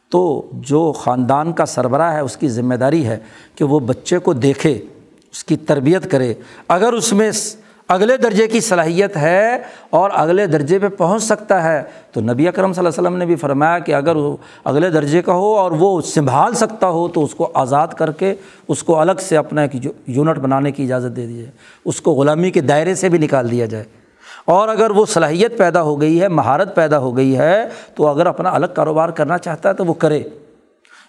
تو 0.08 0.50
جو 0.52 0.92
خاندان 0.92 1.52
کا 1.52 1.66
سربراہ 1.66 2.12
ہے، 2.14 2.20
اس 2.20 2.36
کی 2.36 2.48
ذمہ 2.48 2.74
داری 2.74 3.06
ہے 3.06 3.18
کہ 3.54 3.64
وہ 3.64 3.80
بچے 3.80 4.18
کو 4.18 4.32
دیکھے، 4.32 4.72
اس 5.32 5.44
کی 5.44 5.56
تربیت 5.56 6.10
کرے۔ 6.10 6.34
اگر 6.68 6.92
اس 6.92 7.12
میں 7.12 7.30
اگلے 7.88 8.16
درجے 8.16 8.48
کی 8.48 8.60
صلاحیت 8.60 9.16
ہے 9.16 9.58
اور 9.90 10.10
اگلے 10.14 10.46
درجے 10.46 10.78
پہ 10.78 10.88
پہنچ 10.88 11.22
سکتا 11.22 11.62
ہے۔ 11.62 11.82
تو 12.12 12.20
نبی 12.20 12.48
اکرم 12.48 12.72
صلی 12.72 12.86
اللہ 12.86 12.88
علیہ 12.88 13.08
وسلم 13.08 13.18
نے 13.18 13.26
بھی 13.26 13.36
فرمایا 13.36 13.78
کہ 13.78 13.94
اگر 13.94 14.16
وہ 14.16 14.36
اگلے 14.64 14.90
درجے 14.90 15.22
کا 15.22 15.32
ہو 15.32 15.56
اور 15.56 15.70
وہ 15.70 16.00
سنبھال 16.00 16.54
سکتا 16.54 16.88
ہو 16.88 17.08
تو 17.08 17.24
اس 17.24 17.34
کو 17.34 17.50
آزاد 17.54 17.88
کر 17.88 18.10
کے 18.10 18.34
اس 18.68 18.82
کو 18.82 19.00
الگ 19.00 19.12
سے 19.20 19.36
اپنا 19.36 19.62
ایک 19.62 19.86
یونٹ 20.06 20.38
بنانے 20.38 20.72
کی 20.72 20.84
اجازت 20.84 21.16
دے 21.16 21.26
دی 21.26 21.38
جائے 21.38 21.50
اس 21.84 22.00
کو 22.00 22.12
غلامی 22.12 22.50
کے 22.50 22.60
دائرے 22.60 22.94
سے 22.94 23.08
بھی 23.08 23.18
نکال 23.18 23.50
دیا 23.50 23.66
جائے۔ 23.66 23.84
اور 24.44 24.68
اگر 24.68 24.90
وہ 24.90 25.06
صلاحیت 25.06 25.58
پیدا 25.58 25.82
ہو 25.82 26.00
گئی 26.00 26.20
ہے، 26.20 26.28
مہارت 26.28 26.74
پیدا 26.74 26.98
ہو 26.98 27.16
گئی 27.16 27.38
ہے، 27.38 27.64
تو 27.94 28.06
اگر 28.06 28.26
اپنا 28.26 28.50
الگ 28.50 28.66
کاروبار 28.74 29.08
کرنا 29.08 29.38
چاہتا 29.38 29.68
ہے 29.68 29.74
تو 29.74 29.84
وہ 29.84 29.94
کرے۔ 29.94 30.22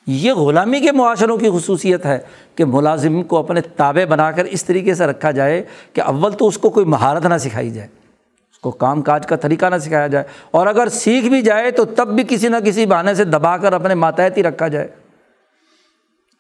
یہ 0.08 0.34
غلامی 0.34 0.80
کے 0.80 0.92
معاشروں 0.92 1.38
کی 1.38 1.50
خصوصیت 1.54 2.06
ہے 2.06 2.18
کہ 2.56 2.66
ملازم 2.66 3.22
کو 3.24 3.38
اپنے 3.38 3.62
تابع 3.78 4.06
بنا 4.10 4.30
کر 4.32 4.46
اس 4.46 4.64
طریقے 4.66 4.94
سے 4.96 5.06
رکھا 5.06 5.32
جائے 5.32 5.62
کہ 5.94 6.02
اول 6.02 6.34
تو 6.34 6.48
اس 6.48 6.58
کو 6.58 6.70
کوئی 6.70 6.86
مہارت 6.86 7.26
نہ 7.26 7.38
سکھائی 7.40 7.70
جائے، 7.70 7.88
اس 7.88 8.60
کو 8.60 8.72
کام 8.72 9.02
کاج 9.02 9.26
کا 9.28 9.36
طریقہ 9.36 9.66
نہ 9.66 9.78
سکھایا 9.82 10.08
جائے، 10.08 10.26
اور 10.52 10.68
اگر 10.68 10.90
سیکھ 10.90 11.26
بھی 11.26 11.42
جائے 11.42 11.72
تو 11.72 11.86
تب 11.86 12.16
بھی 12.16 12.24
کسی 12.28 12.48
نہ 12.48 12.58
کسی 12.66 12.86
بہانے 12.86 13.14
سے 13.16 13.24
دبا 13.24 13.58
کر 13.58 13.74
اپنے 13.74 13.96
ماتحت 13.96 14.38
ہی 14.38 14.44
رکھا 14.44 14.68
جائے۔ 14.68 14.88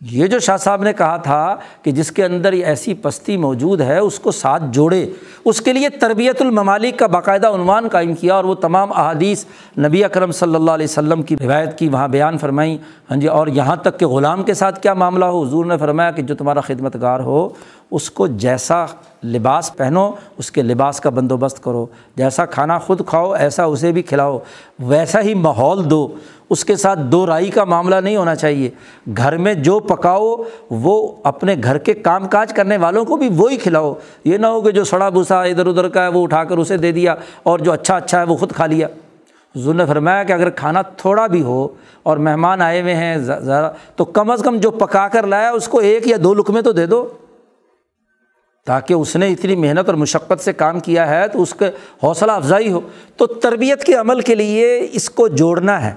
یہ 0.02 0.28
جو 0.28 0.40
شاہ 0.40 0.58
صاحب 0.58 0.84
نے 0.84 0.94
کہا 0.94 1.18
تھا 1.18 1.56
کہ 1.84 1.92
جس 1.92 2.12
کے 2.12 2.26
اندر 2.26 2.54
یہ 2.54 2.66
ایسی 2.66 2.94
پستی 2.94 3.38
موجود 3.38 3.82
ہے، 3.82 4.00
اس 4.00 4.20
کو 4.20 4.32
ساتھ 4.32 4.64
جوڑے۔ 4.72 5.10
اس 5.46 5.62
کے 5.62 5.74
لیے 5.74 5.90
تربیت 5.90 6.42
الممالک 6.42 7.00
کا 7.00 7.08
باقاعدہ 7.08 7.48
عنوان 7.48 7.88
قائم 7.88 8.14
کیا 8.14 8.36
اور 8.36 8.44
وہ 8.44 8.56
تمام 8.56 8.92
احادیث 8.92 9.46
نبی 9.80 10.04
اکرم 10.04 10.32
صلی 10.32 10.56
اللہ 10.56 10.72
علیہ 10.72 10.88
وسلم 10.90 11.22
کی 11.22 11.36
روایت 11.38 11.80
کی 11.80 11.88
وہاں 11.88 12.08
بیان 12.08 12.38
فرمائی 12.38 12.78
ہاں 13.10 13.18
جی 13.18 13.28
اور 13.28 13.48
یہاں 13.48 13.76
تک 13.76 14.00
کہ 14.00 14.08
غلام 14.08 14.44
کے 14.44 14.54
ساتھ 14.54 14.80
کیا 14.82 14.94
معاملہ 14.94 15.26
ہو؟ 15.26 15.44
حضور 15.44 15.66
نے 15.66 15.78
فرمایا 15.78 16.12
کہ 16.12 16.22
جو 16.22 16.36
تمہارا 16.36 16.62
خدمت 16.62 16.98
گار 17.02 17.20
ہو 17.20 17.50
اس 17.92 18.12
کو 18.12 18.28
جیسا 18.28 18.86
لباس 19.24 19.78
پہنو، 19.78 20.12
اس 20.38 20.52
کے 20.52 20.62
لباس 20.62 21.00
کا 21.00 21.10
بندوبست 21.10 21.64
کرو۔ 21.64 21.86
جیسا 22.16 22.46
کھانا 22.46 22.80
خود 22.80 23.02
کھاؤ، 23.06 23.32
ایسا 23.32 23.64
اسے 23.64 23.92
بھی 23.92 24.02
کھلاؤ۔ 24.02 24.40
ویسا 24.80 25.22
ہی 25.22 25.34
ماحول 25.34 25.90
دو۔ 25.90 26.08
اس 26.50 26.66
کے 26.66 26.76
ساتھ 26.76 27.00
دو 27.00 27.28
رائی 27.28 27.50
کا 27.50 27.64
معاملہ 27.64 27.96
نہیں 27.96 28.16
ہونا 28.16 28.36
چاہیے۔ 28.36 28.70
گھر 29.18 29.38
میں 29.38 29.54
جو 29.54 29.80
پکاؤ، 29.80 30.36
وہ 30.70 31.16
اپنے 31.24 31.56
گھر 31.64 31.78
کے 31.78 31.94
کام 31.94 32.28
کاج 32.28 32.54
کرنے 32.54 32.78
والوں 32.78 33.06
کو 33.06 33.16
بھی 33.16 33.30
وہی 33.36 33.58
کھلاؤ۔ 33.58 33.94
یہ 34.24 34.38
نہ 34.38 34.48
ہو 34.48 34.62
کہ 34.62 34.72
جو 34.72 34.84
سڑا 34.84 35.10
بھوسا 35.10 35.44
ادھر 35.44 35.68
ادھر 35.68 35.90
کا 35.90 36.04
ہے، 36.04 36.08
وہ 36.08 36.24
اٹھا 36.24 36.44
کر 36.44 36.58
اسے 36.58 36.78
دے 36.78 36.92
دیا 36.92 37.16
اور 37.44 37.60
جو 37.60 37.72
اچھا 37.72 37.96
اچھا 37.96 38.20
ہے، 38.20 38.24
وہ 38.24 38.36
خود 38.36 38.52
کھا 38.52 38.66
لیا۔ 38.66 38.88
حضور 39.56 39.74
نے 39.74 39.86
فرمایا 39.86 40.24
کہ 40.24 40.34
اگر 40.34 40.50
کھانا 40.50 40.82
تھوڑا 40.82 41.28
بھی 41.28 41.42
ہو 41.42 41.68
اور 42.04 42.18
مہمان 42.18 42.62
آئے 42.62 42.82
ہوئے 42.82 42.96
ہیں، 42.96 43.18
ذرا 43.18 43.72
تو 43.96 44.06
کم 44.06 44.32
از 44.32 44.42
کم 44.42 44.58
جو 44.58 44.72
پکا 44.72 45.08
کر 45.08 45.28
لایا، 45.28 45.50
اس 45.50 45.68
کو 45.68 45.80
ایک 45.80 46.08
یا 46.08 46.18
دو 46.24 46.34
لقمے 46.34 46.62
تو 46.62 46.72
دے 46.72 46.86
دو۔ 46.86 47.08
تاکہ 48.68 48.94
اس 48.94 49.16
نے 49.16 49.28
اتنی 49.28 49.56
محنت 49.56 49.86
اور 49.86 49.94
مشقت 49.94 50.44
سے 50.44 50.54
کام 50.54 50.80
کیا 50.80 51.10
ہے 51.10 51.28
تو 51.28 51.42
اس 51.42 51.54
کے 51.54 51.66
حوصلہ 52.04 52.32
افزائی 52.32 52.72
ہو۔ 52.72 52.82
تو 53.18 53.26
تربیت 53.26 53.84
کے 53.84 53.94
عمل 53.94 54.22
کے 54.22 54.36
لیے 54.36 54.88
اس 54.92 55.10
کو 55.10 55.28
جوڑنا 55.28 55.86
ہے۔ 55.86 55.94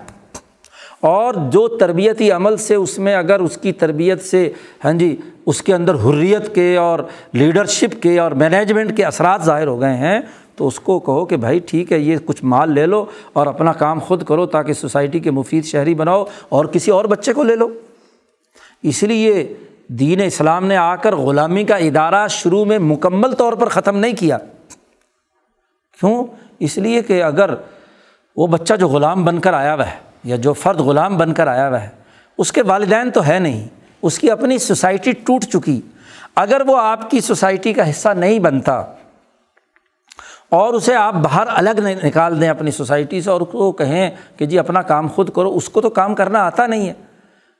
اور 1.00 1.34
جو 1.34 1.68
تربیتی 1.68 2.30
عمل 2.30 2.56
سے 2.56 2.74
اس 2.74 2.98
میں 2.98 3.14
اگر 3.14 3.40
اس 3.40 3.56
کی 3.56 3.72
تربیت 3.72 4.24
سے 4.24 4.52
ہاں 4.84 4.92
جی 4.92 5.16
اس 5.46 5.62
کے 5.62 5.74
اندر 5.74 5.94
حریت 5.94 6.54
کے 6.54 6.76
اور 6.76 6.98
لیڈرشپ 7.32 8.02
کے 8.02 8.18
اور 8.18 8.32
مینجمنٹ 8.32 8.96
کے 8.96 9.04
اثرات 9.04 9.42
ظاہر 9.42 9.66
ہو 9.66 9.80
گئے 9.80 9.94
ہیں، 9.94 10.20
تو 10.56 10.66
اس 10.66 10.80
کو 10.80 11.00
کہو 11.00 11.24
کہ 11.24 11.36
بھائی 11.36 11.58
ٹھیک 11.58 11.92
ہے، 11.92 11.98
یہ 11.98 12.16
کچھ 12.24 12.44
مال 12.44 12.72
لے 12.72 12.86
لو 12.86 13.04
اور 13.32 13.46
اپنا 13.46 13.72
کام 13.72 13.98
خود 13.98 14.24
کرو 14.24 14.46
تاکہ 14.46 14.72
سوسائٹی 14.72 15.18
کے 15.18 15.30
مفید 15.30 15.64
شہری 15.64 15.94
بناؤ 15.94 16.24
اور 16.48 16.64
کسی 16.64 16.90
اور 16.90 17.04
بچے 17.04 17.32
کو 17.32 17.42
لے 17.42 17.56
لو۔ 17.56 17.68
اس 18.82 19.02
لیے 19.02 19.54
دین 19.98 20.20
اسلام 20.22 20.66
نے 20.66 20.76
آ 20.76 20.96
کر 20.96 21.16
غلامی 21.16 21.64
کا 21.64 21.76
ادارہ 21.76 22.28
شروع 22.28 22.64
میں 22.64 22.78
مکمل 22.78 23.34
طور 23.34 23.52
پر 23.52 23.68
ختم 23.68 23.96
نہیں 23.96 24.12
کیا۔ 24.12 24.38
کیوں؟ 26.00 26.24
اس 26.58 26.78
لیے 26.78 27.02
کہ 27.02 27.22
اگر 27.22 27.54
وہ 28.36 28.46
بچہ 28.46 28.74
جو 28.74 28.88
غلام 28.88 29.24
بن 29.24 29.40
کر 29.40 29.54
آیا 29.54 29.74
ہوا 29.74 29.86
ہے 29.86 29.96
یا 30.24 30.36
جو 30.36 30.52
فرد 30.52 30.80
غلام 30.80 31.16
بن 31.16 31.34
کر 31.34 31.46
آیا 31.46 31.68
ہوا 31.68 31.82
ہے، 31.82 31.88
اس 32.38 32.52
کے 32.52 32.62
والدین 32.62 33.10
تو 33.10 33.26
ہے 33.26 33.38
نہیں، 33.38 33.68
اس 34.02 34.18
کی 34.18 34.30
اپنی 34.30 34.58
سوسائٹی 34.58 35.12
ٹوٹ 35.12 35.44
چکی۔ 35.44 35.80
اگر 36.34 36.62
وہ 36.66 36.78
آپ 36.78 37.10
کی 37.10 37.20
سوسائٹی 37.20 37.72
کا 37.72 37.90
حصہ 37.90 38.08
نہیں 38.08 38.38
بنتا 38.38 38.74
اور 40.48 40.74
اسے 40.74 40.94
آپ 40.94 41.14
باہر 41.14 41.46
الگ 41.46 42.04
نکال 42.04 42.40
دیں 42.40 42.48
اپنی 42.48 42.70
سوسائٹی 42.70 43.22
سے 43.22 43.30
اور 43.30 43.40
وہ 43.52 43.72
کہیں 43.72 44.10
کہ 44.36 44.46
جی 44.46 44.58
اپنا 44.58 44.82
کام 44.82 45.08
خود 45.08 45.30
کرو، 45.30 45.56
اس 45.56 45.68
کو 45.68 45.80
تو 45.80 45.90
کام 45.90 46.14
کرنا 46.14 46.42
آتا 46.42 46.66
نہیں 46.66 46.88
ہے، 46.88 46.92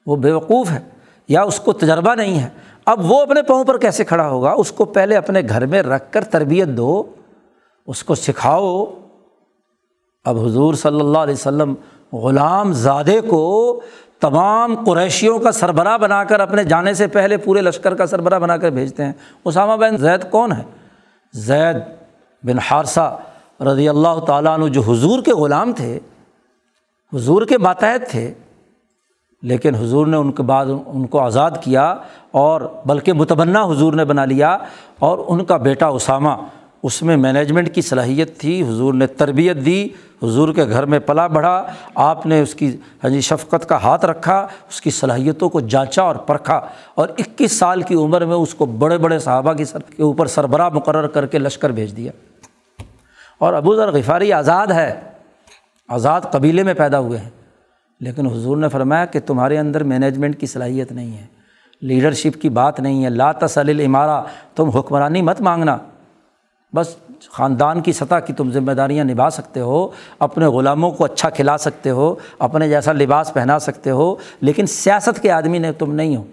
وہ 0.07 0.17
بیوقوف 0.17 0.71
ہے۔ 0.71 1.00
یا 1.31 1.43
اس 1.43 1.61
کو 1.61 1.73
تجربہ 1.73 2.15
نہیں 2.15 2.39
ہے، 2.41 2.49
اب 2.85 3.11
وہ 3.11 3.21
اپنے 3.23 3.43
پاؤں 3.43 3.65
پر 3.65 3.79
کیسے 3.79 4.05
کھڑا 4.05 4.29
ہوگا؟ 4.29 4.53
اس 4.53 4.73
کو 4.73 4.85
پہلے 4.85 5.17
اپنے 5.17 5.41
گھر 5.49 5.67
میں 5.67 5.83
رکھ 5.83 6.13
کر 6.13 6.25
تربیت 6.25 6.69
دو، 6.69 7.03
اس 7.87 8.03
کو 8.05 8.15
سکھاؤ۔ 8.15 8.85
اب 10.25 10.39
حضور 10.45 10.75
صلی 10.75 11.01
اللہ 11.01 11.19
علیہ 11.19 11.35
وسلم 11.35 11.75
غلام 12.13 12.73
زادے 12.73 13.21
کو 13.21 13.81
تمام 14.21 14.75
قریشیوں 14.85 15.39
کا 15.39 15.53
سربراہ 15.53 15.99
بنا 15.99 16.25
کر 16.25 16.41
اپنے 16.41 16.65
جانے 16.65 16.95
سے 16.95 17.07
پہلے 17.07 17.37
پورے 17.37 17.61
لشکر 17.61 17.95
کا 17.95 18.07
سربراہ 18.07 18.39
بنا 18.39 18.57
کر 18.57 18.71
بھیجتے 18.71 19.05
ہیں۔ 19.05 19.13
اسامہ 19.45 19.77
بین 19.77 19.97
زید 19.97 20.31
کون 20.31 20.53
ہے؟ 20.53 20.63
زید 21.33 21.77
بن 22.43 22.59
حارثہ 22.59 23.19
رضی 23.61 23.89
اللہ 23.89 24.21
تعالیٰ 24.27 24.59
عنہ 24.59 24.69
جو 24.69 24.81
حضور 24.81 25.23
کے 25.23 25.33
غلام 25.33 25.73
تھے، 25.73 25.99
حضور 27.15 27.43
کے 27.43 27.59
ماتحت 27.59 28.11
تھے۔ 28.11 28.35
لیکن 29.43 29.75
حضور 29.75 30.07
نے 30.07 30.17
ان 30.17 30.33
کے 30.33 30.43
بعد 30.43 30.67
ان 30.87 31.07
کو 31.07 31.21
آزاد 31.21 31.51
کیا 31.61 31.95
اور 32.31 32.61
بلکہ 32.87 33.13
متبنہ 33.13 33.59
حضور 33.59 33.93
نے 33.93 34.05
بنا 34.05 34.25
لیا 34.25 34.59
اور 34.99 35.19
ان 35.29 35.45
کا 35.45 35.57
بیٹا 35.57 35.87
اسامہ، 35.87 36.31
اس 36.83 37.03
میں 37.03 37.17
مینجمنٹ 37.17 37.75
کی 37.75 37.83
صلاحیت 37.83 38.39
تھی، 38.39 38.63
حضور 38.63 38.95
نے 38.95 39.07
تربیت 39.07 39.57
دی، 39.57 39.89
حضور 40.23 40.53
کے 40.53 40.65
گھر 40.65 40.85
میں 40.85 40.99
پلا 40.99 41.27
بڑھا، 41.27 41.65
آپ 41.95 42.27
نے 42.27 42.43
اس 42.43 42.55
کی 42.55 42.77
ہاں 43.05 43.11
جی 43.11 43.21
شفقت 43.21 43.69
کا 43.69 43.83
ہاتھ 43.83 44.05
رکھا، 44.05 44.39
اس 44.69 44.81
کی 44.81 44.91
صلاحیتوں 44.91 45.49
کو 45.49 45.61
جانچا 45.61 46.03
اور 46.03 46.17
پرکھا 46.17 46.61
اور 46.95 47.09
اکیس 47.09 47.59
سال 47.59 47.83
کی 47.83 47.95
عمر 47.95 48.25
میں 48.25 48.37
اس 48.37 48.55
کو 48.55 48.67
بڑے 48.67 48.99
بڑے 48.99 49.19
صحابہ 49.19 49.53
کی 49.53 49.65
سر 49.65 49.79
کے 49.79 50.03
اوپر 50.03 50.27
سربراہ 50.27 50.69
مقرر 50.69 51.07
کر 51.07 51.27
کے 51.27 51.39
لشکر 51.39 51.71
بھیج 51.71 51.97
دیا۔ 51.97 52.13
اور 53.39 53.53
ابو 53.53 53.77
ذر 53.77 53.91
غفاری 53.93 54.33
آزاد 54.33 54.67
ہے، 54.67 55.01
آزاد 55.89 56.21
قبیلے 56.21 56.63
میں 56.63 56.75
پیدا 56.75 56.99
ہوئے 56.99 57.19
ہیں۔ 57.19 57.40
لیکن 58.01 58.27
حضور 58.27 58.57
نے 58.57 58.69
فرمایا 58.69 59.05
کہ 59.05 59.21
تمہارے 59.27 59.59
اندر 59.59 59.83
مینجمنٹ 59.83 60.41
کی 60.41 60.47
صلاحیت 60.47 60.93
نہیں 60.93 61.19
ہے 61.19 61.27
لیڈرشپ 61.83 62.43
کی 62.43 62.49
بات 62.49 62.81
نہیں 62.81 63.05
ہے، 63.05 63.11
لا 63.11 63.33
تسل 63.33 63.81
عمارہ 63.81 64.23
تم 64.57 64.69
حکمرانی 64.69 65.23
مت 65.23 65.41
مانگنا۔ 65.41 65.79
بس 66.75 66.97
خاندان 67.31 67.81
کی 67.81 67.93
سطح 67.93 68.15
کی 68.15 68.33
تم 68.33 68.51
ذمہ 68.51 68.73
داریاں 68.73 69.05
نبھا 69.05 69.31
سکتے 69.31 69.61
ہو، 69.61 69.89
اپنے 70.19 70.47
غلاموں 70.47 70.91
کو 70.91 71.05
اچھا 71.05 71.31
کھلا 71.31 71.59
سکتے 71.59 71.91
ہو، 71.91 72.15
اپنے 72.39 72.69
جیسا 72.69 72.93
لباس 72.93 73.33
پہنا 73.33 73.59
سکتے 73.59 73.91
ہو، 73.91 74.17
لیکن 74.41 74.67
سیاست 74.67 75.23
کے 75.23 75.31
آدمی 75.31 75.59
نے 75.59 75.73
تم 75.73 75.93
نہیں 75.93 76.17
ہو۔ 76.17 76.25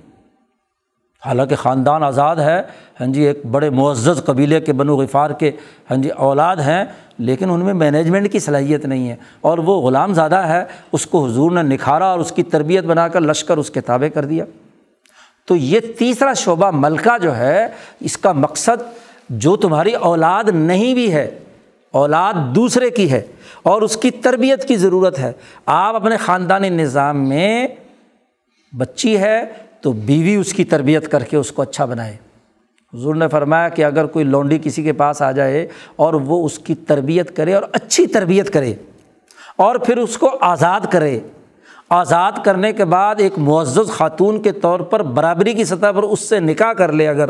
حالانکہ 1.26 1.55
خاندان 1.55 2.03
آزاد 2.03 2.36
ہے 2.36 2.61
ہاں 2.99 3.07
جی 3.07 3.22
ایک 3.22 3.45
بڑے 3.45 3.70
معزز 3.70 4.26
قبیلے 4.26 4.59
کے 4.61 4.74
بنو 4.74 4.97
غفار 4.97 5.32
کے 5.32 5.51
ہاں 5.91 5.97
جی 5.97 6.09
اولاد 6.09 6.57
ہیں، 6.57 6.86
لیکن 7.18 7.49
ان 7.49 7.59
میں 7.59 7.74
مینجمنٹ 7.74 8.32
کی 8.32 8.39
صلاحیت 8.39 8.86
نہیں 8.86 9.09
ہے۔ 9.09 9.15
اور 9.41 9.57
وہ 9.57 9.82
غلام 9.82 10.13
زادہ 10.13 10.36
ہے، 10.36 10.63
اس 10.91 11.05
کو 11.05 11.26
حضور 11.26 11.51
نے 11.51 11.61
نکھارا 11.61 12.05
اور 12.05 12.20
اس 12.20 12.32
کی 12.32 12.43
تربیت 12.43 12.84
بنا 12.84 13.07
کر 13.07 13.22
لشکر 13.22 13.57
اس 13.57 13.70
کے 13.70 13.82
تابع 13.82 14.07
کر 14.07 14.26
دیا۔ 14.26 14.45
تو 15.45 15.55
یہ 15.55 15.80
تیسرا 15.80 16.34
شعبہ 16.34 16.72
ملکہ 16.74 17.18
جو 17.18 17.36
ہے، 17.38 17.68
اس 17.99 18.18
کا 18.18 18.32
مقصد 18.32 18.84
جو 19.30 19.55
تمہاری 19.55 19.93
اولاد 19.93 20.43
نہیں 20.43 20.93
بھی 20.93 21.13
ہے، 21.13 21.39
اولاد 21.91 22.34
دوسرے 22.55 22.89
کی 22.89 23.11
ہے، 23.11 23.22
اور 23.63 23.82
اس 23.82 23.97
کی 23.97 24.11
تربیت 24.11 24.68
کی 24.68 24.76
ضرورت 24.76 25.20
ہے۔ 25.20 25.32
آپ 25.65 25.95
اپنے 25.95 26.18
خاندانی 26.18 26.70
نظام 26.70 27.30
میں 27.30 27.68
بچی 28.78 29.18
ہے 29.18 29.45
تو 29.82 29.91
بیوی 29.91 30.36
اس 30.36 30.53
کی 30.53 30.63
تربیت 30.63 31.07
کر 31.11 31.23
کے 31.23 31.38
اس 31.38 31.51
کو 31.51 31.61
اچھا 31.61 31.86
بنائے۔ 31.86 32.17
حضور 32.93 33.15
نے 33.15 33.28
فرمایا 33.28 33.69
کہ 33.69 33.86
اگر 33.86 34.05
کوئی 34.05 34.25
لونڈی 34.25 34.59
کسی 34.63 34.84
کے 34.84 34.93
پاس 34.93 35.21
آ 35.21 35.32
جائے 35.32 35.67
اور 35.95 36.13
وہ 36.13 36.45
اس 36.45 36.59
کی 36.59 36.75
تربیت 36.75 37.36
کرے 37.36 37.53
اور 37.53 37.63
اچھی 37.71 38.07
تربیت 38.07 38.53
کرے 38.53 38.73
اور 39.55 39.75
پھر 39.75 39.97
اس 39.97 40.17
کو 40.17 40.30
آزاد 40.41 40.80
کرے۔ 40.91 41.19
آزاد 41.89 42.32
کرنے 42.43 42.73
کے 42.73 42.86
بعد 42.86 43.15
ایک 43.17 43.34
معزز 43.38 43.91
خاتون 43.91 44.41
کے 44.41 44.51
طور 44.51 44.80
پر 44.80 45.03
برابری 45.03 45.53
کی 45.53 45.63
سطح 45.63 45.91
پر 45.95 46.03
اس 46.03 46.19
سے 46.19 46.39
نکاح 46.39 46.73
کر 46.73 46.91
لے 46.91 47.07
اگر 47.07 47.30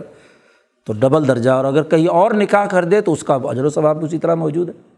تو 0.86 0.94
ڈبل 0.94 1.28
درجہ 1.28 1.50
اور 1.50 1.66
اگر 1.66 1.84
کہیں 1.84 2.08
اور 2.08 2.32
نکاح 2.32 2.66
کر 2.66 2.86
دے 2.86 3.02
تو 3.02 3.14
اس 3.14 3.24
کا 3.24 3.38
اجر 3.44 3.66
و 3.66 3.70
ثواب 3.70 4.06
اسی 4.06 4.18
طرح 4.18 4.36
موجود 4.36 4.70
ہے۔ 4.70 4.97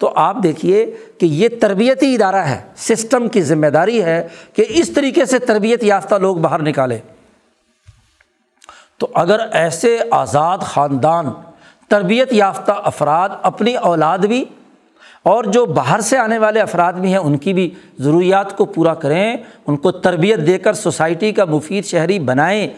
تو 0.00 0.12
آپ 0.16 0.36
دیکھیے 0.42 0.84
کہ 1.18 1.26
یہ 1.26 1.48
تربیتی 1.60 2.14
ادارہ 2.14 2.36
ہے، 2.36 2.60
سسٹم 2.76 3.28
کی 3.28 3.42
ذمہ 3.42 3.66
داری 3.66 4.02
ہے 4.04 4.28
کہ 4.54 4.64
اس 4.68 4.90
طریقے 4.90 5.24
سے 5.24 5.38
تربیت 5.38 5.84
یافتہ 5.84 6.14
لوگ 6.14 6.36
باہر 6.36 6.62
نکالے 6.62 6.98
تو 8.98 9.08
اگر 9.14 9.40
ایسے 9.52 9.98
آزاد 10.10 10.58
خاندان، 10.58 11.26
تربیت 11.88 12.32
یافتہ 12.32 12.72
افراد 12.84 13.28
اپنی 13.42 13.74
اولاد 13.74 14.18
بھی 14.18 14.44
اور 15.22 15.44
جو 15.44 15.66
باہر 15.66 16.00
سے 16.00 16.18
آنے 16.18 16.38
والے 16.38 16.60
افراد 16.60 16.92
بھی 16.92 17.08
ہیں، 17.08 17.18
ان 17.18 17.38
کی 17.38 17.52
بھی 17.52 17.70
ضروریات 17.98 18.56
کو 18.56 18.64
پورا 18.64 18.94
کریں، 18.94 19.36
ان 19.66 19.76
کو 19.76 19.90
تربیت 19.90 20.46
دے 20.46 20.58
کر 20.58 20.74
سوسائٹی 20.74 21.32
کا 21.32 21.44
مفید 21.44 21.84
شہری 21.84 22.18
بنائیں، 22.18 22.68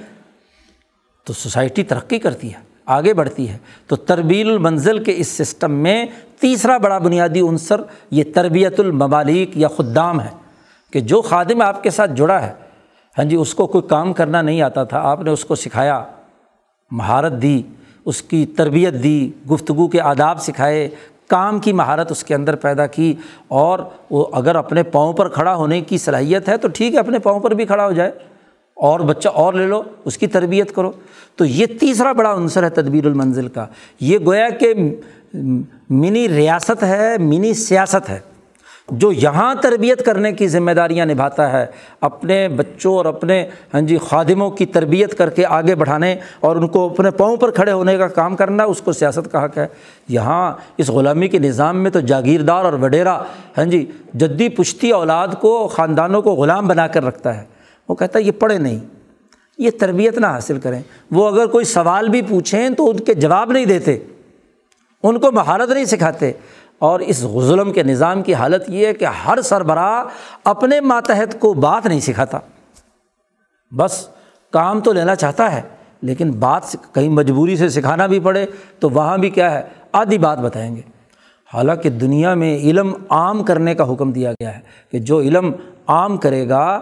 تو 1.25 1.33
سوسائٹی 1.33 1.83
ترقی 1.83 2.19
کرتی 2.19 2.55
ہے۔ 2.55 2.72
آگے 2.93 3.15
بڑھتی 3.15 3.49
ہے۔ 3.49 3.59
تو 3.87 3.97
تربیل 3.97 4.51
المنزل 4.51 5.05
کے 5.05 5.15
اس 5.17 5.29
سسٹم 5.29 5.73
میں 5.73 6.07
تیسرا 6.41 6.79
بڑا 6.79 6.99
بنیادی 6.99 7.41
عنصر 7.41 7.81
یہ 8.11 8.25
تربیت 8.35 8.81
الممالک 8.81 9.57
یا 9.57 9.69
خدام 9.69 10.21
ہے 10.21 10.29
کہ 10.93 11.01
جو 11.01 11.23
خادم 11.23 11.63
آپ 11.63 11.83
کے 11.83 11.91
ساتھ 11.91 12.11
جڑا 12.15 12.43
ہے۔ 12.43 12.53
ہاں 13.19 13.25
جی 13.25 13.37
اس 13.37 13.55
کو 13.55 13.67
کوئی 13.67 13.89
کام 13.89 14.13
کرنا 14.13 14.43
نہیں 14.43 14.63
آتا 14.63 14.85
تھا، 14.85 14.99
آپ 14.99 15.23
نے 15.23 15.31
اس 15.31 15.45
کو 15.45 15.55
سکھایا، 15.55 16.05
مہارت 16.91 17.43
دی، 17.43 17.63
اس 18.05 18.23
کی 18.23 18.47
تربیت 18.47 18.95
دی، 19.03 19.31
گفتگو 19.51 19.89
کے 19.89 20.01
آداب 20.01 20.43
سکھائے، 20.43 20.89
کام 21.27 21.59
کی 21.59 21.73
مہارت 21.73 22.11
اس 22.11 22.25
کے 22.25 22.35
اندر 22.35 22.57
پیدا 22.57 22.87
کی۔ 22.87 23.15
اور 23.49 23.79
وہ 24.11 24.27
اگر 24.33 24.57
اپنے 24.57 24.83
پاؤں 24.83 25.13
پر 25.13 25.29
کھڑا 25.29 25.55
ہونے 25.55 25.81
کی 25.81 25.99
صلاحیت 25.99 26.49
ہے 26.49 26.57
تو 26.57 26.69
ٹھیک 26.69 26.95
ہے، 26.95 26.99
اپنے 26.99 27.19
پاؤں 27.19 27.41
پر 27.41 27.51
بھی 27.51 27.65
کھڑا 27.65 27.87
ہو 27.87 27.93
جائے۔ 27.93 28.11
اور 28.75 29.01
بچہ 29.01 29.29
اور 29.29 29.55
لے 29.55 29.67
لو، 29.67 29.83
اس 30.05 30.19
کی 30.19 30.27
تربیت 30.27 30.75
کرو۔ 30.75 30.91
تو 31.37 31.45
یہ 31.45 31.67
تیسرا 31.67 32.13
بڑا 32.13 32.35
عنصر 32.35 32.63
ہے 32.63 32.71
تدبیر 32.71 33.07
المنزل 33.07 33.49
کا۔ 33.49 33.67
یہ 34.01 34.19
گویا 34.19 34.51
کہ 34.51 34.75
منی 35.91 36.29
ریاست 36.29 36.83
ہے، 36.83 37.19
منی 37.19 37.55
سیاست 37.55 38.11
ہے۔ 38.11 38.19
جو 38.91 39.13
یہاں 39.13 39.55
تربیت 39.55 40.07
کرنے 40.07 40.33
کی 40.33 40.49
ذمہ 40.49 40.71
داریاں 40.71 41.07
نبھاتا 41.07 41.53
ہے، 41.53 41.67
اپنے 42.01 42.49
بچوں 42.49 42.97
اور 42.97 43.05
اپنے 43.05 43.47
ہاں 43.75 43.81
جی 43.81 43.99
خادموں 43.99 44.51
کی 44.51 44.67
تربیت 44.67 45.19
کر 45.19 45.31
کے 45.31 45.47
آگے 45.47 45.75
بڑھانے 45.75 46.17
اور 46.41 46.57
ان 46.57 46.69
کو 46.69 46.91
اپنے 46.91 47.11
پاؤں 47.11 47.37
پر 47.37 47.51
کھڑے 47.51 47.73
ہونے 47.73 47.97
کا 47.97 48.09
کام 48.09 48.37
کرنا، 48.37 48.65
اس 48.65 48.81
کو 48.81 48.93
سیاست 48.93 49.33
کا 49.33 49.45
حق 49.45 49.59
ہے۔ 49.59 49.67
یہاں 50.09 50.53
اس 50.77 50.89
غلامی 50.89 51.29
کے 51.29 51.39
نظام 51.39 51.83
میں 51.83 51.91
تو 51.91 52.01
جاگیردار 52.01 52.65
اور 52.65 52.73
وڈیرا 52.73 53.23
ہاں 53.59 53.65
جی 53.65 53.91
جدی 54.15 54.49
پشتی 54.49 54.91
اولاد 54.91 55.29
کو، 55.41 55.69
خاندانوں 55.69 56.23
کو 56.23 56.33
غلام 56.33 56.69
بنا 56.69 56.87
کر 56.87 57.05
رکھتا 57.05 57.37
ہے۔ 57.37 57.52
وہ 57.93 57.97
کہتا 57.97 58.19
ہے، 58.19 58.25
یہ 58.25 58.33
پڑھے 58.33 58.59
نہیں، 58.59 58.79
یہ 59.59 59.71
تربیت 59.81 60.19
نہ 60.19 60.27
حاصل 60.27 60.61
کریں۔ 60.61 60.83
وہ 61.11 61.29
اگر 61.29 61.47
کوئی 61.47 61.65
سوال 61.65 62.09
بھی 62.09 62.23
پوچھیں 62.23 62.71
تو 62.71 62.91
ان 62.91 63.01
کے 63.01 63.15
جواب 63.15 63.53
نہیں 63.53 63.65
دیتے، 63.65 63.99
ان 65.03 65.19
کو 65.19 65.33
مہارت 65.33 65.69
نہیں 65.69 65.85
سکھاتے۔ 65.85 66.33
اور 66.79 67.01
اس 67.01 67.17
ظلم 67.19 67.73
کے 67.73 67.83
نظام 67.83 68.23
کی 68.23 68.35
حالت 68.35 68.71
یہ 68.71 68.87
ہے 68.87 68.95
کہ 68.95 69.05
ہر 69.05 69.43
سربراہ 69.43 70.05
اپنے 70.45 70.81
ماتحت 70.81 71.41
کو 71.41 71.55
بات 71.55 71.87
نہیں 71.87 72.01
سکھاتا۔ 72.01 72.39
بس 73.77 74.09
کام 74.51 74.81
تو 74.81 74.93
لینا 74.93 75.15
چاہتا 75.15 75.53
ہے، 75.53 75.63
لیکن 76.03 76.31
بات 76.31 76.63
کہیں 76.73 77.09
مجبوری 77.09 77.57
سے 77.57 77.69
سکھانا 77.69 78.07
بھی 78.07 78.21
پڑے 78.21 78.47
تو 78.79 78.91
وہاں 78.91 79.19
بھی 79.19 79.31
کیا 79.31 79.51
ہے، 79.51 79.63
آدھی 79.93 80.19
بات 80.19 80.39
بتائیں 80.39 80.77
گے۔ 80.77 80.81
حالانکہ 81.55 81.91
دنیا 81.91 82.35
میں 82.35 82.59
علم 82.59 82.95
عام 83.09 83.45
کرنے 83.45 83.75
کا 83.75 83.93
حکم 83.93 84.13
دیا 84.13 84.33
گیا 84.33 84.55
ہے 84.55 84.61
کہ 84.91 84.99
جو 84.99 85.21
علم 85.21 85.53
عام 85.87 86.17
کرے 86.17 86.49
گا 86.49 86.81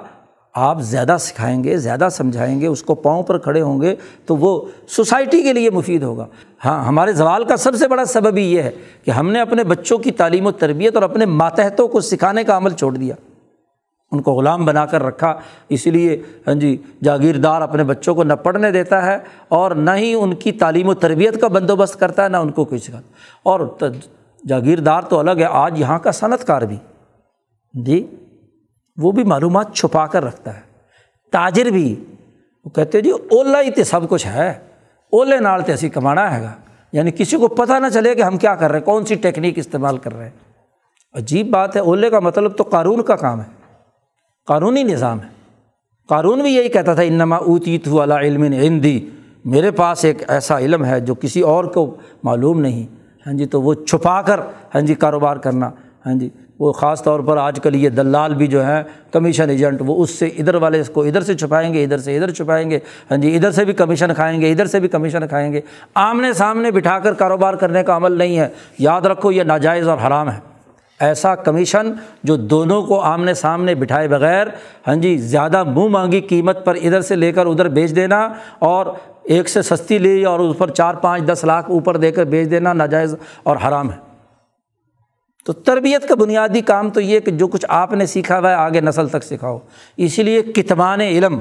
آپ 0.55 0.81
زیادہ 0.81 1.17
سکھائیں 1.21 1.65
گے، 1.65 1.77
زیادہ 1.77 2.09
سمجھائیں 2.13 2.61
گے، 2.61 2.67
اس 2.67 2.83
کو 2.83 2.95
پاؤں 2.95 3.23
پر 3.23 3.39
کھڑے 3.39 3.61
ہوں 3.61 3.81
گے، 3.83 3.95
تو 4.27 4.37
وہ 4.37 4.69
سوسائٹی 4.89 5.43
کے 5.43 5.53
لیے 5.53 5.71
مفید 5.71 6.03
ہوگا۔ 6.03 6.27
ہاں 6.65 6.85
ہمارے 6.85 7.13
زوال 7.13 7.45
کا 7.45 7.57
سب 7.57 7.75
سے 7.75 7.89
بڑا 7.89 8.05
سبب 8.05 8.37
ہی 8.37 8.43
یہ 8.43 8.63
ہے 8.63 8.71
کہ 9.05 9.11
ہم 9.11 9.31
نے 9.31 9.41
اپنے 9.41 9.65
بچوں 9.65 9.99
کی 9.99 10.11
تعلیم 10.11 10.47
و 10.47 10.51
تربیت 10.51 10.95
اور 10.95 11.03
اپنے 11.03 11.27
ماتحتوں 11.27 11.89
کو 11.89 12.01
سکھانے 12.01 12.45
کا 12.45 12.57
عمل 12.57 12.71
چھوڑ 12.71 12.97
دیا۔ 12.97 13.15
ان 14.13 14.23
کو 14.23 14.33
غلام 14.33 14.65
بنا 14.65 14.87
کر 14.87 15.03
رکھا، 15.03 15.35
اس 15.69 15.87
لیے 15.87 16.23
ہاں 16.47 16.55
جی 16.55 16.77
جاگیردار 17.03 17.61
اپنے 17.61 17.85
بچوں 17.85 18.15
کو 18.15 18.25
نہ 18.25 18.33
پڑھنے 18.33 18.71
دیتا 18.71 19.07
ہے 19.07 19.19
اور 19.49 19.71
نہ 19.71 19.91
ہی 19.91 20.15
ان 20.15 20.35
کی 20.35 20.53
تعلیم 20.53 20.89
و 20.89 20.95
تربیت 20.95 21.41
کا 21.41 21.49
بندوبست 21.49 22.01
کرتا 22.01 22.25
ہے، 22.25 22.29
نہ 22.29 22.37
ان 22.37 22.51
کو 22.51 22.65
کوئی 22.65 22.81
سکھاتا 22.81 23.09
اور 23.43 23.61
جاگیردار 24.45 25.03
تو 25.03 25.19
الگ 25.19 25.31
ہے، 25.31 25.45
آج 25.45 25.81
یہاں 25.81 25.99
کا 25.99 26.11
صنعت 26.11 26.47
کار 26.47 26.63
بھی۔ 26.63 26.77
جی؟ 27.75 28.07
وہ 28.97 29.13
بھی 29.13 29.25
معلومات 29.25 29.75
چھپا 29.75 30.07
کر 30.07 30.25
رکھتا 30.25 30.57
ہے۔ 30.57 30.61
تاجر 31.33 31.67
بھی 31.67 32.05
وہ 32.65 32.71
کہتے 32.71 33.01
جی 33.01 33.11
اولا 33.11 33.61
ہی 33.61 33.71
تو 33.71 33.85
سب 33.85 34.09
کچھ 34.09 34.27
ہے۔ 34.27 34.51
اولے 35.13 35.39
نال 35.39 35.63
تو 35.63 35.73
اسی 35.73 35.89
کمانا 35.89 36.37
ہے 36.37 36.43
گا 36.43 36.55
یعنی 36.93 37.11
کسی 37.11 37.37
کو 37.37 37.49
پتہ 37.49 37.73
نہ 37.73 37.87
چلے 37.89 38.15
کہ 38.15 38.23
ہم 38.23 38.39
کیا 38.39 38.55
کر 38.55 38.71
رہے 38.71 38.79
ہیں، 38.79 38.87
کون 38.87 39.07
سی 39.07 39.15
ٹیکنیک 39.15 39.59
استعمال 39.59 39.99
کر 39.99 40.15
رہے 40.15 40.25
ہیں۔ 40.25 40.39
عجیب 41.15 41.51
بات 41.51 41.77
ہے، 41.77 41.81
اولے 41.81 42.11
کا 42.11 42.21
مطلب 42.21 42.57
تو 42.57 42.65
قانون 42.65 43.03
کا 43.03 43.17
کام 43.17 43.41
ہے۔ 43.41 43.47
قانونی 44.47 44.83
نظام 44.83 45.21
ہے۔ 45.21 45.29
قانون 46.09 46.43
بھی 46.43 46.55
یہی 46.55 46.69
کہتا 46.69 46.95
تھا، 46.95 47.03
انما 47.03 47.37
اوتی 47.37 47.79
تو 47.79 47.95
والا 47.95 48.21
علم 48.21 48.43
ہندی 48.43 49.11
میرے 49.45 49.71
پاس 49.71 50.05
ایک 50.05 50.31
ایسا 50.31 50.59
علم 50.59 50.85
ہے 50.85 51.01
جو 51.01 51.15
کسی 51.15 51.41
اور 51.41 51.65
کو 51.65 51.97
معلوم 52.23 52.61
نہیں۔ 52.61 52.87
ہاں 53.27 53.33
جی 53.33 53.47
تو 53.47 53.63
وہ 53.63 53.75
چھپا 53.75 54.23
کر 54.23 54.41
ہاں 54.75 54.81
جی 54.81 54.95
کاروبار 54.95 55.37
کرنا۔ 55.37 55.71
ہاں 56.07 56.15
جی 56.15 56.29
وہ 56.61 56.73
خاص 56.73 57.03
طور 57.03 57.21
پر 57.21 57.37
آج 57.37 57.61
کل 57.63 57.75
یہ 57.75 57.89
دلال 57.89 58.35
بھی 58.35 58.47
جو 58.47 58.65
ہیں، 58.65 58.83
کمیشن 59.13 59.51
ایجنٹ، 59.51 59.83
وہ 59.87 60.03
اس 60.03 60.11
سے 60.11 60.27
ادھر 60.27 60.55
والے 60.55 60.81
اس 60.81 60.91
کو 60.91 61.03
ادھر 61.03 61.21
سے 61.21 61.35
چھپائیں 61.35 61.75
گے، 61.75 61.85
ادھر 61.85 61.99
سے 61.99 62.17
ادھر 62.17 62.31
چھپائیں 62.31 62.71
گے 62.71 62.79
ہاں 63.11 63.19
جی 63.19 63.37
ادھر 63.37 63.51
سے 63.51 63.65
بھی 63.65 63.73
کمیشن 63.73 64.15
کھائیں 64.15 64.41
گے، 64.41 64.53
ادھر 64.53 64.67
سے 64.67 64.81
بھی 64.81 64.89
کمیشن 64.89 65.29
کھائیں 65.29 65.53
گے۔ 65.53 65.61
آمنے 65.95 66.33
سامنے 66.33 66.71
بٹھا 66.71 66.99
کر 66.99 67.13
کاروبار 67.13 67.55
کرنے 67.55 67.83
کا 67.83 67.97
عمل 67.97 68.13
نہیں 68.13 68.39
ہے۔ 68.39 68.49
یاد 68.79 69.01
رکھو 69.01 69.33
یہ 69.33 69.43
ناجائز 69.43 69.89
اور 69.89 69.99
حرام 70.07 70.31
ہے۔ 70.31 70.39
ایسا 71.01 71.35
کمیشن 71.35 71.93
جو 72.25 72.37
دونوں 72.37 72.83
کو 72.83 73.01
آمنے 73.01 73.35
سامنے 73.35 73.75
بٹھائے 73.75 74.09
بغیر 74.09 74.47
ہاں 74.87 74.97
جی 74.97 75.17
زیادہ 75.19 75.65
منہ 75.65 75.89
مانگی 75.89 76.21
قیمت 76.21 76.65
پر 76.65 76.75
ادھر 76.75 77.01
سے 77.01 77.17
لے 77.17 77.33
کر 77.33 77.47
ادھر 77.47 77.69
بیچ 77.69 77.97
دینا 77.97 78.29
اور 78.59 78.87
ایک 79.23 79.49
سے 79.49 79.63
سستی 79.63 79.99
لی 79.99 80.25
اور 80.25 80.41
اس 80.41 80.59
پر 80.59 80.71
چار 80.71 80.95
پانچ 80.95 81.23
دس 81.23 81.45
لاکھ 81.45 81.71
اوپر 81.71 81.97
دے 81.97 82.11
کر 82.11 82.25
بیچ 82.25 82.51
دینا 82.51 82.73
ناجائز 82.73 83.15
اور 83.43 83.57
حرام 83.69 83.91
ہے۔ 83.91 84.10
تو 85.47 85.53
تربیت 85.53 86.09
کا 86.09 86.15
بنیادی 86.15 86.61
کام 86.61 86.91
تو 86.91 87.01
یہ 87.01 87.21
کہ 87.21 87.31
جو 87.31 87.47
کچھ 87.47 87.67
آپ 87.69 87.93
نے 87.93 88.07
سیکھا 88.07 88.39
ہوا 88.39 88.51
ہے، 88.51 88.55
آگے 88.55 88.81
نسل 88.81 89.09
تک 89.09 89.25
سکھاؤ۔ 89.25 89.59
اسی 89.97 90.23
لیے 90.23 90.43
کتمان 90.43 91.01
علم 91.01 91.39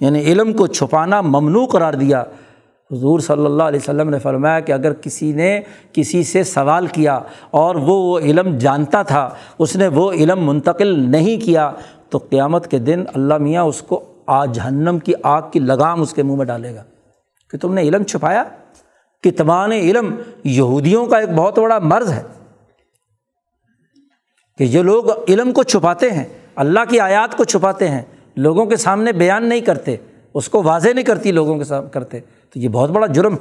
یعنی 0.00 0.20
علم 0.20 0.52
کو 0.52 0.66
چھپانا 0.66 1.20
ممنوع 1.20 1.66
قرار 1.66 1.92
دیا۔ 1.92 2.24
حضور 2.92 3.20
صلی 3.20 3.44
اللہ 3.44 3.62
علیہ 3.62 3.80
وسلم 3.82 4.10
نے 4.10 4.18
فرمایا 4.18 4.60
کہ 4.60 4.72
اگر 4.72 4.92
کسی 4.92 5.32
نے 5.32 5.60
کسی 5.92 6.24
سے 6.24 6.44
سوال 6.44 6.86
کیا 6.86 7.20
اور 7.50 7.74
وہ 7.74 7.94
وہ 7.94 8.18
علم 8.18 8.58
جانتا 8.58 9.02
تھا، 9.02 9.30
اس 9.58 9.76
نے 9.76 9.88
وہ 9.88 10.12
علم 10.12 10.46
منتقل 10.46 11.10
نہیں 11.10 11.44
کیا، 11.44 11.72
تو 12.10 12.18
قیامت 12.18 12.70
کے 12.70 12.78
دن 12.78 13.04
اللہ 13.14 13.38
میاں 13.38 13.62
اس 13.62 13.82
کو 13.82 14.04
آ 14.26 14.44
جہنم 14.44 14.98
کی 14.98 15.12
آگ 15.22 15.42
کی 15.52 15.58
لگام 15.58 16.00
اس 16.00 16.12
کے 16.12 16.22
منہ 16.22 16.36
میں 16.36 16.44
ڈالے 16.44 16.74
گا۔ 16.74 16.82
کہ 17.50 17.58
تم 17.58 17.74
نے 17.74 17.82
علم 17.82 18.02
چھپایا؟ 18.02 18.44
کتمان 19.22 19.72
علم 19.72 20.14
یہودیوں 20.44 21.06
کا 21.06 21.18
ایک 21.18 21.28
بہت 21.28 21.58
بڑا 21.58 21.78
مرض 21.78 22.12
ہے۔ 22.12 22.22
کہ 24.58 24.64
یہ 24.64 24.82
لوگ 24.82 25.04
علم 25.28 25.52
کو 25.52 25.62
چھپاتے 25.62 26.10
ہیں، 26.10 26.24
اللہ 26.56 26.80
کی 26.88 27.00
آیات 27.00 27.36
کو 27.36 27.44
چھپاتے 27.44 27.88
ہیں، 27.88 28.02
لوگوں 28.36 28.66
کے 28.66 28.76
سامنے 28.76 29.12
بیان 29.12 29.48
نہیں 29.48 29.60
کرتے، 29.60 29.96
اس 30.34 30.48
کو 30.48 30.62
واضح 30.62 30.88
نہیں 30.94 31.04
کرتی 31.04 31.32
لوگوں 31.32 31.58
کے 31.58 31.64
سامنے 31.64 31.90
کرتے۔ 31.90 32.20
تو 32.20 32.58
یہ 32.58 32.68
بہت 32.68 32.90
بڑا 32.90 33.06
جرم۔ 33.06 33.36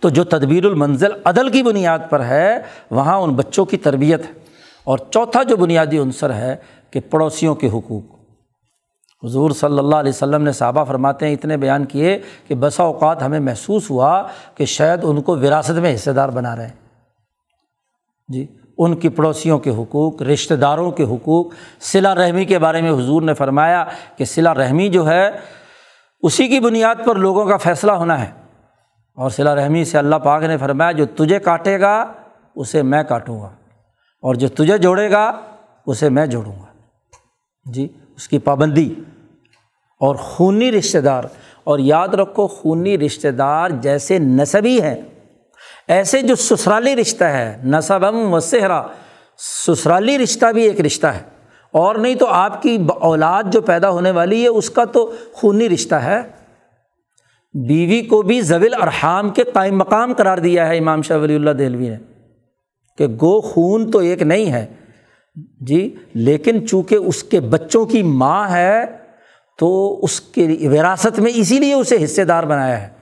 تو 0.00 0.08
جو 0.08 0.24
تدبیر 0.24 0.64
المنزل 0.64 1.10
عدل 1.24 1.48
کی 1.48 1.62
بنیاد 1.62 1.98
پر 2.10 2.24
ہے، 2.24 2.58
وہاں 2.90 3.18
ان 3.18 3.34
بچوں 3.34 3.64
کی 3.64 3.76
تربیت 3.76 4.20
ہے۔ 4.20 4.32
اور 4.84 4.98
چوتھا 5.10 5.42
جو 5.42 5.56
بنیادی 5.56 5.98
عنصر 5.98 6.32
ہے، 6.32 6.56
کہ 6.90 7.00
پڑوسیوں 7.10 7.54
کے 7.54 7.68
حقوق۔ 7.68 8.02
حضور 9.24 9.50
صلی 9.50 9.78
اللہ 9.78 9.96
علیہ 9.96 10.12
وسلم 10.14 10.42
نے 10.42 10.52
صحابہ 10.52 10.84
فرماتے 10.84 11.26
ہیں، 11.26 11.32
اتنے 11.32 11.56
بیان 11.56 11.84
کیے 11.84 12.18
کہ 12.48 12.54
بسا 12.54 12.82
اوقات 12.82 13.22
ہمیں 13.22 13.40
محسوس 13.40 13.90
ہوا 13.90 14.28
کہ 14.54 14.64
شاید 14.64 15.00
ان 15.02 15.22
کو 15.22 15.36
وراثت 15.36 15.70
میں 15.70 15.94
حصے 15.94 16.12
دار 16.12 16.28
بنا 16.28 16.56
رہے 16.56 16.66
ہیں۔ 16.66 16.74
جی۔ 18.28 18.46
ان 18.78 18.96
کی 18.96 19.08
پڑوسیوں 19.08 19.58
کے 19.58 19.70
حقوق، 19.70 20.22
رشتہ 20.22 20.54
داروں 20.54 20.90
کے 20.90 21.04
حقوق۔ 21.04 21.46
صلا 21.80 22.14
رحمی 22.14 22.44
کے 22.44 22.58
بارے 22.58 22.82
میں 22.82 22.92
حضور 22.92 23.22
نے 23.22 23.34
فرمایا 23.34 23.84
کہ 24.16 24.24
صلا 24.24 24.54
رحمی 24.54 24.88
جو 24.88 25.08
ہے، 25.08 25.30
اسی 26.20 26.48
کی 26.48 26.60
بنیاد 26.60 26.94
پر 27.06 27.14
لوگوں 27.14 27.44
کا 27.44 27.56
فیصلہ 27.56 27.92
ہونا 27.92 28.20
ہے۔ 28.20 28.30
اور 29.14 29.30
صلا 29.30 29.54
رحمی 29.54 29.84
سے 29.84 29.98
اللہ 29.98 30.16
پاک 30.16 30.42
نے 30.42 30.56
فرمایا، 30.56 30.92
جو 30.92 31.06
تجھے 31.06 31.38
کاٹے 31.38 31.80
گا، 31.80 32.06
اسے 32.56 32.82
میں 32.82 33.02
کاٹوں 33.02 33.40
گا۔ 33.40 33.48
اور 34.22 34.34
جو 34.34 34.48
تجھے 34.48 34.78
جوڑے 34.78 35.10
گا، 35.10 35.32
اسے 35.86 36.08
میں 36.08 36.26
جوڑوں 36.26 36.52
گا۔ 36.52 36.66
جی 37.70 37.88
اس 38.16 38.28
کی 38.28 38.38
پابندی۔ 38.38 38.94
اور 40.00 40.14
خونی 40.14 40.72
رشتہ 40.72 40.98
دار، 40.98 41.24
اور 41.64 41.78
یاد 41.78 42.08
رکھو، 42.08 42.46
خونی 42.46 42.98
رشتہ 42.98 43.28
دار 43.28 43.70
جیسے 43.70 44.18
نصبی 44.18 44.82
ہیں۔ 44.82 45.02
ایسے 45.88 46.22
جو 46.22 46.36
سسرالی 46.36 46.96
رشتہ 46.96 47.24
ہے 47.24 47.60
نصبم 47.64 48.34
و 48.34 48.40
صحرا، 48.40 48.82
سسرالی 49.66 50.18
رشتہ 50.18 50.52
بھی 50.52 50.62
ایک 50.62 50.80
رشتہ 50.80 51.06
ہے۔ 51.06 51.20
اور 51.70 51.94
نہیں 51.94 52.14
تو 52.14 52.26
آپ 52.26 52.62
کی 52.62 52.78
اولاد 53.00 53.42
جو 53.46 53.60
پیدا 53.60 53.90
ہونے 53.90 54.10
والی 54.10 54.42
ہے، 54.42 54.48
اس 54.48 54.70
کا 54.70 54.84
تو 54.84 55.12
خونی 55.32 55.68
رشتہ 55.68 55.94
ہے۔ 55.94 56.20
بیوی 57.68 58.02
کو 58.02 58.22
بھی 58.22 58.40
زویل 58.40 58.74
ارحام 58.74 59.28
کے 59.28 59.42
قائم 59.42 59.78
مقام 59.78 60.14
قرار 60.14 60.38
دیا 60.38 60.68
ہے 60.68 60.78
امام 60.78 61.02
شاہ 61.02 61.18
ولی 61.18 61.34
اللہ 61.34 61.50
دہلوی 61.50 61.88
نے 61.88 61.96
کہ 62.98 63.06
گو 63.06 63.40
خون 63.40 63.90
تو 63.90 63.98
ایک 63.98 64.22
نہیں 64.22 64.52
ہے۔ 64.52 64.66
جی 65.60 65.96
لیکن 66.14 66.68
چونکہ 66.68 66.94
اس 66.94 67.24
کے 67.24 67.40
بچوں 67.40 67.86
کی 67.86 68.02
ماں 68.02 68.50
ہے، 68.50 68.84
تو 69.58 70.00
اس 70.02 70.20
کے 70.20 70.68
وراثت 70.72 71.18
میں 71.18 71.32
اسی 71.34 71.58
لیے 71.58 71.74
اسے 71.74 72.04
حصے 72.04 72.24
دار 72.24 72.42
بنایا 72.42 72.82
ہے۔ 72.82 73.01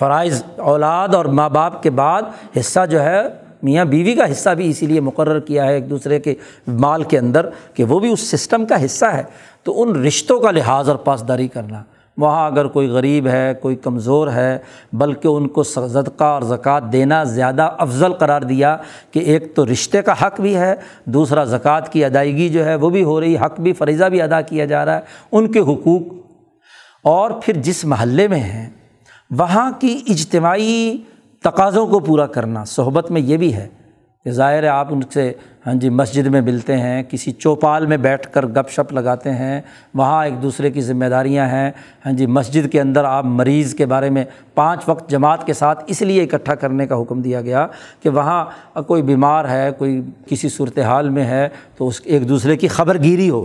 فرائض 0.00 0.42
اولاد 0.56 1.14
اور 1.14 1.24
ماں 1.24 1.48
باپ 1.48 1.82
کے 1.82 1.90
بعد 1.90 2.22
حصہ 2.60 2.86
جو 2.90 3.02
ہے، 3.02 3.22
میاں 3.62 3.84
بیوی 3.84 4.14
کا 4.14 4.32
حصہ 4.32 4.50
بھی 4.50 4.70
اسی 4.70 4.86
لیے 4.86 5.00
مقرر 5.00 5.40
کیا 5.40 5.64
ہے 5.64 5.74
ایک 5.74 5.90
دوسرے 5.90 6.20
کے 6.20 6.34
مال 6.68 7.02
کے 7.02 7.18
اندر 7.18 7.48
کہ 7.74 7.84
وہ 7.84 7.98
بھی 7.98 8.12
اس 8.12 8.20
سسٹم 8.20 8.66
کا 8.66 8.84
حصہ 8.84 9.04
ہے۔ 9.04 9.22
تو 9.62 9.82
ان 9.82 10.04
رشتوں 10.04 10.40
کا 10.40 10.50
لحاظ 10.50 10.88
اور 10.88 10.96
پاسداری 10.96 11.48
کرنا۔ 11.48 11.82
وہاں 12.16 12.46
اگر 12.46 12.66
کوئی 12.66 12.88
غریب 12.88 13.26
ہے، 13.26 13.54
کوئی 13.62 13.76
کمزور 13.76 14.28
ہے، 14.28 14.58
بلکہ 14.92 15.28
ان 15.28 15.48
کو 15.48 15.62
صدقہ 15.62 16.24
اور 16.24 16.42
زکوٰۃ 16.42 16.80
دینا 16.92 17.24
زیادہ 17.24 17.70
افضل 17.78 18.12
قرار 18.12 18.42
دیا 18.42 18.76
کہ 19.10 19.18
ایک 19.18 19.56
تو 19.56 19.66
رشتے 19.66 20.02
کا 20.02 20.12
حق 20.12 20.40
بھی 20.40 20.56
ہے، 20.56 20.74
دوسرا 21.04 21.44
زکوٰۃ 21.44 21.88
کی 21.90 22.04
ادائیگی 22.04 22.48
جو 22.48 22.64
ہے 22.64 22.74
وہ 22.74 22.90
بھی 22.90 23.04
ہو 23.04 23.20
رہی، 23.20 23.36
حق 23.36 23.60
بھی، 23.60 23.72
فریضہ 23.72 24.04
بھی 24.04 24.22
ادا 24.22 24.40
کیا 24.40 24.64
جا 24.64 24.84
رہا 24.84 24.96
ہے، 24.96 25.00
ان 25.32 25.52
کے 25.52 25.60
حقوق۔ 25.60 26.02
اور 27.02 27.30
پھر 27.42 27.54
جس 27.56 27.84
محلے 27.84 28.28
میں 28.28 28.40
ہیں 28.40 28.70
وہاں 29.30 29.70
کی 29.80 29.98
اجتماعی 30.08 30.96
تقاضوں 31.44 31.86
کو 31.86 31.98
پورا 32.00 32.26
کرنا 32.26 32.64
صحبت 32.64 33.10
میں 33.10 33.20
یہ 33.20 33.36
بھی 33.36 33.54
ہے 33.54 33.68
کہ 34.26 34.30
ظاہر 34.30 34.62
ہے 34.62 34.68
آپ 34.68 34.92
ان 34.92 35.00
سے 35.14 35.32
ہاں 35.66 35.72
جی 35.74 35.88
مسجد 35.88 36.26
میں 36.26 36.40
ملتے 36.40 36.76
ہیں، 36.76 37.02
کسی 37.02 37.32
چوپال 37.32 37.86
میں 37.86 37.96
بیٹھ 37.96 38.28
کر 38.32 38.46
گپ 38.46 38.70
شپ 38.70 38.92
لگاتے 38.92 39.32
ہیں، 39.32 39.60
وہاں 39.94 40.24
ایک 40.24 40.42
دوسرے 40.42 40.70
کی 40.70 40.80
ذمہ 40.80 41.04
داریاں 41.10 41.46
ہیں 41.48 41.70
ہاں 42.06 42.12
جی 42.12 42.26
مسجد 42.26 42.70
کے 42.72 42.80
اندر 42.80 43.04
آپ 43.04 43.24
مریض 43.24 43.74
کے 43.74 43.86
بارے 43.86 44.10
میں 44.10 44.24
پانچ 44.54 44.88
وقت 44.88 45.10
جماعت 45.10 45.46
کے 45.46 45.52
ساتھ 45.52 45.84
اس 45.86 46.02
لیے 46.02 46.22
اکٹھا 46.22 46.54
کرنے 46.54 46.86
کا 46.86 47.00
حکم 47.00 47.20
دیا 47.22 47.40
گیا 47.40 47.66
کہ 48.02 48.08
وہاں 48.08 48.44
کوئی 48.82 49.02
بیمار 49.02 49.44
ہے، 49.44 49.70
کوئی 49.78 50.00
کسی 50.26 50.48
صورت 50.48 50.78
حال 50.78 51.08
میں 51.08 51.24
ہے 51.24 51.48
تو 51.76 51.88
اس 51.88 52.00
ایک 52.04 52.28
دوسرے 52.28 52.56
کی 52.56 52.68
خبر 52.68 53.02
گیری 53.02 53.30
ہو۔ 53.30 53.44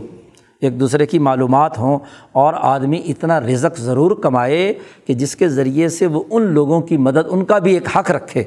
ایک 0.62 0.80
دوسرے 0.80 1.06
کی 1.06 1.20
معلومات 1.20 1.78
ہوں 1.78 2.00
اور 2.32 2.54
آدمی 2.58 3.02
اتنا 3.06 3.40
رزق 3.40 3.80
ضرور 3.80 4.12
کمائے 4.12 4.74
کہ 5.08 5.14
جس 5.14 5.36
کے 5.36 5.50
ذریعے 5.50 5.90
سے 5.90 6.06
وہ 6.06 6.24
ان 6.30 6.42
لوگوں 6.42 6.82
کی 6.82 6.98
مدد، 6.98 7.28
ان 7.30 7.46
کا 7.46 7.60
بھی 7.60 7.74
ایک 7.74 7.98
حق 7.98 8.12
رکھے۔ 8.12 8.44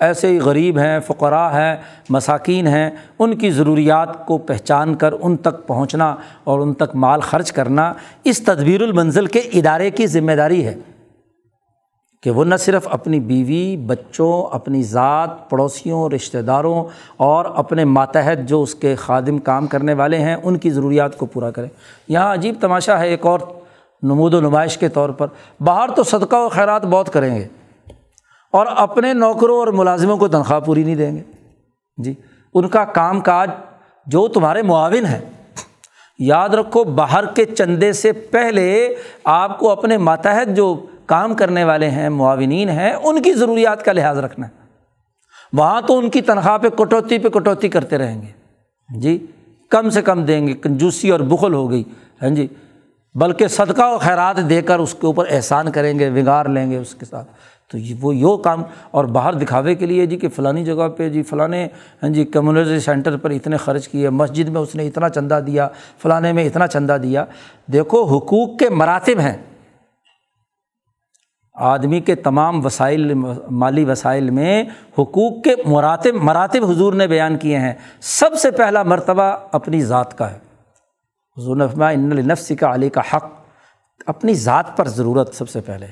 ایسے 0.00 0.28
ہی 0.28 0.38
غریب 0.38 0.78
ہیں، 0.78 1.00
فقراء 1.00 1.48
ہیں، 1.48 1.76
مساکین 2.08 2.66
ہیں، 2.66 2.90
ان 3.18 3.36
کی 3.36 3.50
ضروریات 3.50 4.26
کو 4.26 4.38
پہچان 4.38 4.94
کر 4.94 5.14
ان 5.20 5.36
تک 5.36 5.66
پہنچنا 5.66 6.16
اور 6.44 6.60
ان 6.60 6.74
تک 6.74 6.94
مال 6.94 7.20
خرچ 7.20 7.52
کرنا 7.52 7.92
اس 8.24 8.42
تدبیر 8.42 8.82
المنزل 8.82 9.26
کے 9.26 9.38
ادارے 9.38 9.90
کی 9.90 10.06
ذمہ 10.06 10.32
داری 10.32 10.66
ہے۔ 10.66 10.74
کہ 12.22 12.30
وہ 12.30 12.44
نہ 12.44 12.54
صرف 12.54 12.88
اپنی 12.90 13.20
بیوی، 13.20 13.76
بچوں، 13.76 14.54
اپنی 14.54 14.82
ذات، 14.82 15.50
پڑوسیوں، 15.50 16.08
رشتہ 16.08 16.38
داروں 16.38 16.84
اور 17.16 17.44
اپنے 17.44 17.84
ماتحت 17.84 18.48
جو 18.48 18.62
اس 18.62 18.74
کے 18.74 18.94
خادم 18.94 19.38
کام 19.38 19.66
کرنے 19.66 19.94
والے 19.94 20.18
ہیں، 20.18 20.36
ان 20.42 20.56
کی 20.56 20.70
ضروریات 20.70 21.18
کو 21.18 21.26
پورا 21.26 21.50
کریں۔ 21.50 21.68
یہاں 22.08 22.34
عجیب 22.34 22.54
تماشا 22.60 22.98
ہے 22.98 23.08
ایک 23.08 23.26
اور 23.26 23.40
نمود 24.02 24.34
و 24.34 24.40
نمائش 24.40 24.78
کے 24.78 24.88
طور 24.88 25.10
پر۔ 25.10 25.26
باہر 25.60 25.90
تو 25.90 26.02
صدقہ 26.02 26.36
و 26.36 26.48
خیرات 26.48 26.84
بہت 26.84 27.12
کریں 27.12 27.36
گے 27.36 27.46
اور 28.52 28.66
اپنے 28.76 29.12
نوکروں 29.12 29.58
اور 29.58 29.66
ملازموں 29.66 30.16
کو 30.16 30.28
تنخواہ 30.28 30.60
پوری 30.60 30.84
نہیں 30.84 30.94
دیں 30.94 31.16
گے۔ 31.16 31.22
جی 31.96 32.14
ان 32.54 32.68
کا 32.68 32.84
کام 32.84 33.20
کاج 33.20 33.50
جو 34.06 34.28
تمہارے 34.28 34.62
معاون 34.62 35.06
ہیں۔ 35.06 35.20
یاد 36.18 36.48
رکھو، 36.48 36.84
باہر 36.84 37.26
کے 37.26 37.44
چندے 37.44 37.92
سے 37.92 38.12
پہلے 38.12 38.94
آپ 39.24 39.58
کو 39.58 39.70
اپنے 39.70 39.96
ماتحت 39.96 40.56
جو 40.56 40.86
کام 41.08 41.34
کرنے 41.34 41.64
والے 41.64 41.90
ہیں، 41.90 42.08
معاونین 42.08 42.68
ہیں، 42.68 42.92
ان 42.92 43.22
کی 43.22 43.32
ضروریات 43.32 43.84
کا 43.84 43.92
لحاظ 43.92 44.18
رکھنا 44.18 44.46
ہے۔ 44.46 44.52
وہاں 45.52 45.80
تو 45.80 45.98
ان 45.98 46.10
کی 46.10 46.20
تنخواہ 46.20 46.58
پہ 46.58 46.68
کٹوتی 46.68 47.18
پہ 47.18 47.28
کٹوتی 47.28 47.68
کرتے 47.68 47.98
رہیں 47.98 48.22
گے۔ 48.22 48.32
جی 48.98 49.26
کم 49.68 49.90
سے 49.90 50.02
کم 50.02 50.24
دیں 50.24 50.46
گے، 50.46 50.52
کنجوسی 50.52 51.10
اور 51.10 51.20
بخل 51.20 51.54
ہو 51.54 51.70
گئی۔ 51.70 51.84
ہاں 52.22 52.28
جی 52.28 52.46
بلکہ 53.14 53.48
صدقہ 53.48 53.82
و 53.82 53.98
خیرات 53.98 54.50
دے 54.50 54.62
کر 54.62 54.78
اس 54.78 54.94
کے 54.94 55.06
اوپر 55.06 55.24
احسان 55.30 55.70
کریں 55.70 55.98
گے 55.98 56.10
بگاڑ 56.10 56.48
لیں 56.48 56.70
گے 56.70 56.76
اس 56.76 56.94
کے 56.94 57.04
ساتھ۔ 57.04 57.28
تو 57.70 57.78
یہ 57.78 57.94
وہ 58.00 58.16
یو 58.16 58.36
کام، 58.36 58.62
اور 58.90 59.04
باہر 59.04 59.32
دکھاوے 59.32 59.74
کے 59.74 59.86
لیے 59.86 60.06
جی 60.06 60.16
کہ 60.16 60.28
فلانی 60.28 60.64
جگہ 60.64 60.88
پہ 60.88 61.08
جی 61.08 61.22
فلاں 61.22 61.48
ہاں 62.02 62.08
جی 62.08 62.24
کمیونٹی 62.24 62.80
سینٹر 62.80 63.16
پر 63.16 63.30
اتنے 63.30 63.56
خرچ 63.56 63.88
کیے، 63.88 64.10
مسجد 64.10 64.48
میں 64.48 64.60
اس 64.60 64.74
نے 64.74 64.86
اتنا 64.86 65.08
چندہ 65.08 65.40
دیا 65.46 65.68
فلاں 66.02 66.32
میں 66.32 66.44
اتنا 66.44 66.66
چندہ 66.66 66.96
دیا۔ 67.02 67.24
دیکھو، 67.72 68.04
حقوق 68.04 68.58
کے 68.58 68.68
مراتب 68.68 69.20
ہیں۔ 69.20 69.36
آدمی 71.58 72.00
کے 72.00 72.14
تمام 72.14 72.66
وسائل، 72.66 73.14
مالی 73.50 73.84
وسائل 73.84 74.30
میں 74.30 74.64
حقوق 74.98 75.42
کے 75.44 75.54
مراتب 75.66 76.14
مراتب 76.14 76.70
حضور 76.70 76.92
نے 76.92 77.06
بیان 77.06 77.36
کیے 77.36 77.58
ہیں۔ 77.58 77.72
سب 78.00 78.34
سے 78.34 78.50
پہلا 78.50 78.82
مرتبہ 78.82 79.36
اپنی 79.52 79.80
ذات 79.80 80.18
کا 80.18 80.30
ہے۔ 80.30 80.38
حضور 81.36 81.56
نفما 81.56 81.88
ان 81.88 82.08
نفس 82.08 82.52
کا 82.60 82.74
علی 82.74 82.88
کا 82.88 83.00
حق 83.14 83.24
اپنی 84.06 84.34
ذات 84.34 84.76
پر 84.76 84.88
ضرورت 84.88 85.34
سب 85.34 85.48
سے 85.48 85.60
پہلے 85.60 85.86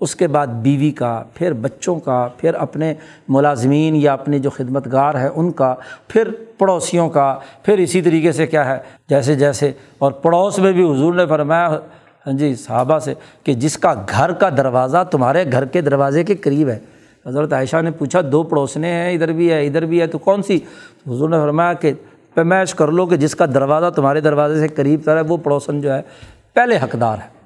اس 0.00 0.16
کے 0.16 0.26
بعد 0.26 0.46
بیوی 0.46 0.90
کا، 0.90 1.22
پھر 1.34 1.52
بچوں 1.52 1.98
کا، 1.98 2.28
پھر 2.36 2.54
اپنے 2.54 2.94
ملازمین 3.28 3.96
یا 3.96 4.12
اپنے 4.12 4.38
جو 4.38 4.50
خدمت 4.50 4.92
گار 4.92 5.14
ہیں 5.14 5.28
ان 5.34 5.50
کا، 5.50 5.74
پھر 6.08 6.28
پڑوسیوں 6.58 7.10
کا، 7.10 7.38
پھر 7.62 7.78
اسی 7.78 8.02
طریقے 8.02 8.32
سے 8.32 8.46
کیا 8.46 8.64
ہے؟ 8.64 8.78
جیسے 9.08 9.34
جیسے 9.34 9.72
اور 9.98 10.12
پڑوس 10.12 10.58
میں 10.58 10.72
بھی 10.72 10.84
حضور 10.84 11.14
نے 11.14 11.26
فرمایا 11.26 11.78
ہاں 12.28 12.36
جی 12.36 12.54
صحابہ 12.54 12.98
سے 12.98 13.14
کہ 13.44 13.54
جس 13.54 13.78
کا 13.78 13.94
گھر 14.08 14.32
کا 14.32 14.48
دروازہ 14.48 15.04
تمہارے 15.10 15.44
گھر 15.52 15.64
کے 15.64 15.80
دروازے 15.80 16.24
کے 16.24 16.34
قریب 16.34 16.68
ہے۔ 16.68 16.78
حضرت 17.26 17.52
عائشہ 17.52 17.82
نے 17.82 17.90
پوچھا، 17.90 18.20
دو 18.32 18.42
پڑوسنے 18.42 18.88
ہیں، 18.88 19.12
ادھر 19.12 19.32
بھی 19.32 19.52
ہے، 19.52 19.66
ادھر 19.66 19.84
بھی 19.84 20.00
ہے، 20.00 20.06
تو 20.06 20.18
کون 20.18 20.42
سی؟ 20.42 20.56
حضور 21.06 21.28
نے 21.28 21.36
فرمایا 21.36 21.72
کہ 21.72 21.92
پیمائش 22.34 22.74
کر 22.74 22.88
لو 22.88 23.06
کہ 23.06 23.16
جس 23.16 23.34
کا 23.34 23.46
دروازہ 23.46 23.90
تمہارے 23.90 24.20
دروازے 24.20 24.60
سے 24.60 24.68
قریب 24.68 25.00
تر 25.04 25.16
ہے، 25.16 25.20
وہ 25.20 25.36
پڑوسن 25.36 25.80
جو 25.80 25.94
ہے، 25.94 26.02
پہلے 26.54 26.76
حقدار 26.76 27.18
ہے۔ 27.18 27.38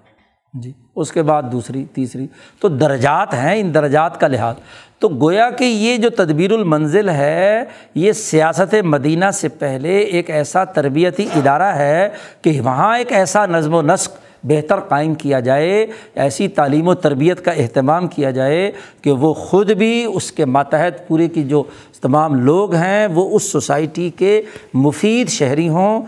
جی 0.54 0.72
اس 0.96 1.12
کے 1.12 1.22
بعد 1.22 1.42
دوسری، 1.52 1.84
تیسری۔ 1.94 2.26
تو 2.60 2.68
درجات 2.68 3.34
ہیں 3.34 3.60
ان 3.60 3.74
درجات 3.74 4.20
کا 4.20 4.28
لحاظ۔ 4.28 4.54
تو 4.98 5.08
گویا 5.08 5.50
کہ 5.50 5.64
یہ 5.64 5.96
جو 5.96 6.10
تدبیر 6.10 6.52
المنزل 6.52 7.08
ہے، 7.08 7.64
یہ 7.94 8.12
سیاست 8.12 8.74
مدینہ 8.82 9.24
سے 9.32 9.48
پہلے 9.48 9.98
ایک 9.98 10.30
ایسا 10.30 10.64
تربیتی 10.64 11.26
ادارہ 11.36 11.62
ہے 11.62 12.08
کہ 12.42 12.60
وہاں 12.60 12.98
ایک 12.98 13.12
ایسا 13.12 13.46
نظم 13.46 13.74
و 13.74 13.82
نسق 13.82 14.12
بہتر 14.44 14.80
قائم 14.80 15.14
کیا 15.14 15.40
جائے، 15.40 15.86
ایسی 16.14 16.48
تعلیم 16.48 16.88
و 16.88 16.94
تربیت 16.94 17.44
کا 17.44 17.50
اہتمام 17.52 18.06
کیا 18.06 18.30
جائے 18.30 18.70
کہ 19.02 19.12
وہ 19.12 19.32
خود 19.34 19.70
بھی 19.72 20.04
اس 20.04 20.30
کے 20.32 20.44
ماتحت 20.46 21.06
پورے 21.08 21.28
کی 21.28 21.42
جو 21.44 21.62
تمام 22.02 22.34
لوگ 22.34 22.74
ہیں، 22.74 23.06
وہ 23.06 23.28
اس 23.36 23.50
سوسائٹی 23.52 24.10
کے 24.16 24.40
مفید 24.74 25.28
شہری 25.28 25.68
ہوں، 25.68 26.02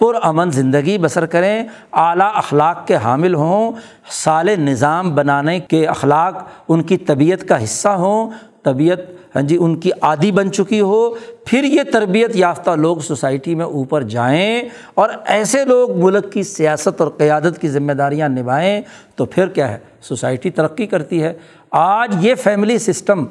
پر 0.00 0.14
امن 0.22 0.50
زندگی 0.50 0.96
بسر 0.98 1.26
کریں، 1.26 1.62
اعلیٰ 1.92 2.30
اخلاق 2.34 2.86
کے 2.86 2.96
حامل 2.96 3.34
ہوں 3.34 3.72
سال 4.12 4.48
نظام 4.58 5.14
بنانے 5.14 5.58
کے 5.60 5.86
اخلاق 5.86 6.42
ان 6.68 6.82
کی 6.82 6.96
طبیعت 6.96 7.48
کا 7.48 7.62
حصہ 7.64 7.88
ہوں 7.88 8.30
طبیعت 8.62 8.98
ہاں 9.34 9.42
جی 9.42 9.56
ان 9.60 9.76
کی 9.76 9.90
عادی 10.02 10.32
بن 10.32 10.52
چکی 10.52 10.80
ہو۔ 10.80 11.14
پھر 11.46 11.64
یہ 11.64 11.82
تربیت 11.92 12.36
یافتہ 12.36 12.70
لوگ 12.70 12.96
سوسائٹی 12.96 13.54
میں 13.54 13.64
اوپر 13.64 14.02
جائیں 14.02 14.62
اور 14.94 15.08
ایسے 15.26 15.64
لوگ 15.64 15.96
ملک 15.96 16.32
کی 16.32 16.42
سیاست 16.42 17.00
اور 17.00 17.10
قیادت 17.10 17.60
کی 17.60 17.68
ذمہ 17.68 17.92
داریاں 17.92 18.28
نبھائیں 18.28 18.80
تو 19.16 19.24
پھر 19.24 19.46
کیا 19.46 19.68
ہے؟ 19.68 19.78
سوسائٹی 20.00 20.50
ترقی 20.50 20.86
کرتی 20.86 21.22
ہے۔ 21.22 21.32
آج 21.70 22.16
یہ 22.20 22.34
فیملی 22.34 22.78
سسٹم، 22.78 23.24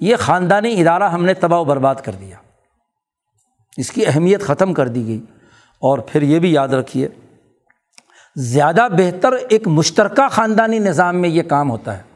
یہ 0.00 0.16
خاندانی 0.16 0.80
ادارہ 0.80 1.02
ہم 1.02 1.24
نے 1.24 1.34
تباہ 1.34 1.60
و 1.60 1.64
برباد 1.64 1.94
کر 1.94 2.12
دیا۔ 2.20 2.36
اس 3.76 3.90
کی 3.90 4.06
اہمیت 4.06 4.42
ختم 4.42 4.74
کر 4.74 4.88
دی 4.88 5.06
گئی۔ 5.06 5.20
اور 5.78 5.98
پھر 5.98 6.22
یہ 6.22 6.38
بھی 6.38 6.52
یاد 6.52 6.68
رکھیے، 6.68 7.08
زیادہ 8.36 8.88
بہتر 8.98 9.32
ایک 9.32 9.68
مشترکہ 9.68 10.28
خاندانی 10.30 10.78
نظام 10.78 11.16
میں 11.16 11.28
یہ 11.28 11.42
کام 11.42 11.70
ہوتا 11.70 11.98
ہے۔ 11.98 12.15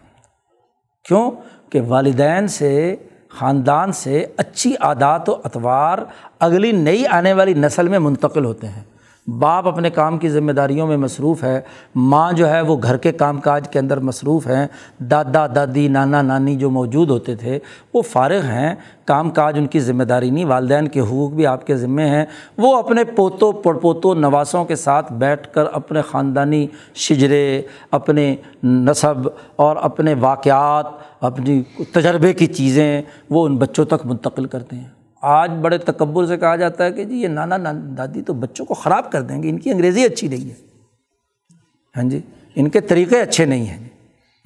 کیوں 1.04 1.30
کہ 1.70 1.80
والدین 1.80 2.48
سے، 2.48 2.96
خاندان 3.28 3.92
سے 3.92 4.26
اچھی 4.36 4.74
عادات 4.80 5.28
و 5.28 5.36
اطوار 5.44 5.98
اگلی 6.40 6.72
نئی 6.72 7.06
آنے 7.06 7.32
والی 7.32 7.54
نسل 7.54 7.88
میں 7.88 7.98
منتقل 7.98 8.44
ہوتے 8.44 8.66
ہیں۔ 8.66 8.82
باپ 9.26 9.68
اپنے 9.68 9.90
کام 9.90 10.18
کی 10.18 10.28
ذمہ 10.28 10.52
داریوں 10.52 10.86
میں 10.86 10.96
مصروف 10.96 11.44
ہے، 11.44 11.60
ماں 11.94 12.32
جو 12.32 12.50
ہے 12.50 12.60
وہ 12.60 12.76
گھر 12.82 12.96
کے 12.96 13.12
کام 13.12 13.40
کاج 13.40 13.68
کے 13.68 13.78
اندر 13.78 13.98
مصروف 13.98 14.46
ہیں۔ 14.46 14.66
دادا، 14.98 15.46
دادی، 15.46 15.88
نانا، 15.88 16.22
نانی 16.22 16.56
جو 16.56 16.70
موجود 16.70 17.10
ہوتے 17.10 17.36
تھے، 17.36 17.58
وہ 17.94 18.02
فارغ 18.02 18.40
ہیں۔ 18.40 18.74
کام 19.04 19.30
کاج 19.30 19.58
ان 19.58 19.66
کی 19.66 19.80
ذمہ 19.80 20.02
داری 20.02 20.30
نہیں، 20.30 20.44
والدین 20.44 20.88
کے 20.88 21.00
حقوق 21.00 21.30
بھی 21.30 21.46
آپ 21.46 21.66
کے 21.66 21.76
ذمے 21.76 22.06
ہیں۔ 22.06 22.26
وہ 22.58 22.76
اپنے 22.76 23.04
پوتوں 23.04 23.52
پڑ 23.52 23.78
پوتوں 23.78 24.14
نواسوں 24.14 24.64
کے 24.64 24.74
ساتھ 24.74 25.12
بیٹھ 25.12 25.48
کر 25.52 25.64
اپنے 25.72 26.02
خاندانی 26.02 26.66
شجرے، 26.94 27.62
اپنے 27.90 28.36
نصب 28.64 29.28
اور 29.56 29.76
اپنے 29.80 30.14
واقعات، 30.14 30.86
اپنی 31.20 31.62
تجربے 31.92 32.32
کی 32.32 32.46
چیزیں 32.46 33.02
وہ 33.30 33.46
ان 33.46 33.56
بچوں 33.56 33.84
تک 33.84 34.06
منتقل 34.06 34.44
کرتے 34.44 34.76
ہیں۔ 34.76 34.99
آج 35.22 35.50
بڑے 35.60 35.78
تکبر 35.78 36.26
سے 36.26 36.36
کہا 36.36 36.56
جاتا 36.56 36.84
ہے 36.84 36.92
کہ 36.92 37.04
جی 37.04 37.16
یہ 37.16 37.28
نانا 37.28 37.56
دادی 37.98 38.22
تو 38.22 38.34
بچوں 38.34 38.64
کو 38.64 38.74
خراب 38.74 39.12
کر 39.12 39.22
دیں 39.22 39.42
گے، 39.42 39.50
ان 39.50 39.58
کی 39.58 39.70
انگریزی 39.70 40.04
اچھی 40.04 40.28
نہیں 40.28 40.50
ہے۔ 40.50 40.54
ہاں 41.96 42.10
جی 42.10 42.20
ان 42.56 42.68
کے 42.68 42.80
طریقے 42.80 43.20
اچھے 43.20 43.44
نہیں 43.44 43.64
ہیں۔ 43.64 43.88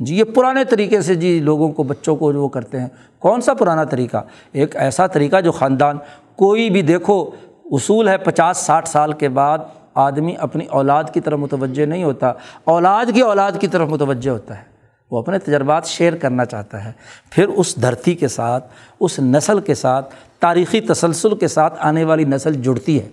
جی 0.01 0.19
یہ 0.19 0.25
پرانے 0.25 0.65
طریقے 0.65 1.01
سے 1.01 1.15
جی 1.15 1.41
لوگوں 1.41 1.73
کو، 1.73 1.83
بچوں 1.83 2.17
کو 2.17 2.33
وہ 2.33 2.49
کرتے 2.49 2.81
ہیں۔ 2.81 2.89
کون 3.19 3.41
سا 3.41 3.55
پرانا 3.55 3.85
طریقہ؟ 3.85 4.17
ایک 4.53 4.77
ایسا 4.77 5.07
طریقہ 5.07 5.41
جو 5.41 5.53
خاندان 5.53 5.99
کوئی 6.37 6.71
بھی 6.71 6.83
دیکھو، 6.83 7.31
اصول 7.73 8.09
ہے 8.09 8.19
پچاس، 8.19 8.57
ساٹھ 8.57 8.89
سال 8.89 9.13
کے 9.13 9.29
بعد 9.29 9.59
آدمی 9.95 10.35
اپنی 10.39 10.67
اولاد 10.67 11.05
کی 11.13 11.21
طرف 11.21 11.39
متوجہ 11.39 11.87
نہیں 11.87 12.05
ہوتا۔ 12.05 12.33
اولاد 12.65 13.07
کی 13.15 13.21
اولاد 13.21 13.53
کی 13.61 13.67
طرف 13.67 13.89
متوجہ 13.89 14.31
ہوتا 14.31 14.59
ہے۔ 14.59 14.74
وہ 15.11 15.19
اپنے 15.19 15.39
تجربات 15.39 15.87
شیئر 15.87 16.15
کرنا 16.15 16.45
چاہتا 16.45 16.85
ہے۔ 16.85 16.93
پھر 17.31 17.49
اس 17.49 17.83
دھرتی 17.83 18.15
کے 18.15 18.29
ساتھ، 18.29 18.65
اس 19.01 19.19
نسل 19.19 19.61
کے 19.61 19.75
ساتھ، 19.75 20.15
تاریخی 20.41 20.81
تسلسل 20.81 21.35
کے 21.35 21.49
ساتھ 21.49 21.75
آنے 21.81 22.05
والی 22.05 22.25
نسل 22.25 22.53
جڑتی 22.53 23.01
ہے۔ 23.01 23.09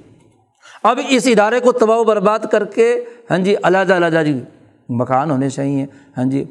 اب 0.84 1.00
اس 1.10 1.28
ادارے 1.28 1.60
کو 1.60 1.72
تباہ 1.72 1.98
و 1.98 2.04
برباد 2.04 2.40
کر 2.52 2.66
کے 2.66 2.96
ہاں 3.32 3.38
جی 3.38 3.56
علیحدہ 3.64 3.94
علیحدہ 3.94 4.24
جی 4.26 4.40
مکان 4.90 5.32
ہونے 5.32 5.50
چاہیے 5.50 5.86
ہاں 6.18 6.26
جی 6.26 6.44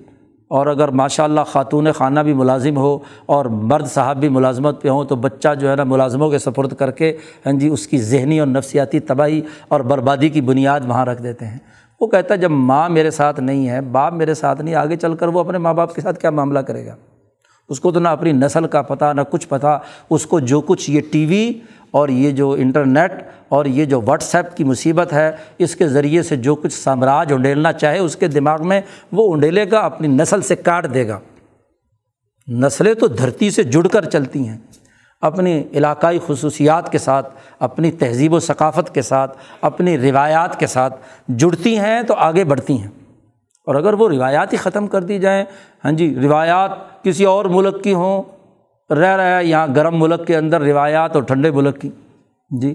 اور 0.51 0.67
اگر 0.67 0.89
ماشاء 0.89 1.25
اللہ 1.25 1.41
خاتون 1.47 1.93
خانہ 1.93 2.21
بھی 2.21 2.33
ملازم 2.33 2.77
ہو 2.77 2.99
اور 3.27 3.45
مرد 3.45 3.87
صاحب 3.87 4.21
بھی 4.21 4.29
ملازمت 4.29 4.83
پہ 4.83 4.89
ہوں، 4.89 5.05
تو 5.05 5.17
بچہ 5.17 5.49
جو 5.61 5.71
ہے 5.71 5.77
نا، 5.77 5.85
ملازموں 5.85 6.31
کے 6.31 6.39
سپرد 6.39 6.75
کر 6.75 6.91
کے 6.91 7.17
ہاں 7.47 7.53
جی 7.53 7.69
اس 7.69 7.87
کی 7.87 7.99
ذہنی 7.99 8.39
اور 8.41 8.47
نفسیاتی 8.47 9.01
تباہی 9.01 9.41
اور 9.69 9.81
بربادی 9.81 10.29
کی 10.29 10.41
بنیاد 10.41 10.81
وہاں 10.87 11.05
رکھ 11.07 11.23
دیتے 11.23 11.47
ہیں۔ 11.47 11.59
وہ 12.01 12.07
کہتا 12.07 12.35
ہے، 12.35 12.39
جب 12.39 12.51
ماں 12.51 12.89
میرے 12.89 13.11
ساتھ 13.11 13.41
نہیں 13.41 13.69
ہے، 13.69 13.81
باپ 13.81 14.13
میرے 14.13 14.35
ساتھ 14.35 14.63
نہیں، 14.63 14.75
آگے 14.75 14.97
چل 14.97 15.15
کر 15.15 15.29
وہ 15.29 15.41
اپنے 15.41 15.59
ماں 15.59 15.75
باپ 15.75 15.95
کے 15.95 16.01
ساتھ 16.01 16.21
کیا 16.21 16.31
معاملہ 16.31 16.59
کرے 16.59 16.87
گا؟ 16.87 16.97
اس 17.69 17.81
کو 17.81 17.93
تو 17.93 18.01
نہ 18.01 18.09
اپنی 18.09 18.33
نسل 18.33 18.67
کا 18.67 18.83
پتہ 18.83 19.13
نہ 19.13 19.21
کچھ 19.31 19.49
پتہ 19.49 19.81
اس 20.11 20.27
کو 20.27 20.41
جو 20.41 20.61
کچھ 20.61 20.91
یہ 20.91 21.01
ٹی 21.13 21.27
وی 21.27 21.53
اور 21.91 22.09
یہ 22.09 22.31
جو 22.31 22.53
انٹرنیٹ 22.53 23.13
اور 23.49 23.65
یہ 23.65 23.85
جو 23.85 24.01
واٹس 24.07 24.35
ایپ 24.35 24.57
کی 24.57 24.65
مصیبت 24.65 25.13
ہے، 25.13 25.33
اس 25.59 25.77
کے 25.77 25.89
ذریعے 25.89 26.23
سے 26.23 26.37
جو 26.37 26.55
کچھ 26.55 26.73
سامراج 26.73 27.33
انڈیلنا 27.33 27.73
چاہے، 27.73 27.99
اس 27.99 28.17
کے 28.17 28.29
دماغ 28.29 28.69
میں 28.69 28.81
وہ 29.13 29.35
انڈیلے 29.35 29.71
گا، 29.71 29.79
اپنی 29.79 30.09
نسل 30.09 30.41
سے 30.41 30.57
کاٹ 30.57 30.95
دے 30.95 31.09
گا۔ 31.09 31.21
نسلیں 32.49 32.95
تو 32.95 33.07
دھرتی 33.07 33.51
سے 33.51 33.63
جڑ 33.63 33.87
کر 33.87 34.05
چلتی 34.05 34.49
ہیں۔ 34.49 34.59
اپنی 35.21 35.63
علاقائی 35.75 36.19
خصوصیات 36.27 36.93
کے 36.93 36.99
ساتھ، 36.99 37.35
اپنی 37.59 37.91
تہذیب 37.91 38.33
و 38.33 38.41
ثقافت 38.41 38.95
کے 38.95 39.03
ساتھ، 39.03 39.39
اپنی 39.61 39.99
روایات 39.99 40.61
کے 40.61 40.67
ساتھ 40.67 40.95
جڑتی 41.29 41.79
ہیں 41.79 42.03
تو 42.03 42.15
آگے 42.15 42.45
بڑھتی 42.45 42.81
ہیں۔ 42.81 42.89
اور 43.67 43.75
اگر 43.75 43.93
وہ 43.93 44.09
روایات 44.09 44.53
ہی 44.53 44.59
ختم 44.59 44.87
کر 44.87 45.03
دی 45.03 45.19
جائیں 45.19 45.45
ہاں 45.85 45.93
جی 45.93 46.15
روایات 46.23 46.71
کسی 47.03 47.25
اور 47.25 47.45
ملک 47.45 47.85
کی 47.85 47.95
ہوں، 47.95 48.23
رہ 48.93 49.17
رہا 49.17 49.39
ہے 49.39 49.45
یہاں 49.45 49.67
گرم 49.77 50.01
ملک 50.01 50.27
کے 50.27 50.37
اندر 50.37 50.61
روایات 50.61 51.15
اور 51.15 51.23
ٹھنڈے 51.23 51.51
ملک 51.51 51.81
کی۔ 51.81 51.91
جی 52.51 52.75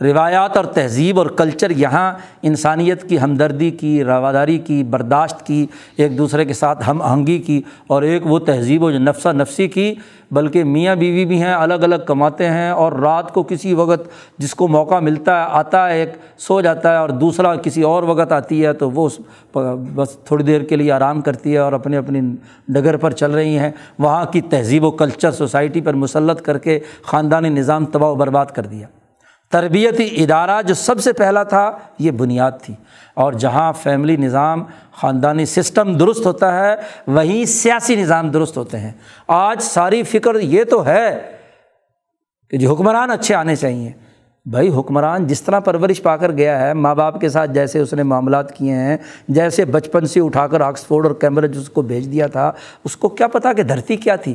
روایات 0.00 0.56
اور 0.56 0.64
تہذیب 0.64 1.18
اور 1.18 1.26
کلچر 1.26 1.70
یہاں 1.70 2.12
انسانیت 2.42 3.08
کی 3.08 3.20
ہمدردی 3.20 3.70
کی، 3.70 4.04
رواداری 4.04 4.58
کی، 4.58 4.84
برداشت 4.84 5.46
کی، 5.46 5.66
ایک 5.96 6.18
دوسرے 6.18 6.44
کے 6.44 6.52
ساتھ 6.52 6.90
ہم 6.90 7.02
آہنگی 7.02 7.38
کی 7.38 7.62
اور 7.86 8.02
ایک 8.02 8.26
وہ 8.26 8.38
تہذیب 8.38 8.82
و 8.82 8.90
نفسہ 8.90 9.28
نفسی 9.28 9.68
کی، 9.68 9.94
بلکہ 10.30 10.64
میاں 10.64 10.96
بیوی 10.96 11.24
بھی 11.24 11.42
ہیں، 11.42 11.54
الگ 11.54 11.74
الگ 11.74 12.04
کماتے 12.06 12.46
ہیں 12.46 12.70
اور 12.70 12.92
رات 12.92 13.34
کو 13.34 13.42
کسی 13.42 13.74
وقت 13.74 14.08
جس 14.38 14.54
کو 14.54 14.68
موقع 14.68 14.98
ملتا 14.98 15.40
ہے، 15.40 15.46
آتا 15.50 15.88
ہے، 15.88 15.98
ایک 16.00 16.08
سو 16.38 16.60
جاتا 16.60 16.92
ہے 16.92 16.96
اور 16.96 17.08
دوسرا 17.08 17.54
کسی 17.54 17.82
اور 17.82 18.02
وقت 18.02 18.32
آتی 18.32 18.66
ہے 18.66 18.72
تو 18.72 18.90
وہ 18.90 19.08
بس 19.94 20.18
تھوڑی 20.24 20.44
دیر 20.44 20.60
کے 20.60 20.76
لیے 20.76 20.92
آرام 20.92 21.20
کرتی 21.20 21.52
ہے 21.52 21.58
اور 21.58 21.72
اپنی 21.72 21.96
اپنی 21.96 22.20
ڈگر 22.68 22.96
پر 22.96 23.10
چل 23.10 23.30
رہی 23.30 23.58
ہیں۔ 23.58 23.70
وہاں 23.98 24.24
کی 24.24 24.40
تہذیب 24.40 24.84
و 24.84 24.90
کلچر، 24.90 25.30
سوسائٹی 25.30 25.80
پر 25.80 25.94
مسلط 25.94 26.42
کر 26.42 26.58
کے 26.58 26.78
خاندانی 27.02 27.48
نظام 27.48 27.84
تباہ 27.84 28.10
و 28.10 28.14
برباد 28.14 28.46
کر 28.46 28.66
دیا۔ 28.66 28.86
تربیتی 29.52 30.22
ادارہ 30.22 30.62
جو 30.62 30.74
سب 30.74 31.00
سے 31.00 31.12
پہلا 31.12 31.42
تھا، 31.42 31.72
یہ 31.98 32.10
بنیاد 32.10 32.52
تھی۔ 32.62 32.74
اور 33.14 33.32
جہاں 33.32 33.72
فیملی 33.72 34.16
نظام، 34.16 34.64
خاندانی 34.92 35.44
سسٹم 35.44 35.96
درست 35.96 36.26
ہوتا 36.26 36.66
ہے، 36.66 36.74
وہیں 37.06 37.44
سیاسی 37.44 37.96
نظام 37.96 38.30
درست 38.30 38.56
ہوتے 38.56 38.78
ہیں۔ 38.78 38.90
آج 39.28 39.62
ساری 39.62 40.02
فکر 40.02 40.34
یہ 40.34 40.64
تو 40.64 40.86
ہے 40.86 41.18
کہ 42.50 42.56
جو 42.56 42.72
حکمران 42.72 43.10
اچھے 43.10 43.34
آنے 43.34 43.56
چاہئیں 43.56 43.92
بھائی، 44.46 44.68
حکمران 44.68 45.26
جس 45.26 45.42
طرح 45.42 45.60
پرورش 45.60 46.02
پا 46.02 46.16
کر 46.16 46.30
گیا 46.30 46.60
ہے، 46.60 46.74
ماں 46.74 46.94
باپ 46.94 47.20
کے 47.20 47.28
ساتھ 47.28 47.50
جیسے 47.50 47.78
اس 47.78 47.94
نے 47.94 48.02
معاملات 48.02 48.56
کیے 48.56 48.74
ہیں، 48.74 48.96
جیسے 49.28 49.64
بچپن 49.64 50.06
سے 50.06 50.20
اٹھا 50.20 50.46
کر 50.46 50.60
آکسفورڈ 50.60 51.06
اور 51.06 51.14
کیمبرج 51.14 51.58
اس 51.58 51.68
کو 51.68 51.82
بھیج 51.82 52.12
دیا 52.12 52.26
تھا، 52.26 52.52
اس 52.84 52.96
کو 52.96 53.08
کیا 53.08 53.28
پتا 53.28 53.52
کہ 53.52 53.62
دھرتی 53.62 53.96
کیا 53.96 54.16
تھی؟ 54.16 54.34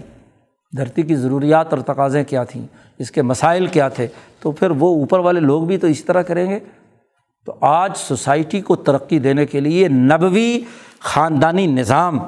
دھرتی 0.77 1.01
کی 1.01 1.15
ضروریات 1.15 1.73
اور 1.73 1.81
تقاضیں 1.81 2.23
کیا 2.23 2.43
تھیں، 2.43 2.67
اس 2.99 3.11
کے 3.11 3.21
مسائل 3.21 3.67
کیا 3.67 3.89
تھے، 3.89 4.07
تو 4.39 4.51
پھر 4.51 4.71
وہ 4.71 4.99
اوپر 4.99 5.19
والے 5.19 5.39
لوگ 5.39 5.63
بھی 5.63 5.77
تو 5.77 5.87
اس 5.87 6.05
طرح 6.05 6.21
کریں 6.21 6.51
گے۔ 6.51 6.59
تو 7.45 7.55
آج 7.61 7.91
سوسائٹی 7.95 8.61
کو 8.61 8.75
ترقی 8.75 9.19
دینے 9.19 9.45
کے 9.45 9.59
لیے 9.59 9.87
نبوی 9.87 10.59
خاندانی 10.99 11.67
نظام، 11.67 12.19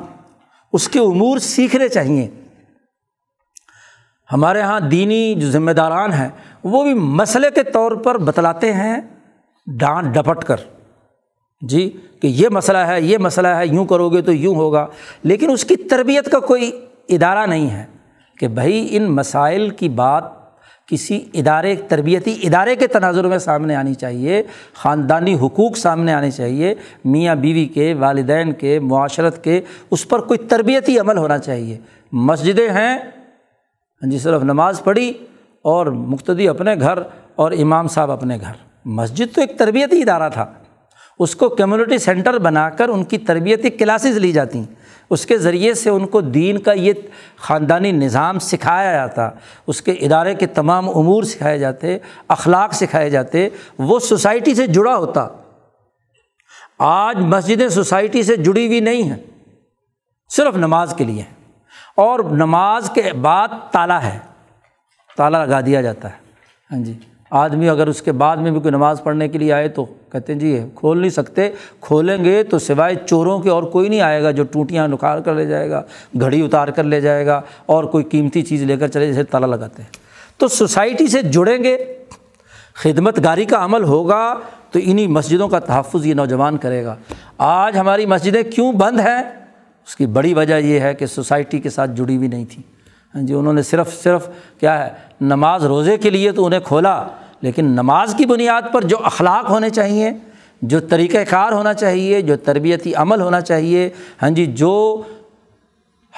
اس 0.73 0.89
کے 0.89 0.99
امور 0.99 1.37
سیکھنے 1.37 1.89
چاہیے۔ 1.89 2.29
ہمارے 4.33 4.59
یہاں 4.59 4.79
دینی 4.79 5.35
جو 5.35 5.51
ذمہ 5.51 5.71
داران 5.71 6.13
ہیں، 6.13 6.29
وہ 6.63 6.83
بھی 6.83 6.93
مسئلے 6.93 7.47
کے 7.55 7.63
طور 7.63 7.91
پر 7.91 8.17
بتلاتے 8.17 8.73
ہیں، 8.73 8.97
ڈانٹ 9.67 10.15
ڈپٹ 10.15 10.43
کر۔ 10.43 10.57
جی 11.61 11.97
کہ 12.21 12.27
یہ 12.27 12.49
مسئلہ 12.49 12.77
ہے، 12.77 13.01
یہ 13.01 13.17
مسئلہ 13.17 13.47
ہے، 13.47 13.67
یوں 13.67 13.85
کرو 13.85 14.09
گے 14.09 14.21
تو 14.21 14.33
یوں 14.33 14.55
ہوگا۔ 14.55 14.87
لیکن 15.23 15.51
اس 15.51 15.65
کی 15.65 15.75
تربیت 15.75 16.31
کا 16.31 16.39
کوئی 16.39 16.85
ادارہ 17.09 17.45
نہیں 17.45 17.69
ہے۔ 17.69 17.85
کہ 18.39 18.47
بھائی 18.47 18.87
ان 18.91 19.03
مسائل 19.03 19.69
کی 19.69 19.89
بات 19.89 20.23
کسی 20.87 21.25
ادارے، 21.33 21.75
تربیتی 21.75 22.39
ادارے 22.43 22.75
کے 22.75 22.87
تناظر 22.87 23.27
میں 23.27 23.37
سامنے 23.37 23.75
آنی 23.75 23.93
چاہیے، 23.93 24.43
خاندانی 24.73 25.33
حقوق 25.33 25.77
سامنے 25.77 26.13
آنے 26.13 26.31
چاہیے، 26.31 26.75
میاں 27.05 27.35
بیوی 27.35 27.65
کے، 27.65 27.93
والدین 27.93 28.51
کے، 28.51 28.79
معاشرت 28.79 29.43
کے، 29.43 29.61
اس 29.91 30.07
پر 30.07 30.19
کوئی 30.19 30.37
تربیتی 30.37 30.99
عمل 30.99 31.17
ہونا 31.17 31.37
چاہیے۔ 31.37 31.77
مسجدیں 32.11 32.69
ہیں 32.69 32.97
ہاں 34.03 34.09
جی 34.09 34.19
صرف 34.19 34.43
نماز 34.43 34.83
پڑھی 34.83 35.13
اور 35.61 35.85
مقتدی 35.85 36.47
اپنے 36.47 36.75
گھر 36.79 36.99
اور 37.35 37.51
امام 37.51 37.87
صاحب 37.87 38.11
اپنے 38.11 38.37
گھر۔ 38.41 38.53
مسجد 38.85 39.35
تو 39.35 39.41
ایک 39.41 39.57
تربیتی 39.57 40.01
ادارہ 40.01 40.29
تھا۔ 40.29 40.45
اس 41.19 41.35
کو 41.35 41.49
کمیونٹی 41.49 41.97
سینٹر 41.97 42.37
بنا 42.37 42.69
کر 42.69 42.89
ان 42.89 43.03
کی 43.03 43.17
تربیتی 43.17 43.69
کلاسز 43.69 44.17
لی 44.17 44.31
جاتی۔ 44.31 44.63
اس 45.09 45.25
کے 45.25 45.37
ذریعے 45.37 45.73
سے 45.73 45.89
ان 45.89 46.07
کو 46.07 46.21
دین 46.21 46.57
کا 46.57 46.71
یہ 46.71 46.93
خاندانی 47.37 47.91
نظام 47.91 48.39
سکھایا 48.39 48.91
جاتا، 48.91 49.29
اس 49.67 49.81
کے 49.81 49.91
ادارے 49.91 50.35
کے 50.35 50.45
تمام 50.45 50.89
امور 50.89 51.23
سکھائے 51.23 51.57
جاتے، 51.59 51.97
اخلاق 52.27 52.73
سکھائے 52.73 53.09
جاتے، 53.09 53.49
وہ 53.79 53.99
سوسائٹی 53.99 54.55
سے 54.55 54.67
جڑا 54.67 54.95
ہوتا۔ 54.95 55.27
آج 56.79 57.17
مسجدیں 57.17 57.69
سوسائٹی 57.69 58.23
سے 58.23 58.35
جڑی 58.35 58.67
ہوئی 58.67 58.79
نہیں 58.79 59.03
ہیں، 59.03 59.17
صرف 60.29 60.55
نماز 60.55 60.93
کے 60.97 61.03
لیے 61.03 61.23
اور 61.97 62.19
نماز 62.19 62.89
کے 62.89 63.13
بعد 63.13 63.47
تالا 63.71 64.03
ہے، 64.03 64.19
تالا 65.17 65.45
لگا 65.45 65.61
دیا 65.61 65.81
جاتا 65.81 66.09
ہے۔ 66.09 66.17
ہاں 66.71 66.83
جی۔ 66.83 66.99
آدمی 67.31 67.69
اگر 67.69 67.87
اس 67.87 68.01
کے 68.01 68.11
بعد 68.11 68.37
میں 68.37 68.51
بھی 68.51 68.59
کوئی 68.59 68.71
نماز 68.71 69.03
پڑھنے 69.03 69.27
کے 69.27 69.37
لیے 69.37 69.53
آئے 69.53 69.67
تو 69.67 69.85
کہتے 70.11 70.33
ہیں 70.33 70.39
جی 70.39 70.59
کھول 70.75 70.97
نہیں 70.99 71.09
سکتے، 71.09 71.49
کھولیں 71.81 72.23
گے 72.23 72.43
تو 72.43 72.59
سوائے 72.59 72.95
چوروں 73.05 73.39
کے 73.39 73.49
اور 73.49 73.63
کوئی 73.63 73.89
نہیں 73.89 74.01
آئے 74.01 74.23
گا 74.23 74.31
جو 74.31 74.43
ٹوٹیاں 74.43 74.87
نکھار 74.87 75.19
کر 75.19 75.33
لے 75.33 75.45
جائے 75.45 75.69
گا، 75.69 75.81
گھڑی 76.21 76.41
اتار 76.41 76.67
کر 76.67 76.83
لے 76.83 77.01
جائے 77.01 77.25
گا 77.25 77.41
اور 77.65 77.83
کوئی 77.83 78.03
قیمتی 78.03 78.41
چیز 78.41 78.63
لے 78.63 78.77
کر 78.77 78.87
چلے 78.87 79.07
جیسے 79.07 79.23
تالا 79.23 79.47
لگاتے 79.47 79.81
ہیں۔ 79.81 79.89
تو 80.37 80.47
سوسائٹی 80.47 81.07
سے 81.07 81.21
جڑیں 81.21 81.63
گے، 81.63 81.77
خدمت 82.73 83.23
گاری 83.23 83.45
کا 83.45 83.63
عمل 83.65 83.83
ہوگا 83.83 84.33
تو 84.71 84.79
انہیں 84.83 85.07
مسجدوں 85.07 85.47
کا 85.47 85.59
تحفظ 85.59 86.05
یہ 86.05 86.13
نوجوان 86.13 86.57
کرے 86.57 86.83
گا۔ 86.85 86.95
آج 87.37 87.77
ہماری 87.77 88.05
مسجدیں 88.05 88.43
کیوں 88.43 88.71
بند 88.71 88.99
ہیں؟ 88.99 89.21
اس 89.87 89.95
کی 89.95 90.05
بڑی 90.05 90.33
وجہ 90.33 90.55
یہ 90.55 90.79
ہے 90.79 90.93
کہ 90.93 91.05
سوسائٹی 91.05 91.59
کے 91.59 91.69
ساتھ 91.69 91.91
جڑی 91.91 92.15
ہوئی 92.17 92.27
نہیں 92.27 92.45
تھی 92.49 92.61
ہاں 93.15 93.21
جی 93.21 93.33
انہوں 93.33 93.53
نے 93.53 93.61
صرف 93.61 94.03
صرف 94.03 94.27
کیا 94.59 94.85
ہے، 94.85 94.89
نماز 95.21 95.65
روزے 95.65 95.97
کے 95.97 96.09
لیے 96.09 96.31
تو 96.31 96.45
انہیں 96.45 96.59
کھولا، 96.59 97.07
لیکن 97.41 97.65
نماز 97.65 98.15
کی 98.17 98.25
بنیاد 98.25 98.61
پر 98.73 98.81
جو 98.81 98.97
اخلاق 99.03 99.49
ہونے 99.49 99.69
چاہیے، 99.69 100.11
جو 100.61 100.79
طریقۂ 100.79 101.17
کار 101.29 101.51
ہونا 101.51 101.73
چاہیے، 101.73 102.21
جو 102.21 102.35
تربیتی 102.37 102.93
عمل 102.95 103.21
ہونا 103.21 103.41
چاہیے 103.41 103.89
ہاں 104.21 104.29
جی 104.29 104.45
جو 104.45 105.01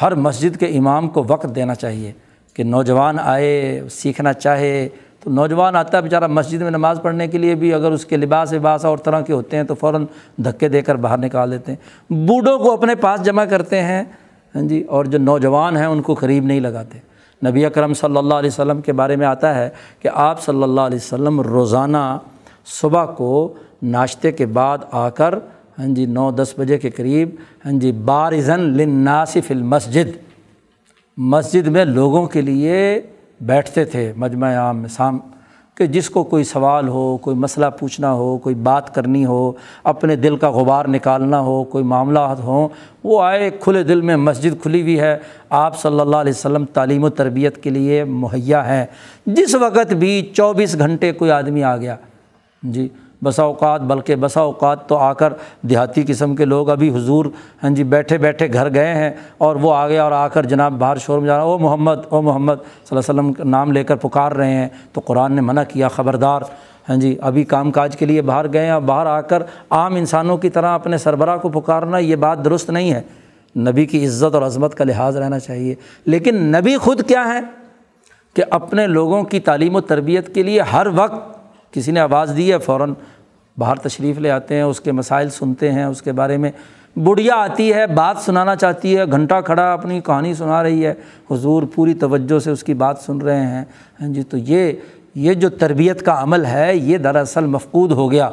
ہر 0.01 0.15
مسجد 0.15 0.59
کے 0.59 0.65
امام 0.65 1.07
کو 1.07 1.23
وقت 1.27 1.55
دینا 1.55 1.75
چاہیے 1.75 2.11
کہ 2.53 2.63
نوجوان 2.63 3.19
آئے، 3.19 3.81
سیکھنا 3.91 4.33
چاہے۔ 4.33 4.87
تو 5.19 5.29
نوجوان 5.29 5.75
آتا 5.75 5.97
ہے، 5.97 6.01
بیچارہ 6.03 6.27
مسجد 6.27 6.61
میں 6.61 6.71
نماز 6.71 6.99
پڑھنے 7.01 7.27
کے 7.27 7.37
لیے 7.37 7.55
بھی 7.55 7.73
اگر 7.73 7.91
اس 7.91 8.05
کے 8.05 8.17
لباس 8.17 8.53
وباس 8.53 8.85
اور 8.85 8.97
طرح 8.97 9.21
کے 9.21 9.33
ہوتے 9.33 9.57
ہیں 9.57 9.63
تو 9.63 9.75
فوراً 9.75 10.05
دھکے 10.37 10.67
دے 10.67 10.81
کر 10.81 10.95
باہر 10.95 11.17
نکال 11.17 11.51
دیتے 11.51 11.71
ہیں۔ 11.71 12.13
بوڑھوں 12.13 12.59
کو 12.59 12.73
اپنے 12.73 12.95
پاس 12.95 13.23
جمع 13.23 13.45
کرتے 13.45 13.81
ہیں۔ 13.81 14.03
ہاں 14.55 14.61
جی 14.61 14.81
اور 14.87 15.05
جو 15.05 15.17
نوجوان 15.17 15.77
ہیں، 15.77 15.85
ان 15.85 16.01
کو 16.01 16.13
قریب 16.13 16.45
نہیں 16.45 16.59
لگاتے۔ 16.59 16.97
نبی 17.41 17.65
اکرم 17.65 17.93
صلی 17.93 18.17
اللہ 18.17 18.33
علیہ 18.33 18.49
وسلم 18.49 18.81
کے 18.81 18.93
بارے 18.93 19.15
میں 19.15 19.25
آتا 19.25 19.53
ہے 19.55 19.69
کہ 19.99 20.09
آپ 20.13 20.41
صلی 20.41 20.63
اللہ 20.63 20.81
علیہ 20.81 20.97
وسلم 20.97 21.41
روزانہ 21.41 22.17
صبح 22.79 23.05
کو 23.17 23.53
ناشتے 23.83 24.31
کے 24.31 24.45
بعد 24.45 24.77
آ 24.91 25.07
کر 25.09 25.33
ہاں 25.79 25.87
جی 25.87 26.05
نو 26.05 26.29
دس 26.31 26.53
بجے 26.57 26.77
کے 26.77 26.89
قریب 26.89 27.29
ہاں 27.65 27.71
جی 27.79 27.91
بارزن 28.05 28.59
لناسف 28.77 29.51
المسجد، 29.51 30.15
مسجد 31.17 31.67
میں 31.67 31.85
لوگوں 31.85 32.25
کے 32.27 32.41
لیے 32.41 33.01
بیٹھتے 33.41 33.85
تھے، 33.85 34.11
مجمع 34.17 34.53
عام 34.55 34.85
شام 34.87 35.19
کہ 35.81 35.87
جس 35.87 36.09
کو 36.09 36.23
کوئی 36.23 36.43
سوال 36.43 36.87
ہو، 36.87 37.17
کوئی 37.17 37.35
مسئلہ 37.35 37.65
پوچھنا 37.79 38.13
ہو، 38.13 38.37
کوئی 38.37 38.55
بات 38.55 38.95
کرنی 38.95 39.25
ہو، 39.25 39.51
اپنے 39.83 40.15
دل 40.15 40.35
کا 40.35 40.49
غبار 40.49 40.85
نکالنا 40.85 41.39
ہو، 41.39 41.63
کوئی 41.63 41.83
معاملات 41.83 42.39
ہوں، 42.39 42.69
وہ 43.03 43.21
آئے 43.21 43.51
کھلے 43.59 43.83
دل 43.83 44.01
میں 44.01 44.15
مسجد 44.15 44.61
کھلی 44.61 44.81
ہوئی 44.81 44.99
ہے۔ 44.99 45.17
آپ 45.49 45.79
صلی 45.79 45.99
اللہ 45.99 46.15
علیہ 46.15 46.33
وسلم 46.35 46.65
تعلیم 46.65 47.03
و 47.03 47.09
تربیت 47.09 47.63
کے 47.63 47.69
لیے 47.69 48.03
مہیا 48.03 48.67
ہیں۔ 48.67 48.85
جس 49.25 49.55
وقت 49.55 49.93
بھی 49.93 50.29
چوبیس 50.33 50.79
گھنٹے 50.79 51.11
کوئی 51.11 51.31
آدمی 51.31 51.63
آ 51.63 51.77
گیا۔ 51.77 51.95
جی 52.63 52.89
بسا 53.23 53.43
اوقات، 53.43 53.81
بلکہ 53.81 54.15
بسا 54.15 54.41
اوقات 54.41 54.89
تو 54.89 54.97
آ 54.97 55.13
کر 55.13 55.33
دیہاتی 55.61 56.03
قسم 56.07 56.35
کے 56.35 56.45
لوگ 56.45 56.69
ابھی 56.69 56.89
حضور 56.89 57.25
ہاں 57.63 57.69
جی 57.69 57.83
بیٹھے 57.83 58.17
بیٹھے 58.17 58.53
گھر 58.53 58.73
گئے 58.73 58.93
ہیں 58.93 59.11
اور 59.37 59.55
وہ 59.55 59.73
آ 59.73 59.87
گیا 59.87 60.03
اور 60.03 60.11
آ 60.11 60.27
کر 60.27 60.45
جناب 60.45 60.73
باہر 60.73 60.97
شور 60.97 61.19
میں 61.19 61.27
جا 61.27 61.35
رہا 61.35 61.43
او 61.43 61.57
محمد 61.57 61.99
او 62.09 62.21
محمد، 62.21 62.55
صلی 62.55 62.97
اللہ 62.97 63.11
علیہ 63.11 63.19
وسلم 63.19 63.33
کا 63.33 63.43
نام 63.43 63.71
لے 63.71 63.83
کر 63.83 63.95
پکار 63.95 64.31
رہے 64.31 64.53
ہیں۔ 64.53 64.67
تو 64.93 65.01
قرآن 65.05 65.33
نے 65.33 65.41
منع 65.41 65.63
کیا، 65.63 65.87
خبردار 65.87 66.41
ہاں 66.89 66.95
جی 66.95 67.15
ابھی 67.21 67.43
کام 67.43 67.71
کاج 67.71 67.97
کے 67.97 68.05
لیے 68.05 68.21
باہر 68.21 68.53
گئے 68.53 68.65
ہیں 68.65 68.71
اور 68.71 68.81
باہر 68.81 69.05
آ 69.05 69.21
کر 69.21 69.43
عام 69.69 69.95
انسانوں 69.95 70.37
کی 70.37 70.49
طرح 70.49 70.69
اپنے 70.69 70.97
سربراہ 70.97 71.37
کو 71.37 71.49
پکارنا 71.49 71.97
یہ 71.97 72.15
بات 72.15 72.45
درست 72.45 72.69
نہیں 72.69 72.93
ہے۔ 72.93 73.01
نبی 73.57 73.85
کی 73.85 74.05
عزت 74.05 74.35
اور 74.35 74.43
عظمت 74.43 74.75
کا 74.75 74.83
لحاظ 74.83 75.17
رہنا 75.17 75.39
چاہیے۔ 75.39 75.75
لیکن 76.05 76.35
نبی 76.35 76.77
خود 76.77 77.07
کیا 77.07 77.23
ہے 77.27 77.39
کہ 78.33 78.43
اپنے 78.49 78.87
لوگوں 78.87 79.23
کی 79.23 79.39
تعلیم 79.39 79.75
و 79.75 79.81
تربیت 79.81 80.35
کے 80.35 80.43
لیے 80.43 80.61
ہر 80.61 80.87
وقت 80.95 81.40
کسی 81.71 81.91
نے 81.91 81.99
آواز 81.99 82.33
دی 82.37 82.53
ہے، 82.53 82.57
فوراً 82.57 82.93
باہر 83.57 83.75
تشریف 83.75 84.17
لے 84.17 84.31
آتے 84.31 84.55
ہیں، 84.55 84.61
اس 84.61 84.79
کے 84.79 84.91
مسائل 84.91 85.29
سنتے 85.29 85.71
ہیں، 85.71 85.83
اس 85.83 86.01
کے 86.01 86.11
بارے 86.11 86.37
میں 86.37 86.51
بڑھیا 86.95 87.35
آتی 87.35 87.73
ہے، 87.73 87.87
بات 87.87 88.17
سنانا 88.17 88.55
چاہتی 88.55 88.97
ہے، 88.97 89.05
گھنٹہ 89.11 89.41
کھڑا 89.45 89.73
اپنی 89.73 90.01
کہانی 90.01 90.33
سنا 90.33 90.63
رہی 90.63 90.85
ہے، 90.85 90.93
حضور 91.31 91.63
پوری 91.75 91.93
توجہ 91.93 92.39
سے 92.39 92.51
اس 92.51 92.63
کی 92.63 92.73
بات 92.73 92.97
سن 92.99 93.17
رہے 93.17 93.45
ہیں۔ 93.45 93.65
ہاں 94.01 94.07
جی 94.07 94.23
تو 94.23 94.37
یہ 94.37 94.71
یہ 95.15 95.33
جو 95.33 95.49
تربیت 95.49 96.05
کا 96.05 96.23
عمل 96.23 96.45
ہے، 96.45 96.75
یہ 96.75 96.97
دراصل 96.97 97.45
مفقود 97.45 97.91
ہو 97.91 98.11
گیا۔ 98.11 98.29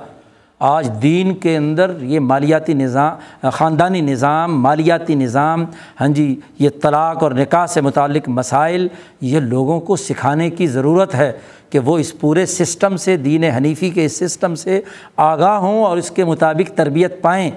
آج 0.59 0.91
دین 1.03 1.35
کے 1.35 1.57
اندر 1.57 1.91
یہ 2.01 2.21
مالیاتی 2.21 2.75
نظام، 2.75 3.49
خاندانی 3.51 4.01
نظام، 4.01 4.63
مالیاتی 4.63 5.15
نظام 5.15 5.65
ہاں 6.01 6.09
جی 6.09 6.41
یہ 6.59 6.71
طلاق 6.83 7.23
اور 7.23 7.31
نکاح 7.31 7.67
سے 7.67 7.81
متعلق 7.81 8.29
مسائل، 8.29 8.89
یہ 9.21 9.41
لوگوں 9.41 9.81
کو 9.81 9.97
سکھانے 9.97 10.51
کی 10.51 10.67
ضرورت 10.67 11.15
ہے 11.15 11.33
کہ 11.71 11.79
وہ 11.79 11.99
اس 11.99 12.21
پورے 12.21 12.47
سسٹم 12.47 12.97
سے، 12.97 13.17
دین 13.17 13.45
حنیفی 13.45 13.91
کے 13.91 14.05
اس 14.05 14.19
سسٹم 14.19 14.55
سے 14.55 14.81
آگاہ 15.17 15.57
ہوں 15.59 15.85
اور 15.85 15.97
اس 15.97 16.11
کے 16.11 16.25
مطابق 16.25 16.77
تربیت 16.77 17.23
پائیں۔ 17.23 17.51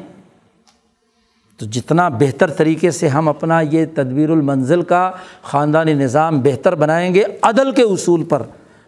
تو 1.57 1.65
جتنا 1.65 2.09
بہتر 2.09 2.49
طریقے 2.49 2.91
سے 2.91 3.07
ہم 3.07 3.27
اپنا 3.27 3.61
یہ 3.61 3.85
تدبیر 3.93 4.29
المنزل 4.29 4.81
کا 4.81 5.11
خاندانی 5.41 5.93
نظام 5.93 6.41
بہتر 6.41 6.75
بنائیں 6.75 7.13
گے، 7.13 7.23
عدل 7.41 7.71
کے 7.71 7.81
اصول 7.81 8.23
پر، 8.23 8.41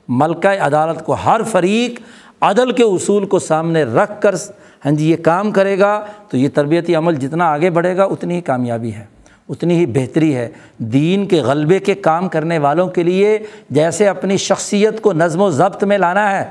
ملکہ 0.08 0.48
عدالت 0.48 1.06
کو 1.06 1.14
ہر 1.14 1.42
فریق 1.52 2.00
عدل 2.44 2.72
کے 2.72 2.84
اصول 2.84 3.26
کو 3.26 3.40
سامنے 3.40 3.84
رکھ 3.84 4.22
کر 4.22 4.36
ہاں 4.86 4.92
جی 4.92 5.10
یہ 5.12 5.16
کام 5.16 5.52
کرے 5.52 5.78
گا 5.80 6.04
تو 6.30 6.38
یہ 6.38 6.50
تربیتی 6.54 6.96
عمل 6.96 7.16
جتنا 7.16 7.46
آگے 7.46 7.70
بڑھے 7.70 7.96
گا 7.98 8.04
اتنی 8.04 8.36
ہی 8.36 8.42
کامیابی 8.42 8.94
ہے، 8.94 9.06
اتنی 9.50 9.78
ہی 9.78 9.86
بہتری 9.86 10.36
ہے۔ 10.36 10.50
دین 10.78 11.26
کے 11.26 11.42
غلبے 11.42 11.80
کے 11.80 11.96
کام 11.96 12.28
کرنے 12.30 12.58
والوں 12.58 12.88
کے 12.88 13.04
لیے 13.04 13.38
جیسے 13.70 14.08
اپنی 14.08 14.38
شخصیت 14.38 15.02
کو 15.02 15.14
نظم 15.14 15.42
و 15.42 15.50
ضبط 15.50 15.84
میں 15.84 15.98
لانا 15.98 16.30
ہے، 16.32 16.44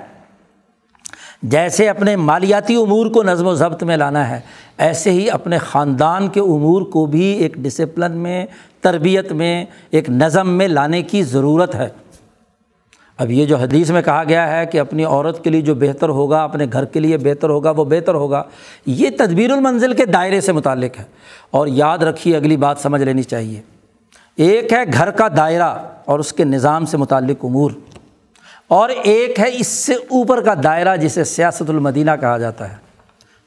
جیسے 1.42 1.88
اپنے 1.88 2.16
مالیاتی 2.16 2.74
امور 2.74 3.06
کو 3.06 3.22
نظم 3.22 3.46
و 3.46 3.54
ضبط 3.54 3.82
میں 3.82 3.96
لانا 3.96 4.28
ہے، 4.28 4.40
ایسے 4.78 5.10
ہی 5.10 5.30
اپنے 5.30 5.58
خاندان 5.58 6.28
کے 6.28 6.40
امور 6.40 6.82
کو 6.82 7.06
بھی 7.06 7.24
ایک 7.24 7.54
ڈسپلن 7.54 8.12
میں، 8.12 8.44
تربیت 8.80 9.32
میں، 9.32 9.64
ایک 9.90 10.10
نظم 10.10 10.48
میں 10.48 10.68
لانے 10.68 11.02
کی 11.02 11.22
ضرورت 11.22 11.74
ہے۔ 11.74 11.88
اب 13.18 13.30
یہ 13.30 13.46
جو 13.46 13.56
حدیث 13.56 13.90
میں 13.90 14.02
کہا 14.02 14.22
گیا 14.28 14.56
ہے 14.56 14.66
کہ 14.66 14.80
اپنی 14.80 15.04
عورت 15.04 15.44
کے 15.44 15.50
لیے 15.50 15.60
جو 15.60 15.74
بہتر 15.74 16.08
ہوگا، 16.08 16.42
اپنے 16.44 16.66
گھر 16.72 16.84
کے 16.84 17.00
لیے 17.00 17.16
بہتر 17.16 17.48
ہوگا، 17.48 17.70
وہ 17.70 17.84
بہتر 17.84 18.14
ہوگا، 18.14 18.42
یہ 18.86 19.10
تدبیر 19.18 19.50
المنزل 19.50 19.92
کے 19.92 20.04
دائرے 20.04 20.40
سے 20.40 20.52
متعلق 20.52 20.98
ہے۔ 20.98 21.04
اور 21.50 21.66
یاد 21.66 21.98
رکھیے، 21.98 22.36
اگلی 22.36 22.56
بات 22.56 22.78
سمجھ 22.78 23.02
لینی 23.02 23.22
چاہیے۔ 23.22 23.60
ایک 24.36 24.72
ہے 24.72 24.78
گھر 24.92 25.10
کا 25.10 25.28
دائرہ 25.36 25.74
اور 26.04 26.18
اس 26.18 26.32
کے 26.32 26.44
نظام 26.44 26.86
سے 26.86 26.96
متعلق 26.96 27.44
امور، 27.44 27.70
اور 28.68 28.88
ایک 28.88 29.40
ہے 29.40 29.48
اس 29.52 29.66
سے 29.66 29.94
اوپر 29.94 30.40
کا 30.40 30.54
دائرہ 30.64 30.96
جسے 30.96 31.24
سیاست 31.24 31.70
المدینہ 31.70 32.10
کہا 32.20 32.38
جاتا 32.38 32.70
ہے۔ 32.70 32.76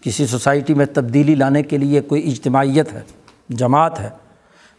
کسی 0.02 0.28
سوسائٹی 0.28 0.74
میں 0.74 0.86
تبدیلی 0.86 1.36
لانے 1.36 1.64
کے 1.64 1.78
لیے 1.78 2.02
کوئی 2.02 2.32
اجتماعیت 2.32 2.94
ہے، 2.94 3.02
جماعت 3.50 4.00
ہے 4.00 4.10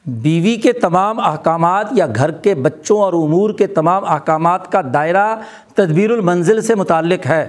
بیوی 0.06 0.56
کے 0.56 0.72
تمام 0.72 1.20
احکامات 1.20 1.86
یا 1.92 2.06
گھر 2.16 2.30
کے 2.30 2.54
بچوں 2.54 3.00
اور 3.00 3.12
امور 3.12 3.50
کے 3.50 3.66
تمام 3.66 4.04
احکامات 4.04 4.72
کا 4.72 4.80
دائرہ 4.94 5.36
تدبیر 5.74 6.10
المنزل 6.10 6.60
سے 6.60 6.74
متعلق 6.74 7.26
ہے۔ 7.26 7.46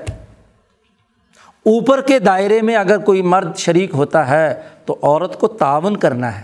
اوپر 1.65 2.01
کے 2.01 2.19
دائرے 2.19 2.61
میں 2.61 2.75
اگر 2.75 2.97
کوئی 2.97 3.21
مرد 3.21 3.55
شریک 3.55 3.93
ہوتا 3.93 4.29
ہے 4.29 4.61
تو 4.85 4.97
عورت 5.03 5.39
کو 5.39 5.47
تعاون 5.47 5.97
کرنا 5.97 6.39
ہے۔ 6.39 6.43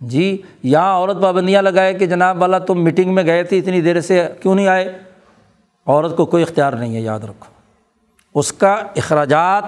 جی 0.00 0.42
یہاں 0.62 0.94
عورت 0.94 1.22
پابندیاں 1.22 1.62
لگائے 1.62 1.94
کہ 1.94 2.06
جناب 2.06 2.40
والا 2.40 2.58
تم 2.58 2.84
میٹنگ 2.84 3.14
میں 3.14 3.24
گئے 3.26 3.42
تھے، 3.42 3.58
اتنی 3.58 3.80
دیر 3.80 4.00
سے 4.00 4.28
کیوں 4.42 4.54
نہیں 4.54 4.66
آئے؟ 4.66 4.98
عورت 5.86 6.16
کو 6.16 6.26
کوئی 6.26 6.42
اختیار 6.42 6.72
نہیں 6.72 6.96
ہے، 6.96 7.00
یاد 7.00 7.20
رکھو۔ 7.20 7.44
اس 8.34 8.52
کا 8.52 8.72
اخراجات 8.72 9.64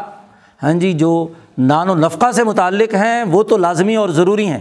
ہاں 0.63 0.73
جی 0.73 0.93
جو 0.93 1.29
نان 1.59 1.89
و 1.89 1.95
نفقہ 1.95 2.33
سے 2.33 2.45
متعلق 2.45 2.95
ہیں، 2.95 3.23
وہ 3.23 3.43
تو 3.43 3.57
لازمی 3.57 3.97
اور 3.97 4.09
ضروری 4.09 4.47
ہیں۔ 4.47 4.61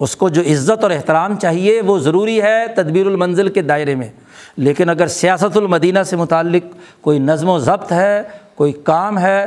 اس 0.00 0.16
کو 0.16 0.28
جو 0.28 0.42
عزت 0.42 0.82
اور 0.82 0.90
احترام 0.90 1.38
چاہیے 1.38 1.80
وہ 1.80 1.98
ضروری 1.98 2.42
ہے 2.42 2.66
تدبیر 2.74 3.06
المنزل 3.06 3.48
کے 3.48 3.62
دائرے 3.62 3.94
میں۔ 3.94 4.08
لیکن 4.56 4.88
اگر 4.88 5.06
سیاست 5.06 5.56
المدینہ 5.56 6.02
سے 6.02 6.16
متعلق 6.16 6.76
کوئی 7.00 7.18
نظم 7.18 7.48
و 7.48 7.58
ضبط 7.58 7.92
ہے، 7.92 8.22
کوئی 8.54 8.72
کام 8.72 9.18
ہے، 9.18 9.46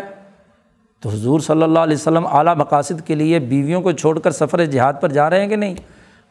تو 1.00 1.10
حضور 1.10 1.40
صلی 1.40 1.64
اللہ 1.64 1.80
علیہ 1.80 1.98
وسلم 1.98 2.28
اعلیٰ 2.28 2.56
مقاصد 2.56 3.08
کے 3.08 3.16
لیے 3.16 3.40
بیویوں 3.40 3.82
کو 3.82 3.92
چھوڑ 3.92 4.20
کر 4.20 4.32
سفر 4.32 4.66
جہاد 4.66 4.94
پر 5.02 5.10
جا 5.10 5.30
رہے 5.30 5.42
ہیں 5.42 5.48
کہ 5.48 5.56
نہیں؟ 5.56 5.76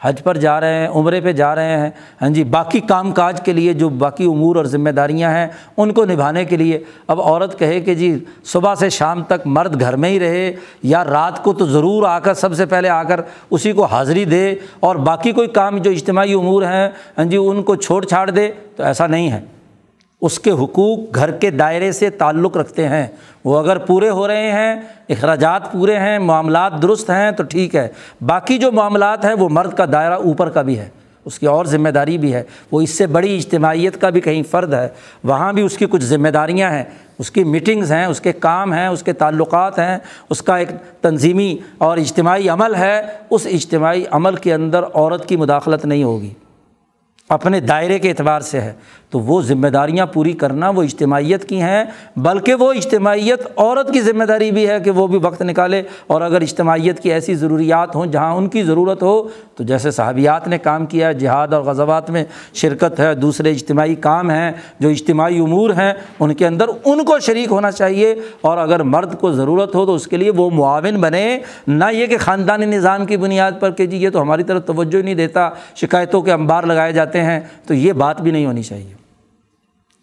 حج 0.03 0.23
پر 0.23 0.37
جا 0.37 0.61
رہے 0.61 0.75
ہیں، 0.75 0.89
عمرے 0.89 1.21
پہ 1.21 1.33
جا 1.33 1.55
رہے 1.55 1.77
ہیں۔ 1.79 1.91
ہاں 2.23 2.29
جی 2.29 2.45
باقی 2.45 2.81
کام 2.81 3.11
کاج 3.13 3.41
کے 3.45 3.53
لیے 3.53 3.73
جو 3.73 3.89
باقی 3.89 4.25
امور 4.25 4.57
اور 4.57 4.65
ذمہ 4.65 4.91
داریاں 4.91 5.31
ہیں، 5.31 5.47
ان 5.77 5.93
کو 5.93 6.05
نبھانے 6.05 6.45
کے 6.45 6.57
لیے۔ 6.57 6.79
اب 7.09 7.23
عورت 7.23 7.59
کہے 7.59 7.81
کہ 7.81 7.95
جی 7.95 8.25
صبح 8.45 8.75
سے 8.75 8.91
شام 8.91 9.23
تک 9.23 9.47
مرد 9.47 9.81
گھر 9.81 9.97
میں 9.97 10.11
ہی 10.11 10.21
رہے 10.21 10.53
یا 10.83 11.05
رات 11.05 11.43
کو 11.45 11.53
تو 11.53 11.67
ضرور 11.67 12.09
آ 12.09 12.19
کر، 12.19 12.35
سب 12.35 12.55
سے 12.55 12.67
پہلے 12.67 12.89
آ 12.89 13.03
کر 13.03 13.21
اسی 13.51 13.73
کو 13.73 13.85
حاضری 13.85 14.25
دے 14.25 14.55
اور 14.81 14.97
باقی 14.97 15.33
کوئی 15.33 15.49
کام 15.49 15.79
جو 15.79 15.91
اجتماعی 15.91 16.35
امور 16.35 16.63
ہیں 16.63 16.89
ہاں 17.19 17.25
جی 17.25 17.37
ان 17.37 17.63
کو 17.63 17.77
چھوڑ 17.77 18.05
چھاڑ 18.05 18.31
دے 18.31 18.51
تو 18.77 18.83
ایسا 18.83 19.07
نہیں 19.07 19.31
ہے۔ 19.33 19.41
اس 20.21 20.41
کے 20.41 20.51
حقوق 20.51 20.99
گھر 21.15 21.31
کے 21.31 21.51
دائرے 21.51 21.93
سے 21.93 22.11
تعلق 22.11 22.57
رکھتے 22.57 22.89
ہیں۔ 22.89 23.07
وہ 23.45 23.59
اگر 23.59 23.79
پورے 23.79 24.11
ہو 24.11 24.29
رہے 24.29 24.53
ہیں، 24.53 24.77
اخراجات 25.09 25.73
پورے 25.73 25.97
ہیں، 25.97 26.19
معاملات 26.19 26.83
درست 26.83 27.11
ہیں، 27.11 27.31
تو 27.31 27.43
ٹھیک 27.43 27.77
ہے۔ 27.77 27.89
باقی 28.21 28.59
جو 28.59 28.73
معاملات 28.73 29.25
ہیں، 29.25 29.35
وہ 29.35 29.49
مرد 29.49 29.75
کا 29.75 29.85
دائرہ 29.93 30.15
اوپر 30.15 30.49
کا 30.49 30.63
بھی 30.63 30.79
ہے۔ 30.79 30.89
اس 31.25 31.39
کی 31.39 31.47
اور 31.47 31.65
ذمہ 31.65 31.89
داری 31.89 32.19
بھی 32.19 32.35
ہے۔ 32.35 32.43
وہ 32.71 32.81
اس 32.81 32.91
سے 32.91 33.07
بڑی 33.07 33.37
اجتماعیت 33.37 34.01
کا 34.01 34.11
بھی 34.11 34.21
کہیں 34.21 34.43
فرد 34.51 34.75
ہے۔ 34.75 34.89
وہاں 35.25 35.53
بھی 35.53 35.63
اس 35.63 35.77
کی 35.77 35.87
کچھ 35.91 36.05
ذمہ 36.05 36.29
داریاں 36.29 36.71
ہیں۔ 36.71 36.85
اس 37.19 37.31
کی 37.31 37.45
میٹنگز 37.45 37.93
ہیں، 37.93 38.05
اس 38.05 38.21
کے 38.21 38.33
کام 38.33 38.73
ہیں، 38.73 38.87
اس 38.87 39.03
کے 39.03 39.13
تعلقات 39.13 39.79
ہیں۔ 39.79 39.99
اس 40.31 40.43
کا 40.43 40.57
ایک 40.57 40.69
تنظیمی 41.01 41.59
اور 41.79 41.99
اجتماعی 41.99 42.49
عمل 42.49 42.75
ہے۔ 42.75 43.03
اس 43.31 43.47
اجتماعی 43.47 44.05
عمل 44.11 44.35
کے 44.35 44.55
اندر 44.55 44.83
عورت 44.95 45.29
کی 45.29 45.37
مداخلت 45.37 45.85
نہیں 45.85 46.03
ہوگی۔ 46.03 46.31
اپنے 47.29 47.61
دائرے 47.61 47.99
کے 47.99 48.11
اعتبار 48.11 48.41
سے 48.41 48.61
ہے۔ 48.61 48.73
تو 49.11 49.21
وہ 49.21 49.43
ذمہ 49.43 49.69
داریاں 49.69 50.07
پوری 50.07 50.33
کرنا 50.33 50.69
وہ 50.69 50.83
اجتماعیت 50.83 51.49
کی 51.49 51.61
ہیں، 51.61 51.85
بلکہ 52.17 52.55
وہ 52.55 52.73
اجتماعیت 52.73 53.47
عورت 53.57 53.93
کی 53.93 54.01
ذمہ 54.01 54.25
داری 54.25 54.51
بھی 54.51 54.69
ہے 54.69 54.81
کہ 54.81 54.91
وہ 54.91 55.07
بھی 55.07 55.19
وقت 55.23 55.43
نکالے۔ 55.43 55.83
اور 56.07 56.21
اگر 56.21 56.41
اجتماعیت 56.41 57.01
کی 57.01 57.13
ایسی 57.13 57.35
ضروریات 57.35 57.97
ہوں 57.97 58.07
جہاں 58.07 58.35
ان 58.35 58.49
کی 58.49 58.63
ضرورت 58.63 59.03
ہو، 59.03 59.29
تو 59.55 59.65
جیسے 59.65 59.91
صحابیات 59.91 60.49
نے 60.49 60.59
کام 60.59 60.87
کیا 60.87 61.13
جہاد 61.13 61.53
اور 61.53 61.63
غزوات 61.63 62.11
میں 62.11 62.25
شرکت 62.55 63.01
ہے، 63.01 63.15
دوسرے 63.15 63.51
اجتماعی 63.51 63.95
کام 63.95 64.31
ہیں، 64.31 64.53
جو 64.81 64.89
اجتماعی 64.89 65.39
امور 65.39 65.71
ہیں، 65.71 65.95
ان 66.21 66.35
کے 66.35 66.47
اندر 66.47 66.69
ان 66.85 67.05
کو 67.05 67.19
شریک 67.19 67.49
ہونا 67.51 67.71
چاہیے۔ 67.71 68.15
اور 68.41 68.59
اگر 68.59 68.83
مرد 68.83 69.21
کو 69.21 69.33
ضرورت 69.33 69.75
ہو 69.75 69.87
تو 69.87 69.95
اس 69.95 70.07
کے 70.07 70.17
لیے 70.17 70.31
وہ 70.31 70.51
معاون 70.51 71.01
بنے۔ 71.01 71.39
نہ 71.67 71.85
یہ 71.93 72.07
کہ 72.07 72.19
خاندانی 72.19 72.67
نظام 72.67 73.07
کی 73.07 73.17
بنیاد 73.17 73.53
پر 73.61 73.71
کہ 73.71 73.87
جی 73.87 73.97
یہ 73.97 74.11
تو 74.11 74.23
ہماری 74.23 74.43
طرف 74.43 74.65
توجہ 74.65 75.03
نہیں 75.03 75.15
دیتا، 75.15 75.51
شکایتوں 75.77 76.23
کے 76.23 76.33
انبار 76.33 76.63
لگائے 76.63 76.93
جاتے 76.93 77.18
ہیں 77.18 77.18
ہیں 77.23 77.41
تو 77.67 77.75
یہ 77.75 77.93
بات 77.93 78.21
بھی 78.21 78.31
نہیں 78.31 78.47
ہونی 78.47 78.63
چاہیے۔ 78.63 78.95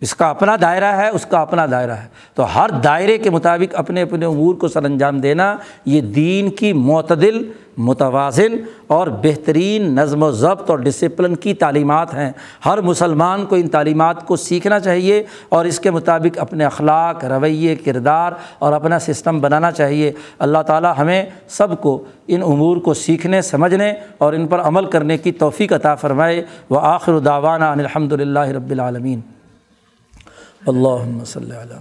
اس 0.06 0.15
کا 0.15 0.30
اپنا 0.30 0.56
دائرہ 0.61 0.86
ہے، 0.86 1.10
اس 1.10 1.26
کا 1.26 1.40
اپنا 1.40 1.65
دائرہ 1.72 1.91
ہے۔ 1.91 2.07
تو 2.34 2.44
ہر 2.56 2.69
دائرے 2.69 3.18
کے 3.18 3.30
مطابق 3.30 3.76
اپنے 3.77 4.02
اپنے 4.02 4.26
امور 4.26 4.56
کو 4.56 4.68
سر 4.68 4.84
انجام 4.84 5.19
دینا، 5.19 5.56
یہ 5.86 6.02
دین 6.02 6.49
کی 6.49 6.73
معتدل، 6.73 7.52
متوازن 7.77 8.53
اور 8.88 9.07
بہترین 9.07 9.95
نظم 9.95 10.23
و 10.23 10.32
ضبط 10.32 10.69
اور 10.69 10.80
ڈسپلن 10.80 11.36
کی 11.36 11.53
تعلیمات 11.53 12.14
ہیں۔ 12.14 12.32
ہر 12.65 12.82
مسلمان 12.82 13.45
کو 13.45 13.56
ان 13.56 13.68
تعلیمات 13.68 14.27
کو 14.27 14.36
سیکھنا 14.36 14.80
چاہیے 14.80 15.23
اور 15.49 15.65
اس 15.65 15.80
کے 15.80 15.91
مطابق 15.91 16.38
اپنے 16.40 16.65
اخلاق، 16.65 17.26
رویے، 17.26 17.76
کردار 17.76 18.32
اور 18.60 18.73
اپنا 18.73 18.99
سسٹم 18.99 19.40
بنانا 19.40 19.72
چاہیے۔ 19.72 20.11
اللہ 20.40 20.61
تعالیٰ 20.68 20.94
ہمیں 20.98 21.26
سب 21.48 21.82
کو 21.82 22.03
ان 22.27 22.44
امور 22.44 22.77
کو 22.77 22.94
سیکھنے، 22.94 23.41
سمجھنے 23.41 23.94
اور 24.18 24.34
ان 24.34 24.48
پر 24.48 24.60
عمل 24.60 24.86
کرنے 24.86 25.18
کی 25.18 25.32
توفیق 25.32 25.73
عطا 25.73 25.95
فرمائے۔ 25.95 26.44
وہ 26.69 26.80
آخر 26.82 27.19
داوانہ 27.19 27.64
الحمد 27.64 28.14
للہ 28.14 28.40
رب 28.40 28.69
العالمین۔ 28.69 29.19
اللہ 30.67 31.23
صلی 31.25 31.55
اللہ 31.55 31.73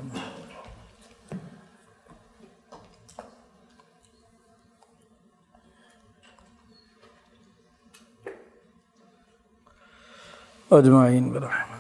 اجمعین 10.71 11.31
برحمۃ 11.31 11.74